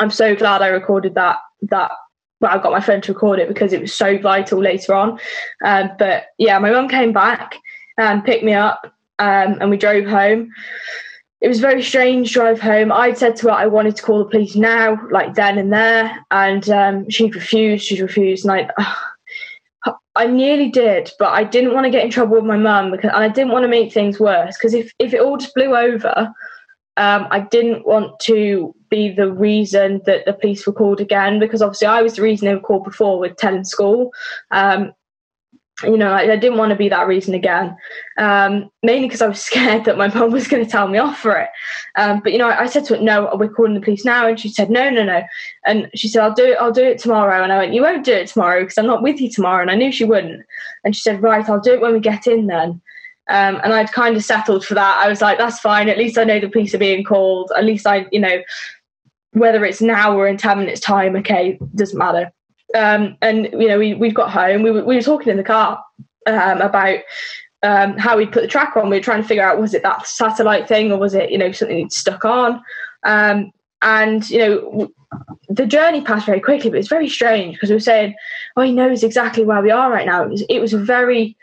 I'm 0.00 0.10
so 0.10 0.34
glad 0.34 0.62
I 0.62 0.68
recorded 0.68 1.14
that 1.16 1.38
that. 1.62 1.92
Well, 2.40 2.58
I 2.58 2.62
got 2.62 2.72
my 2.72 2.80
friend 2.80 3.02
to 3.04 3.12
record 3.12 3.38
it 3.38 3.48
because 3.48 3.72
it 3.72 3.80
was 3.80 3.94
so 3.94 4.18
vital 4.18 4.58
later 4.58 4.92
on. 4.94 5.18
Um, 5.64 5.90
but 5.98 6.26
yeah, 6.36 6.58
my 6.58 6.72
mum 6.72 6.88
came 6.88 7.12
back 7.12 7.56
and 7.96 8.24
picked 8.24 8.44
me 8.44 8.54
up, 8.54 8.92
um, 9.18 9.58
and 9.60 9.70
we 9.70 9.76
drove 9.76 10.06
home 10.06 10.50
it 11.44 11.48
was 11.48 11.60
very 11.60 11.82
strange 11.82 12.32
drive 12.32 12.58
home. 12.58 12.90
I'd 12.90 13.18
said 13.18 13.36
to 13.36 13.48
her 13.48 13.52
I 13.52 13.66
wanted 13.66 13.96
to 13.96 14.02
call 14.02 14.18
the 14.18 14.30
police 14.30 14.56
now, 14.56 14.98
like 15.10 15.34
then 15.34 15.58
and 15.58 15.70
there, 15.70 16.24
and 16.30 16.66
um, 16.70 17.10
she 17.10 17.30
refused. 17.30 17.84
She 17.84 18.00
refused, 18.00 18.46
and 18.46 18.70
I, 18.78 18.94
I 20.16 20.26
nearly 20.26 20.70
did, 20.70 21.12
but 21.18 21.34
I 21.34 21.44
didn't 21.44 21.74
want 21.74 21.84
to 21.84 21.90
get 21.90 22.02
in 22.02 22.10
trouble 22.10 22.36
with 22.36 22.46
my 22.46 22.56
mum 22.56 22.90
because 22.90 23.10
and 23.12 23.22
I 23.22 23.28
didn't 23.28 23.52
want 23.52 23.64
to 23.64 23.68
make 23.68 23.92
things 23.92 24.18
worse. 24.18 24.56
Because 24.56 24.72
if 24.72 24.90
if 24.98 25.12
it 25.12 25.20
all 25.20 25.36
just 25.36 25.54
blew 25.54 25.76
over, 25.76 26.32
um, 26.96 27.26
I 27.30 27.40
didn't 27.40 27.86
want 27.86 28.18
to 28.20 28.74
be 28.88 29.10
the 29.10 29.30
reason 29.30 30.00
that 30.06 30.24
the 30.24 30.32
police 30.32 30.66
were 30.66 30.72
called 30.72 31.02
again. 31.02 31.40
Because 31.40 31.60
obviously 31.60 31.88
I 31.88 32.00
was 32.00 32.16
the 32.16 32.22
reason 32.22 32.48
they 32.48 32.54
were 32.54 32.60
called 32.60 32.84
before 32.84 33.18
with 33.18 33.36
telling 33.36 33.64
school. 33.64 34.14
Um, 34.50 34.94
you 35.82 35.96
know, 35.96 36.12
I, 36.12 36.32
I, 36.32 36.36
didn't 36.36 36.58
want 36.58 36.70
to 36.70 36.76
be 36.76 36.88
that 36.88 37.08
reason 37.08 37.34
again. 37.34 37.76
Um, 38.16 38.70
mainly 38.82 39.08
because 39.08 39.20
I 39.20 39.26
was 39.26 39.40
scared 39.44 39.84
that 39.84 39.98
my 39.98 40.08
mum 40.08 40.30
was 40.30 40.46
going 40.46 40.64
to 40.64 40.70
tell 40.70 40.86
me 40.86 40.98
off 40.98 41.18
for 41.18 41.36
it. 41.36 41.48
Um, 41.96 42.20
but 42.20 42.32
you 42.32 42.38
know, 42.38 42.48
I, 42.48 42.62
I, 42.62 42.66
said 42.66 42.84
to 42.86 42.96
her, 42.96 43.02
"No, 43.02 43.34
we're 43.34 43.48
calling 43.48 43.74
the 43.74 43.80
police 43.80 44.04
now," 44.04 44.26
and 44.26 44.38
she 44.38 44.48
said, 44.48 44.70
"No, 44.70 44.88
no, 44.88 45.04
no." 45.04 45.22
And 45.66 45.90
she 45.94 46.08
said, 46.08 46.22
"I'll 46.22 46.34
do 46.34 46.52
it. 46.52 46.58
I'll 46.60 46.72
do 46.72 46.84
it 46.84 46.98
tomorrow." 46.98 47.42
And 47.42 47.52
I 47.52 47.58
went, 47.58 47.74
"You 47.74 47.82
won't 47.82 48.04
do 48.04 48.12
it 48.12 48.28
tomorrow 48.28 48.60
because 48.60 48.78
I'm 48.78 48.86
not 48.86 49.02
with 49.02 49.20
you 49.20 49.30
tomorrow." 49.30 49.62
And 49.62 49.70
I 49.70 49.74
knew 49.74 49.90
she 49.90 50.04
wouldn't. 50.04 50.42
And 50.84 50.94
she 50.94 51.02
said, 51.02 51.22
"Right, 51.22 51.48
I'll 51.48 51.60
do 51.60 51.72
it 51.72 51.80
when 51.80 51.92
we 51.92 52.00
get 52.00 52.26
in 52.26 52.46
then." 52.46 52.80
Um, 53.28 53.58
and 53.64 53.72
I'd 53.72 53.90
kind 53.90 54.16
of 54.16 54.24
settled 54.24 54.64
for 54.64 54.74
that. 54.74 54.98
I 55.04 55.08
was 55.08 55.20
like, 55.20 55.38
"That's 55.38 55.58
fine. 55.58 55.88
At 55.88 55.98
least 55.98 56.18
I 56.18 56.24
know 56.24 56.38
the 56.38 56.48
police 56.48 56.74
are 56.74 56.78
being 56.78 57.04
called. 57.04 57.50
At 57.56 57.64
least 57.64 57.86
I, 57.86 58.06
you 58.12 58.20
know." 58.20 58.42
Whether 59.32 59.64
it's 59.64 59.80
now 59.80 60.16
or 60.16 60.28
in 60.28 60.36
10 60.36 60.60
minutes 60.60 60.80
time, 60.80 61.16
okay, 61.16 61.58
doesn't 61.74 61.98
matter. 61.98 62.32
Um, 62.74 63.16
and 63.22 63.46
you 63.52 63.68
know, 63.68 63.78
we 63.78 63.94
we 63.94 64.10
got 64.10 64.30
home. 64.30 64.62
We 64.62 64.70
were 64.70 64.84
we 64.84 64.96
were 64.96 65.02
talking 65.02 65.30
in 65.30 65.36
the 65.36 65.44
car 65.44 65.82
um, 66.26 66.60
about 66.60 67.00
um, 67.62 67.96
how 67.96 68.16
we 68.16 68.26
put 68.26 68.42
the 68.42 68.48
track 68.48 68.76
on. 68.76 68.90
We 68.90 68.96
were 68.96 69.02
trying 69.02 69.22
to 69.22 69.28
figure 69.28 69.44
out 69.44 69.60
was 69.60 69.74
it 69.74 69.82
that 69.82 70.06
satellite 70.06 70.68
thing 70.68 70.92
or 70.92 70.98
was 70.98 71.14
it 71.14 71.30
you 71.30 71.38
know 71.38 71.52
something 71.52 71.90
stuck 71.90 72.24
on. 72.24 72.62
Um, 73.04 73.52
and 73.82 74.28
you 74.30 74.38
know, 74.38 74.92
the 75.48 75.66
journey 75.66 76.00
passed 76.00 76.26
very 76.26 76.40
quickly, 76.40 76.70
but 76.70 76.78
it's 76.78 76.88
very 76.88 77.08
strange 77.08 77.54
because 77.54 77.68
we 77.68 77.76
were 77.76 77.80
saying, 77.80 78.14
"Oh, 78.56 78.62
he 78.62 78.72
knows 78.72 79.04
exactly 79.04 79.44
where 79.44 79.62
we 79.62 79.70
are 79.70 79.90
right 79.90 80.06
now." 80.06 80.22
It 80.22 80.30
was 80.30 80.42
it 80.48 80.58
was 80.60 80.72
a 80.72 80.78
very 80.78 81.36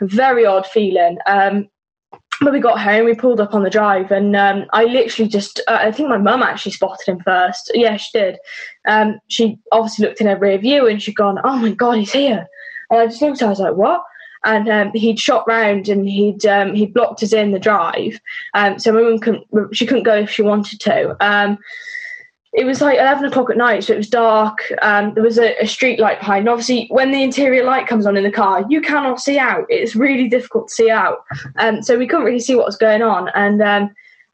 very 0.00 0.44
odd 0.44 0.66
feeling. 0.66 1.18
Um, 1.26 1.68
when 2.44 2.52
we 2.52 2.60
got 2.60 2.80
home, 2.80 3.04
we 3.04 3.14
pulled 3.14 3.40
up 3.40 3.54
on 3.54 3.62
the 3.62 3.70
drive, 3.70 4.10
and 4.10 4.34
um, 4.36 4.66
I 4.72 4.84
literally 4.84 5.28
just, 5.28 5.60
uh, 5.68 5.78
I 5.80 5.92
think 5.92 6.08
my 6.08 6.18
mum 6.18 6.42
actually 6.42 6.72
spotted 6.72 7.08
him 7.08 7.20
first. 7.20 7.70
Yeah, 7.74 7.96
she 7.96 8.18
did. 8.18 8.38
Um, 8.86 9.20
she 9.28 9.58
obviously 9.70 10.06
looked 10.06 10.20
in 10.20 10.26
her 10.26 10.36
rear 10.36 10.58
view 10.58 10.86
and 10.86 11.02
she'd 11.02 11.16
gone, 11.16 11.38
Oh 11.44 11.56
my 11.56 11.70
God, 11.70 11.98
he's 11.98 12.12
here. 12.12 12.46
And 12.90 13.00
I 13.00 13.06
just 13.06 13.22
looked, 13.22 13.42
I 13.42 13.48
was 13.48 13.60
like, 13.60 13.74
What? 13.74 14.02
And 14.44 14.68
um, 14.68 14.90
he'd 14.92 15.20
shot 15.20 15.46
round 15.46 15.88
and 15.88 16.08
he'd 16.08 16.44
um, 16.46 16.74
he'd 16.74 16.92
blocked 16.92 17.22
us 17.22 17.32
in 17.32 17.52
the 17.52 17.60
drive. 17.60 18.20
Um, 18.54 18.78
so 18.78 18.92
my 18.92 19.02
mum 19.02 19.20
couldn't, 19.20 19.46
she 19.72 19.86
couldn't 19.86 20.02
go 20.02 20.16
if 20.16 20.30
she 20.30 20.42
wanted 20.42 20.80
to. 20.80 21.16
It 22.54 22.66
was 22.66 22.82
like 22.82 22.98
11 22.98 23.24
o'clock 23.24 23.48
at 23.48 23.56
night, 23.56 23.84
so 23.84 23.94
it 23.94 23.96
was 23.96 24.10
dark. 24.10 24.70
Um, 24.82 25.14
there 25.14 25.22
was 25.22 25.38
a, 25.38 25.56
a, 25.62 25.66
street 25.66 25.98
light 25.98 26.18
behind. 26.18 26.48
obviously, 26.50 26.86
when 26.90 27.10
the 27.10 27.22
interior 27.22 27.64
light 27.64 27.86
comes 27.86 28.04
on 28.04 28.16
in 28.16 28.24
the 28.24 28.30
car, 28.30 28.64
you 28.68 28.82
cannot 28.82 29.20
see 29.20 29.38
out. 29.38 29.64
It's 29.70 29.96
really 29.96 30.28
difficult 30.28 30.68
to 30.68 30.74
see 30.74 30.90
out. 30.90 31.24
Um, 31.56 31.82
so 31.82 31.96
we 31.96 32.06
couldn't 32.06 32.26
really 32.26 32.40
see 32.40 32.54
what 32.54 32.66
was 32.66 32.76
going 32.76 33.00
on. 33.00 33.30
And 33.30 33.62
um, 33.62 33.90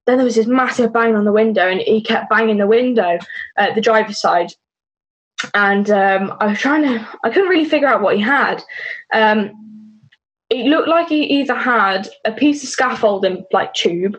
then 0.07 0.17
there 0.17 0.25
was 0.25 0.35
this 0.35 0.49
massive 0.49 0.93
bang 0.93 1.15
on 1.15 1.25
the 1.25 1.33
window, 1.33 1.69
and 1.69 1.81
he 1.81 2.01
kept 2.01 2.29
banging 2.29 2.59
the 2.59 2.67
window 2.67 3.19
at 3.57 3.77
the 3.77 3.81
driver's 3.81 4.21
side. 4.21 4.53
And 5.55 5.89
um, 5.89 6.35
I 6.41 6.47
was 6.47 6.59
trying 6.59 6.83
to, 6.83 7.09
I 7.23 7.31
couldn't 7.31 7.51
really 7.51 7.69
figure 7.69 7.87
out 7.87 8.03
what 8.03 8.17
he 8.17 8.23
had. 8.23 8.65
Um, 9.13 9.53
it 10.51 10.67
looked 10.67 10.89
like 10.89 11.09
he 11.09 11.23
either 11.25 11.55
had 11.55 12.09
a 12.25 12.33
piece 12.33 12.63
of 12.63 12.71
scaffolding, 12.71 13.45
like 13.53 13.75
tube, 13.75 14.19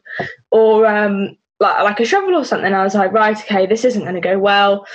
or 0.52 0.86
um, 0.86 1.36
like 1.60 1.84
like 1.84 2.00
a 2.00 2.06
shovel 2.06 2.36
or 2.36 2.46
something. 2.46 2.74
I 2.74 2.84
was 2.84 2.96
like, 2.96 3.12
right, 3.12 3.38
okay, 3.38 3.66
this 3.66 3.86
isn't 3.86 4.04
going 4.04 4.16
to 4.16 4.22
go 4.22 4.40
well. 4.40 4.86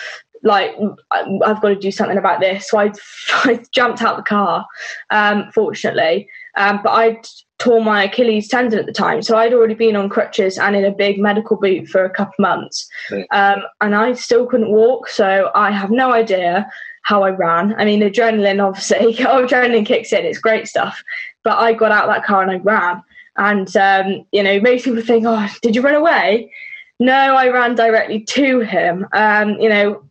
Like 0.42 0.76
I've 1.10 1.60
got 1.62 1.68
to 1.68 1.76
do 1.76 1.90
something 1.90 2.18
about 2.18 2.40
this. 2.40 2.68
So 2.68 2.78
I, 2.78 2.92
I 3.44 3.64
jumped 3.72 4.02
out 4.02 4.16
the 4.16 4.22
car, 4.22 4.66
um, 5.10 5.50
fortunately. 5.52 6.28
Um, 6.56 6.80
but 6.82 6.90
I 6.90 7.20
tore 7.58 7.82
my 7.82 8.04
Achilles 8.04 8.48
tendon 8.48 8.78
at 8.78 8.86
the 8.86 8.92
time, 8.92 9.22
so 9.22 9.36
I'd 9.36 9.54
already 9.54 9.74
been 9.74 9.96
on 9.96 10.08
crutches 10.08 10.58
and 10.58 10.76
in 10.76 10.84
a 10.84 10.90
big 10.90 11.18
medical 11.18 11.56
boot 11.56 11.88
for 11.88 12.04
a 12.04 12.10
couple 12.10 12.34
months, 12.38 12.86
um, 13.30 13.62
and 13.80 13.94
I 13.94 14.12
still 14.12 14.46
couldn't 14.46 14.70
walk. 14.70 15.08
So 15.08 15.50
I 15.54 15.70
have 15.70 15.90
no 15.90 16.12
idea 16.12 16.70
how 17.04 17.22
I 17.22 17.30
ran. 17.30 17.74
I 17.74 17.84
mean, 17.84 18.00
adrenaline 18.00 18.66
obviously, 18.66 19.24
oh, 19.26 19.46
adrenaline 19.46 19.86
kicks 19.86 20.12
in. 20.12 20.24
It's 20.24 20.38
great 20.38 20.66
stuff. 20.66 21.02
But 21.42 21.58
I 21.58 21.74
got 21.74 21.92
out 21.92 22.06
that 22.08 22.24
car 22.24 22.42
and 22.42 22.50
I 22.50 22.56
ran. 22.56 23.02
And, 23.36 23.74
um, 23.76 24.24
you 24.32 24.42
know, 24.42 24.60
most 24.60 24.84
people 24.84 25.02
think, 25.02 25.24
oh, 25.26 25.48
did 25.62 25.74
you 25.74 25.82
run 25.82 25.94
away? 25.94 26.52
No, 27.00 27.34
I 27.34 27.48
ran 27.48 27.74
directly 27.74 28.20
to 28.20 28.60
him. 28.60 29.06
Um, 29.12 29.60
you 29.60 29.68
know, 29.68 30.04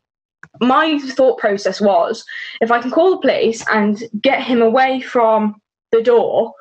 my 0.59 0.99
thought 0.99 1.39
process 1.39 1.81
was 1.81 2.25
if 2.61 2.71
I 2.71 2.81
can 2.81 2.91
call 2.91 3.11
the 3.11 3.21
police 3.21 3.63
and 3.71 4.03
get 4.21 4.41
him 4.41 4.61
away 4.61 5.01
from 5.01 5.55
the 5.91 6.01
door, 6.01 6.53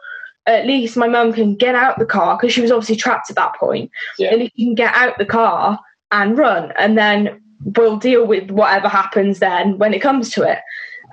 at 0.47 0.67
least 0.67 0.97
my 0.97 1.09
mum 1.09 1.33
can 1.33 1.57
get 1.57 1.75
out 1.75 1.99
the 1.99 2.07
car 2.07 2.37
because 2.37 2.53
she 2.53 2.61
was 2.61 2.71
obviously 2.71 2.97
trapped 2.97 3.31
at 3.31 3.37
that 3.37 3.55
point. 3.57 3.91
Yeah. 4.19 4.31
At 4.31 4.39
least 4.39 4.55
can 4.57 4.75
get 4.75 4.95
out 4.95 5.19
the 5.19 5.27
car 5.27 5.79
and 6.11 6.37
run, 6.37 6.73
and 6.79 6.99
then 6.99 7.41
we'll 7.65 7.97
deal 7.97 8.27
with 8.27 8.51
whatever 8.51 8.89
happens 8.89 9.39
then 9.39 9.79
when 9.79 9.95
it 9.95 10.03
comes 10.03 10.31
to 10.31 10.43
it. 10.43 10.59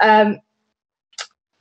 Um, 0.02 0.40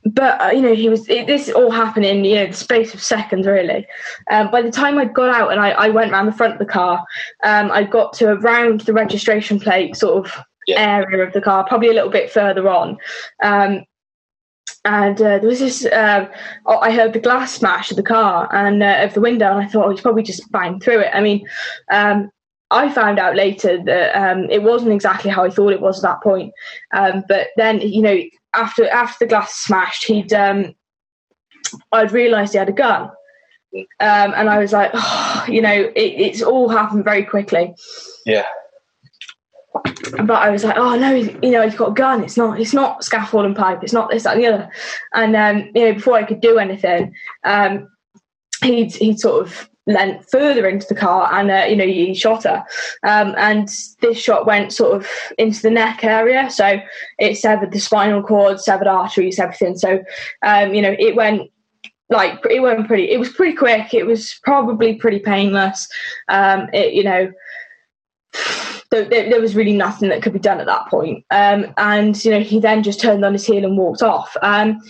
but 0.05 0.41
uh, 0.41 0.51
you 0.51 0.63
know 0.63 0.75
he 0.75 0.89
was 0.89 1.09
it, 1.09 1.27
this 1.27 1.51
all 1.51 1.71
happened 1.71 2.05
in 2.05 2.25
you 2.25 2.37
know 2.37 2.47
the 2.47 2.53
space 2.53 2.95
of 2.95 3.03
seconds 3.03 3.47
really 3.47 3.87
um, 4.31 4.51
by 4.51 4.63
the 4.63 4.71
time 4.71 4.99
i'd 4.99 5.15
got 5.15 5.29
out 5.29 5.51
and 5.51 5.61
i, 5.61 5.71
I 5.71 5.89
went 5.89 6.13
around 6.13 6.27
the 6.27 6.33
front 6.33 6.53
of 6.53 6.59
the 6.59 6.67
car 6.67 7.05
um, 7.45 7.71
i 7.73 7.83
got 7.83 8.13
to 8.15 8.33
around 8.33 8.83
the 8.83 8.93
registration 8.93 9.59
plate 9.59 9.97
sort 9.97 10.27
of 10.27 10.45
yeah. 10.67 10.99
area 10.99 11.27
of 11.27 11.33
the 11.33 11.41
car 11.41 11.67
probably 11.67 11.89
a 11.89 11.95
little 11.95 12.11
bit 12.11 12.31
further 12.31 12.69
on 12.69 12.97
um, 13.43 13.85
and 14.85 15.21
uh, 15.21 15.39
there 15.39 15.49
was 15.49 15.59
this. 15.59 15.85
Uh, 15.85 16.29
I 16.67 16.93
heard 16.93 17.13
the 17.13 17.19
glass 17.19 17.53
smash 17.53 17.91
of 17.91 17.97
the 17.97 18.03
car 18.03 18.49
and 18.55 18.83
uh, 18.83 19.01
of 19.01 19.13
the 19.13 19.21
window, 19.21 19.51
and 19.51 19.61
I 19.61 19.67
thought, 19.67 19.87
oh, 19.87 19.91
he's 19.91 20.01
probably 20.01 20.23
just 20.23 20.51
banged 20.53 20.83
through 20.83 21.01
it. 21.01 21.11
I 21.13 21.21
mean, 21.21 21.47
um, 21.91 22.31
I 22.71 22.91
found 22.93 23.19
out 23.19 23.37
later 23.37 23.83
that 23.85 24.15
um, 24.15 24.49
it 24.51 24.63
wasn't 24.63 24.93
exactly 24.93 25.31
how 25.31 25.45
I 25.45 25.51
thought 25.51 25.73
it 25.73 25.81
was 25.81 25.99
at 25.99 26.09
that 26.09 26.23
point. 26.23 26.53
Um, 26.93 27.25
but 27.29 27.49
then, 27.57 27.81
you 27.81 28.03
know, 28.03 28.19
after 28.55 28.89
after 28.89 29.25
the 29.25 29.29
glass 29.29 29.55
smashed, 29.55 30.05
he'd 30.05 30.33
um, 30.33 30.75
I'd 31.93 32.13
realised 32.13 32.53
he 32.53 32.59
had 32.59 32.69
a 32.69 32.73
gun, 32.73 33.11
um, 33.75 33.91
and 34.01 34.49
I 34.49 34.59
was 34.59 34.73
like, 34.73 34.91
oh, 34.95 35.47
you 35.49 35.61
know, 35.61 35.73
it, 35.73 35.93
it's 35.97 36.43
all 36.43 36.69
happened 36.69 37.05
very 37.05 37.25
quickly. 37.25 37.75
Yeah. 38.25 38.47
But 40.25 40.43
I 40.43 40.51
was 40.51 40.65
like, 40.65 40.77
oh 40.77 40.97
no, 40.99 41.15
you 41.15 41.51
know, 41.51 41.63
he's 41.63 41.77
got 41.77 41.91
a 41.91 41.95
gun. 41.95 42.25
It's 42.25 42.37
not, 42.37 42.59
it's 42.59 42.73
not 42.73 43.05
scaffold 43.05 43.45
and 43.45 43.55
pipe. 43.55 43.83
It's 43.83 43.93
not 43.93 44.11
this, 44.11 44.25
that, 44.25 44.35
and 44.35 44.43
the 44.43 44.49
other. 44.49 44.71
And 45.15 45.37
um, 45.37 45.71
you 45.75 45.85
know, 45.85 45.95
before 45.95 46.15
I 46.15 46.25
could 46.25 46.41
do 46.41 46.59
anything, 46.59 47.15
um, 47.45 47.89
he'd 48.63 48.93
he'd 48.95 49.21
sort 49.21 49.47
of 49.47 49.71
leant 49.89 50.31
further 50.31 50.69
into 50.69 50.87
the 50.87 50.95
car 50.95 51.33
and 51.33 51.51
uh, 51.51 51.67
you 51.69 51.75
know 51.75 51.87
he 51.87 52.15
shot 52.15 52.45
her. 52.45 52.65
Um, 53.03 53.35
and 53.37 53.69
this 54.01 54.19
shot 54.19 54.47
went 54.47 54.73
sort 54.73 54.95
of 54.97 55.09
into 55.39 55.63
the 55.63 55.71
neck 55.71 56.05
area. 56.05 56.51
So 56.51 56.81
it 57.19 57.37
severed 57.37 57.73
the 57.73 57.81
spinal 57.81 58.23
cord 58.23 58.61
severed 58.61 58.87
arteries 58.87 59.39
everything. 59.39 59.77
So 59.77 60.01
um, 60.43 60.75
you 60.75 60.83
know 60.83 60.95
it 60.99 61.17
went 61.17 61.51
like 62.11 62.39
it 62.49 62.61
went 62.61 62.87
pretty 62.87 63.11
it 63.11 63.19
was 63.19 63.33
pretty 63.33 63.57
quick. 63.57 63.95
It 63.95 64.07
was 64.07 64.39
probably 64.45 64.95
pretty 64.95 65.19
painless. 65.19 65.89
Um, 66.29 66.69
it, 66.73 66.93
you 66.93 67.05
know 67.05 67.33
there, 68.91 69.05
there, 69.05 69.41
was 69.41 69.57
really 69.57 69.73
nothing 69.73 70.09
that 70.11 70.23
could 70.23 70.33
be 70.33 70.39
done 70.39 70.61
at 70.61 70.67
that 70.67 70.87
point. 70.89 71.25
Um, 71.31 71.73
and 71.79 72.23
you 72.25 72.31
know 72.31 72.41
he 72.41 72.61
then 72.61 72.83
just 72.83 73.01
turned 73.01 73.25
on 73.25 73.33
his 73.33 73.47
heel 73.47 73.65
and 73.65 73.77
walked 73.77 74.03
off. 74.03 74.37
Um, 74.43 74.81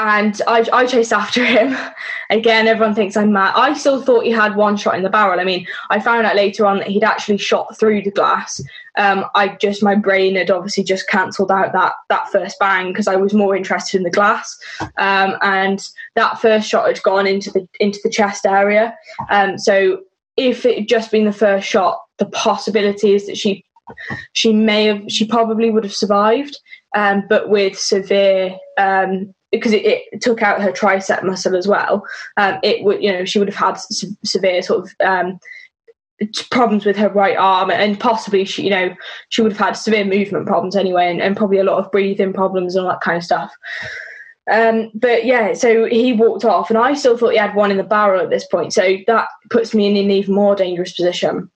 and 0.00 0.40
I, 0.46 0.66
I 0.72 0.86
chased 0.86 1.12
after 1.12 1.44
him. 1.44 1.76
Again, 2.30 2.66
everyone 2.66 2.94
thinks 2.94 3.16
I'm 3.16 3.32
mad. 3.32 3.52
I 3.54 3.74
still 3.74 4.00
thought 4.00 4.24
he 4.24 4.30
had 4.30 4.56
one 4.56 4.76
shot 4.78 4.94
in 4.94 5.02
the 5.02 5.10
barrel. 5.10 5.38
I 5.38 5.44
mean, 5.44 5.66
I 5.90 6.00
found 6.00 6.26
out 6.26 6.36
later 6.36 6.64
on 6.64 6.78
that 6.78 6.86
he'd 6.86 7.04
actually 7.04 7.36
shot 7.36 7.78
through 7.78 8.02
the 8.02 8.10
glass. 8.10 8.62
Um, 8.96 9.26
I 9.34 9.48
just 9.60 9.82
my 9.82 9.94
brain 9.94 10.36
had 10.36 10.50
obviously 10.50 10.84
just 10.84 11.08
cancelled 11.08 11.50
out 11.50 11.72
that 11.72 11.92
that 12.08 12.30
first 12.30 12.58
bang 12.58 12.88
because 12.88 13.08
I 13.08 13.16
was 13.16 13.34
more 13.34 13.54
interested 13.54 13.98
in 13.98 14.04
the 14.04 14.10
glass. 14.10 14.58
Um, 14.96 15.36
and 15.42 15.86
that 16.14 16.40
first 16.40 16.68
shot 16.68 16.86
had 16.86 17.02
gone 17.02 17.26
into 17.26 17.50
the 17.50 17.68
into 17.78 18.00
the 18.02 18.10
chest 18.10 18.46
area. 18.46 18.96
Um, 19.28 19.58
so 19.58 20.00
if 20.36 20.64
it 20.64 20.78
had 20.78 20.88
just 20.88 21.10
been 21.10 21.26
the 21.26 21.32
first 21.32 21.68
shot, 21.68 22.00
the 22.18 22.26
possibility 22.26 23.14
is 23.14 23.26
that 23.26 23.36
she 23.36 23.64
she 24.32 24.54
may 24.54 24.86
have 24.86 25.02
she 25.08 25.26
probably 25.26 25.70
would 25.70 25.84
have 25.84 25.94
survived. 25.94 26.58
Um, 26.96 27.24
but 27.28 27.50
with 27.50 27.78
severe 27.78 28.56
um, 28.76 29.32
because 29.52 29.72
it, 29.72 29.84
it, 29.84 30.20
took 30.20 30.42
out 30.42 30.62
her 30.62 30.72
tricep 30.72 31.24
muscle 31.24 31.56
as 31.56 31.66
well. 31.66 32.04
Um, 32.36 32.58
it 32.62 32.84
would, 32.84 33.02
you 33.02 33.12
know, 33.12 33.24
she 33.24 33.38
would 33.38 33.48
have 33.48 33.56
had 33.56 33.74
se- 33.74 34.16
severe 34.24 34.62
sort 34.62 34.84
of 34.84 34.94
um, 35.00 35.40
problems 36.50 36.84
with 36.84 36.96
her 36.96 37.08
right 37.08 37.36
arm, 37.36 37.70
and 37.70 37.98
possibly 37.98 38.44
she, 38.44 38.64
you 38.64 38.70
know, 38.70 38.94
she 39.28 39.42
would 39.42 39.52
have 39.52 39.66
had 39.66 39.72
severe 39.72 40.04
movement 40.04 40.46
problems 40.46 40.76
anyway, 40.76 41.10
and, 41.10 41.20
and 41.20 41.36
probably 41.36 41.58
a 41.58 41.64
lot 41.64 41.84
of 41.84 41.90
breathing 41.90 42.32
problems 42.32 42.74
and 42.74 42.84
all 42.84 42.92
that 42.92 43.00
kind 43.00 43.16
of 43.16 43.24
stuff. 43.24 43.52
Um, 44.50 44.90
but 44.94 45.24
yeah, 45.24 45.52
so 45.54 45.84
he 45.84 46.12
walked 46.12 46.44
off, 46.44 46.70
and 46.70 46.78
I 46.78 46.94
still 46.94 47.16
thought 47.16 47.30
he 47.30 47.38
had 47.38 47.54
one 47.54 47.70
in 47.70 47.76
the 47.76 47.84
barrel 47.84 48.20
at 48.20 48.30
this 48.30 48.46
point. 48.46 48.72
So 48.72 48.96
that 49.06 49.28
puts 49.48 49.74
me 49.74 49.86
in 49.86 50.04
an 50.04 50.10
even 50.10 50.34
more 50.34 50.54
dangerous 50.54 50.92
position. 50.92 51.50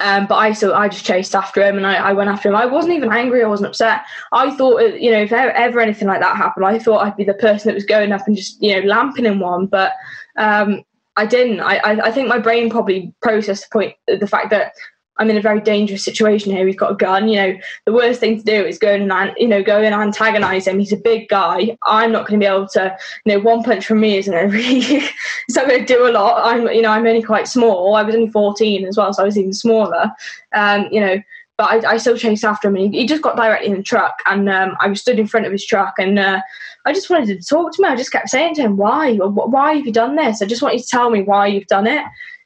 Um, 0.00 0.26
but 0.26 0.36
I 0.36 0.52
so 0.52 0.72
I 0.72 0.88
just 0.88 1.04
chased 1.04 1.34
after 1.34 1.62
him 1.62 1.76
and 1.76 1.86
I, 1.86 1.96
I, 1.96 2.12
went 2.14 2.30
after 2.30 2.48
him. 2.48 2.56
I 2.56 2.64
wasn't 2.64 2.94
even 2.94 3.12
angry. 3.12 3.44
I 3.44 3.48
wasn't 3.48 3.68
upset. 3.68 4.00
I 4.32 4.54
thought, 4.56 4.80
uh, 4.80 4.94
you 4.94 5.10
know, 5.10 5.20
if 5.20 5.30
ever, 5.30 5.50
ever, 5.50 5.78
anything 5.78 6.08
like 6.08 6.20
that 6.20 6.36
happened, 6.36 6.64
I 6.64 6.78
thought 6.78 7.04
I'd 7.04 7.16
be 7.16 7.24
the 7.24 7.34
person 7.34 7.68
that 7.68 7.74
was 7.74 7.84
going 7.84 8.10
up 8.10 8.26
and 8.26 8.34
just, 8.34 8.62
you 8.62 8.74
know, 8.74 8.86
lamping 8.86 9.26
in 9.26 9.40
one. 9.40 9.66
But 9.66 9.92
um, 10.38 10.84
I 11.16 11.26
didn't. 11.26 11.60
I, 11.60 11.76
I, 11.76 12.06
I 12.06 12.10
think 12.10 12.28
my 12.28 12.38
brain 12.38 12.70
probably 12.70 13.12
processed 13.20 13.68
the 13.68 13.78
point, 13.78 13.94
the 14.06 14.26
fact 14.26 14.50
that 14.50 14.72
I'm 15.16 15.30
in 15.30 15.36
a 15.36 15.42
very 15.42 15.60
dangerous 15.60 16.04
situation 16.04 16.52
here. 16.52 16.66
He's 16.66 16.76
got 16.76 16.92
a 16.92 16.96
gun. 16.96 17.28
You 17.28 17.36
know, 17.36 17.58
the 17.86 17.92
worst 17.92 18.20
thing 18.20 18.38
to 18.38 18.44
do 18.44 18.64
is 18.64 18.78
go 18.78 18.92
and 18.94 19.34
you 19.36 19.46
know 19.46 19.62
go 19.62 19.80
and 19.80 19.94
antagonize 19.94 20.66
him. 20.66 20.78
He's 20.78 20.92
a 20.92 20.96
big 20.96 21.28
guy. 21.28 21.76
I'm 21.84 22.12
not 22.12 22.26
going 22.26 22.40
to 22.40 22.44
be 22.44 22.50
able 22.50 22.68
to. 22.68 22.96
You 23.24 23.34
know, 23.34 23.40
one 23.40 23.62
punch 23.62 23.86
from 23.86 24.00
me 24.00 24.18
isn't 24.18 24.34
really. 24.50 24.80
it's 24.80 25.56
not 25.56 25.68
going 25.68 25.84
to 25.84 25.86
do 25.86 26.08
a 26.08 26.10
lot. 26.10 26.42
I'm 26.44 26.68
you 26.68 26.82
know 26.82 26.90
I'm 26.90 27.06
only 27.06 27.22
quite 27.22 27.48
small. 27.48 27.94
I 27.94 28.02
was 28.02 28.14
only 28.14 28.30
14 28.30 28.86
as 28.86 28.96
well, 28.96 29.12
so 29.12 29.22
I 29.22 29.26
was 29.26 29.38
even 29.38 29.52
smaller. 29.52 30.10
Um, 30.52 30.88
you 30.90 31.00
know, 31.00 31.22
but 31.56 31.84
I, 31.84 31.92
I 31.92 31.96
still 31.98 32.16
chased 32.16 32.44
after 32.44 32.68
him. 32.68 32.76
And 32.76 32.92
he, 32.92 33.00
he, 33.00 33.06
just 33.06 33.22
got 33.22 33.36
directly 33.36 33.68
in 33.68 33.76
the 33.76 33.82
truck, 33.82 34.18
and 34.26 34.48
um, 34.48 34.76
I 34.80 34.88
was 34.88 35.00
stood 35.00 35.18
in 35.18 35.26
front 35.26 35.46
of 35.46 35.52
his 35.52 35.64
truck, 35.64 35.94
and 35.98 36.18
uh, 36.18 36.40
I 36.84 36.92
just 36.92 37.08
wanted 37.08 37.26
to 37.26 37.48
talk 37.48 37.72
to 37.72 37.82
him. 37.82 37.90
I 37.90 37.96
just 37.96 38.12
kept 38.12 38.28
saying 38.28 38.56
to 38.56 38.62
him, 38.62 38.76
"Why? 38.76 39.14
Why 39.16 39.74
have 39.74 39.86
you 39.86 39.92
done 39.92 40.16
this? 40.16 40.42
I 40.42 40.46
just 40.46 40.62
want 40.62 40.74
you 40.74 40.80
to 40.80 40.86
tell 40.86 41.10
me 41.10 41.22
why 41.22 41.46
you've 41.46 41.66
done 41.66 41.86
it." 41.86 42.04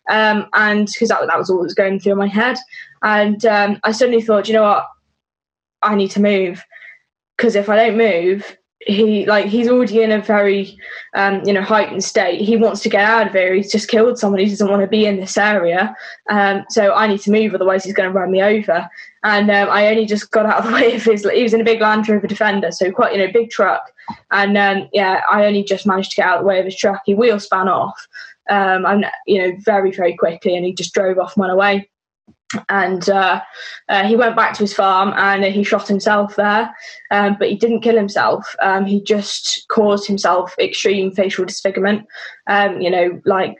Um, 0.08 0.46
and 0.54 0.86
because 0.86 1.08
that, 1.08 1.26
that 1.26 1.38
was 1.38 1.50
all 1.50 1.58
that 1.58 1.64
was 1.64 1.74
going 1.74 2.00
through 2.00 2.14
my 2.16 2.26
head. 2.26 2.56
And 3.02 3.44
um, 3.46 3.78
I 3.84 3.92
suddenly 3.92 4.22
thought, 4.22 4.48
you 4.48 4.54
know 4.54 4.62
what? 4.62 4.86
I 5.82 5.94
need 5.94 6.10
to 6.12 6.20
move 6.20 6.64
because 7.36 7.54
if 7.54 7.68
I 7.68 7.76
don't 7.76 7.96
move, 7.96 8.56
he 8.80 9.26
like 9.26 9.46
he's 9.46 9.68
already 9.68 10.02
in 10.02 10.12
a 10.12 10.20
very 10.20 10.78
um, 11.14 11.42
you 11.44 11.52
know 11.52 11.62
heightened 11.62 12.04
state. 12.04 12.40
He 12.40 12.56
wants 12.56 12.80
to 12.82 12.88
get 12.88 13.04
out 13.04 13.26
of 13.26 13.32
here. 13.32 13.54
He's 13.54 13.72
just 13.72 13.88
killed 13.88 14.18
somebody. 14.18 14.44
He 14.44 14.50
doesn't 14.50 14.70
want 14.70 14.82
to 14.82 14.88
be 14.88 15.04
in 15.04 15.18
this 15.18 15.36
area. 15.36 15.94
Um, 16.30 16.64
so 16.70 16.94
I 16.94 17.06
need 17.06 17.20
to 17.22 17.30
move, 17.30 17.54
otherwise 17.54 17.84
he's 17.84 17.94
going 17.94 18.08
to 18.08 18.16
run 18.16 18.30
me 18.30 18.42
over. 18.42 18.88
And 19.24 19.50
um, 19.50 19.68
I 19.70 19.88
only 19.88 20.06
just 20.06 20.30
got 20.30 20.46
out 20.46 20.60
of 20.60 20.66
the 20.66 20.72
way 20.72 20.94
of 20.94 21.04
his. 21.04 21.28
He 21.28 21.42
was 21.42 21.54
in 21.54 21.60
a 21.60 21.64
big 21.64 21.80
Land 21.80 22.08
Rover 22.08 22.26
Defender, 22.26 22.70
so 22.70 22.90
quite 22.92 23.12
you 23.12 23.18
know 23.18 23.32
big 23.32 23.50
truck. 23.50 23.82
And 24.30 24.56
um, 24.56 24.88
yeah, 24.92 25.22
I 25.30 25.44
only 25.44 25.64
just 25.64 25.86
managed 25.86 26.10
to 26.12 26.16
get 26.16 26.26
out 26.26 26.38
of 26.38 26.44
the 26.44 26.48
way 26.48 26.58
of 26.60 26.64
his 26.64 26.76
truck. 26.76 27.02
He 27.04 27.14
wheel 27.14 27.40
span 27.40 27.68
off, 27.68 28.06
um, 28.48 28.84
and 28.86 29.06
you 29.26 29.38
know 29.38 29.56
very 29.60 29.90
very 29.92 30.16
quickly, 30.16 30.56
and 30.56 30.64
he 30.64 30.72
just 30.72 30.94
drove 30.94 31.18
off 31.18 31.36
and 31.36 31.42
went 31.42 31.52
away. 31.52 31.90
And 32.70 33.08
uh, 33.10 33.42
uh, 33.90 34.06
he 34.06 34.16
went 34.16 34.34
back 34.34 34.54
to 34.54 34.60
his 34.60 34.72
farm 34.72 35.12
and 35.18 35.44
he 35.44 35.62
shot 35.62 35.86
himself 35.86 36.34
there, 36.36 36.74
um, 37.10 37.36
but 37.38 37.50
he 37.50 37.56
didn't 37.56 37.82
kill 37.82 37.96
himself. 37.96 38.56
Um, 38.62 38.86
he 38.86 39.02
just 39.02 39.66
caused 39.68 40.06
himself 40.06 40.54
extreme 40.58 41.10
facial 41.10 41.44
disfigurement. 41.44 42.06
Um, 42.46 42.80
you 42.80 42.90
know, 42.90 43.20
like 43.26 43.56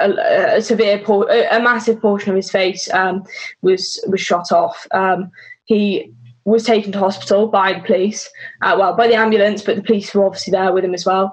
a, 0.00 0.56
a 0.56 0.62
severe, 0.62 1.00
por- 1.00 1.28
a 1.28 1.60
massive 1.60 2.00
portion 2.00 2.30
of 2.30 2.36
his 2.36 2.50
face 2.50 2.90
um, 2.94 3.24
was 3.60 4.02
was 4.08 4.22
shot 4.22 4.52
off. 4.52 4.86
Um, 4.92 5.30
he 5.64 6.14
was 6.44 6.64
taken 6.64 6.92
to 6.92 6.98
hospital 6.98 7.46
by 7.46 7.74
the 7.74 7.80
police, 7.80 8.28
uh, 8.62 8.74
well, 8.78 8.96
by 8.96 9.06
the 9.06 9.14
ambulance, 9.14 9.62
but 9.62 9.76
the 9.76 9.82
police 9.82 10.12
were 10.14 10.24
obviously 10.24 10.50
there 10.50 10.72
with 10.72 10.84
him 10.84 10.94
as 10.94 11.04
well 11.06 11.32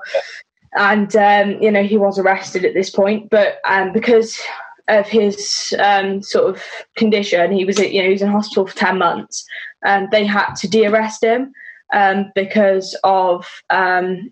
and 0.75 1.15
um, 1.15 1.61
you 1.61 1.71
know 1.71 1.83
he 1.83 1.97
was 1.97 2.19
arrested 2.19 2.65
at 2.65 2.73
this 2.73 2.89
point. 2.89 3.29
But 3.29 3.59
um, 3.67 3.91
because 3.91 4.39
of 4.87 5.07
his 5.07 5.73
um, 5.79 6.21
sort 6.21 6.55
of 6.55 6.63
condition, 6.95 7.51
he 7.51 7.65
was 7.65 7.77
you 7.79 8.01
know 8.01 8.07
he 8.07 8.13
was 8.13 8.21
in 8.21 8.29
hospital 8.29 8.67
for 8.67 8.75
ten 8.75 8.97
months. 8.97 9.45
and 9.83 10.09
they 10.11 10.25
had 10.25 10.53
to 10.55 10.67
de-arrest 10.67 11.23
him 11.23 11.53
um, 11.93 12.31
because 12.35 12.97
of 13.03 13.47
um, 13.69 14.31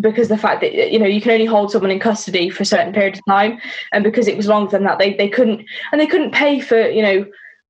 because 0.00 0.28
the 0.28 0.38
fact 0.38 0.60
that 0.60 0.92
you 0.92 0.98
know 0.98 1.06
you 1.06 1.20
can 1.20 1.32
only 1.32 1.46
hold 1.46 1.70
someone 1.70 1.90
in 1.90 1.98
custody 1.98 2.48
for 2.48 2.62
a 2.62 2.66
certain 2.66 2.92
period 2.92 3.14
of 3.16 3.22
time, 3.28 3.58
and 3.92 4.04
because 4.04 4.28
it 4.28 4.36
was 4.36 4.46
longer 4.46 4.70
than 4.70 4.84
that, 4.84 4.98
they 4.98 5.14
they 5.14 5.28
couldn't 5.28 5.64
and 5.92 6.00
they 6.00 6.06
couldn't 6.06 6.32
pay 6.32 6.60
for 6.60 6.88
you 6.88 7.02
know 7.02 7.26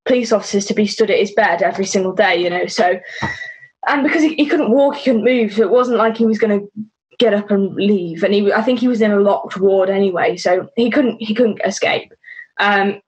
police 0.07 0.33
officers 0.33 0.65
to 0.65 0.75
be 0.75 0.87
stood 0.87 1.11
at 1.11 1.19
his 1.19 1.33
bed 1.33 1.63
every 1.63 1.87
single 1.87 2.13
day, 2.13 2.37
you 2.37 2.51
know. 2.51 2.67
So 2.67 2.99
and 3.89 4.03
because 4.03 4.23
he, 4.23 4.35
he 4.35 4.47
couldn't 4.47 4.71
walk, 4.71 4.97
he 4.97 5.05
couldn't 5.05 5.25
move, 5.25 5.55
so 5.55 5.63
it 5.63 5.71
wasn't 5.71 5.99
like 5.99 6.17
he 6.17 6.27
was 6.27 6.39
going 6.39 6.61
to 6.61 6.90
get 7.21 7.35
up 7.35 7.51
and 7.51 7.75
leave. 7.77 8.25
And 8.25 8.35
he, 8.35 8.53
I 8.53 8.63
think 8.63 8.81
he 8.81 8.89
was 8.89 9.01
in 9.01 9.13
a 9.13 9.21
locked 9.21 9.59
ward 9.59 9.89
anyway, 9.89 10.37
so 10.37 10.69
he 10.75 10.91
couldn't 10.91 11.23
he 11.23 11.35
couldn't 11.35 11.61
escape. 11.65 12.13
Um, 12.59 13.01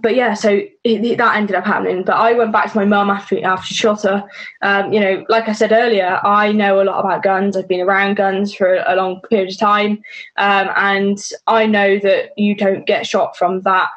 but 0.00 0.14
yeah, 0.14 0.32
so 0.34 0.60
it, 0.84 1.18
that 1.18 1.36
ended 1.36 1.56
up 1.56 1.64
happening. 1.64 2.04
But 2.04 2.16
I 2.16 2.32
went 2.32 2.52
back 2.52 2.70
to 2.70 2.78
my 2.78 2.84
mum 2.84 3.10
after 3.10 3.42
after 3.44 3.66
she 3.66 3.74
shot 3.74 4.02
her. 4.02 4.24
Um, 4.62 4.92
you 4.92 5.00
know, 5.00 5.24
like 5.28 5.48
I 5.48 5.52
said 5.52 5.72
earlier, 5.72 6.20
I 6.22 6.52
know 6.52 6.80
a 6.80 6.84
lot 6.84 7.00
about 7.00 7.22
guns. 7.22 7.56
I've 7.56 7.68
been 7.68 7.80
around 7.80 8.16
guns 8.16 8.54
for 8.54 8.84
a 8.86 8.94
long 8.94 9.20
period 9.28 9.50
of 9.50 9.58
time, 9.58 10.02
um, 10.36 10.70
and 10.76 11.18
I 11.46 11.66
know 11.66 11.98
that 11.98 12.30
you 12.36 12.54
don't 12.54 12.86
get 12.86 13.06
shot 13.06 13.36
from 13.36 13.62
that 13.62 13.88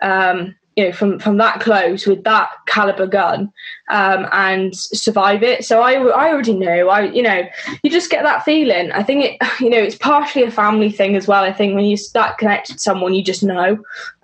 um, 0.00 0.54
you 0.80 0.86
know 0.86 0.92
from 0.92 1.18
from 1.18 1.36
that 1.36 1.60
close 1.60 2.06
with 2.06 2.24
that 2.24 2.48
caliber 2.66 3.06
gun 3.06 3.52
um, 3.90 4.26
and 4.32 4.74
survive 4.74 5.42
it. 5.42 5.62
So 5.62 5.82
I, 5.82 5.92
I 5.92 6.30
already 6.30 6.54
know. 6.54 6.88
I 6.88 7.02
you 7.02 7.22
know 7.22 7.46
you 7.82 7.90
just 7.90 8.10
get 8.10 8.22
that 8.22 8.44
feeling. 8.44 8.90
I 8.92 9.02
think 9.02 9.24
it 9.24 9.36
you 9.60 9.68
know 9.68 9.78
it's 9.78 9.96
partially 9.96 10.44
a 10.44 10.50
family 10.50 10.90
thing 10.90 11.16
as 11.16 11.28
well. 11.28 11.44
I 11.44 11.52
think 11.52 11.74
when 11.74 11.84
you 11.84 11.98
start 11.98 12.38
connected 12.38 12.74
to 12.74 12.78
someone 12.78 13.12
you 13.12 13.22
just 13.22 13.42
know. 13.42 13.72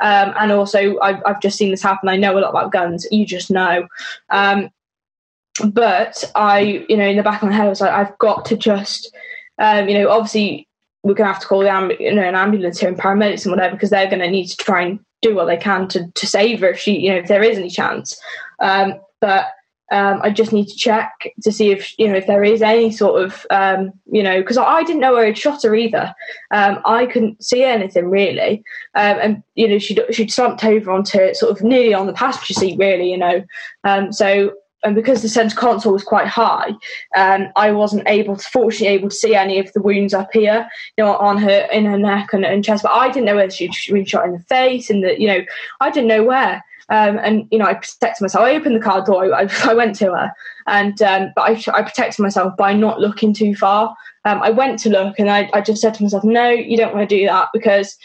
Um, 0.01 0.33
and 0.39 0.51
also 0.51 0.99
I've, 1.01 1.23
I've 1.27 1.43
just 1.43 1.59
seen 1.59 1.71
this 1.71 1.83
happen. 1.83 2.09
I 2.09 2.17
know 2.17 2.39
a 2.39 2.41
lot 2.41 2.51
about 2.51 2.73
guns. 2.73 3.07
You 3.11 3.27
just 3.27 3.51
know. 3.51 3.87
Um, 4.31 4.71
but 5.71 6.23
i 6.35 6.85
you 6.87 6.99
know 6.99 7.07
in 7.07 7.17
the 7.17 7.23
back 7.23 7.43
of 7.43 7.49
my 7.49 7.55
head 7.55 7.65
i 7.65 7.71
was 7.71 7.81
like 7.81 7.91
i've 7.91 8.19
got 8.19 8.45
to 8.45 8.59
just 8.59 9.11
um, 9.59 9.89
you 9.89 9.99
know 9.99 10.11
obviously 10.11 10.69
we're 11.03 11.15
going 11.15 11.27
to 11.29 11.33
have 11.33 11.41
to 11.41 11.47
call 11.47 11.61
the 11.61 11.69
amb- 11.69 12.01
you 12.01 12.13
know, 12.13 12.23
an 12.23 12.35
ambulance 12.35 12.81
here 12.81 12.89
and 12.89 12.99
paramedics 12.99 13.45
and 13.45 13.53
whatever 13.53 13.77
because 13.77 13.91
they're 13.91 14.11
going 14.11 14.19
to 14.19 14.29
need 14.29 14.49
to 14.49 14.57
try 14.57 14.83
and 14.83 14.99
do 15.27 15.35
what 15.35 15.47
they 15.47 15.57
can 15.57 15.89
to, 15.89 16.11
to 16.21 16.27
save 16.27 16.61
her 16.61 16.71
if 16.71 16.79
she, 16.79 16.93
you 16.99 17.11
know, 17.11 17.19
if 17.19 17.29
there 17.29 17.43
is 17.43 17.59
any 17.59 17.71
chance. 17.71 18.21
Um, 18.61 18.89
but 19.21 19.45
Um, 19.93 20.21
I 20.27 20.31
just 20.31 20.53
need 20.53 20.69
to 20.69 20.77
check 20.77 21.13
to 21.45 21.53
see 21.53 21.71
if 21.71 21.97
you 21.99 22.09
know 22.09 22.19
if 22.19 22.27
there 22.27 22.43
is 22.43 22.61
any 22.61 22.91
sort 22.91 23.23
of 23.23 23.47
um, 23.51 23.93
you 24.17 24.23
know 24.27 24.41
because 24.41 24.59
I, 24.59 24.83
didn't 24.83 25.05
know 25.05 25.15
where 25.15 25.27
he'd 25.27 25.39
shot 25.39 25.63
her 25.63 25.77
either. 25.77 26.13
Um, 26.51 26.81
I 26.85 27.07
couldn't 27.07 27.39
see 27.41 27.63
anything 27.63 28.11
really, 28.11 28.65
um, 28.95 29.17
and 29.23 29.43
you 29.55 29.69
know 29.69 29.79
she'd 29.79 30.01
she'd 30.11 30.33
slumped 30.33 30.65
over 30.65 30.91
onto 30.91 31.19
it 31.19 31.37
sort 31.37 31.53
of 31.53 31.63
nearly 31.63 31.95
on 31.95 32.07
the 32.07 32.19
passenger 32.23 32.55
seat 32.55 32.77
really, 32.79 33.09
you 33.13 33.21
know. 33.25 33.45
Um, 33.85 34.13
so 34.13 34.55
and 34.85 34.95
because 34.95 35.23
the 35.23 35.29
centre 35.29 35.57
console 35.57 35.93
was 35.93 36.05
quite 36.05 36.29
high, 36.29 36.71
um, 37.17 37.49
I 37.57 37.73
wasn't 37.73 38.09
able 38.09 38.37
to, 38.37 38.45
fortunately, 38.45 38.95
able 38.95 39.09
to 39.09 39.15
see 39.15 39.35
any 39.35 39.59
of 39.59 39.73
the 39.73 39.83
wounds 39.83 40.15
up 40.15 40.31
here, 40.33 40.69
you 40.97 41.05
know, 41.05 41.17
on 41.17 41.39
her 41.39 41.69
in 41.73 41.85
her 41.87 41.99
neck 41.99 42.33
and, 42.33 42.45
and 42.45 42.65
chest. 42.65 42.83
But 42.83 42.93
I 42.93 43.09
didn't 43.09 43.27
know 43.27 43.37
whether 43.37 43.51
she'd 43.51 43.75
been 43.89 44.05
shot 44.05 44.27
in 44.27 44.33
the 44.33 44.41
face, 44.41 44.91
and 44.91 45.03
that 45.05 45.21
you 45.21 45.29
know, 45.29 45.45
I 45.81 45.91
didn't 45.91 46.09
know 46.09 46.25
where. 46.25 46.63
Um, 46.89 47.19
and 47.19 47.49
you 47.51 47.59
know, 47.59 47.65
I 47.65 47.75
protected 47.75 48.23
myself. 48.23 48.45
I 48.45 48.55
opened 48.55 48.77
the 48.77 48.81
car 48.81 49.05
door. 49.05 49.35
I, 49.35 49.49
I 49.65 49.75
went 49.75 49.97
to 49.97 50.13
her, 50.13 50.33
and 50.67 51.01
um, 51.03 51.33
but 51.35 51.43
I, 51.43 51.73
I, 51.73 51.83
protected 51.83 52.23
myself 52.23 52.57
by 52.57 52.73
not 52.73 53.01
looking 53.01 53.35
too 53.35 53.57
far. 53.57 53.97
Um, 54.25 54.41
I 54.43 54.51
went 54.51 54.79
to 54.81 54.91
look, 54.91 55.19
and 55.19 55.31
I, 55.31 55.51
I 55.53 55.61
just 55.63 55.81
said 55.81 55.95
to 55.95 56.03
myself, 56.03 56.23
"No, 56.23 56.49
you 56.49 56.77
don't 56.77 56.95
want 56.95 57.09
to 57.09 57.17
do 57.17 57.27
that 57.27 57.49
because 57.53 57.97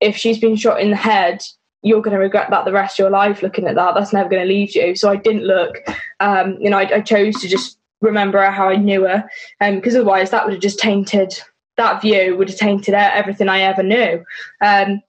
if 0.00 0.16
she's 0.16 0.38
been 0.38 0.56
shot 0.56 0.80
in 0.80 0.90
the 0.90 0.96
head, 0.96 1.42
you're 1.82 2.02
going 2.02 2.14
to 2.14 2.20
regret 2.20 2.50
that 2.50 2.64
the 2.64 2.72
rest 2.72 2.98
of 2.98 3.04
your 3.04 3.10
life 3.10 3.42
looking 3.42 3.66
at 3.66 3.76
that. 3.76 3.94
That's 3.94 4.12
never 4.12 4.28
going 4.28 4.42
to 4.42 4.52
leave 4.52 4.74
you. 4.74 4.96
So 4.96 5.10
I 5.10 5.16
didn't 5.16 5.44
look. 5.44 5.76
Um, 6.20 6.56
you 6.60 6.70
know, 6.70 6.78
I, 6.78 6.96
I, 6.96 7.00
chose 7.00 7.40
to 7.40 7.48
just 7.48 7.78
remember 8.00 8.42
how 8.50 8.68
I 8.68 8.76
knew 8.76 9.04
her, 9.04 9.28
because 9.60 9.94
um, 9.94 10.00
otherwise 10.00 10.30
that 10.30 10.44
would 10.44 10.54
have 10.54 10.62
just 10.62 10.78
tainted 10.78 11.40
that 11.78 12.02
view 12.02 12.36
would 12.36 12.50
have 12.50 12.58
tainted 12.58 12.92
everything 12.92 13.48
I 13.48 13.60
ever 13.60 13.82
knew. 13.82 14.22
Um, 14.60 15.00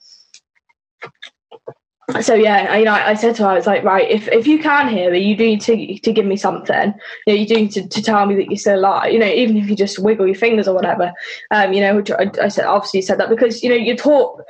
so 2.22 2.34
yeah, 2.34 2.68
I, 2.70 2.78
you 2.80 2.86
know, 2.86 2.94
I 2.94 3.14
said 3.14 3.36
to 3.36 3.44
her, 3.44 3.50
I 3.50 3.56
was 3.56 3.68
like, 3.68 3.84
right, 3.84 4.10
if, 4.10 4.28
if 4.30 4.48
you 4.48 4.60
can 4.60 4.88
hear 4.88 5.12
me, 5.12 5.20
you 5.20 5.36
do 5.36 5.44
need 5.44 5.62
to 5.62 6.00
to 6.00 6.14
give 6.14 6.26
me 6.26 6.38
something. 6.38 6.94
You 7.28 7.34
know, 7.34 7.40
you 7.40 7.46
do 7.46 7.56
need 7.56 7.72
to, 7.74 7.88
to 7.88 8.02
tell 8.02 8.26
me 8.26 8.36
that 8.36 8.46
you're 8.46 8.58
still 8.58 8.80
alive. 8.80 9.12
You 9.14 9.20
know, 9.20 9.28
even 9.28 9.58
if 9.58 9.70
you 9.70 9.76
just 9.76 10.00
wiggle 10.00 10.26
your 10.26 10.36
fingers 10.36 10.68
or 10.68 10.74
whatever. 10.74 11.12
Um, 11.52 11.74
you 11.74 11.82
know, 11.82 12.04
I, 12.18 12.32
I 12.41 12.48
said 12.48 12.66
obviously 12.66 13.04
said 13.04 13.20
that 13.20 13.30
because 13.30 13.62
you 13.62 13.70
know 13.70 13.76
you're 13.76 13.96
taught 13.96 14.41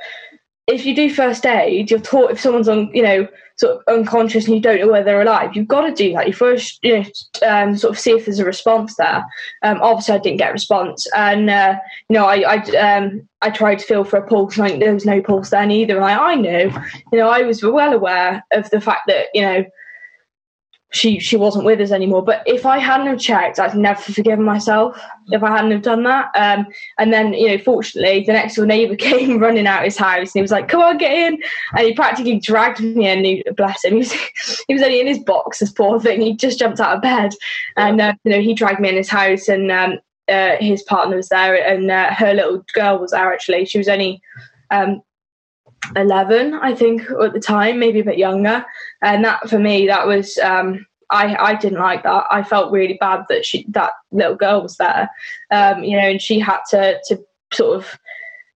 if 0.70 0.86
you 0.86 0.94
do 0.94 1.12
first 1.12 1.44
aid, 1.44 1.90
you're 1.90 2.00
taught 2.00 2.30
if 2.30 2.40
someone's 2.40 2.68
on, 2.68 2.94
you 2.94 3.02
know, 3.02 3.28
sort 3.56 3.76
of 3.76 3.94
unconscious 3.94 4.46
and 4.46 4.54
you 4.54 4.60
don't 4.60 4.80
know 4.80 4.90
whether 4.90 5.04
they're 5.04 5.22
alive, 5.22 5.54
you've 5.54 5.68
got 5.68 5.82
to 5.82 5.92
do 5.92 6.12
that. 6.14 6.26
You 6.26 6.32
first, 6.32 6.78
you 6.82 6.98
know, 6.98 7.04
um, 7.46 7.76
sort 7.76 7.92
of 7.92 7.98
see 7.98 8.12
if 8.12 8.24
there's 8.24 8.38
a 8.38 8.44
response 8.44 8.96
there. 8.96 9.24
Um, 9.62 9.80
obviously, 9.82 10.14
I 10.14 10.18
didn't 10.18 10.38
get 10.38 10.50
a 10.50 10.52
response, 10.52 11.06
and 11.14 11.50
uh, 11.50 11.78
you 12.08 12.14
know, 12.14 12.24
I 12.24 12.36
I, 12.36 12.56
um, 12.76 13.28
I 13.42 13.50
tried 13.50 13.80
to 13.80 13.84
feel 13.84 14.04
for 14.04 14.18
a 14.18 14.26
pulse, 14.26 14.58
and 14.58 14.80
there 14.80 14.94
was 14.94 15.04
no 15.04 15.20
pulse 15.20 15.50
then 15.50 15.70
either. 15.70 15.96
And 15.96 16.04
I, 16.04 16.32
I 16.32 16.34
knew, 16.36 16.72
you 17.12 17.18
know, 17.18 17.28
I 17.28 17.42
was 17.42 17.62
well 17.62 17.92
aware 17.92 18.44
of 18.52 18.70
the 18.70 18.80
fact 18.80 19.02
that 19.08 19.26
you 19.34 19.42
know 19.42 19.64
she 20.92 21.20
she 21.20 21.36
wasn't 21.36 21.64
with 21.64 21.80
us 21.80 21.92
anymore. 21.92 22.22
But 22.22 22.42
if 22.46 22.66
I 22.66 22.78
hadn't 22.78 23.06
have 23.06 23.18
checked, 23.18 23.60
I'd 23.60 23.76
never 23.76 24.00
forgiven 24.00 24.44
myself 24.44 25.00
if 25.28 25.42
I 25.42 25.50
hadn't 25.50 25.70
have 25.70 25.82
done 25.82 26.02
that. 26.02 26.30
Um, 26.34 26.66
and 26.98 27.12
then 27.12 27.32
you 27.32 27.48
know, 27.48 27.58
fortunately, 27.58 28.24
the 28.24 28.32
next 28.32 28.56
door 28.56 28.66
neighbour 28.66 28.96
came 28.96 29.38
running 29.38 29.66
out 29.66 29.80
of 29.80 29.84
his 29.84 29.96
house 29.96 30.18
and 30.18 30.32
he 30.34 30.42
was 30.42 30.50
like, 30.50 30.68
"Come 30.68 30.82
on, 30.82 30.98
get 30.98 31.12
in!" 31.12 31.40
And 31.76 31.86
he 31.86 31.94
practically 31.94 32.40
dragged 32.40 32.80
me 32.80 33.08
in. 33.08 33.24
He, 33.24 33.44
bless 33.56 33.84
him, 33.84 33.92
he 33.94 33.98
was, 33.98 34.12
he 34.68 34.74
was 34.74 34.82
only 34.82 35.00
in 35.00 35.06
his 35.06 35.20
box, 35.20 35.60
this 35.60 35.72
poor 35.72 36.00
thing. 36.00 36.20
He 36.20 36.34
just 36.34 36.58
jumped 36.58 36.80
out 36.80 36.96
of 36.96 37.02
bed, 37.02 37.32
and 37.76 38.00
uh, 38.00 38.14
you 38.24 38.32
know, 38.32 38.40
he 38.40 38.54
dragged 38.54 38.80
me 38.80 38.88
in 38.88 38.96
his 38.96 39.08
house, 39.08 39.48
and 39.48 39.70
um, 39.70 39.98
uh, 40.28 40.56
his 40.58 40.82
partner 40.82 41.16
was 41.16 41.28
there, 41.28 41.54
and 41.54 41.90
uh, 41.90 42.12
her 42.14 42.34
little 42.34 42.64
girl 42.74 42.98
was 42.98 43.12
there. 43.12 43.32
Actually, 43.32 43.64
she 43.64 43.78
was 43.78 43.88
only. 43.88 44.20
Um, 44.72 45.02
11 45.96 46.54
i 46.54 46.74
think 46.74 47.02
at 47.22 47.32
the 47.32 47.40
time 47.40 47.78
maybe 47.78 48.00
a 48.00 48.04
bit 48.04 48.18
younger 48.18 48.64
and 49.02 49.24
that 49.24 49.48
for 49.48 49.58
me 49.58 49.86
that 49.86 50.06
was 50.06 50.36
um, 50.38 50.86
I, 51.10 51.36
I 51.40 51.54
didn't 51.56 51.80
like 51.80 52.04
that. 52.04 52.26
I 52.30 52.42
felt 52.42 52.72
really 52.72 52.96
bad 53.00 53.24
that 53.28 53.44
she 53.44 53.66
that 53.70 53.92
little 54.12 54.36
girl 54.36 54.62
was 54.62 54.76
there, 54.76 55.10
um, 55.50 55.82
you 55.82 55.96
know, 55.96 56.08
and 56.08 56.22
she 56.22 56.38
had 56.38 56.60
to 56.70 57.00
to 57.06 57.20
sort 57.52 57.76
of 57.76 57.98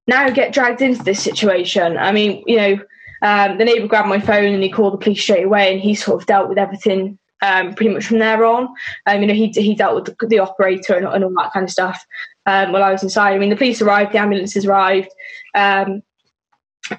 now 0.07 0.31
get 0.31 0.53
dragged 0.53 0.81
into 0.81 1.03
this 1.03 1.23
situation. 1.23 1.99
I 1.99 2.13
mean, 2.13 2.45
you 2.47 2.57
know, 2.57 2.79
um, 3.23 3.59
the 3.59 3.65
neighbour 3.65 3.89
grabbed 3.89 4.09
my 4.09 4.21
phone 4.21 4.55
and 4.55 4.63
he 4.63 4.71
called 4.71 4.93
the 4.93 4.99
police 4.99 5.23
straight 5.23 5.45
away, 5.45 5.73
and 5.73 5.81
he 5.81 5.95
sort 5.95 6.21
of 6.21 6.27
dealt 6.27 6.49
with 6.49 6.59
everything 6.59 7.19
um, 7.43 7.75
pretty 7.75 7.93
much 7.93 8.07
from 8.07 8.19
there 8.19 8.45
on. 8.45 8.69
Um, 9.07 9.21
you 9.21 9.27
know, 9.27 9.35
he 9.35 9.49
he 9.49 9.75
dealt 9.75 9.97
with 9.97 10.17
the, 10.17 10.27
the 10.27 10.39
operator 10.39 10.95
and, 10.95 11.07
and, 11.07 11.25
all 11.25 11.35
that 11.35 11.53
kind 11.53 11.65
of 11.65 11.71
stuff 11.71 12.05
um, 12.47 12.73
while 12.73 12.85
I 12.85 12.93
was 12.93 13.03
inside. 13.03 13.35
I 13.35 13.39
mean, 13.39 13.51
the 13.51 13.57
police 13.57 13.83
arrived, 13.83 14.13
the 14.13 14.19
ambulances 14.19 14.65
arrived, 14.65 15.11
um, 15.57 16.03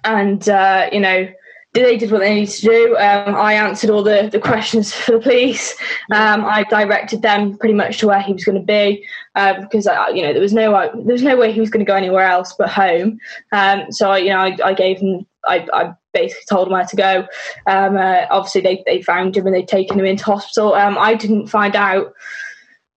and 0.03 0.47
uh, 0.49 0.89
you 0.91 0.99
know 0.99 1.27
they 1.75 1.97
did 1.97 2.09
what 2.09 2.19
they 2.19 2.33
needed 2.33 2.53
to 2.55 2.61
do. 2.61 2.97
Um, 2.97 3.35
I 3.35 3.53
answered 3.53 3.89
all 3.89 4.01
the, 4.01 4.29
the 4.31 4.39
questions 4.39 4.93
for 4.93 5.13
the 5.13 5.19
police. 5.19 5.73
Um, 6.11 6.45
I 6.45 6.63
directed 6.69 7.21
them 7.21 7.57
pretty 7.57 7.73
much 7.73 7.99
to 7.99 8.07
where 8.07 8.21
he 8.21 8.33
was 8.33 8.45
going 8.45 8.59
to 8.59 8.65
be 8.65 9.05
uh, 9.35 9.59
because 9.59 9.85
I, 9.85 10.09
you 10.09 10.21
know 10.21 10.31
there 10.31 10.41
was 10.41 10.53
no 10.53 10.71
there 10.71 11.13
was 11.13 11.23
no 11.23 11.35
way 11.35 11.51
he 11.51 11.59
was 11.59 11.69
going 11.69 11.85
to 11.85 11.89
go 11.89 11.95
anywhere 11.95 12.25
else 12.25 12.53
but 12.57 12.69
home. 12.69 13.19
Um, 13.51 13.91
so 13.91 14.11
I, 14.11 14.17
you 14.19 14.29
know 14.29 14.39
I, 14.39 14.57
I 14.63 14.73
gave 14.73 14.99
him 14.99 15.25
I, 15.45 15.67
I, 15.73 15.93
basically 16.13 16.45
told 16.49 16.67
him 16.67 16.73
where 16.73 16.85
to 16.85 16.95
go. 16.95 17.27
Um, 17.67 17.97
uh, 17.97 18.25
obviously 18.31 18.61
they 18.61 18.83
they 18.85 19.01
found 19.01 19.35
him 19.35 19.45
and 19.45 19.53
they'd 19.53 19.67
taken 19.67 19.99
him 19.99 20.05
into 20.05 20.23
hospital. 20.23 20.73
Um, 20.73 20.97
I 20.97 21.13
didn't 21.13 21.47
find 21.47 21.75
out 21.75 22.13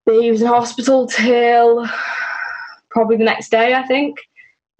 that 0.06 0.22
he 0.22 0.30
was 0.30 0.40
in 0.40 0.46
hospital 0.46 1.08
till 1.08 1.84
probably 2.90 3.16
the 3.16 3.24
next 3.24 3.50
day 3.50 3.74
I 3.74 3.84
think. 3.88 4.20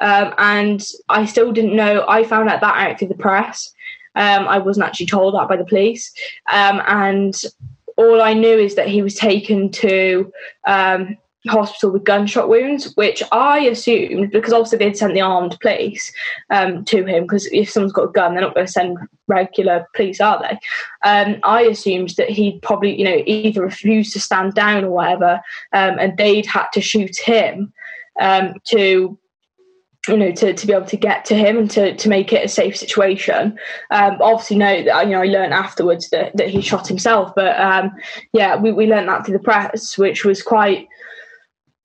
Um, 0.00 0.34
and 0.38 0.86
I 1.08 1.24
still 1.24 1.52
didn't 1.52 1.76
know. 1.76 2.04
I 2.08 2.24
found 2.24 2.48
out 2.48 2.60
that 2.60 2.76
out 2.76 2.98
through 2.98 3.08
the 3.08 3.14
press. 3.14 3.72
Um, 4.14 4.48
I 4.48 4.58
wasn't 4.58 4.86
actually 4.86 5.06
told 5.06 5.34
that 5.34 5.48
by 5.48 5.56
the 5.56 5.64
police. 5.64 6.12
Um, 6.52 6.82
and 6.86 7.40
all 7.96 8.22
I 8.22 8.32
knew 8.32 8.56
is 8.56 8.74
that 8.74 8.88
he 8.88 9.02
was 9.02 9.14
taken 9.14 9.70
to 9.72 10.32
um, 10.66 11.16
hospital 11.46 11.90
with 11.90 12.04
gunshot 12.04 12.48
wounds, 12.48 12.94
which 12.96 13.22
I 13.32 13.60
assumed 13.60 14.30
because 14.30 14.52
obviously 14.52 14.78
they'd 14.78 14.96
sent 14.96 15.14
the 15.14 15.20
armed 15.20 15.58
police 15.60 16.12
um, 16.50 16.84
to 16.86 17.04
him 17.04 17.24
because 17.24 17.46
if 17.46 17.70
someone's 17.70 17.92
got 17.92 18.08
a 18.08 18.12
gun, 18.12 18.34
they're 18.34 18.42
not 18.42 18.54
going 18.54 18.66
to 18.66 18.72
send 18.72 18.98
regular 19.26 19.86
police, 19.94 20.20
are 20.20 20.40
they? 20.40 20.58
Um, 21.08 21.38
I 21.44 21.62
assumed 21.62 22.10
that 22.10 22.30
he'd 22.30 22.62
probably, 22.62 22.98
you 22.98 23.04
know, 23.04 23.22
either 23.26 23.62
refused 23.62 24.12
to 24.14 24.20
stand 24.20 24.54
down 24.54 24.84
or 24.84 24.90
whatever, 24.90 25.40
um, 25.72 25.98
and 25.98 26.16
they'd 26.16 26.46
had 26.46 26.68
to 26.72 26.80
shoot 26.80 27.16
him 27.16 27.72
um, 28.20 28.54
to 28.64 29.18
you 30.08 30.16
know, 30.16 30.32
to, 30.32 30.52
to 30.52 30.66
be 30.66 30.72
able 30.72 30.86
to 30.86 30.96
get 30.96 31.24
to 31.26 31.34
him 31.34 31.58
and 31.58 31.70
to, 31.72 31.94
to 31.96 32.08
make 32.08 32.32
it 32.32 32.44
a 32.44 32.48
safe 32.48 32.76
situation. 32.76 33.58
Um, 33.90 34.16
obviously, 34.20 34.56
no, 34.56 34.70
you 34.72 34.84
know, 34.84 35.22
I 35.22 35.26
learned 35.26 35.54
afterwards 35.54 36.10
that, 36.10 36.36
that 36.36 36.48
he 36.48 36.60
shot 36.60 36.88
himself, 36.88 37.32
but 37.34 37.58
um, 37.60 37.92
yeah, 38.32 38.56
we, 38.56 38.72
we 38.72 38.86
learned 38.86 39.08
that 39.08 39.24
through 39.24 39.38
the 39.38 39.44
press, 39.44 39.98
which 39.98 40.24
was 40.24 40.42
quite 40.42 40.88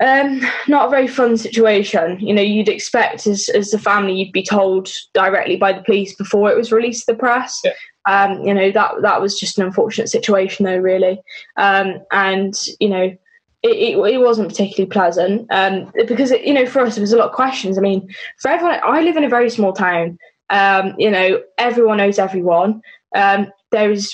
um, 0.03 0.41
not 0.67 0.87
a 0.87 0.89
very 0.89 1.07
fun 1.07 1.37
situation. 1.37 2.19
You 2.19 2.33
know, 2.33 2.41
you'd 2.41 2.69
expect 2.69 3.25
as 3.27 3.47
as 3.49 3.73
a 3.73 3.79
family, 3.79 4.13
you'd 4.13 4.33
be 4.33 4.43
told 4.43 4.89
directly 5.13 5.55
by 5.55 5.71
the 5.71 5.83
police 5.83 6.15
before 6.15 6.51
it 6.51 6.57
was 6.57 6.71
released 6.71 7.05
to 7.05 7.13
the 7.13 7.17
press. 7.17 7.61
Yeah. 7.63 7.71
Um, 8.05 8.43
you 8.43 8.53
know 8.53 8.69
that 8.69 8.95
that 9.01 9.21
was 9.21 9.39
just 9.39 9.57
an 9.57 9.65
unfortunate 9.65 10.09
situation, 10.09 10.65
though, 10.65 10.77
really. 10.77 11.21
Um, 11.55 12.03
and 12.11 12.53
you 12.79 12.89
know, 12.89 13.17
it, 13.63 13.95
it, 13.95 14.13
it, 14.13 14.17
wasn't 14.17 14.49
particularly 14.49 14.89
pleasant 14.89 15.47
um, 15.49 15.91
because 16.07 16.31
it, 16.31 16.43
you 16.43 16.53
know 16.53 16.65
for 16.65 16.81
us 16.81 16.97
it 16.97 17.01
was 17.01 17.13
a 17.13 17.17
lot 17.17 17.29
of 17.29 17.35
questions. 17.35 17.77
I 17.77 17.81
mean, 17.81 18.07
for 18.39 18.51
everyone, 18.51 18.79
I 18.83 19.01
live 19.01 19.17
in 19.17 19.23
a 19.23 19.29
very 19.29 19.49
small 19.49 19.73
town. 19.73 20.17
Um, 20.49 20.93
you 20.97 21.09
know, 21.09 21.41
everyone 21.57 21.97
knows 21.97 22.19
everyone. 22.19 22.81
Um, 23.15 23.51
there 23.71 23.89
is 23.89 24.13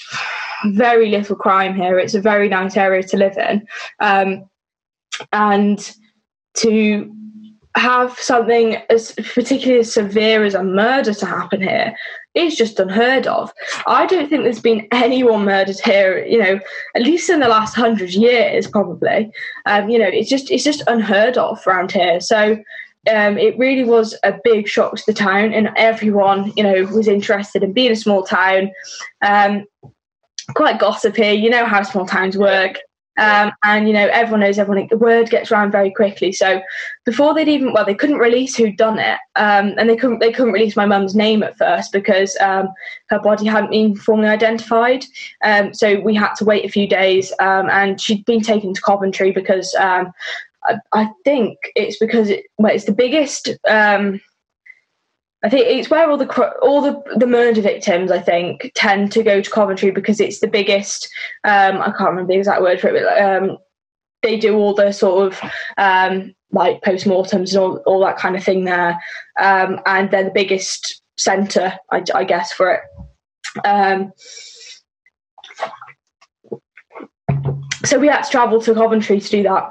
very 0.65 1.09
little 1.09 1.35
crime 1.35 1.75
here. 1.75 1.97
It's 1.97 2.13
a 2.13 2.21
very 2.21 2.47
nice 2.47 2.77
area 2.77 3.03
to 3.03 3.17
live 3.17 3.37
in, 3.37 3.67
um, 3.99 4.47
and 5.33 5.95
to 6.57 7.13
have 7.75 8.17
something 8.19 8.75
as 8.89 9.13
particularly 9.33 9.79
as 9.79 9.93
severe 9.93 10.43
as 10.43 10.53
a 10.53 10.63
murder 10.63 11.13
to 11.13 11.25
happen 11.25 11.61
here 11.61 11.95
is 12.39 12.55
just 12.55 12.79
unheard 12.79 13.27
of. 13.27 13.51
I 13.87 14.05
don't 14.05 14.29
think 14.29 14.43
there's 14.43 14.61
been 14.61 14.87
anyone 14.91 15.45
murdered 15.45 15.79
here, 15.79 16.25
you 16.25 16.39
know, 16.39 16.59
at 16.95 17.01
least 17.01 17.29
in 17.29 17.39
the 17.39 17.47
last 17.47 17.75
hundred 17.75 18.11
years, 18.11 18.67
probably. 18.67 19.31
Um, 19.65 19.89
you 19.89 19.99
know, 19.99 20.07
it's 20.07 20.29
just 20.29 20.51
it's 20.51 20.63
just 20.63 20.83
unheard 20.87 21.37
of 21.37 21.65
around 21.67 21.91
here. 21.91 22.19
So 22.19 22.57
um, 23.09 23.37
it 23.37 23.57
really 23.57 23.85
was 23.85 24.15
a 24.23 24.33
big 24.43 24.67
shock 24.67 24.95
to 24.95 25.03
the 25.05 25.13
town, 25.13 25.53
and 25.53 25.69
everyone, 25.75 26.51
you 26.55 26.63
know, 26.63 26.83
was 26.93 27.07
interested 27.07 27.63
in 27.63 27.73
being 27.73 27.91
a 27.91 27.95
small 27.95 28.23
town. 28.23 28.71
Um, 29.21 29.65
quite 30.55 30.79
gossipy, 30.79 31.33
you 31.33 31.49
know 31.49 31.65
how 31.65 31.83
small 31.83 32.05
towns 32.05 32.37
work. 32.37 32.77
Um, 33.19 33.51
and 33.63 33.87
you 33.87 33.93
know 33.93 34.07
everyone 34.07 34.41
knows 34.41 34.57
everyone 34.57 34.87
the 34.89 34.97
word 34.97 35.29
gets 35.29 35.51
around 35.51 35.71
very 35.71 35.91
quickly. 35.91 36.31
So 36.31 36.61
before 37.05 37.33
they'd 37.33 37.47
even 37.47 37.73
well 37.73 37.85
they 37.85 37.93
couldn't 37.93 38.17
release 38.17 38.55
who'd 38.55 38.77
done 38.77 38.99
it. 38.99 39.19
Um, 39.35 39.73
and 39.77 39.89
they 39.89 39.95
couldn't 39.95 40.19
they 40.19 40.31
couldn't 40.31 40.53
release 40.53 40.75
my 40.75 40.85
mum's 40.85 41.15
name 41.15 41.43
at 41.43 41.57
first 41.57 41.91
because 41.91 42.37
um, 42.39 42.69
her 43.09 43.19
body 43.19 43.45
hadn't 43.45 43.71
been 43.71 43.95
formally 43.95 44.29
identified. 44.29 45.05
Um, 45.43 45.73
so 45.73 45.99
we 45.99 46.15
had 46.15 46.33
to 46.35 46.45
wait 46.45 46.65
a 46.65 46.69
few 46.69 46.87
days 46.87 47.31
um, 47.39 47.69
and 47.69 47.99
she'd 47.99 48.25
been 48.25 48.41
taken 48.41 48.73
to 48.73 48.81
Coventry 48.81 49.31
because 49.31 49.75
um, 49.75 50.11
I, 50.63 50.77
I, 50.93 51.09
think 51.23 51.57
it's 51.75 51.97
because 51.97 52.29
it, 52.29 52.45
well, 52.57 52.73
it's 52.73 52.85
the 52.85 52.91
biggest 52.91 53.49
I 55.43 55.49
think 55.49 55.67
it's 55.67 55.89
where 55.89 56.09
all 56.09 56.17
the 56.17 56.57
all 56.61 56.81
the, 56.81 57.01
the 57.15 57.27
murder 57.27 57.61
victims, 57.61 58.11
I 58.11 58.19
think, 58.19 58.71
tend 58.75 59.11
to 59.13 59.23
go 59.23 59.41
to 59.41 59.49
Coventry 59.49 59.91
because 59.91 60.19
it's 60.19 60.39
the 60.39 60.47
biggest. 60.47 61.07
Um, 61.45 61.77
I 61.81 61.93
can't 61.97 62.09
remember 62.09 62.33
the 62.33 62.39
exact 62.39 62.61
word 62.61 62.81
for 62.81 62.89
it, 62.89 63.03
but 63.03 63.21
um, 63.21 63.57
they 64.21 64.37
do 64.37 64.57
all 64.57 64.73
the 64.73 64.91
sort 64.91 65.27
of 65.31 65.51
um, 65.77 66.35
like 66.51 66.81
post-mortems 66.81 67.53
and 67.53 67.63
all, 67.63 67.77
all 67.85 67.99
that 68.01 68.17
kind 68.17 68.35
of 68.35 68.43
thing 68.43 68.65
there, 68.65 68.99
um, 69.39 69.79
and 69.85 70.11
they're 70.11 70.25
the 70.25 70.31
biggest 70.31 71.01
centre, 71.17 71.73
I, 71.91 72.03
I 72.13 72.23
guess, 72.25 72.51
for 72.51 72.73
it. 72.73 72.81
Um, 73.65 74.11
so 77.85 77.97
we 77.97 78.07
had 78.07 78.23
to 78.23 78.29
travel 78.29 78.61
to 78.61 78.73
Coventry 78.73 79.21
to 79.21 79.29
do 79.29 79.43
that. 79.43 79.69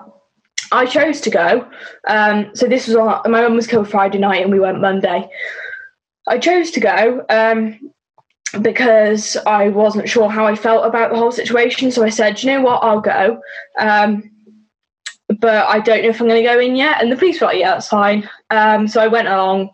I 0.72 0.86
chose 0.86 1.20
to 1.22 1.30
go. 1.30 1.68
Um, 2.06 2.50
so 2.54 2.66
this 2.66 2.86
was 2.86 2.96
on 2.96 3.30
my 3.30 3.42
mum 3.42 3.54
was 3.54 3.66
killed 3.66 3.88
Friday 3.88 4.18
night, 4.18 4.42
and 4.42 4.52
we 4.52 4.60
went 4.60 4.80
Monday. 4.80 5.28
I 6.26 6.38
chose 6.38 6.70
to 6.72 6.80
go 6.80 7.24
um, 7.30 7.78
because 8.60 9.36
I 9.46 9.70
wasn't 9.70 10.08
sure 10.08 10.28
how 10.28 10.46
I 10.46 10.54
felt 10.54 10.86
about 10.86 11.10
the 11.10 11.16
whole 11.16 11.32
situation. 11.32 11.90
So 11.90 12.04
I 12.04 12.10
said, 12.10 12.42
you 12.42 12.50
know 12.50 12.60
what, 12.60 12.82
I'll 12.82 13.00
go. 13.00 13.40
Um, 13.78 14.30
but 15.40 15.66
I 15.68 15.80
don't 15.80 16.02
know 16.02 16.08
if 16.08 16.20
I'm 16.20 16.28
going 16.28 16.42
to 16.42 16.48
go 16.48 16.58
in 16.58 16.76
yet. 16.76 17.02
And 17.02 17.10
the 17.10 17.16
police 17.16 17.40
were 17.40 17.48
like, 17.48 17.58
yeah, 17.58 17.72
that's 17.72 17.88
fine. 17.88 18.28
Um, 18.50 18.88
so 18.88 19.00
I 19.00 19.08
went 19.08 19.28
along 19.28 19.70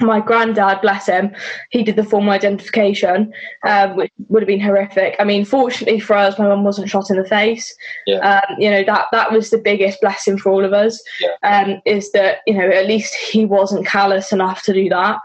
my 0.00 0.20
granddad, 0.20 0.80
bless 0.80 1.06
him, 1.06 1.34
he 1.70 1.82
did 1.82 1.96
the 1.96 2.04
formal 2.04 2.32
identification, 2.32 3.32
um, 3.66 3.96
which 3.96 4.12
would 4.28 4.42
have 4.42 4.48
been 4.48 4.60
horrific. 4.60 5.16
I 5.18 5.24
mean, 5.24 5.44
fortunately 5.44 6.00
for 6.00 6.14
us, 6.14 6.38
my 6.38 6.46
mum 6.46 6.64
wasn't 6.64 6.88
shot 6.88 7.10
in 7.10 7.16
the 7.16 7.24
face. 7.24 7.74
Yeah. 8.06 8.18
Um, 8.18 8.56
you 8.58 8.70
know 8.70 8.84
that 8.84 9.06
that 9.12 9.32
was 9.32 9.50
the 9.50 9.58
biggest 9.58 10.00
blessing 10.00 10.38
for 10.38 10.50
all 10.50 10.64
of 10.64 10.72
us. 10.72 11.02
Yeah. 11.20 11.34
Um, 11.42 11.80
is 11.84 12.12
that 12.12 12.38
you 12.46 12.54
know 12.54 12.68
at 12.68 12.86
least 12.86 13.14
he 13.14 13.44
wasn't 13.44 13.86
callous 13.86 14.32
enough 14.32 14.62
to 14.64 14.72
do 14.72 14.88
that. 14.88 15.18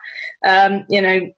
Um, 0.46 0.86
you 0.90 1.02
know, 1.02 1.32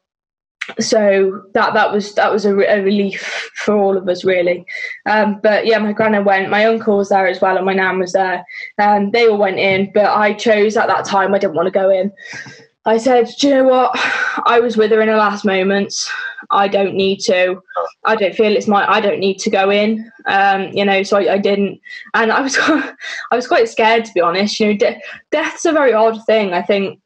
so 0.80 1.44
that 1.53 1.74
that 1.74 1.91
was 1.91 2.16
that 2.16 2.32
was 2.32 2.45
a, 2.45 2.52
a 2.52 2.82
relief 2.82 3.52
for 3.56 3.76
all 3.76 3.98
of 3.98 4.07
us 4.07 4.24
really. 4.24 4.66
Um, 5.06 5.40
but 5.41 5.66
yeah, 5.66 5.78
my 5.78 5.94
granddad 5.94 6.26
went. 6.26 6.49
My 6.49 6.66
uncle 6.66 6.98
was 6.98 7.10
there 7.10 7.28
as 7.28 7.41
well, 7.41 7.57
and 7.57 7.66
my 7.66 7.74
nan 7.74 7.99
was 7.99 8.14
there. 8.14 8.44
Um, 8.80 9.12
they 9.12 9.28
all 9.28 9.38
went 9.38 9.60
in, 9.60 9.91
but 9.94 10.06
I 10.06 10.34
chose 10.34 10.78
at 10.78 10.88
that 10.88 11.06
time. 11.06 11.34
I 11.34 11.40
didn't 11.40 11.56
want 11.56 11.68
to 11.68 11.72
go 11.72 11.90
in. 11.90 12.12
I 12.88 12.98
said, 12.98 13.30
Do 13.40 13.48
you 13.48 13.53
know 13.56 13.64
what? 13.64 13.91
I 14.45 14.60
was 14.60 14.78
with 14.78 14.91
her 14.91 15.02
in 15.02 15.07
her 15.07 15.16
last 15.16 15.44
moments. 15.44 16.10
I 16.52 16.68
don't 16.68 16.94
need 16.94 17.20
to. 17.22 17.62
I 18.06 18.16
don't 18.16 18.36
feel 18.36 18.56
it's 18.56 18.68
my. 18.68 18.90
I 18.90 19.02
don't 19.02 19.20
need 19.20 19.40
to 19.40 19.49
go 19.49 19.72
in. 19.72 20.12
Um, 20.28 20.70
you 20.72 20.86
know, 20.86 21.02
so 21.03 21.18
I, 21.18 21.34
I, 21.34 21.38
didn't, 21.40 21.80
and 22.14 22.32
I 22.32 22.41
was, 22.41 22.57
I 22.60 22.95
was 23.32 23.48
quite 23.48 23.70
scared 23.70 24.06
to 24.06 24.14
be 24.14 24.22
honest. 24.22 24.60
You 24.60 24.68
know, 24.68 24.78
de- 24.78 25.02
death's 25.32 25.66
a 25.66 25.72
very 25.72 25.94
odd 25.94 26.24
thing. 26.26 26.53
I 26.53 26.62
think 26.62 26.99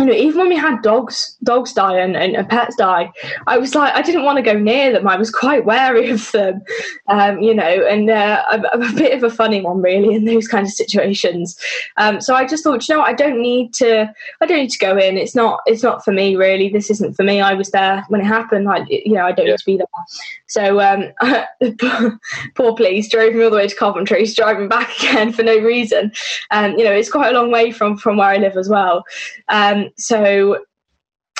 you 0.00 0.06
know, 0.06 0.12
even 0.14 0.38
when 0.38 0.48
we 0.48 0.56
had 0.56 0.80
dogs, 0.80 1.36
dogs 1.42 1.74
die 1.74 1.98
and, 1.98 2.16
and, 2.16 2.34
and, 2.34 2.48
pets 2.48 2.74
die, 2.76 3.12
I 3.46 3.58
was 3.58 3.74
like, 3.74 3.94
I 3.94 4.00
didn't 4.00 4.24
want 4.24 4.38
to 4.38 4.42
go 4.42 4.58
near 4.58 4.92
them. 4.92 5.06
I 5.06 5.16
was 5.16 5.30
quite 5.30 5.66
wary 5.66 6.08
of 6.08 6.32
them, 6.32 6.62
um, 7.08 7.40
you 7.40 7.54
know, 7.54 7.62
and 7.62 8.08
uh, 8.08 8.42
I'm, 8.48 8.64
I'm, 8.72 8.82
a 8.82 8.92
bit 8.94 9.12
of 9.12 9.22
a 9.22 9.30
funny 9.30 9.60
one 9.60 9.82
really 9.82 10.14
in 10.14 10.24
those 10.24 10.48
kind 10.48 10.66
of 10.66 10.72
situations. 10.72 11.58
Um, 11.98 12.20
so 12.22 12.34
I 12.34 12.46
just 12.46 12.64
thought, 12.64 12.88
you 12.88 12.94
know, 12.94 13.02
I 13.02 13.12
don't 13.12 13.42
need 13.42 13.74
to, 13.74 14.10
I 14.40 14.46
don't 14.46 14.58
need 14.58 14.70
to 14.70 14.78
go 14.78 14.96
in. 14.96 15.18
It's 15.18 15.34
not, 15.34 15.60
it's 15.66 15.82
not 15.82 16.02
for 16.02 16.12
me 16.12 16.34
really. 16.34 16.70
This 16.70 16.90
isn't 16.90 17.14
for 17.14 17.22
me. 17.22 17.42
I 17.42 17.52
was 17.52 17.70
there 17.70 18.02
when 18.08 18.22
it 18.22 18.24
happened. 18.26 18.70
I, 18.70 18.86
you 18.88 19.12
know, 19.12 19.26
I 19.26 19.32
don't 19.32 19.46
yeah. 19.46 19.52
need 19.52 19.58
to 19.58 19.66
be 19.66 19.76
there. 19.76 19.86
So 20.50 20.80
um, 20.80 21.12
poor 22.54 22.74
police 22.74 23.08
drove 23.08 23.34
me 23.34 23.44
all 23.44 23.50
the 23.50 23.56
way 23.56 23.68
to 23.68 23.76
Coventry, 23.76 24.26
driving 24.36 24.68
back 24.68 24.96
again 24.98 25.32
for 25.32 25.42
no 25.42 25.56
reason. 25.58 26.12
And 26.50 26.78
you 26.78 26.84
know, 26.84 26.92
it's 26.92 27.10
quite 27.10 27.34
a 27.34 27.38
long 27.38 27.50
way 27.50 27.70
from 27.72 27.96
from 27.96 28.18
where 28.18 28.28
I 28.28 28.36
live 28.36 28.56
as 28.56 28.68
well. 28.68 29.04
Um, 29.48 29.90
so 29.96 30.64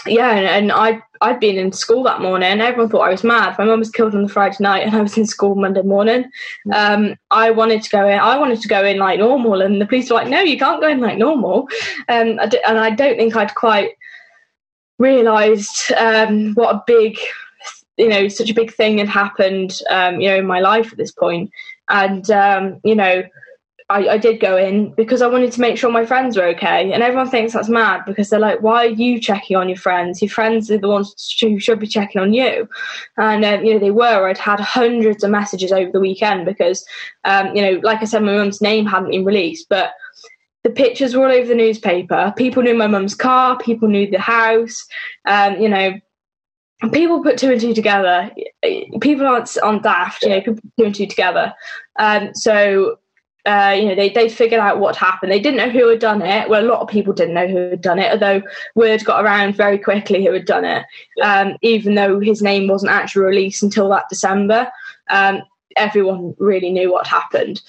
yeah, 0.06 0.30
and, 0.30 0.46
and 0.46 0.72
I 0.72 1.02
I'd 1.20 1.40
been 1.40 1.58
in 1.58 1.72
school 1.72 2.02
that 2.04 2.22
morning. 2.22 2.60
Everyone 2.60 2.88
thought 2.88 3.06
I 3.06 3.10
was 3.10 3.24
mad. 3.24 3.58
My 3.58 3.64
mum 3.64 3.80
was 3.80 3.90
killed 3.90 4.14
on 4.14 4.22
the 4.22 4.28
Friday 4.28 4.56
night, 4.60 4.86
and 4.86 4.96
I 4.96 5.02
was 5.02 5.18
in 5.18 5.26
school 5.26 5.54
Monday 5.54 5.82
morning. 5.82 6.30
Mm. 6.66 6.74
Um, 6.74 7.16
I 7.30 7.50
wanted 7.50 7.82
to 7.82 7.90
go 7.90 8.08
in. 8.08 8.18
I 8.18 8.38
wanted 8.38 8.62
to 8.62 8.68
go 8.68 8.84
in 8.84 8.96
like 8.96 9.18
normal, 9.18 9.60
and 9.60 9.80
the 9.80 9.86
police 9.86 10.08
were 10.08 10.16
like, 10.16 10.28
"No, 10.28 10.40
you 10.40 10.58
can't 10.58 10.80
go 10.80 10.88
in 10.88 11.00
like 11.00 11.18
normal." 11.18 11.68
Um, 12.08 12.38
I 12.40 12.46
d- 12.46 12.62
and 12.66 12.78
I 12.78 12.90
don't 12.90 13.16
think 13.16 13.36
I'd 13.36 13.54
quite 13.54 13.90
realised 14.98 15.92
um, 15.92 16.54
what 16.54 16.74
a 16.74 16.82
big, 16.86 17.18
you 17.96 18.08
know, 18.08 18.28
such 18.28 18.50
a 18.50 18.54
big 18.54 18.72
thing 18.72 18.98
had 18.98 19.08
happened, 19.08 19.80
um, 19.90 20.20
you 20.20 20.28
know, 20.28 20.36
in 20.36 20.46
my 20.46 20.60
life 20.60 20.92
at 20.92 20.98
this. 20.98 21.12
And 21.88 22.30
um, 22.30 22.80
you 22.84 22.94
know, 22.94 23.22
I, 23.90 24.08
I, 24.10 24.18
did 24.18 24.38
go 24.38 24.56
in 24.56 24.94
because 24.94 25.20
I 25.20 25.26
wanted 25.26 25.50
to 25.52 25.60
make 25.60 25.76
sure 25.76 25.90
my 25.90 26.06
friends 26.06 26.36
were 26.36 26.44
okay. 26.44 26.92
And 26.92 27.02
everyone 27.02 27.28
thinks 27.28 27.52
that's 27.52 27.68
mad 27.68 28.02
because 28.06 28.30
they're 28.30 28.38
like, 28.38 28.62
why 28.62 28.86
are 28.86 28.90
you 28.90 29.20
checking 29.20 29.56
on 29.56 29.68
your 29.68 29.76
friends? 29.76 30.22
Your 30.22 30.30
friends 30.30 30.70
are 30.70 30.78
the 30.78 30.88
ones 30.88 31.36
who 31.40 31.58
should 31.58 31.80
be 31.80 31.88
checking 31.88 32.22
on 32.22 32.32
you. 32.32 32.68
And, 33.16 33.44
uh, 33.44 33.60
you 33.62 33.74
know, 33.74 33.80
they 33.80 33.90
were. 33.90 34.28
I'd 34.28 34.38
had 34.38 34.60
hundreds 34.60 35.24
of 35.24 35.30
messages 35.30 35.72
over 35.72 35.90
the 35.90 36.00
weekend 36.00 36.46
because, 36.46 36.86
um, 37.24 37.54
you 37.54 37.62
know, 37.62 37.80
like 37.82 38.00
I 38.00 38.04
said, 38.04 38.22
my 38.22 38.36
mum's 38.36 38.60
name 38.60 38.86
hadn't 38.86 39.10
been 39.10 39.24
released, 39.24 39.68
but 39.68 39.90
the 40.62 40.70
pictures 40.70 41.16
were 41.16 41.26
all 41.26 41.32
over 41.32 41.48
the 41.48 41.54
newspaper. 41.54 42.32
People 42.36 42.62
knew 42.62 42.74
my 42.74 42.86
mum's 42.86 43.16
car, 43.16 43.58
people 43.58 43.88
knew 43.88 44.08
the 44.08 44.20
house, 44.20 44.86
um, 45.26 45.60
you 45.60 45.68
know, 45.68 45.94
people 46.92 47.22
put 47.22 47.38
two 47.38 47.50
and 47.50 47.60
two 47.60 47.74
together. 47.74 48.30
People 49.00 49.26
aren't 49.26 49.56
on 49.58 49.82
daft, 49.82 50.22
you 50.22 50.30
know, 50.30 50.40
people 50.40 50.54
put 50.54 50.76
two 50.78 50.84
and 50.86 50.94
two 50.94 51.06
together. 51.06 51.54
Um, 51.98 52.34
so 52.34 52.98
uh, 53.46 53.74
you 53.76 53.86
know, 53.86 53.94
they 53.94 54.10
they 54.10 54.28
figured 54.28 54.60
out 54.60 54.80
what 54.80 54.96
happened. 54.96 55.32
They 55.32 55.40
didn't 55.40 55.56
know 55.56 55.70
who 55.70 55.88
had 55.88 55.98
done 55.98 56.20
it. 56.22 56.48
Well, 56.48 56.62
a 56.62 56.68
lot 56.70 56.80
of 56.80 56.88
people 56.88 57.12
didn't 57.12 57.34
know 57.34 57.48
who 57.48 57.70
had 57.70 57.80
done 57.80 57.98
it, 57.98 58.12
although 58.12 58.42
word 58.74 59.04
got 59.04 59.24
around 59.24 59.56
very 59.56 59.78
quickly 59.78 60.24
who 60.24 60.32
had 60.32 60.44
done 60.44 60.64
it. 60.64 60.84
Um, 61.22 61.56
even 61.62 61.94
though 61.94 62.20
his 62.20 62.42
name 62.42 62.68
wasn't 62.68 62.92
actually 62.92 63.24
released 63.24 63.62
until 63.62 63.88
that 63.90 64.10
December, 64.10 64.70
um, 65.08 65.42
everyone 65.76 66.34
really 66.38 66.70
knew 66.70 66.92
what 66.92 67.06
happened. 67.06 67.62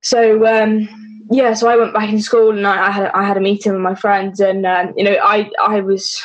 So 0.00 0.46
um, 0.46 0.88
yeah, 1.30 1.52
so 1.52 1.68
I 1.68 1.76
went 1.76 1.92
back 1.92 2.08
in 2.08 2.22
school 2.22 2.56
and 2.56 2.66
I, 2.66 2.86
I, 2.86 2.90
had 2.90 3.10
I 3.10 3.24
had 3.24 3.36
a 3.36 3.40
meeting 3.40 3.72
with 3.72 3.82
my 3.82 3.94
friends, 3.94 4.40
and 4.40 4.64
um, 4.64 4.94
you 4.96 5.04
know, 5.04 5.18
I 5.22 5.50
I 5.62 5.80
was 5.80 6.22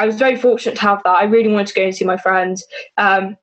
I 0.00 0.06
was 0.06 0.16
very 0.16 0.36
fortunate 0.36 0.76
to 0.76 0.80
have 0.80 1.02
that. 1.04 1.16
I 1.16 1.24
really 1.24 1.52
wanted 1.52 1.68
to 1.68 1.74
go 1.74 1.82
and 1.82 1.94
see 1.94 2.06
my 2.06 2.16
friends. 2.16 2.64
Um, 2.96 3.36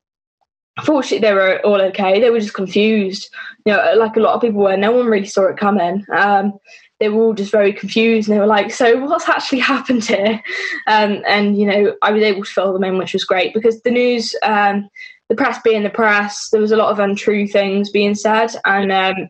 fortunately 0.84 1.20
they 1.20 1.34
were 1.34 1.60
all 1.66 1.82
okay 1.82 2.20
they 2.20 2.30
were 2.30 2.40
just 2.40 2.54
confused 2.54 3.34
you 3.66 3.74
know 3.74 3.96
like 3.98 4.16
a 4.16 4.20
lot 4.20 4.36
of 4.36 4.42
people 4.42 4.62
were 4.62 4.78
no 4.78 4.92
one 4.92 5.08
really 5.08 5.26
saw 5.26 5.46
it 5.46 5.58
coming 5.58 6.06
um, 6.16 6.54
they 7.00 7.10
were 7.10 7.24
all 7.24 7.34
just 7.34 7.52
very 7.52 7.74
confused 7.74 8.30
and 8.30 8.36
they 8.36 8.40
were 8.40 8.46
like 8.46 8.72
so 8.72 8.96
what's 9.06 9.28
actually 9.28 9.60
happened 9.74 10.06
here 10.06 10.40
um, 10.86 11.24
and 11.28 11.58
you 11.58 11.66
know 11.66 11.96
i 12.04 12.12
was 12.12 12.22
able 12.22 12.44
to 12.44 12.52
fill 12.52 12.74
them 12.74 12.84
in 12.84 12.98
which 13.00 13.14
was 13.14 13.24
great 13.24 13.56
because 13.56 13.82
the 13.82 13.90
news 13.90 14.36
um, 14.44 14.88
the 15.30 15.36
press 15.36 15.60
being 15.64 15.82
the 15.82 15.90
press 15.90 16.50
there 16.52 16.62
was 16.62 16.72
a 16.72 16.78
lot 16.78 16.92
of 16.92 17.00
untrue 17.00 17.48
things 17.48 17.90
being 17.90 18.14
said 18.14 18.52
and 18.66 18.92
um, 18.92 19.28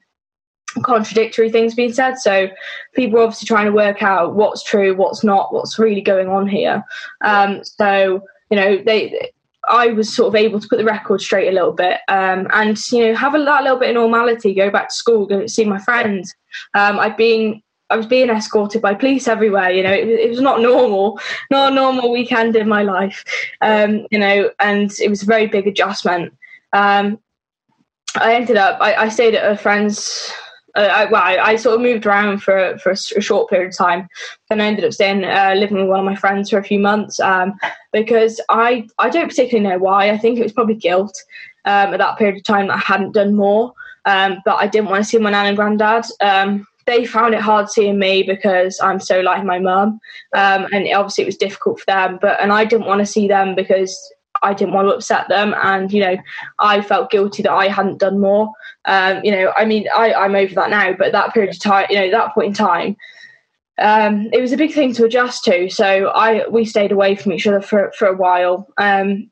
contradictory 0.82 1.50
things 1.50 1.76
being 1.76 1.94
said 1.94 2.16
so 2.16 2.50
people 2.94 3.20
are 3.20 3.24
obviously 3.24 3.46
trying 3.46 3.66
to 3.66 3.72
work 3.72 4.02
out 4.02 4.36
what's 4.36 4.64
true 4.64 4.96
what's 4.96 5.24
not 5.24 5.54
what's 5.54 5.80
really 5.80 6.02
going 6.02 6.28
on 6.28 6.48
here 6.48 6.84
um, 7.22 7.64
so 7.64 8.24
you 8.50 8.58
know 8.58 8.78
they 8.86 9.32
I 9.70 9.88
was 9.88 10.14
sort 10.14 10.30
of 10.30 10.36
able 10.36 10.60
to 10.60 10.68
put 10.68 10.78
the 10.78 10.86
record 10.86 11.22
straight 11.22 11.50
a 11.50 11.52
little 11.52 11.74
bit 11.74 12.00
um, 12.08 12.48
and 12.52 12.80
you 12.92 13.08
know 13.08 13.16
have 13.16 13.36
a, 13.36 13.44
that 13.44 13.64
little 13.64 13.80
bit 13.80 13.90
of 13.90 13.96
normality, 13.96 14.54
go 14.54 14.70
back 14.70 14.90
to 14.90 14.96
school, 14.96 15.26
go 15.26 15.46
see 15.48 15.66
my 15.66 15.80
friends. 15.80 16.34
Um, 16.74 17.00
I'd 17.00 17.18
been 17.18 17.62
I 17.90 17.96
was 17.96 18.06
being 18.06 18.30
escorted 18.30 18.82
by 18.82 18.94
police 18.94 19.28
everywhere. 19.28 19.72
You 19.72 19.84
know, 19.84 19.94
it, 19.94 20.08
it, 20.08 20.30
was 20.30 20.42
not 20.42 20.62
normal, 20.62 21.20
not 21.52 21.72
a 21.72 21.76
normal 21.76 22.12
weekend 22.12 22.56
in 22.56 22.68
my 22.68 22.84
life. 22.84 23.24
Um, 23.62 24.08
you 24.12 24.20
know, 24.20 24.52
and 24.60 24.92
it 25.00 25.10
was 25.10 25.24
a 25.24 25.26
very 25.26 25.48
big 25.48 25.68
adjustment. 25.68 26.34
Um, 26.74 27.20
I 28.16 28.34
ended 28.36 28.58
up 28.58 28.80
I, 28.82 28.96
I 28.96 29.10
stayed 29.10 29.36
at 29.36 29.52
a 29.52 29.58
friend's 29.58 30.32
I, 30.82 31.06
well, 31.06 31.22
I, 31.22 31.38
I, 31.38 31.56
sort 31.56 31.76
of 31.76 31.82
moved 31.82 32.06
around 32.06 32.44
for 32.44 32.78
for 32.78 32.92
a, 32.92 32.98
a, 33.16 33.22
short 33.22 33.50
period 33.50 33.70
of 33.70 33.78
time. 33.78 34.08
Then 34.50 34.62
I 34.62 34.66
ended 34.66 34.86
up 34.86 34.94
staying 34.94 35.24
uh, 35.24 35.56
living 35.58 35.78
with 35.78 35.88
one 35.88 36.00
of 36.00 36.06
my 36.06 36.16
friends 36.16 36.50
for 36.50 36.58
a 36.58 36.64
few 36.64 36.80
months 36.80 37.20
um, 37.20 37.54
because 37.92 38.40
I 38.50 38.88
I 39.00 39.10
don't 39.10 39.28
particularly 39.28 39.68
know 39.68 39.80
why. 39.80 40.12
I 40.12 40.18
think 40.18 40.38
it 40.38 40.44
was 40.44 40.54
probably 40.54 40.76
guilt 40.76 41.18
um, 41.66 41.94
at 41.94 41.98
that 42.00 42.18
period 42.18 42.38
of 42.38 42.44
time 42.44 42.68
that 42.68 42.76
I 42.76 42.80
hadn't 42.80 43.14
done 43.14 43.36
more. 43.36 43.74
Um, 44.06 44.38
but 44.46 44.56
I 44.56 44.68
didn't 44.68 44.90
want 44.90 45.04
to 45.04 45.10
see 45.10 45.18
my 45.18 45.32
nan 45.32 45.48
and 45.48 45.58
granddad. 45.58 46.06
Um, 46.22 46.66
they 46.86 47.06
found 47.06 47.34
it 47.34 47.42
hard 47.42 47.70
seeing 47.70 48.00
me 48.00 48.24
because 48.24 48.80
I'm 48.82 49.00
so 49.00 49.20
like 49.20 49.44
my 49.44 49.60
mum, 49.60 50.00
um, 50.34 50.68
and 50.72 50.88
obviously 50.94 51.24
it 51.24 51.28
was 51.28 51.38
difficult 51.38 51.80
for 51.80 51.86
them. 51.88 52.18
But 52.22 52.40
and 52.42 52.52
I 52.52 52.66
didn't 52.66 52.88
want 52.88 53.00
to 53.00 53.06
see 53.06 53.28
them 53.28 53.56
because 53.56 54.00
I 54.42 54.54
didn't 54.54 54.74
want 54.74 54.88
to 54.88 54.96
upset 54.96 55.28
them, 55.28 55.54
and 55.62 55.92
you 55.92 56.02
know, 56.02 56.18
I 56.60 56.82
felt 56.82 57.12
guilty 57.12 57.44
that 57.44 57.52
I 57.52 57.68
hadn't 57.68 58.00
done 58.00 58.20
more. 58.20 58.52
Um, 58.88 59.22
you 59.24 59.32
know, 59.32 59.54
I 59.56 59.66
mean, 59.66 59.88
I, 59.94 60.14
I'm 60.14 60.36
over 60.36 60.56
that 60.56 60.70
now, 60.70 60.94
but 60.94 61.12
that 61.12 61.34
period 61.34 61.54
of 61.54 61.60
time, 61.60 61.88
you 61.90 62.00
know, 62.00 62.10
that 62.10 62.34
point 62.34 62.48
in 62.48 62.54
time, 62.54 62.96
um, 63.80 64.30
it 64.34 64.42
was 64.42 64.54
a 64.54 64.58
big 64.58 64.74
thing 64.74 64.94
to 64.94 65.06
adjust 65.06 65.44
to. 65.44 65.70
So 65.70 66.08
I 66.08 66.48
we 66.48 66.66
stayed 66.66 66.92
away 66.92 67.16
from 67.16 67.34
each 67.34 67.46
other 67.46 67.62
for 67.62 67.92
for 67.98 68.08
a 68.08 68.16
while. 68.16 68.68
Um, 68.78 69.30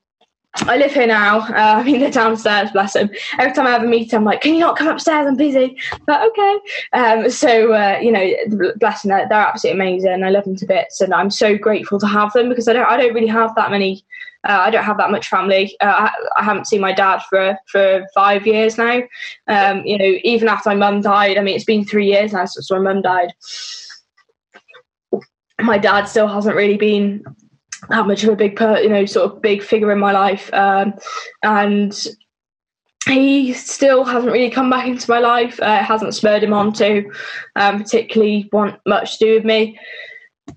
I 0.61 0.77
live 0.77 0.94
here 0.94 1.07
now. 1.07 1.40
Uh, 1.40 1.80
I 1.80 1.84
mean, 1.84 1.99
they're 1.99 2.10
downstairs, 2.10 2.72
bless 2.72 2.95
him. 2.95 3.10
Every 3.38 3.53
time 3.53 3.68
I 3.68 3.72
have 3.72 3.84
a 3.84 3.88
meeting, 3.88 4.15
I'm 4.15 4.23
like, 4.23 4.41
can 4.41 4.53
you 4.53 4.60
not 4.60 4.77
come 4.77 4.88
upstairs? 4.88 5.27
I'm 5.27 5.36
busy. 5.36 5.77
But 6.06 6.27
okay. 6.30 6.60
Um, 6.94 7.30
so, 7.30 7.73
uh, 7.73 7.99
you 8.02 8.11
know, 8.11 8.73
bless 8.77 9.02
them, 9.02 9.10
they're, 9.10 9.27
they're, 9.27 9.38
absolutely 9.38 9.82
amazing. 9.82 10.23
I 10.23 10.30
love 10.30 10.45
them 10.45 10.56
to 10.56 10.65
bits. 10.65 11.02
And 11.02 11.14
I'm 11.14 11.30
so 11.30 11.57
grateful 11.57 11.99
to 11.99 12.07
have 12.07 12.32
them 12.34 12.49
because 12.49 12.68
I 12.68 12.73
don't, 12.73 12.88
I 12.88 12.98
don't 12.98 13.14
really 13.14 13.27
have 13.27 13.53
that 13.56 13.69
many, 13.69 14.06
uh, 14.48 14.60
I 14.61 14.69
don't 14.69 14.84
have 14.84 14.98
that 14.98 15.11
much 15.11 15.27
family. 15.27 15.76
Uh, 15.82 16.10
I, 16.10 16.11
I, 16.38 16.44
haven't 16.44 16.68
seen 16.68 16.82
my 16.82 16.94
dad 16.94 17.22
for, 17.30 17.57
for 17.68 18.06
five 18.14 18.48
years 18.48 18.77
now. 18.77 19.02
Um, 19.48 19.86
you 19.86 19.98
know, 19.98 20.19
even 20.23 20.48
after 20.48 20.69
my 20.69 20.76
mum 20.76 21.02
died, 21.02 21.38
I 21.38 21.41
mean, 21.41 21.56
it's 21.56 21.65
been 21.65 21.86
three 21.86 22.07
years 22.07 22.32
now 22.34 22.45
since 22.45 22.72
my 22.72 22.80
mum 22.80 23.02
died. 23.02 23.34
My 25.61 25.77
dad 25.77 26.06
still 26.06 26.27
hasn't 26.27 26.56
really 26.56 26.77
been 26.77 27.23
that 27.90 28.07
much 28.07 28.24
of 28.24 28.30
a 28.30 28.36
big, 28.36 28.56
per, 28.56 28.80
you 28.80 28.90
know, 28.90 29.06
sort 29.06 29.32
of 29.32 29.41
big 29.41 29.64
figure 29.64 29.91
in 29.91 29.99
my 29.99 30.12
life, 30.12 30.53
um, 30.53 30.94
and 31.44 32.07
he 33.07 33.53
still 33.53 34.03
hasn't 34.03 34.34
really 34.34 34.49
come 34.49 34.70
back 34.70 34.88
into 34.88 35.10
my 35.10 35.20
life. 35.20 35.60
Uh, 35.62 35.84
hasn't 35.84 36.16
spurred 36.16 36.44
him 36.44 36.53
on 36.53 36.74
to 36.74 37.10
um, 37.56 37.80
particularly 37.80 38.49
want 38.52 38.80
much 38.86 39.18
to 39.18 39.26
do 39.26 39.34
with 39.36 39.45
me, 39.45 39.80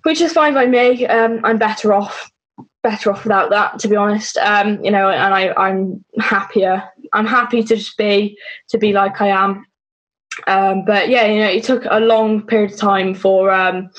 which 0.03 0.21
is 0.21 0.33
fine 0.33 0.55
by 0.55 0.67
me. 0.67 1.07
Um, 1.07 1.41
I'm 1.45 1.59
better 1.59 1.93
off, 1.93 2.31
better 2.83 3.13
off 3.13 3.25
without 3.25 3.51
that, 3.51 3.79
to 3.81 3.89
be 3.89 3.97
honest. 3.97 4.39
Um, 4.39 4.83
you 4.83 4.91
know, 4.91 5.11
and 5.11 5.35
I, 5.35 5.53
I'm 5.55 6.05
happier. 6.19 6.83
I'm 7.13 7.27
happy 7.27 7.63
to 7.63 7.77
just 7.77 7.97
be 7.99 8.39
to 8.69 8.79
be 8.79 8.93
like 8.93 9.21
I 9.21 9.29
am. 9.29 9.67
Um, 10.47 10.85
but 10.85 11.09
yeah, 11.09 11.27
you 11.27 11.41
know, 11.41 11.51
it 11.51 11.65
took 11.65 11.85
a 11.91 12.01
long 12.01 12.47
period 12.47 12.73
of 12.73 12.79
time 12.79 13.15
for 13.15 13.51
um, 13.51 13.91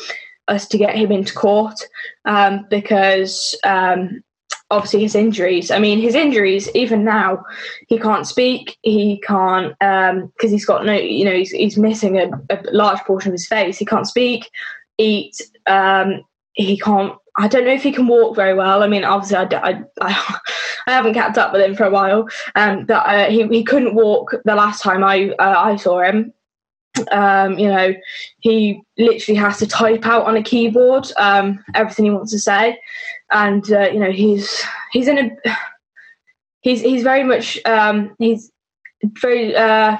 us 0.49 0.67
to 0.67 0.77
get 0.77 0.95
him 0.95 1.11
into 1.11 1.33
court 1.33 1.79
um, 2.25 2.65
because 2.69 3.57
um, 3.63 4.23
obviously 4.71 5.01
his 5.01 5.15
injuries. 5.15 5.71
I 5.71 5.79
mean, 5.79 5.99
his 5.99 6.15
injuries, 6.15 6.69
even 6.75 7.03
now, 7.03 7.43
he 7.87 7.99
can't 7.99 8.27
speak. 8.27 8.77
He 8.81 9.21
can't 9.25 9.73
because 9.79 10.11
um, 10.11 10.49
he's 10.49 10.65
got 10.65 10.85
no, 10.85 10.93
you 10.93 11.25
know, 11.25 11.33
he's, 11.35 11.51
he's 11.51 11.77
missing 11.77 12.17
a, 12.17 12.29
a, 12.49 12.61
large 12.71 12.99
portion 13.01 13.29
of 13.29 13.33
his 13.33 13.47
face. 13.47 13.77
He 13.77 13.85
can't 13.85 14.07
speak, 14.07 14.49
eat. 14.97 15.41
Um, 15.65 16.23
he 16.53 16.77
can't. 16.77 17.15
I 17.37 17.47
don't 17.47 17.63
know 17.63 17.73
if 17.73 17.83
he 17.83 17.91
can 17.91 18.07
walk 18.07 18.35
very 18.35 18.53
well. 18.53 18.83
I 18.83 18.87
mean, 18.87 19.03
obviously, 19.03 19.37
I, 19.37 19.43
I, 19.43 19.83
I, 20.01 20.39
I 20.87 20.91
haven't 20.91 21.13
kept 21.13 21.37
up 21.37 21.53
with 21.53 21.61
him 21.61 21.75
for 21.75 21.85
a 21.85 21.91
while, 21.91 22.27
um, 22.55 22.85
but 22.85 23.05
uh, 23.05 23.29
he, 23.29 23.47
he 23.47 23.63
couldn't 23.63 23.95
walk 23.95 24.35
the 24.43 24.55
last 24.55 24.81
time 24.81 25.03
I 25.03 25.29
uh, 25.39 25.55
I 25.57 25.75
saw 25.75 26.01
him. 26.01 26.33
Um, 27.11 27.57
you 27.57 27.67
know, 27.67 27.93
he 28.39 28.81
literally 28.97 29.37
has 29.37 29.57
to 29.59 29.67
type 29.67 30.05
out 30.05 30.25
on 30.25 30.37
a 30.37 30.43
keyboard 30.43 31.07
um, 31.17 31.63
everything 31.75 32.05
he 32.05 32.11
wants 32.11 32.31
to 32.31 32.39
say, 32.39 32.79
and 33.31 33.71
uh, 33.71 33.89
you 33.89 33.99
know 33.99 34.11
he's 34.11 34.63
he's 34.91 35.07
in 35.07 35.17
a 35.17 35.57
he's 36.61 36.81
he's 36.81 37.03
very 37.03 37.23
much 37.23 37.59
um, 37.65 38.15
he's 38.19 38.51
very 39.21 39.55
uh, 39.55 39.97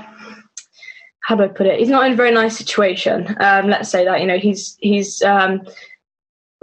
how 1.21 1.35
do 1.35 1.43
I 1.43 1.47
put 1.47 1.67
it? 1.67 1.79
He's 1.79 1.89
not 1.89 2.07
in 2.07 2.13
a 2.13 2.15
very 2.15 2.31
nice 2.31 2.57
situation. 2.57 3.35
Um, 3.39 3.67
let's 3.67 3.89
say 3.89 4.03
that 4.05 4.21
you 4.21 4.27
know 4.27 4.37
he's 4.37 4.77
he's 4.79 5.21
um, 5.21 5.61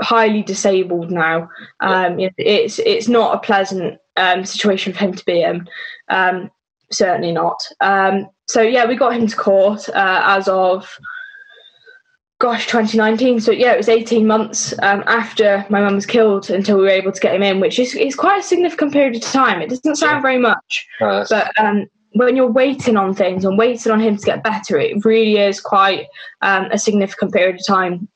highly 0.00 0.42
disabled 0.42 1.10
now. 1.10 1.48
Um, 1.80 2.18
you 2.18 2.26
know, 2.26 2.32
it's 2.38 2.78
it's 2.80 3.08
not 3.08 3.34
a 3.34 3.46
pleasant 3.46 3.98
um, 4.16 4.44
situation 4.44 4.92
for 4.92 4.98
him 4.98 5.14
to 5.14 5.24
be 5.24 5.42
in. 5.42 5.68
Um, 6.08 6.50
certainly 6.90 7.32
not. 7.32 7.62
Um, 7.80 8.28
so 8.48 8.62
yeah, 8.62 8.86
we 8.86 8.96
got 8.96 9.14
him 9.14 9.26
to 9.26 9.36
court 9.36 9.88
uh, 9.88 10.22
as 10.24 10.48
of 10.48 10.98
gosh 12.38 12.66
2019 12.66 13.40
so 13.40 13.50
yeah 13.50 13.72
it 13.72 13.78
was 13.78 13.88
18 13.88 14.26
months 14.26 14.74
um, 14.82 15.02
after 15.06 15.64
my 15.70 15.80
mum 15.80 15.94
was 15.94 16.04
killed 16.04 16.50
until 16.50 16.76
we 16.76 16.82
were 16.82 16.90
able 16.90 17.10
to 17.10 17.20
get 17.20 17.34
him 17.34 17.42
in 17.42 17.60
which 17.60 17.78
is, 17.78 17.94
is 17.94 18.14
quite 18.14 18.40
a 18.40 18.42
significant 18.42 18.92
period 18.92 19.16
of 19.16 19.22
time. 19.22 19.62
It 19.62 19.70
doesn't 19.70 19.96
sound 19.96 20.20
very 20.20 20.38
much 20.38 20.86
but 21.30 21.50
um, 21.58 21.86
when 22.12 22.36
you're 22.36 22.50
waiting 22.50 22.98
on 22.98 23.14
things 23.14 23.44
and 23.46 23.56
waiting 23.56 23.90
on 23.90 24.00
him 24.00 24.18
to 24.18 24.26
get 24.26 24.44
better 24.44 24.78
it 24.78 25.02
really 25.02 25.38
is 25.38 25.60
quite 25.60 26.08
um, 26.42 26.66
a 26.70 26.78
significant 26.78 27.32
period 27.32 27.56
of 27.56 27.66
time 27.66 28.06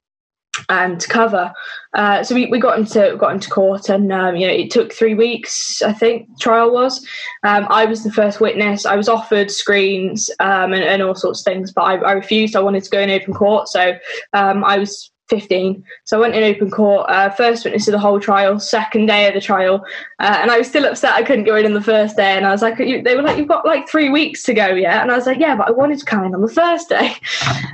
um, 0.68 0.98
to 0.98 1.08
cover. 1.08 1.52
Uh, 1.94 2.22
so 2.22 2.34
we, 2.34 2.46
we 2.46 2.58
got 2.58 2.78
into 2.78 3.16
got 3.18 3.32
into 3.32 3.50
court, 3.50 3.88
and 3.88 4.12
um, 4.12 4.36
you 4.36 4.46
know 4.46 4.52
it 4.52 4.70
took 4.70 4.92
three 4.92 5.14
weeks. 5.14 5.82
I 5.82 5.92
think 5.92 6.38
trial 6.38 6.72
was. 6.72 7.04
Um, 7.42 7.66
I 7.68 7.84
was 7.84 8.04
the 8.04 8.12
first 8.12 8.40
witness. 8.40 8.86
I 8.86 8.96
was 8.96 9.08
offered 9.08 9.50
screens 9.50 10.30
um, 10.40 10.72
and, 10.72 10.84
and, 10.84 11.02
all 11.02 11.14
sorts 11.14 11.40
of 11.40 11.44
things, 11.44 11.72
but 11.72 11.82
I, 11.82 11.94
I, 11.96 12.12
refused. 12.12 12.54
I 12.54 12.60
wanted 12.60 12.84
to 12.84 12.90
go 12.90 13.00
in 13.00 13.10
open 13.10 13.34
court, 13.34 13.68
so 13.68 13.98
um, 14.32 14.62
I 14.64 14.78
was 14.78 15.09
15. 15.30 15.82
So 16.04 16.18
I 16.18 16.20
went 16.20 16.34
in 16.34 16.42
open 16.42 16.70
court, 16.70 17.08
uh, 17.08 17.30
first 17.30 17.64
witness 17.64 17.86
of 17.88 17.92
the 17.92 17.98
whole 17.98 18.20
trial, 18.20 18.58
second 18.58 19.06
day 19.06 19.28
of 19.28 19.34
the 19.34 19.40
trial, 19.40 19.84
uh, 20.18 20.38
and 20.42 20.50
I 20.50 20.58
was 20.58 20.68
still 20.68 20.84
upset 20.84 21.14
I 21.14 21.22
couldn't 21.22 21.44
go 21.44 21.56
in 21.56 21.64
on 21.64 21.72
the 21.72 21.80
first 21.80 22.16
day. 22.16 22.36
And 22.36 22.44
I 22.44 22.50
was 22.50 22.60
like, 22.60 22.76
they 22.76 23.14
were 23.14 23.22
like, 23.22 23.38
you've 23.38 23.48
got 23.48 23.64
like 23.64 23.88
three 23.88 24.10
weeks 24.10 24.42
to 24.44 24.54
go, 24.54 24.66
yeah? 24.68 25.00
And 25.00 25.10
I 25.10 25.16
was 25.16 25.26
like, 25.26 25.38
yeah, 25.38 25.54
but 25.54 25.68
I 25.68 25.70
wanted 25.70 26.00
to 26.00 26.04
come 26.04 26.24
in 26.24 26.34
on 26.34 26.42
the 26.42 26.52
first 26.52 26.90
day. 26.90 27.14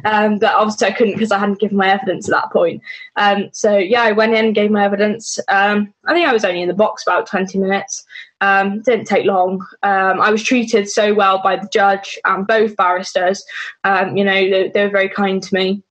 Um, 0.04 0.38
but 0.38 0.54
obviously 0.54 0.86
I 0.86 0.92
couldn't 0.92 1.14
because 1.14 1.32
I 1.32 1.38
hadn't 1.38 1.58
given 1.58 1.76
my 1.76 1.88
evidence 1.88 2.28
at 2.28 2.32
that 2.32 2.52
point. 2.52 2.80
Um, 3.16 3.48
so 3.52 3.76
yeah, 3.76 4.02
I 4.02 4.12
went 4.12 4.34
in, 4.34 4.52
gave 4.52 4.70
my 4.70 4.84
evidence. 4.84 5.40
Um, 5.48 5.92
I 6.04 6.14
think 6.14 6.28
I 6.28 6.32
was 6.32 6.44
only 6.44 6.62
in 6.62 6.68
the 6.68 6.74
box 6.74 7.02
about 7.02 7.26
20 7.26 7.58
minutes. 7.58 8.04
Um, 8.40 8.82
didn't 8.82 9.06
take 9.06 9.26
long. 9.26 9.66
Um, 9.82 10.20
I 10.20 10.30
was 10.30 10.44
treated 10.44 10.88
so 10.88 11.12
well 11.12 11.42
by 11.42 11.56
the 11.56 11.68
judge 11.72 12.18
and 12.24 12.46
both 12.46 12.76
barristers. 12.76 13.44
Um, 13.82 14.16
you 14.16 14.24
know, 14.24 14.32
they, 14.32 14.68
they, 14.68 14.84
were 14.84 14.90
very 14.90 15.08
kind 15.08 15.42
to 15.42 15.54
me 15.54 15.82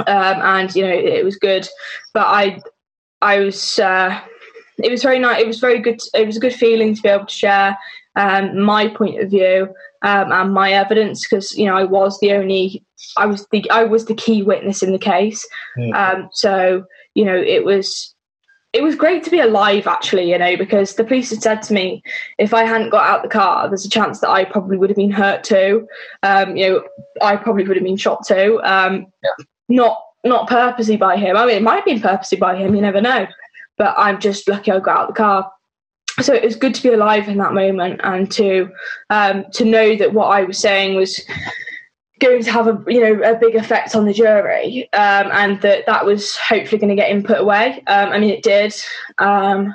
um, 0.00 0.06
and 0.42 0.74
you 0.74 0.82
know 0.82 0.92
it 0.92 1.24
was 1.24 1.36
good. 1.36 1.66
But 2.12 2.26
I, 2.26 2.62
I 3.22 3.40
was. 3.40 3.78
Uh, 3.78 4.20
it 4.78 4.90
was 4.90 5.02
very 5.02 5.18
nice. 5.18 5.40
It 5.40 5.46
was 5.46 5.58
very 5.58 5.78
good. 5.78 6.00
It 6.14 6.26
was 6.26 6.36
a 6.36 6.40
good 6.40 6.54
feeling 6.54 6.94
to 6.94 7.02
be 7.02 7.08
able 7.08 7.26
to 7.26 7.34
share 7.34 7.78
um, 8.14 8.60
my 8.60 8.88
point 8.88 9.20
of 9.20 9.30
view 9.30 9.68
um, 10.02 10.32
and 10.32 10.52
my 10.52 10.72
evidence 10.72 11.26
because 11.26 11.56
you 11.56 11.66
know 11.66 11.74
I 11.74 11.84
was 11.84 12.18
the 12.20 12.32
only. 12.32 12.84
I 13.16 13.26
was 13.26 13.46
the 13.50 13.68
I 13.70 13.84
was 13.84 14.06
the 14.06 14.14
key 14.14 14.42
witness 14.42 14.82
in 14.82 14.92
the 14.92 14.98
case. 14.98 15.46
Mm. 15.78 15.94
Um, 15.94 16.28
so 16.32 16.84
you 17.14 17.24
know 17.24 17.36
it 17.36 17.64
was 17.64 18.14
it 18.72 18.82
was 18.82 18.94
great 18.94 19.24
to 19.24 19.30
be 19.30 19.40
alive 19.40 19.86
actually 19.86 20.30
you 20.30 20.38
know 20.38 20.56
because 20.56 20.94
the 20.94 21.04
police 21.04 21.30
had 21.30 21.42
said 21.42 21.62
to 21.62 21.72
me 21.72 22.02
if 22.38 22.52
i 22.52 22.62
hadn't 22.62 22.90
got 22.90 23.08
out 23.08 23.22
the 23.22 23.28
car 23.28 23.68
there's 23.68 23.86
a 23.86 23.90
chance 23.90 24.20
that 24.20 24.28
i 24.28 24.44
probably 24.44 24.76
would 24.76 24.90
have 24.90 24.96
been 24.96 25.10
hurt 25.10 25.42
too 25.42 25.88
um, 26.22 26.56
you 26.56 26.68
know 26.68 26.84
i 27.22 27.36
probably 27.36 27.64
would 27.66 27.76
have 27.76 27.84
been 27.84 27.96
shot 27.96 28.24
too 28.26 28.60
um, 28.64 29.06
yeah 29.22 29.44
not 29.68 30.02
not 30.24 30.48
purposely 30.48 30.96
by 30.96 31.16
him. 31.16 31.36
I 31.36 31.46
mean, 31.46 31.56
it 31.56 31.62
might 31.62 31.76
have 31.76 31.84
been 31.84 32.00
purposely 32.00 32.38
by 32.38 32.56
him. 32.56 32.74
You 32.74 32.80
never 32.80 33.00
know. 33.00 33.26
But 33.78 33.94
I'm 33.96 34.20
just 34.20 34.48
lucky 34.48 34.72
I 34.72 34.80
got 34.80 34.96
out 34.96 35.08
of 35.08 35.14
the 35.14 35.18
car. 35.18 35.52
So 36.20 36.32
it 36.32 36.44
was 36.44 36.56
good 36.56 36.74
to 36.74 36.82
be 36.82 36.94
alive 36.94 37.28
in 37.28 37.36
that 37.38 37.52
moment 37.52 38.00
and 38.02 38.30
to 38.32 38.70
um, 39.10 39.44
to 39.52 39.64
know 39.64 39.96
that 39.96 40.14
what 40.14 40.26
I 40.28 40.44
was 40.44 40.58
saying 40.58 40.96
was 40.96 41.20
going 42.20 42.42
to 42.42 42.50
have 42.50 42.66
a 42.66 42.82
you 42.86 43.00
know 43.00 43.30
a 43.30 43.36
big 43.36 43.54
effect 43.54 43.94
on 43.94 44.06
the 44.06 44.14
jury 44.14 44.88
um, 44.94 45.30
and 45.32 45.60
that 45.60 45.84
that 45.84 46.06
was 46.06 46.34
hopefully 46.36 46.78
going 46.78 46.88
to 46.88 47.00
get 47.00 47.10
him 47.10 47.22
put 47.22 47.40
away. 47.40 47.82
Um, 47.86 48.10
I 48.10 48.18
mean, 48.18 48.30
it 48.30 48.42
did. 48.42 48.74
Um, 49.18 49.74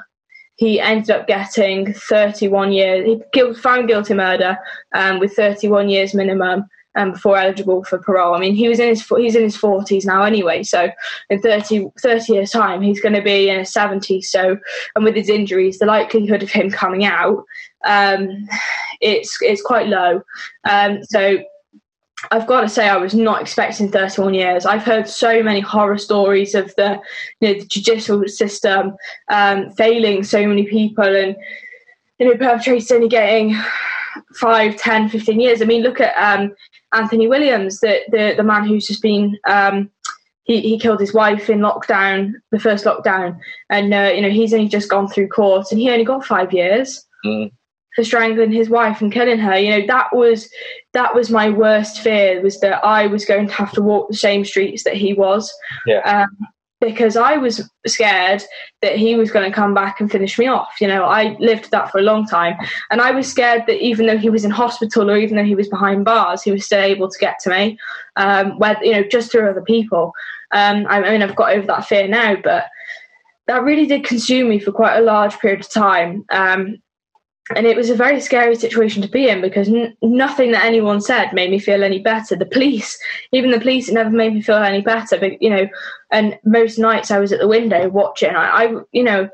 he 0.55 0.79
ended 0.79 1.09
up 1.09 1.27
getting 1.27 1.91
31 1.93 2.71
years. 2.71 3.19
He 3.33 3.53
found 3.55 3.87
guilty 3.87 4.13
murder 4.13 4.57
um, 4.93 5.19
with 5.19 5.33
31 5.33 5.89
years 5.89 6.13
minimum 6.13 6.65
um, 6.95 7.13
before 7.13 7.37
eligible 7.37 7.83
for 7.83 7.99
parole. 7.99 8.35
I 8.35 8.39
mean, 8.39 8.55
he 8.55 8.67
was 8.67 8.79
in 8.79 8.89
his 8.89 9.05
he's 9.07 9.35
in 9.35 9.43
his 9.43 9.57
forties 9.57 10.05
now 10.05 10.23
anyway. 10.23 10.63
So 10.63 10.89
in 11.29 11.41
30, 11.41 11.87
30 11.99 12.33
years' 12.33 12.51
time, 12.51 12.81
he's 12.81 13.01
going 13.01 13.15
to 13.15 13.21
be 13.21 13.49
in 13.49 13.59
his 13.59 13.73
seventies. 13.73 14.31
So 14.31 14.57
and 14.95 15.05
with 15.05 15.15
his 15.15 15.29
injuries, 15.29 15.79
the 15.79 15.85
likelihood 15.85 16.43
of 16.43 16.51
him 16.51 16.69
coming 16.69 17.05
out, 17.05 17.43
um, 17.85 18.47
it's 18.99 19.37
it's 19.41 19.61
quite 19.61 19.87
low. 19.87 20.21
Um, 20.69 21.03
so. 21.03 21.39
I've 22.29 22.45
got 22.45 22.61
to 22.61 22.69
say, 22.69 22.87
I 22.87 22.97
was 22.97 23.15
not 23.15 23.41
expecting 23.41 23.89
31 23.89 24.35
years. 24.35 24.67
I've 24.67 24.83
heard 24.83 25.09
so 25.09 25.41
many 25.41 25.59
horror 25.59 25.97
stories 25.97 26.53
of 26.53 26.71
the, 26.75 27.01
you 27.39 27.47
know, 27.47 27.59
the 27.59 27.65
judicial 27.65 28.27
system 28.27 28.95
um, 29.31 29.71
failing 29.71 30.23
so 30.23 30.45
many 30.45 30.67
people, 30.67 31.03
and 31.03 31.35
you 32.19 32.27
know, 32.27 32.37
perpetrators 32.37 32.91
only 32.91 33.07
getting 33.07 33.59
five, 34.35 34.77
10, 34.77 35.09
15 35.09 35.39
years. 35.39 35.61
I 35.61 35.65
mean, 35.65 35.81
look 35.83 35.99
at 35.99 36.15
um, 36.15 36.53
Anthony 36.93 37.27
Williams, 37.27 37.79
the, 37.79 37.99
the, 38.09 38.33
the 38.37 38.43
man 38.43 38.65
who's 38.65 38.87
just 38.87 39.01
been, 39.01 39.37
um, 39.47 39.89
he, 40.43 40.61
he 40.61 40.79
killed 40.79 40.99
his 40.99 41.13
wife 41.13 41.49
in 41.49 41.59
lockdown, 41.59 42.33
the 42.51 42.59
first 42.59 42.85
lockdown. 42.85 43.37
And, 43.69 43.93
uh, 43.93 44.11
you 44.13 44.21
know, 44.21 44.29
he's 44.29 44.53
only 44.53 44.67
just 44.67 44.89
gone 44.89 45.07
through 45.07 45.29
court 45.29 45.67
and 45.71 45.79
he 45.79 45.89
only 45.89 46.05
got 46.05 46.25
five 46.25 46.51
years. 46.53 47.05
Mm. 47.25 47.51
For 47.95 48.05
strangling 48.05 48.53
his 48.53 48.69
wife 48.69 49.01
and 49.01 49.11
killing 49.11 49.37
her, 49.37 49.59
you 49.59 49.69
know 49.69 49.85
that 49.85 50.15
was 50.15 50.49
that 50.93 51.13
was 51.13 51.29
my 51.29 51.49
worst 51.49 51.99
fear 51.99 52.41
was 52.41 52.57
that 52.61 52.81
I 52.85 53.07
was 53.07 53.25
going 53.25 53.47
to 53.47 53.53
have 53.53 53.73
to 53.73 53.81
walk 53.81 54.07
the 54.07 54.15
same 54.15 54.45
streets 54.45 54.85
that 54.85 54.95
he 54.95 55.13
was. 55.13 55.53
Yeah. 55.85 55.99
Um, 55.99 56.47
because 56.81 57.15
I 57.15 57.37
was 57.37 57.69
scared 57.85 58.43
that 58.81 58.97
he 58.97 59.15
was 59.15 59.31
going 59.31 59.49
to 59.49 59.55
come 59.55 59.73
back 59.73 60.01
and 60.01 60.11
finish 60.11 60.37
me 60.37 60.47
off. 60.47 60.81
You 60.81 60.87
know, 60.87 61.03
I 61.05 61.37
lived 61.39 61.69
that 61.71 61.91
for 61.91 61.99
a 61.99 62.03
long 62.03 62.25
time, 62.25 62.55
and 62.89 62.99
I 62.99 63.11
was 63.11 63.29
scared 63.29 63.63
that 63.67 63.81
even 63.81 64.07
though 64.07 64.17
he 64.17 64.31
was 64.31 64.43
in 64.43 64.51
hospital 64.51 65.09
or 65.09 65.17
even 65.17 65.37
though 65.37 65.45
he 65.45 65.55
was 65.55 65.69
behind 65.69 66.03
bars, 66.03 66.41
he 66.41 66.51
was 66.51 66.65
still 66.65 66.81
able 66.81 67.09
to 67.09 67.19
get 67.19 67.39
to 67.43 67.51
me, 67.51 67.77
um, 68.15 68.57
where 68.57 68.77
you 68.83 68.93
know, 68.93 69.03
just 69.03 69.31
through 69.31 69.49
other 69.49 69.61
people. 69.61 70.11
Um, 70.51 70.85
I 70.89 70.99
mean, 71.01 71.21
I've 71.21 71.35
got 71.35 71.53
over 71.53 71.67
that 71.67 71.85
fear 71.85 72.07
now, 72.07 72.35
but 72.43 72.65
that 73.47 73.63
really 73.63 73.85
did 73.85 74.03
consume 74.03 74.49
me 74.49 74.59
for 74.59 74.71
quite 74.71 74.97
a 74.97 75.01
large 75.01 75.37
period 75.39 75.61
of 75.61 75.69
time. 75.69 76.25
Um, 76.29 76.77
and 77.55 77.67
it 77.67 77.77
was 77.77 77.89
a 77.89 77.95
very 77.95 78.19
scary 78.19 78.55
situation 78.55 79.01
to 79.01 79.07
be 79.07 79.29
in 79.29 79.41
because 79.41 79.67
n- 79.67 79.95
nothing 80.01 80.51
that 80.51 80.65
anyone 80.65 81.01
said 81.01 81.33
made 81.33 81.51
me 81.51 81.59
feel 81.59 81.83
any 81.83 81.99
better. 81.99 82.35
The 82.35 82.45
police, 82.45 82.97
even 83.31 83.51
the 83.51 83.59
police, 83.59 83.89
never 83.89 84.09
made 84.09 84.33
me 84.33 84.41
feel 84.41 84.57
any 84.57 84.81
better. 84.81 85.17
But 85.17 85.41
you 85.41 85.49
know, 85.49 85.67
and 86.11 86.37
most 86.43 86.77
nights 86.77 87.11
I 87.11 87.19
was 87.19 87.31
at 87.31 87.39
the 87.39 87.47
window 87.47 87.89
watching. 87.89 88.35
I, 88.35 88.65
I 88.65 88.75
you 88.91 89.03
know, 89.03 89.29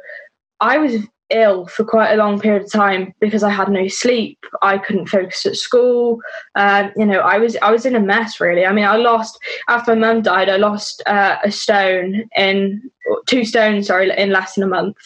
I 0.59 0.77
was 0.77 1.05
ill 1.29 1.67
for 1.67 1.83
quite 1.83 2.13
a 2.13 2.17
long 2.17 2.39
period 2.39 2.63
of 2.63 2.71
time 2.71 3.13
because 3.19 3.43
I 3.43 3.49
had 3.49 3.69
no 3.69 3.87
sleep. 3.87 4.39
I 4.61 4.77
couldn't 4.77 5.07
focus 5.07 5.45
at 5.45 5.55
school. 5.55 6.19
Um, 6.55 6.91
you 6.95 7.05
know, 7.05 7.19
I 7.19 7.37
was 7.37 7.57
I 7.61 7.71
was 7.71 7.85
in 7.85 7.95
a 7.95 7.99
mess 7.99 8.39
really. 8.39 8.65
I 8.65 8.71
mean, 8.71 8.85
I 8.85 8.95
lost 8.97 9.39
after 9.67 9.95
my 9.95 10.13
mum 10.13 10.21
died. 10.21 10.49
I 10.49 10.57
lost 10.57 11.03
uh, 11.05 11.37
a 11.43 11.51
stone 11.51 12.29
in 12.35 12.89
two 13.25 13.45
stones, 13.45 13.87
sorry, 13.87 14.11
in 14.17 14.31
less 14.31 14.55
than 14.55 14.63
a 14.63 14.67
month. 14.67 14.97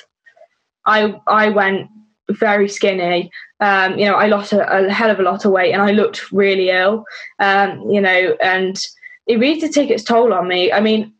I 0.85 1.19
I 1.27 1.49
went 1.49 1.89
very 2.33 2.67
skinny. 2.67 3.31
Um, 3.59 3.97
you 3.97 4.05
know, 4.05 4.15
I 4.15 4.27
lost 4.27 4.53
a, 4.53 4.85
a, 4.87 4.91
hell 4.91 5.11
of 5.11 5.19
a 5.19 5.23
lot 5.23 5.45
of 5.45 5.51
weight 5.51 5.73
and 5.73 5.81
I 5.81 5.91
looked 5.91 6.31
really 6.31 6.69
ill. 6.69 7.05
Um, 7.39 7.89
you 7.89 8.01
know, 8.01 8.35
and 8.41 8.79
it 9.27 9.39
really 9.39 9.59
did 9.59 9.73
take 9.73 9.89
its 9.89 10.03
toll 10.03 10.33
on 10.33 10.47
me. 10.47 10.71
I 10.71 10.79
mean, 10.79 11.13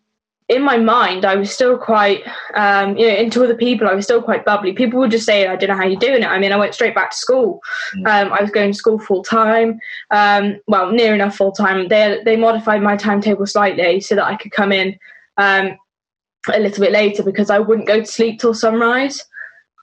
in 0.52 0.64
my 0.64 0.76
mind, 0.76 1.24
I 1.24 1.36
was 1.36 1.50
still 1.50 1.78
quite, 1.78 2.24
um, 2.56 2.98
you 2.98 3.08
know, 3.08 3.16
into 3.16 3.42
other 3.42 3.56
people, 3.56 3.88
I 3.88 3.94
was 3.94 4.04
still 4.04 4.22
quite 4.22 4.44
bubbly. 4.44 4.74
People 4.74 5.00
would 5.00 5.12
just 5.12 5.26
say, 5.26 5.48
I 5.48 5.56
don't 5.56 5.70
know 5.70 5.78
how 5.78 5.86
you're 5.86 5.98
doing 5.98 6.24
it. 6.24 6.28
I 6.28 6.40
mean, 6.40 6.52
I 6.52 6.58
went 6.58 6.74
straight 6.74 6.94
back 6.94 7.12
to 7.12 7.18
school. 7.18 7.62
Mm. 7.96 8.08
Um, 8.08 8.34
I 8.34 8.42
was 8.42 8.52
going 8.52 8.72
to 8.72 8.78
school 8.78 9.00
full 9.00 9.24
time, 9.24 9.80
um, 10.10 10.60
well, 10.68 10.92
near 10.92 11.16
enough 11.16 11.38
full 11.38 11.54
time. 11.54 11.88
They, 11.88 12.20
they 12.26 12.36
modified 12.36 12.82
my 12.82 12.98
timetable 12.98 13.48
slightly 13.48 14.02
so 14.02 14.16
that 14.16 14.26
I 14.26 14.36
could 14.36 14.52
come 14.52 14.74
in 14.74 15.00
um, 15.38 15.78
a 16.54 16.60
little 16.60 16.84
bit 16.84 16.92
later 16.92 17.24
because 17.24 17.50
I 17.50 17.60
wouldn't 17.60 17.88
go 17.88 18.02
to 18.02 18.06
sleep 18.06 18.42
till 18.42 18.54
sunrise 18.54 19.24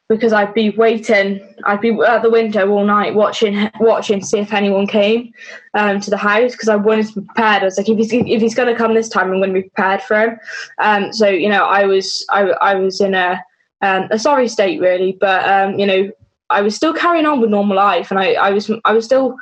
because 0.08 0.32
I'd 0.32 0.54
be 0.54 0.70
waiting. 0.70 1.54
I'd 1.64 1.80
be 1.80 1.90
at 2.00 2.22
the 2.22 2.30
window 2.30 2.68
all 2.70 2.84
night 2.84 3.14
watching, 3.14 3.70
watching 3.78 4.20
to 4.20 4.26
see 4.26 4.38
if 4.38 4.52
anyone 4.52 4.86
came 4.86 5.32
um, 5.74 6.00
to 6.00 6.10
the 6.10 6.16
house 6.16 6.52
because 6.52 6.68
I 6.68 6.76
wanted 6.76 7.08
to 7.08 7.20
be 7.20 7.26
prepared. 7.26 7.62
I 7.62 7.66
was 7.66 7.76
like, 7.76 7.88
if 7.88 7.98
he's 7.98 8.12
if 8.12 8.40
he's 8.40 8.54
going 8.54 8.68
to 8.68 8.74
come 8.74 8.94
this 8.94 9.08
time, 9.08 9.30
I'm 9.30 9.40
going 9.40 9.52
to 9.52 9.60
be 9.60 9.68
prepared 9.68 10.02
for 10.02 10.20
him. 10.20 10.38
Um, 10.78 11.12
so 11.12 11.28
you 11.28 11.48
know, 11.48 11.64
I 11.64 11.84
was 11.84 12.24
I, 12.30 12.42
I 12.42 12.74
was 12.76 13.00
in 13.00 13.14
a 13.14 13.42
um, 13.82 14.08
a 14.10 14.18
sorry 14.18 14.48
state 14.48 14.80
really, 14.80 15.16
but 15.20 15.46
um, 15.48 15.78
you 15.78 15.86
know, 15.86 16.10
I 16.50 16.62
was 16.62 16.74
still 16.74 16.94
carrying 16.94 17.26
on 17.26 17.40
with 17.40 17.50
normal 17.50 17.76
life, 17.76 18.10
and 18.10 18.18
I, 18.18 18.32
I 18.32 18.50
was 18.50 18.70
I 18.86 18.92
was 18.92 19.04
still 19.04 19.36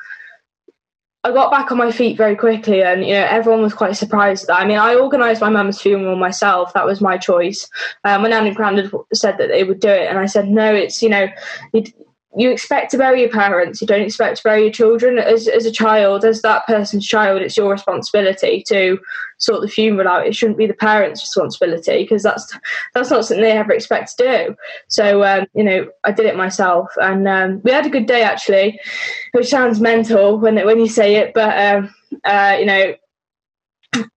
I 1.26 1.32
got 1.32 1.50
back 1.50 1.72
on 1.72 1.78
my 1.78 1.90
feet 1.90 2.16
very 2.16 2.36
quickly, 2.36 2.84
and 2.84 3.04
you 3.04 3.14
know 3.14 3.26
everyone 3.28 3.60
was 3.60 3.74
quite 3.74 3.96
surprised. 3.96 4.48
I 4.48 4.64
mean, 4.64 4.78
I 4.78 4.94
organised 4.94 5.40
my 5.40 5.48
mum's 5.48 5.80
funeral 5.80 6.14
myself; 6.14 6.72
that 6.74 6.86
was 6.86 7.00
my 7.00 7.18
choice. 7.18 7.68
Um, 8.04 8.22
my 8.22 8.28
nan 8.28 8.46
and 8.46 8.54
granddad 8.54 8.92
said 9.12 9.36
that 9.38 9.48
they 9.48 9.64
would 9.64 9.80
do 9.80 9.88
it, 9.88 10.08
and 10.08 10.20
I 10.20 10.26
said 10.26 10.48
no. 10.48 10.72
It's 10.72 11.02
you 11.02 11.08
know, 11.08 11.26
you 12.36 12.50
expect 12.50 12.90
to 12.90 12.98
bury 12.98 13.20
your 13.20 13.30
parents 13.30 13.80
you 13.80 13.86
don't 13.86 14.02
expect 14.02 14.38
to 14.38 14.42
bury 14.42 14.62
your 14.62 14.72
children. 14.72 15.18
As, 15.18 15.48
as 15.48 15.64
a 15.64 15.70
child 15.70 16.24
as 16.24 16.42
that 16.42 16.66
person's 16.66 17.06
child 17.06 17.42
it's 17.42 17.56
your 17.56 17.70
responsibility 17.70 18.62
to 18.68 18.98
sort 19.38 19.60
the 19.60 19.68
funeral 19.68 20.08
out. 20.08 20.26
It 20.26 20.34
shouldn't 20.34 20.58
be 20.58 20.66
the 20.66 20.74
parents 20.74 21.22
responsibility 21.22 22.02
because 22.02 22.22
that's 22.22 22.56
that's 22.94 23.10
not 23.10 23.24
something 23.24 23.42
they 23.42 23.52
ever 23.52 23.72
expect 23.72 24.16
to 24.16 24.24
do. 24.24 24.56
So 24.88 25.22
um, 25.24 25.46
you 25.54 25.64
know 25.64 25.86
i 26.04 26.12
did 26.12 26.26
it 26.26 26.36
myself 26.36 26.88
and 26.96 27.26
um, 27.28 27.60
we 27.64 27.70
had 27.70 27.86
a 27.86 27.90
good 27.90 28.06
day 28.06 28.22
actually 28.22 28.80
which 29.32 29.48
sounds 29.48 29.80
mental 29.80 30.38
when 30.38 30.56
when 30.64 30.78
you 30.78 30.88
say 30.88 31.16
it 31.16 31.32
but 31.34 31.56
um, 31.58 31.94
uh, 32.24 32.56
you 32.58 32.66
know 32.66 32.94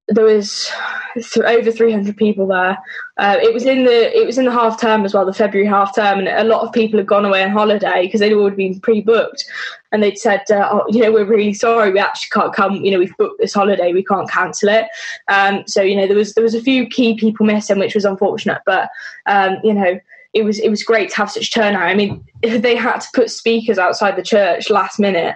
there 0.09 0.25
was 0.25 0.71
th- 1.13 1.45
over 1.45 1.71
300 1.71 2.17
people 2.17 2.47
there. 2.47 2.77
Uh, 3.17 3.37
it 3.41 3.53
was 3.53 3.65
in 3.65 3.85
the 3.85 4.17
it 4.17 4.25
was 4.25 4.37
in 4.37 4.45
the 4.45 4.51
half 4.51 4.79
term 4.79 5.05
as 5.05 5.13
well, 5.13 5.25
the 5.25 5.33
February 5.33 5.67
half 5.67 5.95
term, 5.95 6.19
and 6.19 6.27
a 6.27 6.43
lot 6.43 6.65
of 6.65 6.73
people 6.73 6.97
had 6.99 7.07
gone 7.07 7.25
away 7.25 7.43
on 7.43 7.51
holiday 7.51 8.05
because 8.05 8.19
they'd 8.19 8.33
already 8.33 8.55
been 8.55 8.79
pre-booked, 8.79 9.45
and 9.91 10.01
they'd 10.01 10.17
said, 10.17 10.41
uh, 10.49 10.67
"Oh, 10.71 10.85
you 10.89 11.01
know, 11.01 11.11
we're 11.11 11.25
really 11.25 11.53
sorry, 11.53 11.91
we 11.91 11.99
actually 11.99 12.41
can't 12.41 12.53
come. 12.53 12.75
You 12.75 12.91
know, 12.91 12.99
we've 12.99 13.17
booked 13.17 13.39
this 13.39 13.53
holiday, 13.53 13.93
we 13.93 14.03
can't 14.03 14.29
cancel 14.29 14.69
it." 14.69 14.85
Um, 15.27 15.63
so 15.67 15.81
you 15.81 15.95
know, 15.95 16.07
there 16.07 16.17
was 16.17 16.33
there 16.33 16.43
was 16.43 16.55
a 16.55 16.61
few 16.61 16.87
key 16.87 17.15
people 17.15 17.45
missing, 17.45 17.79
which 17.79 17.95
was 17.95 18.05
unfortunate, 18.05 18.61
but 18.65 18.89
um, 19.25 19.57
you 19.63 19.73
know. 19.73 19.99
It 20.31 20.43
was 20.43 20.59
it 20.59 20.69
was 20.69 20.83
great 20.83 21.09
to 21.09 21.15
have 21.15 21.31
such 21.31 21.51
turnout. 21.51 21.81
I 21.81 21.95
mean, 21.95 22.23
they 22.43 22.75
had 22.75 22.99
to 22.99 23.07
put 23.15 23.31
speakers 23.31 23.79
outside 23.79 24.15
the 24.15 24.21
church 24.21 24.69
last 24.69 24.99
minute 24.99 25.35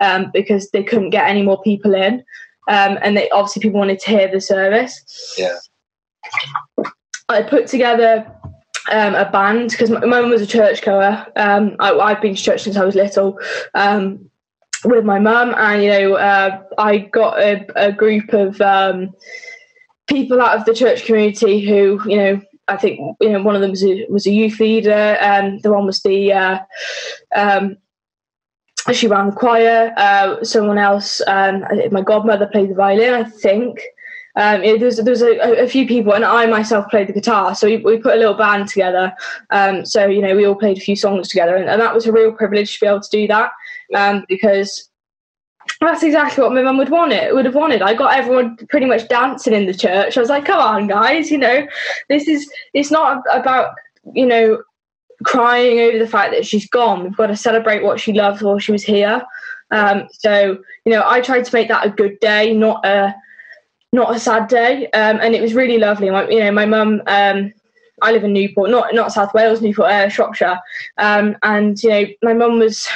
um, 0.00 0.30
because 0.34 0.70
they 0.70 0.82
couldn't 0.82 1.08
get 1.08 1.30
any 1.30 1.40
more 1.40 1.62
people 1.62 1.94
in 1.94 2.22
um, 2.68 2.98
and 3.02 3.16
they 3.16 3.28
obviously 3.30 3.62
people 3.62 3.78
wanted 3.78 4.00
to 4.00 4.10
hear 4.10 4.30
the 4.30 4.40
service. 4.40 5.34
Yeah. 5.38 5.56
I 7.28 7.42
put 7.42 7.66
together 7.66 8.30
um, 8.90 9.14
a 9.14 9.30
band 9.30 9.70
because 9.70 9.90
my 9.90 10.04
mum 10.04 10.30
was 10.30 10.42
a 10.42 10.46
church 10.46 10.82
goer. 10.82 11.26
Um, 11.36 11.76
I, 11.80 12.10
have 12.10 12.22
been 12.22 12.34
to 12.34 12.42
church 12.42 12.62
since 12.62 12.76
I 12.76 12.84
was 12.84 12.94
little 12.94 13.38
um, 13.74 14.30
with 14.84 15.04
my 15.04 15.18
mum, 15.18 15.54
and 15.56 15.82
you 15.82 15.90
know, 15.90 16.14
uh, 16.14 16.62
I 16.78 16.98
got 16.98 17.40
a, 17.40 17.66
a 17.76 17.92
group 17.92 18.32
of 18.32 18.60
um, 18.60 19.14
people 20.06 20.40
out 20.40 20.58
of 20.58 20.64
the 20.64 20.74
church 20.74 21.06
community 21.06 21.60
who, 21.60 22.00
you 22.06 22.16
know, 22.16 22.42
I 22.68 22.76
think 22.76 22.98
you 23.20 23.30
know 23.30 23.42
one 23.42 23.54
of 23.54 23.60
them 23.60 23.70
was 23.70 23.84
a, 23.84 24.06
was 24.08 24.26
a 24.26 24.32
youth 24.32 24.60
leader, 24.60 24.90
and 24.90 25.62
the 25.62 25.72
one 25.72 25.86
was 25.86 26.02
the 26.02 26.32
uh, 26.32 26.58
um, 27.34 27.76
she 28.92 29.06
ran 29.06 29.32
choir. 29.32 29.92
Uh, 29.96 30.42
someone 30.44 30.78
else, 30.78 31.20
um, 31.26 31.64
my 31.90 32.02
godmother 32.02 32.46
played 32.46 32.70
the 32.70 32.74
violin, 32.74 33.14
I 33.14 33.24
think. 33.24 33.80
Um, 34.36 34.64
it, 34.64 34.82
a, 34.82 35.62
a, 35.62 35.68
few 35.68 35.86
people, 35.86 36.12
and 36.12 36.24
I 36.24 36.46
myself 36.46 36.90
played 36.90 37.06
the 37.06 37.12
guitar. 37.12 37.54
So 37.54 37.68
we, 37.68 37.76
we 37.76 37.98
put 37.98 38.14
a 38.14 38.18
little 38.18 38.34
band 38.34 38.66
together. 38.66 39.14
Um, 39.50 39.86
so 39.86 40.06
you 40.06 40.20
know, 40.20 40.34
we 40.34 40.44
all 40.44 40.56
played 40.56 40.76
a 40.76 40.80
few 40.80 40.96
songs 40.96 41.28
together, 41.28 41.54
and, 41.54 41.68
and 41.68 41.80
that 41.80 41.94
was 41.94 42.06
a 42.06 42.12
real 42.12 42.32
privilege 42.32 42.74
to 42.74 42.80
be 42.80 42.86
able 42.88 43.00
to 43.00 43.10
do 43.10 43.28
that 43.28 43.52
um, 43.94 44.24
because 44.28 44.90
that's 45.80 46.02
exactly 46.02 46.42
what 46.42 46.52
my 46.52 46.62
mum 46.62 46.78
would 46.78 46.90
want 46.90 47.12
it 47.12 47.34
would 47.34 47.44
have 47.44 47.54
wanted. 47.54 47.80
I 47.80 47.94
got 47.94 48.16
everyone 48.16 48.56
pretty 48.68 48.86
much 48.86 49.08
dancing 49.08 49.54
in 49.54 49.66
the 49.66 49.74
church. 49.74 50.16
I 50.16 50.20
was 50.20 50.28
like, 50.28 50.44
come 50.44 50.60
on, 50.60 50.88
guys, 50.88 51.30
you 51.30 51.38
know, 51.38 51.66
this 52.08 52.26
is 52.26 52.50
it's 52.74 52.90
not 52.90 53.22
about 53.30 53.74
you 54.14 54.26
know 54.26 54.62
crying 55.24 55.80
over 55.80 55.98
the 55.98 56.08
fact 56.08 56.32
that 56.32 56.46
she's 56.46 56.68
gone. 56.68 57.02
We've 57.02 57.16
got 57.16 57.28
to 57.28 57.36
celebrate 57.36 57.82
what 57.82 58.00
she 58.00 58.12
loved 58.12 58.42
while 58.42 58.58
she 58.58 58.72
was 58.72 58.82
here. 58.82 59.22
Um, 59.70 60.08
so 60.12 60.58
you 60.84 60.92
know, 60.92 61.02
I 61.04 61.20
tried 61.20 61.44
to 61.44 61.54
make 61.54 61.68
that 61.68 61.86
a 61.86 61.90
good 61.90 62.18
day, 62.20 62.52
not 62.52 62.84
a 62.84 63.14
not 63.92 64.14
a 64.14 64.18
sad 64.18 64.48
day. 64.48 64.86
Um, 64.90 65.20
and 65.20 65.34
it 65.34 65.42
was 65.42 65.54
really 65.54 65.78
lovely. 65.78 66.10
My, 66.10 66.28
you 66.28 66.40
know, 66.40 66.52
my 66.52 66.66
mum. 66.66 67.02
Um, 67.06 67.52
I 68.02 68.10
live 68.10 68.24
in 68.24 68.32
Newport, 68.32 68.70
not 68.70 68.92
not 68.92 69.12
South 69.12 69.32
Wales, 69.34 69.62
Newport, 69.62 69.90
uh, 69.90 70.08
Shropshire, 70.08 70.58
um, 70.98 71.36
and 71.42 71.80
you 71.82 71.90
know, 71.90 72.06
my 72.22 72.34
mum 72.34 72.58
was 72.58 72.88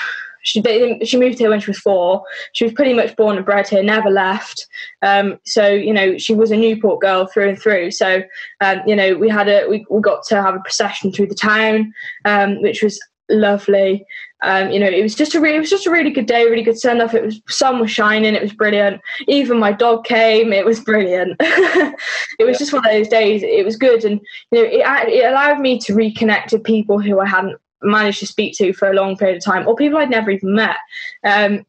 she 0.42 0.62
she 1.04 1.16
moved 1.16 1.38
here 1.38 1.50
when 1.50 1.60
she 1.60 1.70
was 1.70 1.78
four. 1.78 2.22
She 2.52 2.64
was 2.64 2.72
pretty 2.72 2.94
much 2.94 3.16
born 3.16 3.36
and 3.36 3.44
bred 3.44 3.68
here, 3.68 3.82
never 3.82 4.10
left. 4.10 4.66
Um, 5.02 5.38
so 5.44 5.68
you 5.68 5.92
know 5.92 6.18
she 6.18 6.34
was 6.34 6.50
a 6.50 6.56
Newport 6.56 7.00
girl 7.00 7.26
through 7.26 7.50
and 7.50 7.58
through. 7.58 7.90
So 7.92 8.22
um, 8.60 8.80
you 8.86 8.96
know 8.96 9.16
we 9.16 9.28
had 9.28 9.48
a 9.48 9.66
we, 9.68 9.84
we 9.90 10.00
got 10.00 10.24
to 10.26 10.42
have 10.42 10.54
a 10.54 10.60
procession 10.60 11.12
through 11.12 11.28
the 11.28 11.34
town, 11.34 11.92
um, 12.24 12.62
which 12.62 12.82
was 12.82 13.00
lovely. 13.28 14.04
Um, 14.42 14.70
you 14.70 14.78
know, 14.78 14.86
it 14.86 15.02
was 15.02 15.16
just 15.16 15.34
a 15.34 15.40
really, 15.40 15.56
it 15.56 15.60
was 15.60 15.70
just 15.70 15.86
a 15.86 15.90
really 15.90 16.10
good 16.10 16.26
day, 16.26 16.44
really 16.44 16.62
good 16.62 16.78
send 16.78 17.02
off. 17.02 17.14
It 17.14 17.24
was 17.24 17.40
sun 17.48 17.80
was 17.80 17.90
shining, 17.90 18.34
it 18.34 18.42
was 18.42 18.52
brilliant. 18.52 19.00
Even 19.26 19.58
my 19.58 19.72
dog 19.72 20.04
came, 20.04 20.52
it 20.52 20.64
was 20.64 20.80
brilliant. 20.80 21.36
it 21.40 21.98
was 22.38 22.54
yeah. 22.54 22.58
just 22.58 22.72
one 22.72 22.86
of 22.86 22.92
those 22.92 23.08
days. 23.08 23.42
It 23.42 23.64
was 23.64 23.76
good, 23.76 24.04
and 24.04 24.20
you 24.52 24.62
know, 24.62 24.68
it, 24.68 25.08
it 25.08 25.30
allowed 25.30 25.60
me 25.60 25.78
to 25.80 25.92
reconnect 25.92 26.52
with 26.52 26.62
people 26.62 27.00
who 27.00 27.18
I 27.18 27.26
hadn't 27.26 27.58
managed 27.82 28.20
to 28.20 28.26
speak 28.26 28.56
to 28.58 28.72
for 28.72 28.90
a 28.90 28.94
long 28.94 29.16
period 29.16 29.38
of 29.38 29.44
time, 29.44 29.66
or 29.66 29.76
people 29.76 29.98
I'd 29.98 30.10
never 30.10 30.30
even 30.30 30.54
met. 30.54 30.76
Um, 31.24 31.64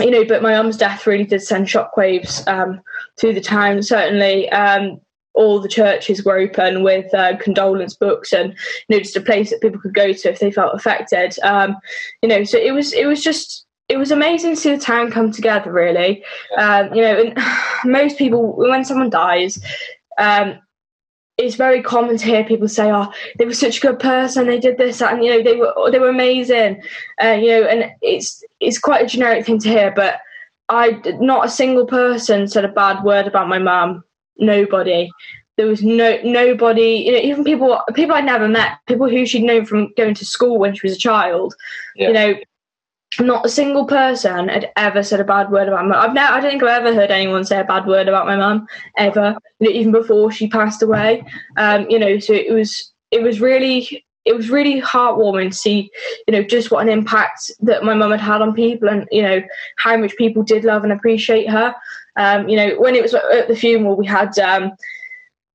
you 0.00 0.10
know, 0.10 0.24
but 0.24 0.42
my 0.42 0.52
mum's 0.52 0.76
death 0.76 1.06
really 1.06 1.24
did 1.24 1.42
send 1.42 1.66
shockwaves 1.66 2.46
um, 2.48 2.80
through 3.18 3.34
the 3.34 3.40
town. 3.40 3.82
Certainly, 3.82 4.50
um, 4.50 5.00
all 5.34 5.60
the 5.60 5.68
churches 5.68 6.24
were 6.24 6.38
open 6.38 6.82
with 6.82 7.12
uh, 7.12 7.36
condolence 7.38 7.94
books 7.94 8.32
and 8.32 8.52
you 8.88 8.96
know 8.96 9.00
just 9.00 9.16
a 9.16 9.20
place 9.20 9.50
that 9.50 9.60
people 9.60 9.80
could 9.80 9.94
go 9.94 10.12
to 10.12 10.30
if 10.30 10.38
they 10.38 10.50
felt 10.50 10.74
affected. 10.74 11.36
Um, 11.42 11.76
you 12.22 12.28
know, 12.28 12.44
so 12.44 12.58
it 12.58 12.72
was 12.72 12.92
it 12.92 13.06
was 13.06 13.22
just 13.22 13.66
it 13.88 13.96
was 13.96 14.10
amazing 14.10 14.54
to 14.54 14.60
see 14.60 14.74
the 14.74 14.80
town 14.80 15.10
come 15.10 15.30
together. 15.30 15.72
Really, 15.72 16.24
um, 16.56 16.92
you 16.94 17.02
know, 17.02 17.20
and 17.20 17.38
most 17.84 18.18
people 18.18 18.56
when 18.56 18.84
someone 18.84 19.10
dies. 19.10 19.58
Um, 20.18 20.58
it's 21.36 21.56
very 21.56 21.82
common 21.82 22.16
to 22.16 22.24
hear 22.24 22.44
people 22.44 22.68
say, 22.68 22.90
"Oh, 22.92 23.12
they 23.38 23.44
were 23.44 23.54
such 23.54 23.78
a 23.78 23.80
good 23.80 23.98
person. 23.98 24.46
They 24.46 24.60
did 24.60 24.78
this, 24.78 25.02
and 25.02 25.22
you 25.24 25.30
know, 25.30 25.42
they 25.42 25.56
were 25.56 25.90
they 25.90 25.98
were 25.98 26.08
amazing." 26.08 26.82
Uh, 27.22 27.32
you 27.32 27.48
know, 27.48 27.62
and 27.64 27.90
it's 28.02 28.44
it's 28.60 28.78
quite 28.78 29.04
a 29.04 29.08
generic 29.08 29.44
thing 29.44 29.58
to 29.60 29.68
hear, 29.68 29.92
but 29.94 30.20
I 30.68 31.00
not 31.20 31.46
a 31.46 31.50
single 31.50 31.86
person 31.86 32.48
said 32.48 32.64
a 32.64 32.68
bad 32.68 33.02
word 33.04 33.26
about 33.26 33.48
my 33.48 33.58
mum. 33.58 34.04
Nobody. 34.38 35.10
There 35.56 35.66
was 35.66 35.82
no 35.82 36.18
nobody. 36.24 37.04
You 37.06 37.12
know, 37.12 37.18
even 37.18 37.44
people 37.44 37.80
people 37.94 38.14
I'd 38.14 38.24
never 38.24 38.48
met, 38.48 38.78
people 38.86 39.08
who 39.08 39.26
she'd 39.26 39.42
known 39.42 39.66
from 39.66 39.92
going 39.96 40.14
to 40.14 40.24
school 40.24 40.58
when 40.58 40.74
she 40.74 40.86
was 40.86 40.96
a 40.96 41.00
child. 41.00 41.54
Yeah. 41.96 42.08
You 42.08 42.12
know, 42.12 42.34
not 43.20 43.46
a 43.46 43.48
single 43.48 43.84
person 43.84 44.48
had 44.48 44.72
ever 44.76 45.02
said 45.02 45.20
a 45.20 45.24
bad 45.24 45.50
word 45.50 45.68
about 45.68 45.86
my 45.86 45.94
mum. 45.94 46.02
I've 46.02 46.14
never, 46.14 46.32
I 46.32 46.40
don't 46.40 46.50
think 46.50 46.62
I've 46.62 46.84
ever 46.84 46.94
heard 46.94 47.10
anyone 47.10 47.44
say 47.44 47.60
a 47.60 47.64
bad 47.64 47.86
word 47.86 48.08
about 48.08 48.26
my 48.26 48.36
mum 48.36 48.66
ever. 48.96 49.36
You 49.60 49.68
know, 49.68 49.76
even 49.76 49.92
before 49.92 50.32
she 50.32 50.48
passed 50.48 50.82
away. 50.82 51.24
Um, 51.56 51.88
you 51.88 51.98
know, 51.98 52.18
so 52.18 52.32
it 52.32 52.52
was 52.52 52.92
it 53.10 53.22
was 53.22 53.40
really 53.40 54.04
it 54.24 54.34
was 54.34 54.50
really 54.50 54.80
heartwarming 54.80 55.50
to 55.50 55.56
see, 55.56 55.90
you 56.26 56.32
know, 56.32 56.42
just 56.42 56.70
what 56.70 56.82
an 56.82 56.88
impact 56.88 57.52
that 57.60 57.84
my 57.84 57.94
mum 57.94 58.10
had 58.10 58.20
had 58.20 58.40
on 58.40 58.54
people, 58.54 58.88
and 58.88 59.06
you 59.12 59.22
know 59.22 59.42
how 59.76 59.96
much 59.96 60.16
people 60.16 60.42
did 60.42 60.64
love 60.64 60.82
and 60.82 60.92
appreciate 60.92 61.48
her. 61.48 61.74
Um, 62.16 62.48
you 62.48 62.56
know, 62.56 62.80
when 62.80 62.94
it 62.94 63.02
was 63.02 63.14
at 63.14 63.48
the 63.48 63.56
funeral, 63.56 63.96
we 63.96 64.06
had. 64.06 64.38
Um, 64.38 64.72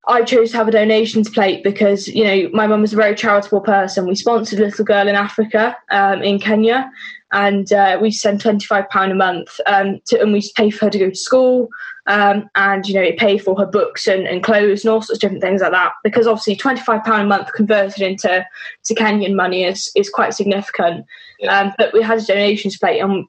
I 0.07 0.23
chose 0.23 0.51
to 0.51 0.57
have 0.57 0.67
a 0.67 0.71
donations 0.71 1.29
plate 1.29 1.63
because 1.63 2.07
you 2.07 2.23
know 2.23 2.49
my 2.51 2.65
mum 2.65 2.81
was 2.81 2.93
a 2.93 2.95
very 2.95 3.13
charitable 3.15 3.61
person. 3.61 4.07
We 4.07 4.15
sponsored 4.15 4.59
a 4.59 4.63
little 4.63 4.85
girl 4.85 5.07
in 5.07 5.15
Africa, 5.15 5.77
um, 5.91 6.23
in 6.23 6.39
Kenya, 6.39 6.89
and 7.31 7.71
uh, 7.71 7.97
we 8.01 8.11
send 8.11 8.41
twenty 8.41 8.65
five 8.65 8.89
pound 8.89 9.11
a 9.11 9.15
month, 9.15 9.59
um, 9.65 9.99
to, 10.05 10.21
and 10.21 10.33
we 10.33 10.51
pay 10.55 10.69
for 10.69 10.85
her 10.85 10.91
to 10.91 10.99
go 10.99 11.09
to 11.09 11.15
school, 11.15 11.69
um, 12.07 12.49
and 12.55 12.87
you 12.87 12.95
know 12.95 13.01
it 13.01 13.17
paid 13.17 13.43
for 13.43 13.57
her 13.57 13.65
books 13.65 14.07
and, 14.07 14.27
and 14.27 14.43
clothes 14.43 14.83
and 14.83 14.91
all 14.91 15.01
sorts 15.01 15.17
of 15.17 15.19
different 15.21 15.41
things 15.41 15.61
like 15.61 15.71
that. 15.71 15.93
Because 16.03 16.27
obviously 16.27 16.55
twenty 16.55 16.81
five 16.81 17.03
pound 17.03 17.23
a 17.23 17.25
month 17.25 17.53
converted 17.53 18.01
into 18.01 18.45
to 18.85 18.95
Kenyan 18.95 19.35
money 19.35 19.63
is 19.63 19.91
is 19.95 20.09
quite 20.09 20.33
significant. 20.33 21.05
Yeah. 21.39 21.59
Um, 21.59 21.73
but 21.77 21.93
we 21.93 22.01
had 22.01 22.19
a 22.19 22.25
donations 22.25 22.77
plate, 22.77 22.99
and 22.99 23.25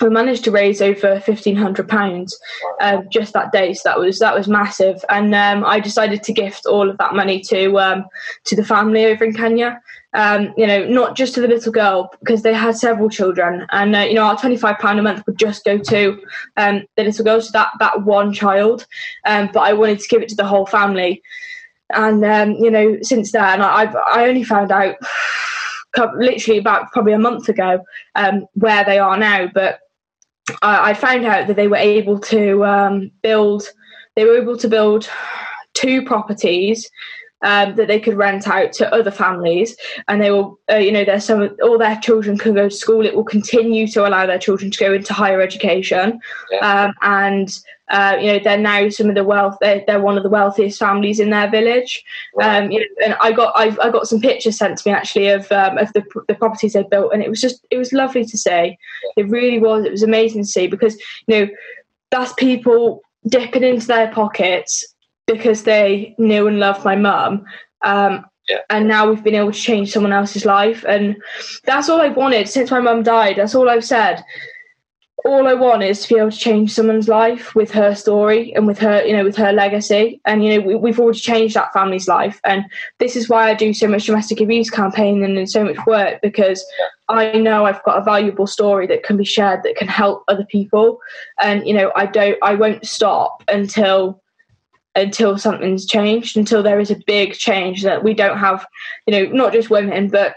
we 0.00 0.08
managed 0.10 0.44
to 0.44 0.50
raise 0.50 0.80
over 0.80 1.20
fifteen 1.20 1.56
hundred 1.56 1.88
pounds 1.88 2.38
um, 2.80 3.06
just 3.10 3.32
that 3.32 3.52
day. 3.52 3.74
So 3.74 3.88
that 3.88 3.98
was 3.98 4.18
that 4.18 4.34
was 4.34 4.48
massive, 4.48 5.04
and 5.08 5.34
um, 5.34 5.64
I 5.64 5.80
decided 5.80 6.22
to 6.22 6.32
gift 6.32 6.66
all 6.66 6.88
of 6.88 6.98
that 6.98 7.14
money 7.14 7.40
to 7.42 7.78
um, 7.78 8.04
to 8.44 8.56
the 8.56 8.64
family 8.64 9.06
over 9.06 9.24
in 9.24 9.34
Kenya. 9.34 9.80
Um, 10.14 10.54
you 10.56 10.66
know, 10.66 10.86
not 10.86 11.16
just 11.16 11.34
to 11.34 11.40
the 11.40 11.48
little 11.48 11.72
girl 11.72 12.08
because 12.20 12.42
they 12.42 12.54
had 12.54 12.76
several 12.76 13.10
children, 13.10 13.66
and 13.70 13.96
uh, 13.96 14.00
you 14.00 14.14
know 14.14 14.22
our 14.22 14.38
twenty 14.38 14.56
five 14.56 14.78
pound 14.78 15.00
a 15.00 15.02
month 15.02 15.26
would 15.26 15.38
just 15.38 15.64
go 15.64 15.76
to 15.76 16.22
um, 16.56 16.84
the 16.96 17.04
little 17.04 17.24
girl, 17.24 17.40
so 17.40 17.50
that 17.52 17.72
that 17.80 18.04
one 18.04 18.32
child. 18.32 18.86
Um, 19.26 19.50
but 19.52 19.60
I 19.60 19.72
wanted 19.72 19.98
to 20.00 20.08
give 20.08 20.22
it 20.22 20.28
to 20.28 20.36
the 20.36 20.46
whole 20.46 20.66
family, 20.66 21.20
and 21.90 22.22
you 22.58 22.70
know, 22.70 22.98
since 23.02 23.32
then 23.32 23.60
I've 23.60 23.96
I 23.96 24.28
only 24.28 24.44
found 24.44 24.70
out 24.70 24.96
literally 26.16 26.58
about 26.58 26.92
probably 26.92 27.12
a 27.12 27.18
month 27.18 27.48
ago 27.48 27.84
um, 28.14 28.46
where 28.54 28.84
they 28.84 28.98
are 28.98 29.16
now. 29.16 29.48
But 29.52 29.80
I, 30.62 30.90
I, 30.90 30.94
found 30.94 31.24
out 31.24 31.46
that 31.46 31.56
they 31.56 31.68
were 31.68 31.76
able 31.76 32.18
to 32.20 32.64
um, 32.64 33.10
build. 33.22 33.68
They 34.16 34.24
were 34.24 34.40
able 34.40 34.56
to 34.58 34.68
build 34.68 35.08
two 35.74 36.04
properties 36.04 36.88
um, 37.44 37.76
that 37.76 37.88
they 37.88 38.00
could 38.00 38.16
rent 38.16 38.48
out 38.48 38.72
to 38.72 38.92
other 38.92 39.10
families, 39.10 39.76
and 40.08 40.20
they 40.20 40.30
will, 40.30 40.58
uh, 40.70 40.76
you 40.76 40.90
know, 40.90 41.04
there's 41.04 41.24
some 41.24 41.56
all 41.62 41.78
their 41.78 41.96
children 42.00 42.38
can 42.38 42.54
go 42.54 42.68
to 42.68 42.74
school. 42.74 43.04
It 43.04 43.14
will 43.14 43.24
continue 43.24 43.86
to 43.88 44.08
allow 44.08 44.26
their 44.26 44.38
children 44.38 44.70
to 44.70 44.78
go 44.78 44.94
into 44.94 45.12
higher 45.12 45.40
education, 45.40 46.20
yeah. 46.50 46.84
um, 46.86 46.94
and 47.02 47.60
uh, 47.90 48.16
you 48.18 48.28
know 48.28 48.38
they're 48.38 48.56
now 48.56 48.88
some 48.88 49.10
of 49.10 49.14
the 49.14 49.24
wealth. 49.24 49.58
They're, 49.60 49.84
they're 49.86 50.00
one 50.00 50.16
of 50.16 50.22
the 50.22 50.30
wealthiest 50.30 50.78
families 50.78 51.20
in 51.20 51.30
their 51.30 51.50
village. 51.50 52.02
Um, 52.40 52.70
you 52.70 52.80
know, 52.80 52.86
and 53.04 53.16
I 53.20 53.30
got 53.32 53.52
I, 53.54 53.76
I 53.82 53.90
got 53.90 54.08
some 54.08 54.20
pictures 54.20 54.56
sent 54.56 54.78
to 54.78 54.88
me 54.88 54.94
actually 54.94 55.28
of 55.28 55.50
um, 55.52 55.76
of 55.76 55.92
the 55.92 56.02
the 56.26 56.34
properties 56.34 56.72
they 56.72 56.82
built, 56.82 57.12
and 57.12 57.22
it 57.22 57.28
was 57.28 57.42
just 57.42 57.66
it 57.70 57.76
was 57.76 57.92
lovely 57.92 58.24
to 58.24 58.38
see. 58.38 58.78
It 59.16 59.28
really 59.28 59.58
was. 59.58 59.84
It 59.84 59.92
was 59.92 60.02
amazing 60.02 60.44
to 60.44 60.48
see 60.48 60.66
because 60.66 60.96
you 61.26 61.40
know 61.40 61.48
that's 62.10 62.32
people 62.32 63.02
dipping 63.26 63.62
into 63.62 63.86
their 63.86 64.10
pockets 64.12 64.93
because 65.26 65.64
they 65.64 66.14
knew 66.18 66.46
and 66.46 66.58
loved 66.58 66.84
my 66.84 66.96
mum. 66.96 67.44
Um, 67.82 68.24
yeah. 68.48 68.58
And 68.68 68.88
now 68.88 69.08
we've 69.08 69.24
been 69.24 69.34
able 69.34 69.52
to 69.52 69.58
change 69.58 69.92
someone 69.92 70.12
else's 70.12 70.44
life. 70.44 70.84
And 70.86 71.16
that's 71.64 71.88
all 71.88 72.00
I've 72.00 72.16
wanted 72.16 72.48
since 72.48 72.70
my 72.70 72.80
mum 72.80 73.02
died. 73.02 73.36
That's 73.36 73.54
all 73.54 73.70
I've 73.70 73.84
said. 73.84 74.22
All 75.24 75.48
I 75.48 75.54
want 75.54 75.82
is 75.82 76.02
to 76.02 76.14
be 76.14 76.20
able 76.20 76.30
to 76.30 76.36
change 76.36 76.74
someone's 76.74 77.08
life 77.08 77.54
with 77.54 77.70
her 77.70 77.94
story 77.94 78.52
and 78.54 78.66
with 78.66 78.78
her, 78.80 79.02
you 79.06 79.16
know, 79.16 79.24
with 79.24 79.36
her 79.36 79.52
legacy. 79.52 80.20
And, 80.26 80.44
you 80.44 80.60
know, 80.60 80.76
we, 80.76 80.90
have 80.90 81.00
already 81.00 81.18
changed 81.18 81.56
that 81.56 81.72
family's 81.72 82.06
life. 82.06 82.38
And 82.44 82.66
this 82.98 83.16
is 83.16 83.30
why 83.30 83.48
I 83.48 83.54
do 83.54 83.72
so 83.72 83.88
much 83.88 84.04
domestic 84.04 84.42
abuse 84.42 84.68
campaign 84.68 85.24
and, 85.24 85.38
and 85.38 85.50
so 85.50 85.64
much 85.64 85.78
work 85.86 86.20
because 86.20 86.62
I 87.08 87.38
know 87.38 87.64
I've 87.64 87.82
got 87.84 87.96
a 87.96 88.04
valuable 88.04 88.46
story 88.46 88.86
that 88.88 89.02
can 89.02 89.16
be 89.16 89.24
shared 89.24 89.62
that 89.62 89.76
can 89.76 89.88
help 89.88 90.24
other 90.28 90.44
people. 90.44 90.98
And, 91.40 91.66
you 91.66 91.72
know, 91.72 91.90
I 91.96 92.04
don't, 92.04 92.36
I 92.42 92.54
won't 92.54 92.86
stop 92.86 93.42
until 93.48 94.22
until 94.96 95.38
something's 95.38 95.86
changed, 95.86 96.36
until 96.36 96.62
there 96.62 96.80
is 96.80 96.90
a 96.90 97.02
big 97.06 97.34
change 97.34 97.82
that 97.82 98.04
we 98.04 98.14
don't 98.14 98.38
have, 98.38 98.66
you 99.06 99.12
know, 99.12 99.32
not 99.32 99.52
just 99.52 99.70
women, 99.70 100.08
but 100.08 100.36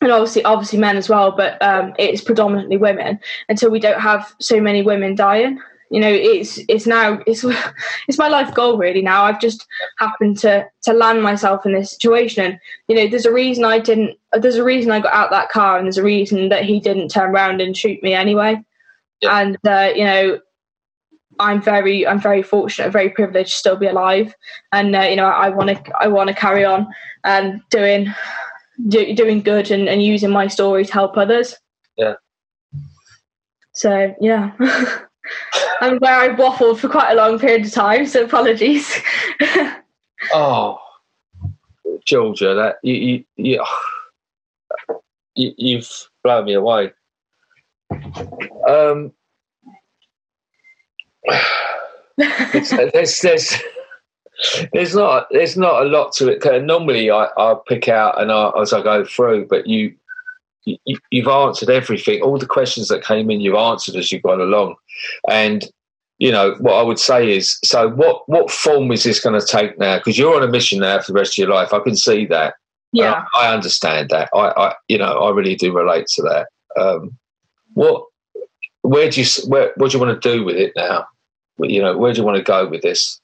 and 0.00 0.12
obviously 0.12 0.44
obviously 0.44 0.78
men 0.78 0.96
as 0.96 1.08
well, 1.08 1.32
but 1.32 1.60
um, 1.62 1.94
it's 1.98 2.22
predominantly 2.22 2.76
women. 2.76 3.18
Until 3.48 3.70
we 3.70 3.80
don't 3.80 4.00
have 4.00 4.34
so 4.38 4.60
many 4.60 4.82
women 4.82 5.14
dying, 5.14 5.60
you 5.90 6.00
know, 6.00 6.10
it's 6.10 6.58
it's 6.68 6.86
now 6.86 7.20
it's 7.26 7.44
it's 8.08 8.18
my 8.18 8.28
life 8.28 8.54
goal 8.54 8.76
really. 8.76 9.02
Now 9.02 9.24
I've 9.24 9.40
just 9.40 9.66
happened 9.98 10.38
to 10.40 10.66
to 10.82 10.92
land 10.92 11.22
myself 11.22 11.64
in 11.64 11.72
this 11.72 11.92
situation, 11.92 12.44
and 12.44 12.60
you 12.88 12.96
know, 12.96 13.08
there's 13.08 13.26
a 13.26 13.32
reason 13.32 13.64
I 13.64 13.78
didn't. 13.78 14.18
There's 14.32 14.56
a 14.56 14.64
reason 14.64 14.90
I 14.90 15.00
got 15.00 15.14
out 15.14 15.30
that 15.30 15.50
car, 15.50 15.78
and 15.78 15.86
there's 15.86 15.98
a 15.98 16.02
reason 16.02 16.48
that 16.48 16.64
he 16.64 16.80
didn't 16.80 17.08
turn 17.10 17.30
around 17.30 17.60
and 17.60 17.76
shoot 17.76 18.02
me 18.02 18.12
anyway. 18.12 18.62
Yeah. 19.20 19.38
And 19.38 19.58
uh, 19.66 19.92
you 19.94 20.04
know, 20.04 20.40
I'm 21.38 21.60
very 21.60 22.06
I'm 22.06 22.20
very 22.20 22.42
fortunate, 22.42 22.90
very 22.90 23.10
privileged 23.10 23.50
to 23.50 23.56
still 23.56 23.76
be 23.76 23.86
alive, 23.86 24.34
and 24.72 24.94
uh, 24.94 25.00
you 25.02 25.16
know 25.16 25.26
I 25.26 25.48
want 25.48 25.70
to 25.70 25.92
I 26.00 26.08
want 26.08 26.28
to 26.28 26.34
carry 26.34 26.64
on 26.64 26.86
and 27.24 27.60
doing 27.70 28.12
do, 28.88 29.14
doing 29.14 29.40
good 29.40 29.70
and, 29.70 29.88
and 29.88 30.02
using 30.02 30.30
my 30.30 30.48
story 30.48 30.84
to 30.84 30.92
help 30.92 31.16
others. 31.16 31.54
Yeah. 31.96 32.14
So 33.72 34.14
yeah, 34.20 34.52
I'm 35.80 35.98
where 35.98 36.18
I 36.18 36.28
waffled 36.30 36.78
for 36.78 36.88
quite 36.88 37.12
a 37.12 37.16
long 37.16 37.38
period 37.38 37.66
of 37.66 37.72
time, 37.72 38.06
so 38.06 38.24
apologies. 38.24 38.92
oh, 40.32 40.78
Georgia, 42.04 42.54
that 42.54 42.76
you 42.82 43.24
you, 43.36 43.64
you 45.34 45.54
you've 45.56 46.08
blown 46.22 46.44
me 46.44 46.54
away. 46.54 46.92
Um, 48.68 49.12
there's, 52.16 53.20
there's, 53.20 53.54
there's 54.72 54.94
not 54.94 55.26
there's 55.30 55.56
not 55.56 55.82
a 55.82 55.88
lot 55.88 56.12
to 56.14 56.28
it. 56.28 56.64
Normally, 56.64 57.10
I, 57.10 57.28
I 57.36 57.54
pick 57.66 57.88
out 57.88 58.20
and 58.20 58.32
I, 58.32 58.50
as 58.60 58.72
I 58.72 58.82
go 58.82 59.04
through, 59.04 59.46
but 59.46 59.66
you, 59.66 59.94
you 60.64 60.98
you've 61.10 61.28
answered 61.28 61.70
everything. 61.70 62.20
All 62.22 62.38
the 62.38 62.46
questions 62.46 62.88
that 62.88 63.04
came 63.04 63.30
in, 63.30 63.40
you've 63.40 63.54
answered 63.54 63.96
as 63.96 64.10
you've 64.10 64.22
gone 64.22 64.40
along. 64.40 64.74
And 65.28 65.64
you 66.18 66.30
know 66.30 66.54
what 66.60 66.74
I 66.74 66.82
would 66.82 66.98
say 66.98 67.36
is, 67.36 67.58
so 67.64 67.88
what 67.88 68.28
what 68.28 68.50
form 68.50 68.90
is 68.92 69.04
this 69.04 69.20
going 69.20 69.38
to 69.38 69.46
take 69.46 69.78
now? 69.78 69.98
Because 69.98 70.18
you're 70.18 70.36
on 70.36 70.42
a 70.42 70.48
mission 70.48 70.80
now 70.80 71.00
for 71.00 71.12
the 71.12 71.18
rest 71.18 71.34
of 71.34 71.38
your 71.38 71.54
life. 71.54 71.72
I 71.72 71.80
can 71.80 71.96
see 71.96 72.26
that. 72.26 72.54
Yeah, 72.92 73.24
I, 73.34 73.46
I 73.46 73.54
understand 73.54 74.10
that. 74.10 74.30
I, 74.34 74.52
I 74.56 74.74
you 74.88 74.98
know 74.98 75.18
I 75.18 75.30
really 75.30 75.56
do 75.56 75.72
relate 75.72 76.06
to 76.14 76.22
that. 76.22 76.46
Um, 76.80 77.16
what 77.74 78.04
where 78.82 79.10
do 79.10 79.20
you 79.20 79.26
where 79.46 79.72
what 79.76 79.90
do 79.90 79.98
you 79.98 80.04
want 80.04 80.20
to 80.20 80.28
do 80.36 80.44
with 80.44 80.56
it 80.56 80.72
now? 80.76 81.06
You 81.58 81.80
know, 81.80 81.96
where 81.96 82.12
do 82.12 82.20
you 82.20 82.24
want 82.24 82.36
to 82.36 82.42
go 82.42 82.68
with 82.68 82.82
this? 82.82 83.20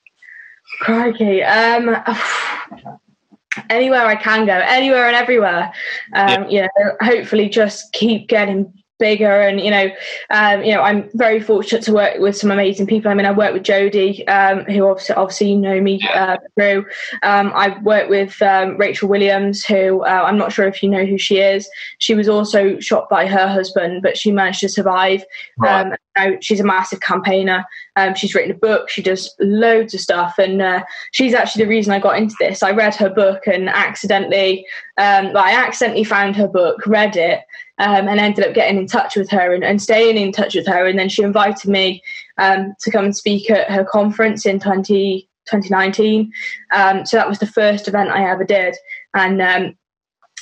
Crikey. 0.80 1.42
Um, 1.42 1.96
anywhere 3.70 4.06
I 4.06 4.16
can 4.16 4.46
go, 4.46 4.52
anywhere 4.52 5.06
and 5.06 5.16
everywhere. 5.16 5.72
Um, 6.14 6.46
yeah. 6.48 6.48
You 6.50 6.62
know, 6.62 6.92
hopefully 7.00 7.48
just 7.48 7.92
keep 7.92 8.28
getting 8.28 8.72
bigger. 9.00 9.40
And 9.40 9.60
you 9.60 9.70
know 9.70 9.90
um, 10.30 10.62
you 10.62 10.72
know 10.72 10.82
I'm 10.82 11.10
very 11.14 11.40
fortunate 11.40 11.82
to 11.84 11.92
work 11.92 12.18
with 12.18 12.36
some 12.36 12.50
amazing 12.50 12.86
people. 12.86 13.10
I 13.10 13.14
mean 13.14 13.26
I 13.26 13.32
work 13.32 13.52
with 13.52 13.64
Jodie 13.64 14.28
um, 14.28 14.64
who 14.66 14.86
obviously, 14.86 15.14
obviously 15.16 15.50
you 15.50 15.56
know 15.56 15.80
me 15.80 16.00
uh, 16.14 16.36
through. 16.54 16.86
Um, 17.22 17.50
I've 17.54 17.82
worked 17.82 18.10
with 18.10 18.40
um, 18.42 18.76
Rachel 18.76 19.08
Williams 19.08 19.64
who 19.64 20.02
uh, 20.02 20.22
I'm 20.24 20.38
not 20.38 20.52
sure 20.52 20.68
if 20.68 20.82
you 20.82 20.88
know 20.88 21.04
who 21.04 21.18
she 21.18 21.38
is. 21.38 21.68
She 21.98 22.14
was 22.14 22.28
also 22.28 22.78
shot 22.78 23.08
by 23.10 23.26
her 23.26 23.48
husband 23.48 24.02
but 24.02 24.16
she 24.16 24.30
managed 24.30 24.60
to 24.60 24.68
survive. 24.68 25.24
Right. 25.58 25.86
Um, 25.86 25.94
now 26.16 26.36
she's 26.40 26.60
a 26.60 26.64
massive 26.64 27.00
campaigner. 27.00 27.64
Um, 27.96 28.14
she's 28.14 28.34
written 28.34 28.50
a 28.50 28.58
book. 28.58 28.88
She 28.88 29.02
does 29.02 29.34
loads 29.40 29.94
of 29.94 30.00
stuff. 30.00 30.38
And 30.38 30.60
uh, 30.60 30.84
she's 31.12 31.34
actually 31.34 31.64
the 31.64 31.70
reason 31.70 31.92
I 31.92 31.98
got 31.98 32.18
into 32.18 32.34
this. 32.38 32.62
I 32.62 32.72
read 32.72 32.94
her 32.96 33.08
book 33.08 33.46
and 33.46 33.68
accidentally 33.68 34.66
um, 34.98 35.36
I 35.36 35.52
accidentally 35.52 36.04
found 36.04 36.36
her 36.36 36.48
book 36.48 36.86
read 36.86 37.16
it 37.16 37.40
um, 37.80 38.08
and 38.08 38.20
ended 38.20 38.46
up 38.46 38.54
getting 38.54 38.78
in 38.78 38.86
touch 38.86 39.16
with 39.16 39.30
her 39.30 39.52
and, 39.54 39.64
and, 39.64 39.80
staying 39.80 40.18
in 40.18 40.32
touch 40.32 40.54
with 40.54 40.66
her. 40.66 40.86
And 40.86 40.98
then 40.98 41.08
she 41.08 41.22
invited 41.22 41.68
me 41.68 42.02
um, 42.36 42.74
to 42.80 42.90
come 42.90 43.06
and 43.06 43.16
speak 43.16 43.50
at 43.50 43.70
her 43.70 43.84
conference 43.84 44.44
in 44.44 44.60
20, 44.60 45.26
2019. 45.50 46.30
Um, 46.72 47.06
so 47.06 47.16
that 47.16 47.28
was 47.28 47.38
the 47.38 47.46
first 47.46 47.88
event 47.88 48.10
I 48.10 48.30
ever 48.30 48.44
did. 48.44 48.76
And 49.14 49.40
um, 49.40 49.74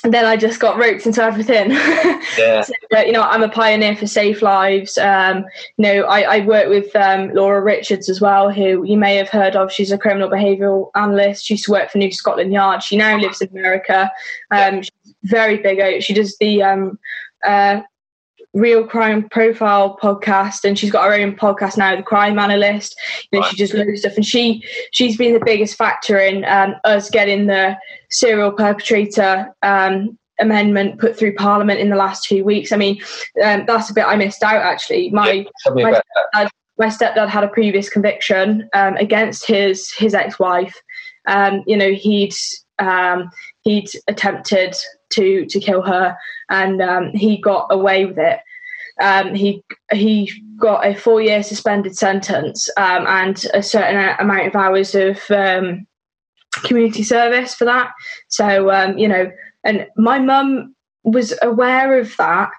then 0.03 0.25
I 0.25 0.35
just 0.37 0.59
got 0.59 0.77
roped 0.77 1.05
into 1.05 1.23
everything. 1.23 1.71
Yeah. 2.37 2.61
so, 2.61 2.73
uh, 2.95 3.01
you 3.01 3.11
know, 3.11 3.23
I'm 3.23 3.41
a 3.41 3.49
pioneer 3.49 3.95
for 3.95 4.05
SafeLives. 4.05 4.97
Um, 5.03 5.45
you 5.77 5.83
know, 5.83 6.03
I, 6.03 6.37
I 6.37 6.45
work 6.45 6.69
with 6.69 6.95
um, 6.95 7.33
Laura 7.33 7.61
Richards 7.61 8.07
as 8.07 8.21
well, 8.21 8.51
who 8.51 8.83
you 8.83 8.97
may 8.97 9.15
have 9.15 9.29
heard 9.29 9.55
of. 9.55 9.71
She's 9.71 9.91
a 9.91 9.97
criminal 9.97 10.29
behavioural 10.29 10.91
analyst. 10.95 11.45
She 11.45 11.55
used 11.55 11.65
to 11.65 11.71
work 11.71 11.89
for 11.89 11.97
New 11.97 12.11
Scotland 12.11 12.53
Yard. 12.53 12.83
She 12.83 12.95
now 12.95 13.17
lives 13.17 13.41
in 13.41 13.49
America. 13.49 14.11
Um, 14.51 14.83
she's 14.83 15.15
very 15.23 15.57
big. 15.57 16.03
She 16.03 16.13
does 16.13 16.37
the 16.37 16.61
um, 16.61 16.99
uh, 17.45 17.81
Real 18.53 18.85
Crime 18.85 19.29
Profile 19.29 19.97
podcast, 20.01 20.63
and 20.63 20.77
she's 20.77 20.91
got 20.91 21.05
her 21.05 21.13
own 21.13 21.35
podcast 21.35 21.77
now, 21.77 21.95
The 21.95 22.01
Crime 22.01 22.39
Analyst. 22.39 22.99
You 23.31 23.39
know, 23.39 23.43
right. 23.43 23.51
she 23.51 23.57
does 23.57 23.73
loads 23.73 23.91
of 23.91 23.97
stuff, 23.99 24.15
and 24.15 24.25
she 24.25 24.63
she's 24.91 25.17
been 25.17 25.33
the 25.33 25.45
biggest 25.45 25.75
factor 25.75 26.17
in 26.17 26.45
um, 26.45 26.75
us 26.83 27.09
getting 27.09 27.45
the 27.45 27.77
serial 28.09 28.51
perpetrator 28.51 29.53
um, 29.61 30.17
amendment 30.39 30.99
put 30.99 31.17
through 31.17 31.35
Parliament 31.35 31.79
in 31.79 31.89
the 31.89 31.95
last 31.95 32.23
two 32.23 32.43
weeks. 32.43 32.71
I 32.71 32.77
mean, 32.77 32.99
um, 33.43 33.65
that's 33.67 33.91
a 33.91 33.93
bit 33.93 34.05
I 34.05 34.15
missed 34.15 34.43
out 34.43 34.61
actually. 34.61 35.11
My 35.11 35.31
yeah, 35.31 35.43
my, 35.73 35.91
stepdad, 35.91 36.49
my, 36.77 36.87
stepdad, 36.87 37.27
had 37.27 37.43
a 37.43 37.49
previous 37.49 37.89
conviction 37.89 38.67
um, 38.73 38.95
against 38.95 39.45
his 39.45 39.91
his 39.93 40.15
ex 40.15 40.39
wife. 40.39 40.75
Um, 41.27 41.63
you 41.67 41.77
know, 41.77 41.91
he'd 41.91 42.33
um, 42.79 43.29
he'd 43.61 43.89
attempted 44.07 44.75
to 45.11 45.45
to 45.45 45.59
kill 45.59 45.81
her, 45.81 46.17
and 46.49 46.81
um, 46.81 47.11
he 47.13 47.37
got 47.37 47.67
away 47.69 48.05
with 48.05 48.17
it. 48.17 48.39
Um, 49.01 49.33
he 49.33 49.63
he 49.91 50.31
got 50.59 50.85
a 50.85 50.93
four 50.93 51.21
year 51.21 51.41
suspended 51.41 51.97
sentence 51.97 52.69
um, 52.77 53.07
and 53.07 53.45
a 53.53 53.63
certain 53.63 54.15
amount 54.19 54.47
of 54.47 54.55
hours 54.55 54.93
of 54.93 55.19
um, 55.31 55.87
community 56.63 57.03
service 57.03 57.55
for 57.55 57.65
that. 57.65 57.91
So 58.27 58.69
um, 58.71 58.97
you 58.97 59.07
know, 59.07 59.31
and 59.63 59.87
my 59.95 60.19
mum 60.19 60.75
was 61.03 61.33
aware 61.41 61.97
of 61.99 62.15
that 62.17 62.51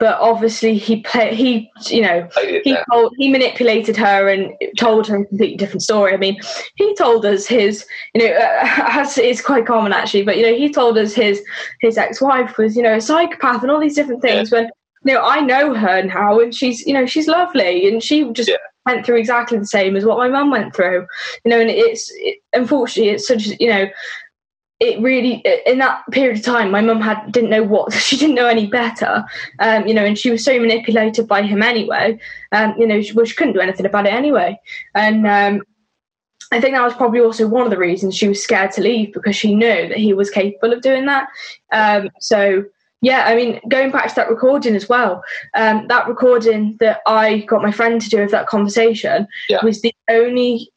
but 0.00 0.18
obviously 0.18 0.78
he 0.78 1.02
play, 1.02 1.34
he 1.34 1.70
you 1.88 2.00
know 2.00 2.26
he 2.64 2.76
told, 2.90 3.12
he 3.18 3.30
manipulated 3.30 3.98
her 3.98 4.28
and 4.28 4.52
told 4.78 5.06
her 5.06 5.16
a 5.16 5.24
completely 5.26 5.56
different 5.58 5.82
story. 5.82 6.14
I 6.14 6.16
mean, 6.16 6.40
he 6.76 6.94
told 6.94 7.26
us 7.26 7.46
his 7.46 7.86
you 8.14 8.26
know 8.26 8.34
uh, 8.34 8.60
as 8.88 9.18
is 9.18 9.42
quite 9.42 9.66
common 9.66 9.92
actually, 9.92 10.22
but 10.22 10.38
you 10.38 10.42
know 10.42 10.54
he 10.54 10.72
told 10.72 10.96
us 10.96 11.12
his 11.12 11.42
his 11.80 11.98
ex 11.98 12.20
wife 12.20 12.56
was 12.56 12.74
you 12.74 12.82
know 12.82 12.96
a 12.96 13.00
psychopath 13.00 13.62
and 13.62 13.70
all 13.70 13.78
these 13.78 13.94
different 13.94 14.22
things. 14.22 14.50
Yeah. 14.50 14.60
When 14.60 14.70
you 15.04 15.14
know 15.14 15.22
I 15.22 15.40
know 15.40 15.74
her 15.74 16.02
now 16.02 16.40
and 16.40 16.54
she's 16.54 16.84
you 16.86 16.94
know 16.94 17.04
she's 17.06 17.28
lovely 17.28 17.86
and 17.86 18.02
she 18.02 18.28
just. 18.32 18.48
Yeah. 18.48 18.56
Went 18.86 19.04
through 19.04 19.18
exactly 19.18 19.58
the 19.58 19.66
same 19.66 19.94
as 19.94 20.06
what 20.06 20.16
my 20.16 20.26
mum 20.26 20.50
went 20.50 20.74
through, 20.74 21.06
you 21.44 21.50
know, 21.50 21.60
and 21.60 21.68
it's 21.68 22.10
it, 22.14 22.38
unfortunately 22.54 23.12
it's 23.12 23.28
such 23.28 23.48
you 23.60 23.68
know 23.68 23.86
it 24.80 24.98
really 25.00 25.44
in 25.66 25.78
that 25.78 26.02
period 26.10 26.38
of 26.38 26.44
time 26.44 26.70
my 26.70 26.80
mum 26.80 27.00
had 27.00 27.30
didn't 27.30 27.50
know 27.50 27.62
what 27.62 27.92
she 28.06 28.16
didn't 28.16 28.34
know 28.34 28.46
any 28.46 28.66
better 28.66 29.24
um, 29.58 29.86
you 29.86 29.94
know 29.94 30.04
and 30.04 30.18
she 30.18 30.30
was 30.30 30.44
so 30.44 30.58
manipulated 30.58 31.28
by 31.28 31.42
him 31.42 31.62
anyway 31.62 32.18
um, 32.52 32.74
you 32.78 32.86
know 32.86 33.00
she, 33.00 33.12
well, 33.12 33.26
she 33.26 33.34
couldn't 33.34 33.54
do 33.54 33.60
anything 33.60 33.86
about 33.86 34.06
it 34.06 34.12
anyway 34.12 34.58
and 34.94 35.26
um, 35.26 35.62
I 36.52 36.60
think 36.60 36.74
that 36.74 36.82
was 36.82 36.94
probably 36.94 37.20
also 37.20 37.46
one 37.46 37.64
of 37.64 37.70
the 37.70 37.78
reasons 37.78 38.16
she 38.16 38.28
was 38.28 38.42
scared 38.42 38.72
to 38.72 38.80
leave 38.80 39.12
because 39.12 39.36
she 39.36 39.54
knew 39.54 39.88
that 39.88 39.98
he 39.98 40.12
was 40.14 40.30
capable 40.30 40.72
of 40.72 40.82
doing 40.82 41.06
that 41.06 41.28
um, 41.72 42.10
so 42.20 42.64
yeah, 43.02 43.24
I 43.24 43.34
mean, 43.34 43.60
going 43.68 43.90
back 43.90 44.08
to 44.10 44.14
that 44.16 44.28
recording 44.28 44.76
as 44.76 44.88
well, 44.88 45.22
um, 45.54 45.86
that 45.88 46.06
recording 46.06 46.76
that 46.80 47.00
I 47.06 47.38
got 47.40 47.62
my 47.62 47.72
friend 47.72 47.98
to 47.98 48.10
do 48.10 48.22
of 48.22 48.30
that 48.30 48.46
conversation 48.46 49.26
yeah. 49.48 49.64
was 49.64 49.80
the 49.80 49.94
only 50.10 50.70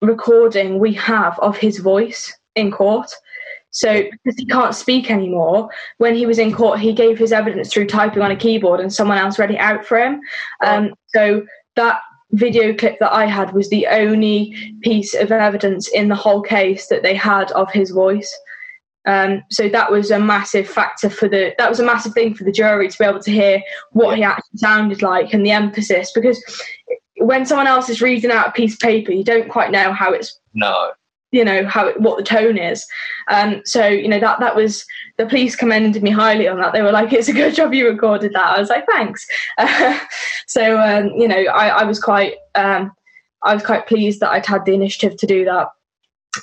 recording 0.00 0.78
we 0.78 0.92
have 0.94 1.36
of 1.40 1.56
his 1.56 1.78
voice 1.78 2.32
in 2.54 2.70
court. 2.70 3.12
So 3.74 4.04
because 4.04 4.38
he 4.38 4.46
can't 4.46 4.74
speak 4.74 5.10
anymore, 5.10 5.68
when 5.98 6.14
he 6.14 6.26
was 6.26 6.38
in 6.38 6.54
court, 6.54 6.78
he 6.78 6.92
gave 6.92 7.18
his 7.18 7.32
evidence 7.32 7.72
through 7.72 7.88
typing 7.88 8.22
on 8.22 8.30
a 8.30 8.36
keyboard, 8.36 8.78
and 8.78 8.92
someone 8.92 9.18
else 9.18 9.38
read 9.38 9.50
it 9.50 9.58
out 9.58 9.84
for 9.84 9.98
him. 9.98 10.20
Um, 10.64 10.94
so 11.08 11.44
that 11.74 12.00
video 12.30 12.72
clip 12.72 13.00
that 13.00 13.12
I 13.12 13.26
had 13.26 13.52
was 13.52 13.68
the 13.70 13.88
only 13.88 14.54
piece 14.82 15.12
of 15.14 15.32
evidence 15.32 15.88
in 15.88 16.08
the 16.08 16.14
whole 16.14 16.40
case 16.40 16.86
that 16.86 17.02
they 17.02 17.16
had 17.16 17.50
of 17.52 17.70
his 17.72 17.90
voice. 17.90 18.32
Um, 19.06 19.42
so 19.50 19.68
that 19.68 19.90
was 19.90 20.12
a 20.12 20.20
massive 20.20 20.68
factor 20.68 21.10
for 21.10 21.28
the 21.28 21.52
that 21.58 21.68
was 21.68 21.80
a 21.80 21.84
massive 21.84 22.14
thing 22.14 22.32
for 22.34 22.44
the 22.44 22.52
jury 22.52 22.88
to 22.88 22.98
be 22.98 23.04
able 23.04 23.20
to 23.20 23.30
hear 23.30 23.60
what 23.90 24.16
he 24.16 24.22
actually 24.22 24.56
sounded 24.58 25.02
like 25.02 25.34
and 25.34 25.44
the 25.44 25.50
emphasis 25.50 26.10
because 26.12 26.42
when 27.18 27.44
someone 27.44 27.66
else 27.66 27.90
is 27.90 28.00
reading 28.00 28.30
out 28.30 28.48
a 28.48 28.52
piece 28.52 28.72
of 28.74 28.80
paper 28.80 29.12
you 29.12 29.22
don't 29.22 29.50
quite 29.50 29.70
know 29.70 29.92
how 29.92 30.10
it's 30.10 30.40
no 30.54 30.92
you 31.34 31.44
know 31.44 31.66
how 31.66 31.92
what 31.94 32.16
the 32.16 32.22
tone 32.22 32.56
is. 32.56 32.86
Um, 33.28 33.60
so 33.64 33.88
you 33.88 34.06
know 34.06 34.20
that 34.20 34.38
that 34.38 34.54
was 34.54 34.86
the 35.18 35.26
police 35.26 35.56
commended 35.56 36.00
me 36.00 36.10
highly 36.10 36.46
on 36.46 36.58
that. 36.58 36.72
They 36.72 36.82
were 36.82 36.92
like 36.92 37.12
it's 37.12 37.28
a 37.28 37.32
good 37.32 37.56
job 37.56 37.74
you 37.74 37.88
recorded 37.88 38.32
that. 38.34 38.56
I 38.56 38.60
was 38.60 38.68
like 38.68 38.86
thanks. 38.86 39.26
Uh, 39.58 39.98
so 40.46 40.78
um, 40.80 41.08
you 41.08 41.26
know 41.26 41.42
I, 41.52 41.80
I 41.80 41.84
was 41.84 41.98
quite 41.98 42.34
um, 42.54 42.92
i 43.42 43.52
was 43.52 43.64
quite 43.64 43.86
pleased 43.86 44.20
that 44.20 44.30
i'd 44.30 44.46
had 44.46 44.64
the 44.64 44.74
initiative 44.74 45.18
to 45.18 45.26
do 45.26 45.44
that. 45.44 45.68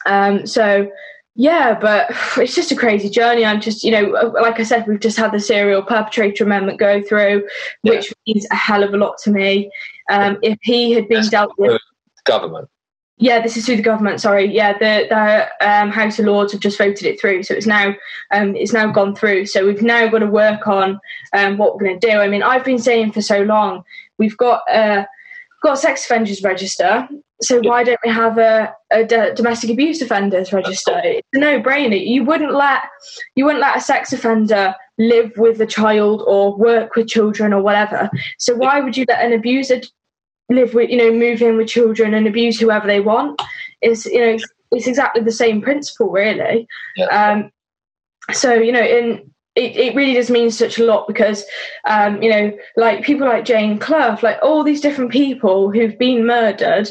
Um, 0.05 0.45
so 0.45 0.91
yeah 1.35 1.79
but 1.79 2.07
it's 2.37 2.53
just 2.53 2.73
a 2.73 2.75
crazy 2.75 3.09
journey. 3.09 3.45
I'm 3.45 3.61
just 3.61 3.85
you 3.85 3.91
know 3.91 4.33
like 4.41 4.59
i 4.59 4.63
said 4.63 4.85
we've 4.87 4.99
just 4.99 5.17
had 5.17 5.31
the 5.31 5.39
serial 5.39 5.83
perpetrator 5.83 6.43
amendment 6.43 6.79
go 6.79 7.01
through 7.01 7.47
yeah. 7.83 7.93
which 7.93 8.13
means 8.27 8.45
a 8.51 8.55
hell 8.55 8.83
of 8.83 8.93
a 8.93 8.97
lot 8.97 9.17
to 9.23 9.31
me. 9.31 9.71
Um, 10.09 10.37
if 10.41 10.57
he 10.61 10.91
had 10.91 11.07
been 11.07 11.19
That's 11.19 11.29
dealt 11.29 11.53
with 11.57 11.79
government 12.25 12.67
yeah, 13.21 13.39
this 13.39 13.55
is 13.55 13.67
through 13.67 13.75
the 13.75 13.83
government. 13.83 14.19
Sorry, 14.19 14.51
yeah, 14.51 14.73
the 14.73 15.05
the 15.07 15.67
um, 15.69 15.91
House 15.91 16.17
of 16.17 16.25
Lords 16.25 16.51
have 16.53 16.61
just 16.61 16.79
voted 16.79 17.05
it 17.05 17.21
through, 17.21 17.43
so 17.43 17.53
it's 17.53 17.67
now 17.67 17.93
um, 18.31 18.55
it's 18.55 18.73
now 18.73 18.91
gone 18.91 19.15
through. 19.15 19.45
So 19.45 19.65
we've 19.65 19.83
now 19.83 20.07
got 20.07 20.19
to 20.19 20.27
work 20.27 20.65
on 20.65 20.99
um, 21.33 21.57
what 21.57 21.75
we're 21.75 21.85
going 21.85 21.99
to 21.99 22.07
do. 22.07 22.17
I 22.17 22.27
mean, 22.27 22.41
I've 22.41 22.65
been 22.65 22.79
saying 22.79 23.11
for 23.11 23.21
so 23.21 23.43
long 23.43 23.83
we've 24.17 24.35
got 24.37 24.63
uh, 24.71 25.05
got 25.61 25.73
a 25.73 25.77
sex 25.77 26.03
offenders 26.03 26.41
register. 26.41 27.07
So 27.43 27.59
why 27.59 27.83
don't 27.83 27.99
we 28.03 28.11
have 28.11 28.37
a, 28.37 28.73
a 28.91 29.03
d- 29.03 29.33
domestic 29.35 29.69
abuse 29.69 30.01
offenders 30.01 30.53
register? 30.53 30.99
It's 31.03 31.27
a 31.33 31.39
no-brainer. 31.39 32.03
You 32.03 32.23
wouldn't 32.23 32.53
let 32.53 32.81
you 33.35 33.45
wouldn't 33.45 33.61
let 33.61 33.77
a 33.77 33.81
sex 33.81 34.13
offender 34.13 34.73
live 34.97 35.31
with 35.37 35.61
a 35.61 35.65
child 35.67 36.23
or 36.25 36.57
work 36.57 36.95
with 36.95 37.07
children 37.07 37.53
or 37.53 37.61
whatever. 37.61 38.09
So 38.39 38.55
why 38.55 38.79
would 38.79 38.97
you 38.97 39.05
let 39.07 39.23
an 39.23 39.33
abuser 39.33 39.81
live 40.55 40.73
with, 40.73 40.89
you 40.89 40.97
know, 40.97 41.11
move 41.11 41.41
in 41.41 41.57
with 41.57 41.67
children 41.67 42.13
and 42.13 42.27
abuse 42.27 42.59
whoever 42.59 42.87
they 42.87 42.99
want. 42.99 43.41
Is 43.81 44.05
you 44.05 44.19
know, 44.19 44.37
it's 44.71 44.87
exactly 44.87 45.23
the 45.23 45.31
same 45.31 45.61
principle, 45.61 46.09
really. 46.09 46.67
Yeah. 46.95 47.05
Um, 47.07 47.51
so 48.33 48.53
you 48.53 48.71
know, 48.71 48.83
in 48.83 49.31
it, 49.55 49.75
it 49.75 49.95
really 49.95 50.13
does 50.13 50.29
mean 50.29 50.49
such 50.49 50.79
a 50.79 50.85
lot 50.85 51.07
because 51.07 51.43
um, 51.85 52.21
you 52.21 52.29
know, 52.29 52.57
like 52.77 53.03
people 53.03 53.27
like 53.27 53.45
Jane 53.45 53.77
Clough, 53.79 54.19
like 54.21 54.39
all 54.41 54.63
these 54.63 54.81
different 54.81 55.11
people 55.11 55.71
who've 55.71 55.97
been 55.97 56.25
murdered, 56.25 56.89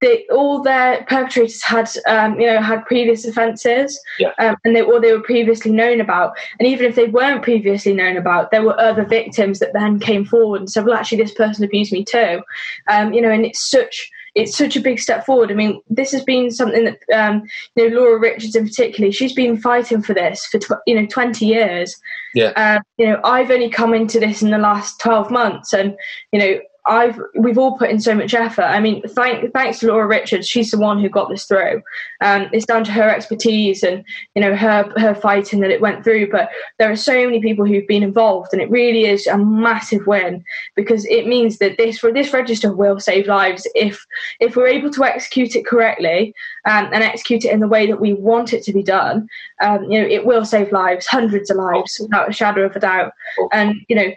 they 0.00 0.26
all 0.30 0.62
their 0.62 1.04
perpetrators 1.04 1.62
had 1.62 1.88
um, 2.06 2.38
you 2.38 2.46
know 2.46 2.60
had 2.60 2.84
previous 2.86 3.24
offences 3.24 4.00
yeah. 4.18 4.32
um, 4.38 4.56
and 4.64 4.74
they 4.74 4.82
or 4.82 5.00
they 5.00 5.12
were 5.12 5.22
previously 5.22 5.70
known 5.70 6.00
about 6.00 6.36
and 6.58 6.68
even 6.68 6.86
if 6.86 6.94
they 6.94 7.06
weren't 7.06 7.42
previously 7.42 7.92
known 7.92 8.16
about 8.16 8.50
there 8.50 8.62
were 8.62 8.78
other 8.80 9.04
victims 9.04 9.58
that 9.58 9.72
then 9.72 9.98
came 9.98 10.24
forward 10.24 10.60
and 10.60 10.70
said 10.70 10.84
well 10.84 10.94
actually 10.94 11.18
this 11.18 11.34
person 11.34 11.64
abused 11.64 11.92
me 11.92 12.04
too 12.04 12.40
um, 12.88 13.12
you 13.12 13.20
know 13.20 13.30
and 13.30 13.44
it's 13.44 13.70
such 13.70 14.10
it's 14.34 14.56
such 14.56 14.76
a 14.76 14.80
big 14.80 15.00
step 15.00 15.26
forward. 15.26 15.50
I 15.50 15.54
mean, 15.54 15.80
this 15.90 16.12
has 16.12 16.22
been 16.22 16.50
something 16.52 16.84
that 16.84 17.00
um, 17.12 17.42
you 17.74 17.90
know 17.90 17.96
Laura 17.96 18.20
Richards 18.20 18.54
in 18.54 18.66
particular. 18.66 19.10
She's 19.10 19.32
been 19.32 19.56
fighting 19.56 20.00
for 20.00 20.14
this 20.14 20.46
for 20.46 20.58
tw- 20.58 20.82
you 20.86 20.94
know 20.94 21.06
twenty 21.06 21.46
years. 21.46 21.96
Yeah. 22.34 22.52
Uh, 22.54 22.80
you 22.98 23.06
know, 23.06 23.20
I've 23.24 23.50
only 23.50 23.68
come 23.68 23.94
into 23.94 24.20
this 24.20 24.40
in 24.40 24.50
the 24.50 24.58
last 24.58 25.00
twelve 25.00 25.30
months, 25.30 25.72
and 25.72 25.96
you 26.32 26.38
know, 26.38 26.60
I've 26.88 27.20
we've 27.34 27.58
all 27.58 27.76
put 27.76 27.90
in 27.90 28.00
so 28.00 28.14
much 28.14 28.32
effort. 28.32 28.64
I 28.64 28.80
mean, 28.80 29.02
thank, 29.08 29.52
thanks 29.52 29.78
to 29.80 29.86
Laura 29.86 30.06
Richards, 30.06 30.48
she's 30.48 30.70
the 30.70 30.78
one 30.78 30.98
who 30.98 31.10
got 31.10 31.28
this 31.28 31.44
through. 31.44 31.82
Um, 32.22 32.48
it's 32.52 32.64
down 32.64 32.82
to 32.84 32.92
her 32.92 33.10
expertise 33.10 33.82
and 33.82 34.02
you 34.34 34.40
know 34.40 34.56
her 34.56 34.90
her 34.96 35.14
fighting 35.14 35.60
that 35.60 35.70
it 35.70 35.82
went 35.82 36.02
through. 36.02 36.30
But 36.30 36.48
there 36.78 36.90
are 36.90 36.96
so 36.96 37.12
many 37.12 37.40
people 37.40 37.66
who've 37.66 37.86
been 37.86 38.02
involved, 38.02 38.52
and 38.52 38.62
it 38.62 38.70
really 38.70 39.04
is 39.04 39.26
a 39.26 39.36
massive 39.36 40.06
win 40.06 40.42
because 40.74 41.04
it 41.04 41.26
means 41.26 41.58
that 41.58 41.76
this 41.76 42.00
this 42.00 42.32
register 42.32 42.72
will 42.72 42.98
save 42.98 43.26
lives 43.26 43.68
if 43.74 44.04
if 44.40 44.56
we're 44.56 44.66
able 44.66 44.90
to 44.90 45.04
execute 45.04 45.54
it 45.54 45.66
correctly 45.66 46.34
um, 46.66 46.86
and 46.92 47.04
execute 47.04 47.44
it 47.44 47.52
in 47.52 47.60
the 47.60 47.68
way 47.68 47.86
that 47.86 48.00
we 48.00 48.14
want 48.14 48.54
it 48.54 48.62
to 48.64 48.72
be 48.72 48.82
done. 48.82 49.28
Um, 49.60 49.84
you 49.84 50.00
know, 50.00 50.08
it 50.08 50.24
will 50.24 50.44
save 50.46 50.72
lives, 50.72 51.06
hundreds 51.06 51.50
of 51.50 51.58
lives, 51.58 51.98
without 52.00 52.30
a 52.30 52.32
shadow 52.32 52.64
of 52.64 52.74
a 52.74 52.80
doubt. 52.80 53.12
And 53.52 53.74
you 53.88 53.96
know, 53.96 54.10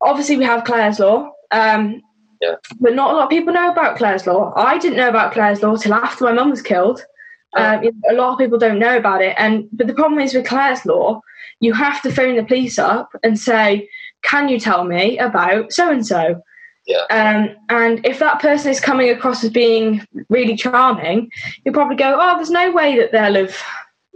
obviously 0.00 0.36
we 0.36 0.44
have 0.44 0.62
Clare's 0.62 1.00
law. 1.00 1.32
Um, 1.50 2.00
yeah. 2.42 2.56
But 2.80 2.94
not 2.94 3.12
a 3.12 3.16
lot 3.16 3.24
of 3.24 3.30
people 3.30 3.54
know 3.54 3.70
about 3.70 3.96
Clare's 3.96 4.26
Law. 4.26 4.52
I 4.56 4.76
didn't 4.76 4.98
know 4.98 5.08
about 5.08 5.32
Clare's 5.32 5.62
Law 5.62 5.76
till 5.76 5.94
after 5.94 6.24
my 6.24 6.32
mum 6.32 6.50
was 6.50 6.60
killed. 6.60 7.00
Oh. 7.54 7.62
Um, 7.62 8.02
a 8.10 8.14
lot 8.14 8.32
of 8.32 8.38
people 8.38 8.58
don't 8.58 8.80
know 8.80 8.96
about 8.96 9.22
it, 9.22 9.34
and 9.38 9.68
but 9.72 9.86
the 9.86 9.94
problem 9.94 10.20
is 10.20 10.34
with 10.34 10.46
Clare's 10.46 10.84
Law, 10.84 11.20
you 11.60 11.72
have 11.72 12.02
to 12.02 12.10
phone 12.10 12.36
the 12.36 12.44
police 12.44 12.78
up 12.78 13.10
and 13.22 13.38
say, 13.38 13.88
"Can 14.22 14.48
you 14.48 14.58
tell 14.58 14.84
me 14.84 15.18
about 15.18 15.72
so 15.72 15.90
and 15.90 16.04
so?" 16.04 16.42
Yeah. 16.84 17.04
Um, 17.10 17.54
and 17.68 18.04
if 18.04 18.18
that 18.18 18.40
person 18.40 18.72
is 18.72 18.80
coming 18.80 19.08
across 19.10 19.44
as 19.44 19.50
being 19.50 20.04
really 20.28 20.56
charming, 20.56 21.30
you'll 21.64 21.74
probably 21.74 21.96
go, 21.96 22.18
"Oh, 22.20 22.36
there's 22.36 22.50
no 22.50 22.72
way 22.72 22.96
that 22.96 23.12
they'll 23.12 23.46
have 23.46 23.56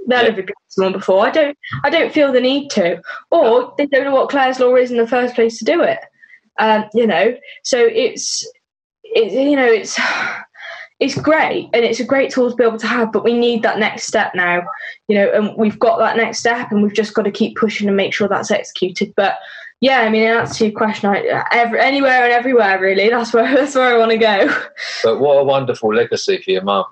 they'll 0.08 0.22
yeah. 0.22 0.30
have 0.30 0.38
abused 0.38 0.54
someone 0.68 0.94
before. 0.94 1.24
I 1.24 1.30
don't 1.30 1.56
I 1.84 1.90
don't 1.90 2.12
feel 2.12 2.32
the 2.32 2.40
need 2.40 2.70
to." 2.70 3.00
Or 3.30 3.72
they 3.78 3.86
don't 3.86 4.04
know 4.04 4.14
what 4.14 4.30
Clare's 4.30 4.58
Law 4.58 4.74
is 4.74 4.90
in 4.90 4.96
the 4.96 5.06
first 5.06 5.36
place 5.36 5.58
to 5.58 5.64
do 5.64 5.80
it. 5.82 6.00
Um, 6.58 6.84
you 6.94 7.06
know, 7.06 7.36
so 7.62 7.78
it's 7.78 8.48
it, 9.04 9.32
you 9.32 9.56
know 9.56 9.66
it's 9.66 9.98
it's 11.00 11.14
great 11.14 11.68
and 11.74 11.84
it's 11.84 12.00
a 12.00 12.04
great 12.04 12.30
tool 12.30 12.50
to 12.50 12.56
be 12.56 12.64
able 12.64 12.78
to 12.78 12.86
have, 12.86 13.12
but 13.12 13.24
we 13.24 13.38
need 13.38 13.62
that 13.62 13.78
next 13.78 14.04
step 14.04 14.34
now, 14.34 14.62
you 15.08 15.16
know, 15.16 15.30
and 15.30 15.54
we've 15.56 15.78
got 15.78 15.98
that 15.98 16.16
next 16.16 16.38
step 16.38 16.72
and 16.72 16.82
we've 16.82 16.94
just 16.94 17.12
got 17.12 17.22
to 17.22 17.30
keep 17.30 17.56
pushing 17.56 17.86
and 17.86 17.96
make 17.96 18.14
sure 18.14 18.28
that's 18.28 18.50
executed. 18.50 19.12
But 19.14 19.36
Yeah, 19.80 20.00
I 20.00 20.08
mean, 20.08 20.22
in 20.22 20.28
answer 20.28 20.54
to 20.54 20.64
your 20.68 20.72
question, 20.72 21.10
I, 21.10 21.44
every, 21.52 21.80
anywhere 21.80 22.24
and 22.24 22.32
everywhere, 22.32 22.80
really. 22.80 23.08
That's 23.10 23.32
where 23.32 23.54
that's 23.54 23.74
where 23.74 23.94
I 23.94 23.98
want 23.98 24.10
to 24.12 24.18
go. 24.18 24.62
But 25.02 25.20
what 25.20 25.34
a 25.34 25.44
wonderful 25.44 25.94
legacy 25.94 26.40
for 26.42 26.50
your 26.50 26.62
mum. 26.62 26.84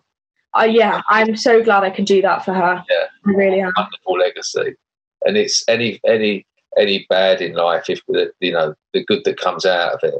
Uh, 0.56 0.64
yeah, 0.64 1.00
I'm 1.08 1.34
so 1.34 1.62
glad 1.62 1.82
I 1.82 1.90
could 1.90 2.04
do 2.04 2.20
that 2.22 2.44
for 2.44 2.52
her. 2.52 2.84
Yeah, 2.88 3.06
I 3.26 3.30
really 3.30 3.60
am. 3.60 3.72
Wonderful 3.76 4.18
legacy, 4.18 4.76
and 5.22 5.36
it's 5.36 5.64
any 5.66 6.00
any 6.06 6.46
any 6.78 7.06
bad 7.08 7.40
in 7.40 7.54
life 7.54 7.88
if 7.88 8.00
the 8.08 8.32
you 8.40 8.52
know 8.52 8.74
the 8.92 9.04
good 9.04 9.24
that 9.24 9.38
comes 9.38 9.66
out 9.66 9.94
of 9.94 10.00
it, 10.02 10.14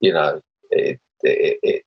you 0.00 0.12
know, 0.12 0.40
it 0.70 1.00
it 1.22 1.58
it, 1.62 1.82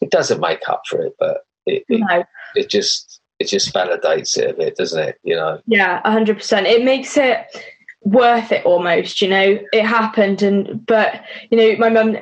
it 0.00 0.10
doesn't 0.10 0.40
make 0.40 0.68
up 0.68 0.82
for 0.88 1.02
it, 1.02 1.14
but 1.18 1.42
it, 1.66 1.84
no. 1.88 2.06
it, 2.10 2.26
it 2.54 2.70
just 2.70 3.20
it 3.38 3.48
just 3.48 3.74
validates 3.74 4.36
it 4.36 4.50
a 4.50 4.54
bit, 4.54 4.76
doesn't 4.76 5.08
it? 5.08 5.18
You 5.22 5.36
know. 5.36 5.60
Yeah, 5.66 6.00
hundred 6.08 6.36
percent. 6.38 6.66
It 6.66 6.84
makes 6.84 7.16
it 7.16 7.46
worth 8.04 8.50
it 8.50 8.64
almost 8.64 9.20
you 9.20 9.28
know? 9.28 9.58
It 9.72 9.84
happened 9.84 10.42
and 10.42 10.84
but 10.86 11.24
you 11.50 11.58
know 11.58 11.76
my 11.76 11.88
mum 11.88 12.16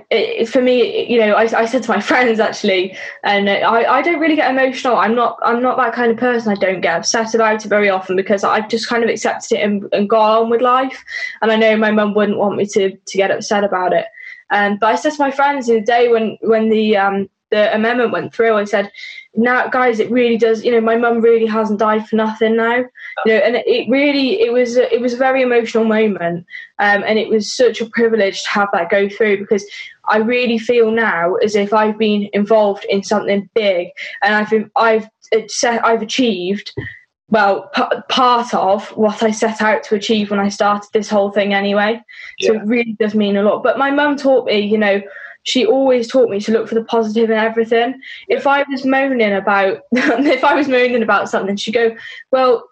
for 0.47 0.61
me 0.63 1.07
you 1.11 1.19
know 1.19 1.35
I, 1.35 1.43
I 1.43 1.65
said 1.65 1.83
to 1.85 1.91
my 1.91 2.01
friends 2.11 2.41
actually 2.41 2.97
and 3.25 3.49
I, 3.49 3.99
I 3.99 4.03
don't 4.03 4.21
really 4.21 4.37
get 4.37 4.51
emotional. 4.51 4.97
I'm 4.97 5.15
not 5.15 5.39
i'm 5.43 5.63
not 5.63 5.77
that 5.79 5.95
kind 5.95 6.11
of 6.11 6.19
person. 6.19 6.53
I 6.53 6.61
don't 6.61 6.81
get 6.81 6.99
upset 6.99 7.35
about 7.35 7.65
it 7.65 7.69
very 7.69 7.89
often 7.89 8.17
because 8.17 8.45
i've 8.45 8.69
just 8.69 8.89
kind 8.89 9.03
of 9.03 9.11
accepted 9.11 9.59
it 9.59 9.63
and, 9.63 9.87
and 9.93 10.09
gone 10.09 10.43
on 10.43 10.51
with 10.51 10.61
life. 10.61 11.03
And 11.43 11.51
i 11.51 11.57
know 11.57 11.77
my 11.77 11.91
mum 11.91 12.15
wouldn't 12.15 12.39
want 12.39 12.57
me 12.57 12.67
to 12.67 12.97
to 12.97 13.17
get 13.17 13.31
upset 13.31 13.65
about 13.65 13.93
it. 13.93 14.07
Um, 14.51 14.79
but 14.79 14.89
i 14.89 14.95
said 14.97 15.13
to 15.13 15.23
my 15.23 15.31
friends 15.31 15.67
the 15.67 15.81
day 15.81 16.09
when 16.09 16.39
when 16.43 16.69
the 16.69 16.97
um 16.97 17.29
the 17.51 17.75
amendment 17.75 18.13
went 18.13 18.33
through 18.33 18.57
i 18.57 18.65
said 18.65 18.91
now 19.35 19.69
guys 19.69 20.01
it 20.01 20.11
really 20.11 20.37
does 20.37 20.65
you 20.65 20.73
know 20.73 20.81
my 20.81 20.97
mum 20.97 21.21
really 21.21 21.47
hasn't 21.47 21.79
died 21.79 22.07
for 22.09 22.17
nothing 22.17 22.57
now 22.57 22.77
you 22.77 23.33
know 23.33 23.37
and 23.37 23.57
it 23.57 23.89
really 23.89 24.41
it 24.41 24.53
was 24.53 24.77
a, 24.77 24.93
it 24.93 25.01
was 25.01 25.13
a 25.13 25.17
very 25.17 25.41
emotional 25.41 25.85
moment 25.85 26.45
um, 26.81 27.05
and 27.07 27.19
it 27.19 27.29
was 27.29 27.53
such 27.53 27.81
a 27.81 27.87
privilege 27.91 28.43
to 28.43 28.51
have 28.51 28.69
that 28.73 28.91
go 28.91 29.09
through 29.09 29.39
because 29.39 29.65
i 30.09 30.17
really 30.17 30.59
feel 30.59 30.91
now 30.91 31.35
as 31.37 31.55
if 31.55 31.73
i've 31.73 31.97
been 31.97 32.29
involved 32.33 32.85
in 32.89 33.05
something 33.05 33.49
big 33.55 33.89
and 34.23 34.35
i've 34.35 34.71
i've 34.77 35.09
set 35.47 35.85
i've 35.85 36.03
achieved 36.03 36.73
well 37.29 37.71
p- 37.73 37.85
part 38.09 38.53
of 38.53 38.89
what 38.97 39.23
i 39.23 39.31
set 39.31 39.63
out 39.63 39.85
to 39.85 39.95
achieve 39.95 40.31
when 40.33 40.41
i 40.41 40.49
started 40.49 40.89
this 40.93 41.09
whole 41.09 41.31
thing 41.31 41.55
anyway 41.55 42.01
yeah. 42.41 42.49
so 42.49 42.55
it 42.57 42.67
really 42.67 42.97
does 42.99 43.15
mean 43.15 43.37
a 43.37 43.43
lot 43.45 43.63
but 43.63 43.79
my 43.79 43.93
mum 43.93 44.17
taught 44.17 44.47
me 44.47 44.59
you 44.59 44.77
know 44.77 45.01
she 45.45 45.65
always 45.65 46.09
taught 46.09 46.31
me 46.31 46.41
to 46.41 46.53
look 46.53 46.69
for 46.69 46.75
the 46.75 46.85
positive 46.85 47.31
in 47.31 47.37
everything. 47.37 48.01
If 48.29 48.47
I 48.47 48.65
was 48.65 48.85
moaning 48.85 49.33
about 49.33 49.83
if 49.93 50.45
I 50.45 50.55
was 50.55 50.69
moaning 50.69 51.03
about 51.03 51.29
something, 51.29 51.57
she'd 51.57 51.73
go, 51.73 51.97
"Well, 52.31 52.69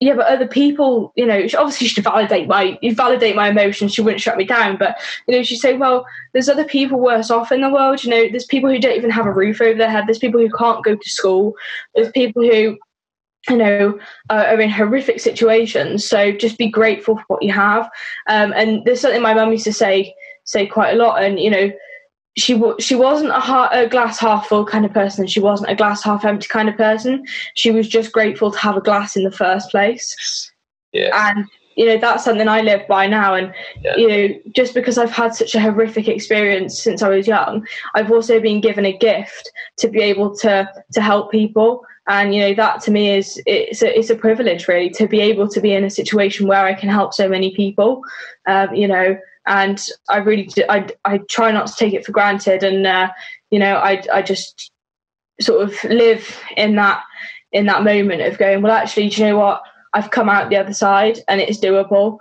yeah, 0.00 0.14
but 0.14 0.26
other 0.26 0.46
people, 0.46 1.12
you 1.16 1.26
know, 1.26 1.46
obviously 1.58 1.86
she'd 1.86 2.04
validate 2.04 2.48
my 2.48 2.78
you 2.82 2.94
validate 2.94 3.36
my 3.36 3.48
emotions. 3.48 3.94
She 3.94 4.02
wouldn't 4.02 4.20
shut 4.20 4.36
me 4.36 4.44
down, 4.44 4.76
but 4.76 4.96
you 5.26 5.36
know, 5.36 5.42
she'd 5.42 5.58
say, 5.58 5.74
"Well, 5.74 6.06
there's 6.32 6.48
other 6.48 6.64
people 6.64 7.00
worse 7.00 7.30
off 7.30 7.52
in 7.52 7.60
the 7.60 7.70
world. 7.70 8.02
You 8.02 8.10
know, 8.10 8.28
there's 8.28 8.46
people 8.46 8.70
who 8.70 8.78
don't 8.78 8.96
even 8.96 9.10
have 9.10 9.26
a 9.26 9.32
roof 9.32 9.60
over 9.60 9.78
their 9.78 9.90
head. 9.90 10.04
There's 10.06 10.18
people 10.18 10.40
who 10.40 10.50
can't 10.50 10.84
go 10.84 10.96
to 10.96 11.10
school. 11.10 11.54
There's 11.94 12.10
people 12.10 12.42
who." 12.42 12.78
You 13.48 13.58
know, 13.58 14.00
uh, 14.28 14.44
are 14.48 14.60
in 14.60 14.70
horrific 14.70 15.20
situations. 15.20 16.04
So 16.04 16.32
just 16.32 16.58
be 16.58 16.66
grateful 16.66 17.14
for 17.14 17.24
what 17.28 17.44
you 17.44 17.52
have. 17.52 17.88
Um, 18.28 18.52
and 18.56 18.84
there's 18.84 19.00
something 19.00 19.22
my 19.22 19.34
mum 19.34 19.52
used 19.52 19.62
to 19.66 19.72
say 19.72 20.12
say 20.42 20.66
quite 20.66 20.94
a 20.94 20.96
lot. 20.96 21.22
And 21.22 21.38
you 21.38 21.50
know, 21.50 21.70
she 22.36 22.52
w- 22.52 22.76
she 22.78 22.94
wasn't 22.94 23.30
a, 23.30 23.40
ha- 23.40 23.70
a, 23.72 23.88
glass 23.88 24.18
half 24.18 24.46
full 24.46 24.64
kind 24.64 24.84
of 24.84 24.92
person. 24.92 25.26
She 25.26 25.40
wasn't 25.40 25.70
a 25.70 25.74
glass 25.74 26.02
half 26.02 26.24
empty 26.24 26.48
kind 26.48 26.68
of 26.68 26.76
person. 26.76 27.24
She 27.54 27.70
was 27.70 27.88
just 27.88 28.12
grateful 28.12 28.50
to 28.50 28.58
have 28.58 28.76
a 28.76 28.80
glass 28.80 29.16
in 29.16 29.24
the 29.24 29.30
first 29.30 29.70
place. 29.70 30.52
Yeah. 30.92 31.10
And 31.28 31.46
you 31.76 31.84
know 31.84 31.98
that's 31.98 32.24
something 32.24 32.48
I 32.48 32.60
live 32.60 32.86
by 32.88 33.06
now. 33.06 33.34
And 33.34 33.52
yeah. 33.82 33.96
you 33.96 34.08
know, 34.08 34.28
just 34.54 34.74
because 34.74 34.98
I've 34.98 35.10
had 35.10 35.34
such 35.34 35.54
a 35.54 35.60
horrific 35.60 36.08
experience 36.08 36.82
since 36.82 37.02
I 37.02 37.08
was 37.08 37.26
young, 37.26 37.66
I've 37.94 38.12
also 38.12 38.38
been 38.38 38.60
given 38.60 38.84
a 38.84 38.96
gift 38.96 39.50
to 39.78 39.88
be 39.88 40.00
able 40.00 40.36
to 40.38 40.70
to 40.92 41.00
help 41.00 41.30
people. 41.30 41.84
And 42.08 42.34
you 42.34 42.40
know 42.40 42.54
that 42.54 42.82
to 42.82 42.90
me 42.90 43.16
is 43.16 43.42
it's 43.46 43.82
a, 43.82 43.98
it's 43.98 44.10
a 44.10 44.14
privilege 44.14 44.68
really 44.68 44.90
to 44.90 45.08
be 45.08 45.20
able 45.20 45.48
to 45.48 45.60
be 45.60 45.72
in 45.72 45.84
a 45.84 45.90
situation 45.90 46.46
where 46.46 46.64
I 46.64 46.74
can 46.74 46.88
help 46.88 47.14
so 47.14 47.28
many 47.28 47.54
people. 47.54 48.02
Um, 48.46 48.74
you 48.74 48.86
know, 48.86 49.18
and 49.46 49.84
I 50.08 50.18
really 50.18 50.48
I 50.68 50.88
I 51.04 51.18
try 51.18 51.50
not 51.52 51.66
to 51.68 51.74
take 51.76 51.94
it 51.94 52.04
for 52.04 52.12
granted, 52.12 52.62
and 52.62 52.86
uh, 52.86 53.10
you 53.50 53.58
know 53.58 53.76
I 53.76 54.02
I 54.12 54.22
just 54.22 54.70
sort 55.40 55.62
of 55.62 55.84
live 55.84 56.40
in 56.56 56.76
that 56.76 57.02
in 57.52 57.66
that 57.66 57.84
moment 57.84 58.22
of 58.22 58.38
going 58.38 58.62
well 58.62 58.72
actually 58.72 59.08
do 59.08 59.22
you 59.22 59.28
know 59.28 59.38
what? 59.38 59.62
I've 59.94 60.10
come 60.10 60.28
out 60.28 60.50
the 60.50 60.56
other 60.56 60.74
side 60.74 61.20
and 61.26 61.40
it's 61.40 61.58
doable. 61.58 62.18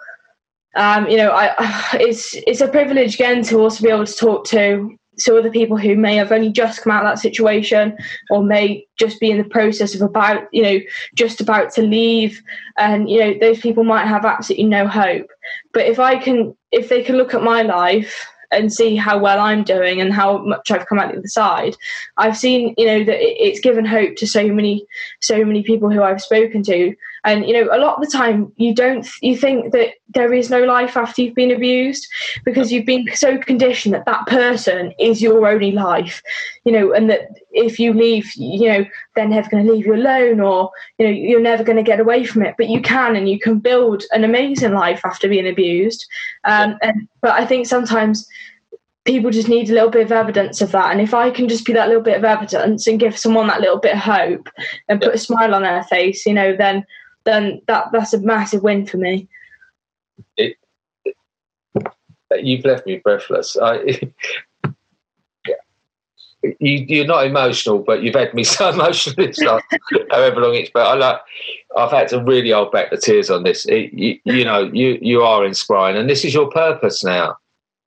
Um, 0.76 1.08
you 1.10 1.18
know, 1.18 1.32
I, 1.32 1.54
it's 2.00 2.36
it's 2.48 2.62
a 2.62 2.68
privilege 2.68 3.16
again 3.16 3.44
to 3.44 3.60
also 3.60 3.84
be 3.84 3.90
able 3.90 4.06
to 4.06 4.16
talk 4.16 4.46
to 4.48 4.98
so 5.18 5.38
other 5.38 5.50
people 5.50 5.78
who 5.78 5.96
may 5.96 6.16
have 6.18 6.32
only 6.32 6.52
just 6.52 6.82
come 6.82 6.92
out 6.92 7.06
of 7.06 7.10
that 7.10 7.22
situation 7.22 7.98
or 8.30 8.44
may 8.44 8.86
just 9.00 9.20
be 9.20 9.32
in 9.32 9.38
the 9.38 9.46
process 9.46 9.96
of 9.96 10.02
about 10.02 10.44
you 10.52 10.62
know 10.62 10.80
just 11.16 11.42
about 11.42 11.72
to 11.74 11.82
leave. 11.82 12.42
And 12.78 13.10
you 13.10 13.20
know 13.20 13.34
those 13.40 13.60
people 13.60 13.84
might 13.84 14.08
have 14.08 14.26
absolutely 14.26 14.66
no 14.66 14.88
hope. 14.88 15.28
But 15.74 15.86
if 15.86 16.00
i 16.00 16.18
can 16.18 16.56
if 16.76 16.90
they 16.90 17.02
can 17.02 17.16
look 17.16 17.34
at 17.34 17.42
my 17.42 17.62
life 17.62 18.28
and 18.52 18.72
see 18.72 18.96
how 18.96 19.18
well 19.18 19.40
I'm 19.40 19.64
doing 19.64 20.02
and 20.02 20.14
how 20.14 20.40
much 20.40 20.70
I've 20.70 20.86
come 20.86 21.00
out 21.00 21.12
the 21.12 21.20
other 21.20 21.28
side, 21.28 21.76
I've 22.18 22.38
seen, 22.38 22.76
you 22.78 22.86
know, 22.86 23.04
that 23.04 23.18
it's 23.20 23.60
given 23.60 23.86
hope 23.86 24.18
to 24.18 24.28
so 24.28 24.48
many, 24.48 24.86
so 25.22 25.44
many 25.44 25.64
people 25.64 25.90
who 25.90 26.04
I've 26.04 26.22
spoken 26.22 26.62
to. 26.64 26.96
And, 27.26 27.46
you 27.46 27.54
know, 27.54 27.70
a 27.72 27.80
lot 27.80 27.96
of 27.96 28.04
the 28.04 28.12
time 28.12 28.54
you 28.58 28.74
don't, 28.74 29.08
you 29.22 29.36
think 29.36 29.72
that 29.74 29.96
there 30.10 30.34
is 30.34 30.50
no 30.50 30.64
life 30.64 30.96
after 30.96 31.22
you've 31.22 31.36
been 31.36 31.52
abused 31.52 32.08
because 32.46 32.72
you've 32.72 32.86
been 32.86 33.08
so 33.14 33.38
conditioned 33.38 33.96
that 33.96 34.06
that 34.06 34.28
person 34.28 34.94
is 35.00 35.22
your 35.22 35.48
only 35.48 35.72
life, 35.72 36.22
you 36.64 36.72
know, 36.72 36.94
and 36.94 37.10
that 37.10 37.30
if 37.52 37.80
you 37.80 37.94
leave, 37.94 38.32
you 38.36 38.70
know, 38.70 38.86
they're 39.16 39.28
never 39.28 39.50
going 39.50 39.66
to 39.66 39.74
leave 39.74 39.86
you 39.86 39.96
alone 39.96 40.40
or, 40.40 40.70
you 41.00 41.06
know, 41.06 41.12
you're 41.12 41.42
never 41.42 41.64
going 41.64 41.78
to 41.78 41.84
get 41.84 42.00
away 42.00 42.24
from 42.24 42.44
it. 42.44 42.56
But 42.58 42.70
you 42.70 42.82
can 42.82 43.16
and 43.16 43.28
you 43.28 43.40
can 43.40 43.60
build 43.60 44.04
an 44.12 44.24
amazing 44.24 44.74
life 44.74 45.02
after 45.04 45.28
being 45.28 45.48
abused. 45.48 46.06
Um, 46.44 46.78
and, 46.82 47.08
but 47.22 47.32
I 47.32 47.46
think 47.46 47.66
sometimes 47.66 48.28
people 49.06 49.30
just 49.30 49.48
need 49.48 49.70
a 49.70 49.74
little 49.74 49.90
bit 49.90 50.06
of 50.06 50.12
evidence 50.12 50.62
of 50.62 50.72
that. 50.72 50.92
And 50.92 51.00
if 51.00 51.14
I 51.14 51.30
can 51.30 51.48
just 51.48 51.66
be 51.66 51.74
that 51.74 51.88
little 51.88 52.04
bit 52.04 52.18
of 52.18 52.24
evidence 52.24 52.88
and 52.88 53.00
give 53.00 53.18
someone 53.18 53.48
that 53.48 53.62
little 53.62 53.80
bit 53.80 53.94
of 53.94 54.00
hope 54.00 54.50
and 54.90 55.02
put 55.02 55.14
a 55.14 55.18
smile 55.18 55.54
on 55.54 55.62
their 55.62 55.84
face, 55.84 56.26
you 56.26 56.34
know, 56.34 56.56
then 56.56 56.86
then 57.26 57.62
that 57.68 57.92
that's 57.92 58.14
a 58.14 58.20
massive 58.20 58.64
win 58.64 58.86
for 58.86 58.98
me. 58.98 59.28
It, 60.38 60.58
it, 61.04 61.16
you've 62.38 62.66
left 62.66 62.86
me 62.86 62.98
breathless. 62.98 63.58
I, 63.62 64.00
you, 66.60 67.04
are 67.04 67.08
not 67.08 67.26
emotional, 67.26 67.80
but 67.80 68.04
you've 68.04 68.16
had 68.16 68.34
me 68.34 68.44
so 68.46 68.70
emotional 68.70 69.16
this 69.16 69.40
like, 69.40 69.64
however 70.12 70.42
long 70.42 70.56
it's 70.56 70.70
been. 70.70 70.84
I 70.84 70.94
like, 70.94 71.20
I've 71.76 71.92
had 71.92 72.08
to 72.10 72.24
really 72.24 72.52
hold 72.52 72.72
back 72.72 72.92
the 72.92 72.98
tears 72.98 73.30
on 73.30 73.44
this. 73.44 73.66
It, 73.66 73.94
you, 73.94 74.20
you, 74.24 74.46
know, 74.46 74.70
you 74.72 74.98
you 75.02 75.22
are 75.22 75.46
inspiring, 75.46 75.98
and 75.98 76.10
this 76.10 76.24
is 76.24 76.34
your 76.34 76.50
purpose 76.50 77.04
now. 77.04 77.36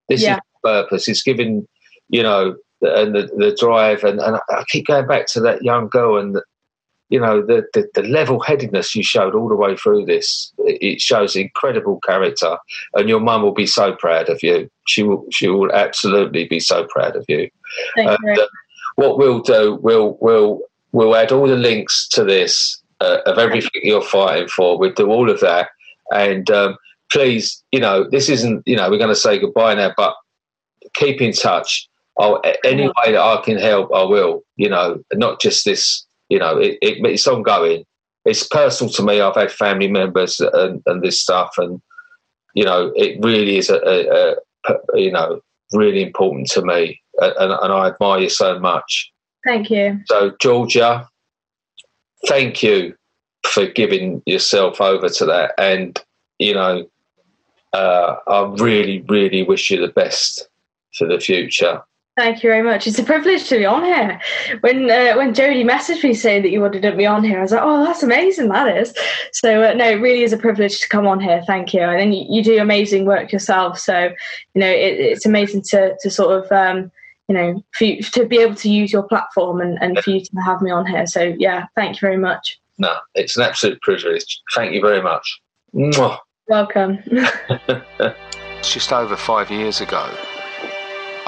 This 0.09 0.23
yeah. 0.23 0.37
is 0.37 0.41
purpose. 0.65 1.09
It's 1.09 1.23
giving, 1.23 1.67
you 2.09 2.23
know, 2.23 2.57
and 2.81 3.15
the, 3.15 3.31
the 3.37 3.57
drive. 3.59 4.05
And, 4.05 4.21
and 4.21 4.37
I 4.37 4.65
keep 4.69 4.87
going 4.87 5.07
back 5.07 5.27
to 5.29 5.41
that 5.41 5.63
young 5.63 5.89
girl 5.89 6.19
and, 6.19 6.35
the, 6.37 6.43
you 7.09 7.21
know, 7.21 7.41
the, 7.41 7.67
the, 7.73 7.89
the 7.95 8.03
level 8.03 8.41
headedness 8.41 8.95
you 8.95 9.03
showed 9.03 9.35
all 9.35 9.49
the 9.49 9.57
way 9.57 9.77
through 9.77 10.05
this. 10.05 10.53
It 10.59 11.01
shows 11.01 11.37
incredible 11.37 12.01
character. 12.01 12.57
And 12.95 13.09
your 13.09 13.21
mum 13.21 13.43
will 13.43 13.53
be 13.53 13.67
so 13.67 13.95
proud 13.95 14.29
of 14.29 14.43
you. 14.43 14.71
She 14.87 15.03
will, 15.03 15.25
she 15.31 15.49
will 15.49 15.73
absolutely 15.73 16.45
be 16.47 16.61
so 16.61 16.85
proud 16.85 17.17
of 17.17 17.25
you. 17.29 17.51
Thank 17.97 18.11
and, 18.11 18.37
you. 18.37 18.43
Uh, 18.43 18.47
what 18.97 19.19
we'll 19.19 19.41
do, 19.41 19.79
we'll, 19.81 20.19
we'll, 20.21 20.61
we'll 20.93 21.17
add 21.17 21.33
all 21.33 21.47
the 21.47 21.57
links 21.57 22.09
to 22.09 22.25
this 22.25 22.83
uh, 23.01 23.19
of 23.27 23.39
everything 23.39 23.83
you're 23.85 24.03
fighting 24.03 24.49
for. 24.49 24.79
We'll 24.79 24.93
do 24.93 25.11
all 25.11 25.31
of 25.31 25.41
that. 25.41 25.69
And 26.11 26.51
um, 26.51 26.77
please, 27.11 27.63
you 27.73 27.81
know, 27.81 28.09
this 28.11 28.29
isn't, 28.29 28.67
you 28.67 28.77
know, 28.77 28.91
we're 28.91 28.99
going 28.99 29.09
to 29.09 29.15
say 29.15 29.39
goodbye 29.39 29.75
now, 29.75 29.93
but 29.97 30.15
keep 30.95 31.21
in 31.21 31.33
touch. 31.33 31.89
I'll, 32.19 32.43
any 32.65 32.89
way 32.89 33.13
that 33.13 33.21
I 33.21 33.41
can 33.45 33.59
help, 33.59 33.95
I 33.95 34.03
will. 34.03 34.43
You 34.57 34.69
know, 34.69 35.03
not 35.15 35.41
just 35.41 35.65
this. 35.65 36.05
You 36.29 36.39
know, 36.39 36.59
it, 36.59 36.79
it, 36.83 37.05
it's 37.05 37.27
ongoing. 37.27 37.85
It's 38.25 38.47
personal 38.47 38.93
to 38.95 39.03
me. 39.03 39.21
I've 39.21 39.35
had 39.35 39.51
family 39.51 39.89
members 39.89 40.41
and, 40.41 40.83
and 40.87 41.03
this 41.03 41.21
stuff, 41.21 41.55
and 41.59 41.81
you 42.55 42.65
know, 42.65 42.93
it 42.97 43.19
really 43.25 43.57
is 43.57 43.71
a, 43.71 43.79
a, 43.79 44.35
a 44.69 44.77
you 44.95 45.13
know 45.13 45.41
really 45.73 46.03
important 46.03 46.49
to 46.49 46.65
me, 46.65 47.01
and, 47.19 47.53
and 47.53 47.73
I 47.73 47.89
admire 47.89 48.21
you 48.21 48.29
so 48.29 48.59
much. 48.59 49.11
Thank 49.45 49.71
you. 49.71 50.01
So, 50.07 50.33
Georgia, 50.41 51.09
thank 52.27 52.63
you 52.63 52.95
for 53.47 53.67
giving 53.67 54.23
yourself 54.27 54.81
over 54.81 55.09
to 55.09 55.25
that, 55.27 55.53
and 55.59 55.99
you 56.39 56.55
know, 56.55 56.89
uh, 57.73 58.17
I 58.27 58.55
really, 58.59 59.05
really 59.09 59.43
wish 59.43 59.71
you 59.71 59.81
the 59.81 59.93
best 59.93 60.49
for 60.95 61.07
the 61.07 61.21
future. 61.21 61.83
Thank 62.19 62.43
you 62.43 62.51
very 62.51 62.63
much. 62.63 62.89
It's 62.89 62.99
a 62.99 63.05
privilege 63.05 63.49
to 63.49 63.59
be 63.59 63.65
on 63.65 63.85
here. 63.85 64.21
When 64.63 64.91
uh, 64.91 65.15
when 65.15 65.33
Jodie 65.33 65.65
messaged 65.65 66.03
me 66.03 66.15
saying 66.15 66.43
that 66.43 66.51
you 66.51 66.61
wanted 66.61 66.83
to 66.83 66.97
be 66.97 67.07
on 67.07 67.23
here, 67.23 67.39
I 67.39 67.43
was 67.43 67.53
like, 67.53 67.63
"Oh, 67.63 67.85
that's 67.85 68.03
amazing! 68.03 68.49
That 68.49 68.77
is." 68.77 68.93
So 69.31 69.63
uh, 69.63 69.75
no, 69.75 69.89
it 69.89 70.01
really 70.01 70.25
is 70.25 70.33
a 70.33 70.37
privilege 70.37 70.81
to 70.81 70.89
come 70.89 71.07
on 71.07 71.21
here. 71.21 71.45
Thank 71.47 71.73
you. 71.73 71.81
And 71.81 72.01
then 72.01 72.13
you, 72.13 72.27
you 72.29 72.43
do 72.43 72.61
amazing 72.61 73.05
work 73.05 73.31
yourself. 73.31 73.79
So 73.79 74.11
you 74.55 74.61
know, 74.61 74.69
it, 74.69 74.99
it's 74.99 75.27
amazing 75.27 75.63
to 75.69 75.97
to 76.01 76.11
sort 76.11 76.45
of 76.45 76.51
um, 76.51 76.91
you 77.29 77.37
know 77.37 77.65
for 77.75 77.85
you, 77.85 78.03
to 78.03 78.27
be 78.27 78.39
able 78.39 78.57
to 78.57 78.69
use 78.69 78.93
your 78.93 79.05
platform 79.05 79.61
and, 79.61 79.79
and 79.81 79.97
for 80.01 80.11
you 80.11 80.21
to 80.21 80.37
have 80.45 80.61
me 80.61 80.73
on 80.73 80.87
here. 80.87 81.07
So 81.07 81.37
yeah, 81.39 81.67
thank 81.77 81.95
you 81.95 82.01
very 82.01 82.19
much. 82.19 82.59
No, 82.79 82.97
it's 83.15 83.37
an 83.37 83.45
absolute 83.45 83.81
privilege. 83.81 84.43
Thank 84.57 84.75
you 84.75 84.81
very 84.81 85.03
much. 85.03 85.41
Mwah. 85.73 86.19
Welcome. 86.49 86.99
it's 87.07 88.73
just 88.73 88.93
over 88.93 89.17
five 89.17 89.53
years 89.53 89.81
ago 89.81 90.13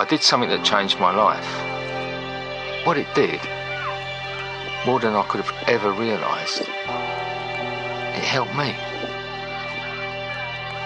I 0.00 0.06
did 0.06 0.22
something 0.22 0.48
that 0.48 0.64
changed 0.64 0.98
my 0.98 1.14
life. 1.14 1.44
What 2.86 2.96
it 2.96 3.14
did, 3.14 3.38
more 4.86 4.98
than 4.98 5.14
I 5.14 5.22
could 5.28 5.44
have 5.44 5.68
ever 5.68 5.92
realised, 5.92 6.62
it 6.62 8.24
helped 8.24 8.54
me. 8.54 8.74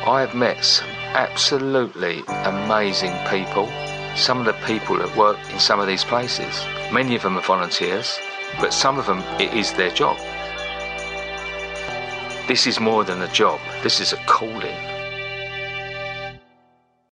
I 0.05 0.19
have 0.19 0.35
met 0.35 0.65
some 0.65 0.89
absolutely 1.15 2.25
amazing 2.27 3.15
people. 3.31 3.69
Some 4.17 4.41
of 4.41 4.47
the 4.47 4.67
people 4.67 4.97
that 4.97 5.17
work 5.17 5.39
in 5.53 5.61
some 5.61 5.79
of 5.79 5.87
these 5.87 6.03
places, 6.03 6.65
many 6.93 7.15
of 7.15 7.23
them 7.23 7.39
are 7.39 7.43
volunteers, 7.43 8.19
but 8.59 8.75
some 8.75 8.99
of 8.99 9.07
them 9.07 9.21
it 9.39 9.55
is 9.55 9.73
their 9.75 9.91
job. 9.91 10.19
This 12.49 12.67
is 12.67 12.81
more 12.81 13.05
than 13.05 13.23
a 13.23 13.29
job, 13.29 13.61
this 13.85 14.01
is 14.01 14.13
a 14.13 14.17
calling. 14.27 14.94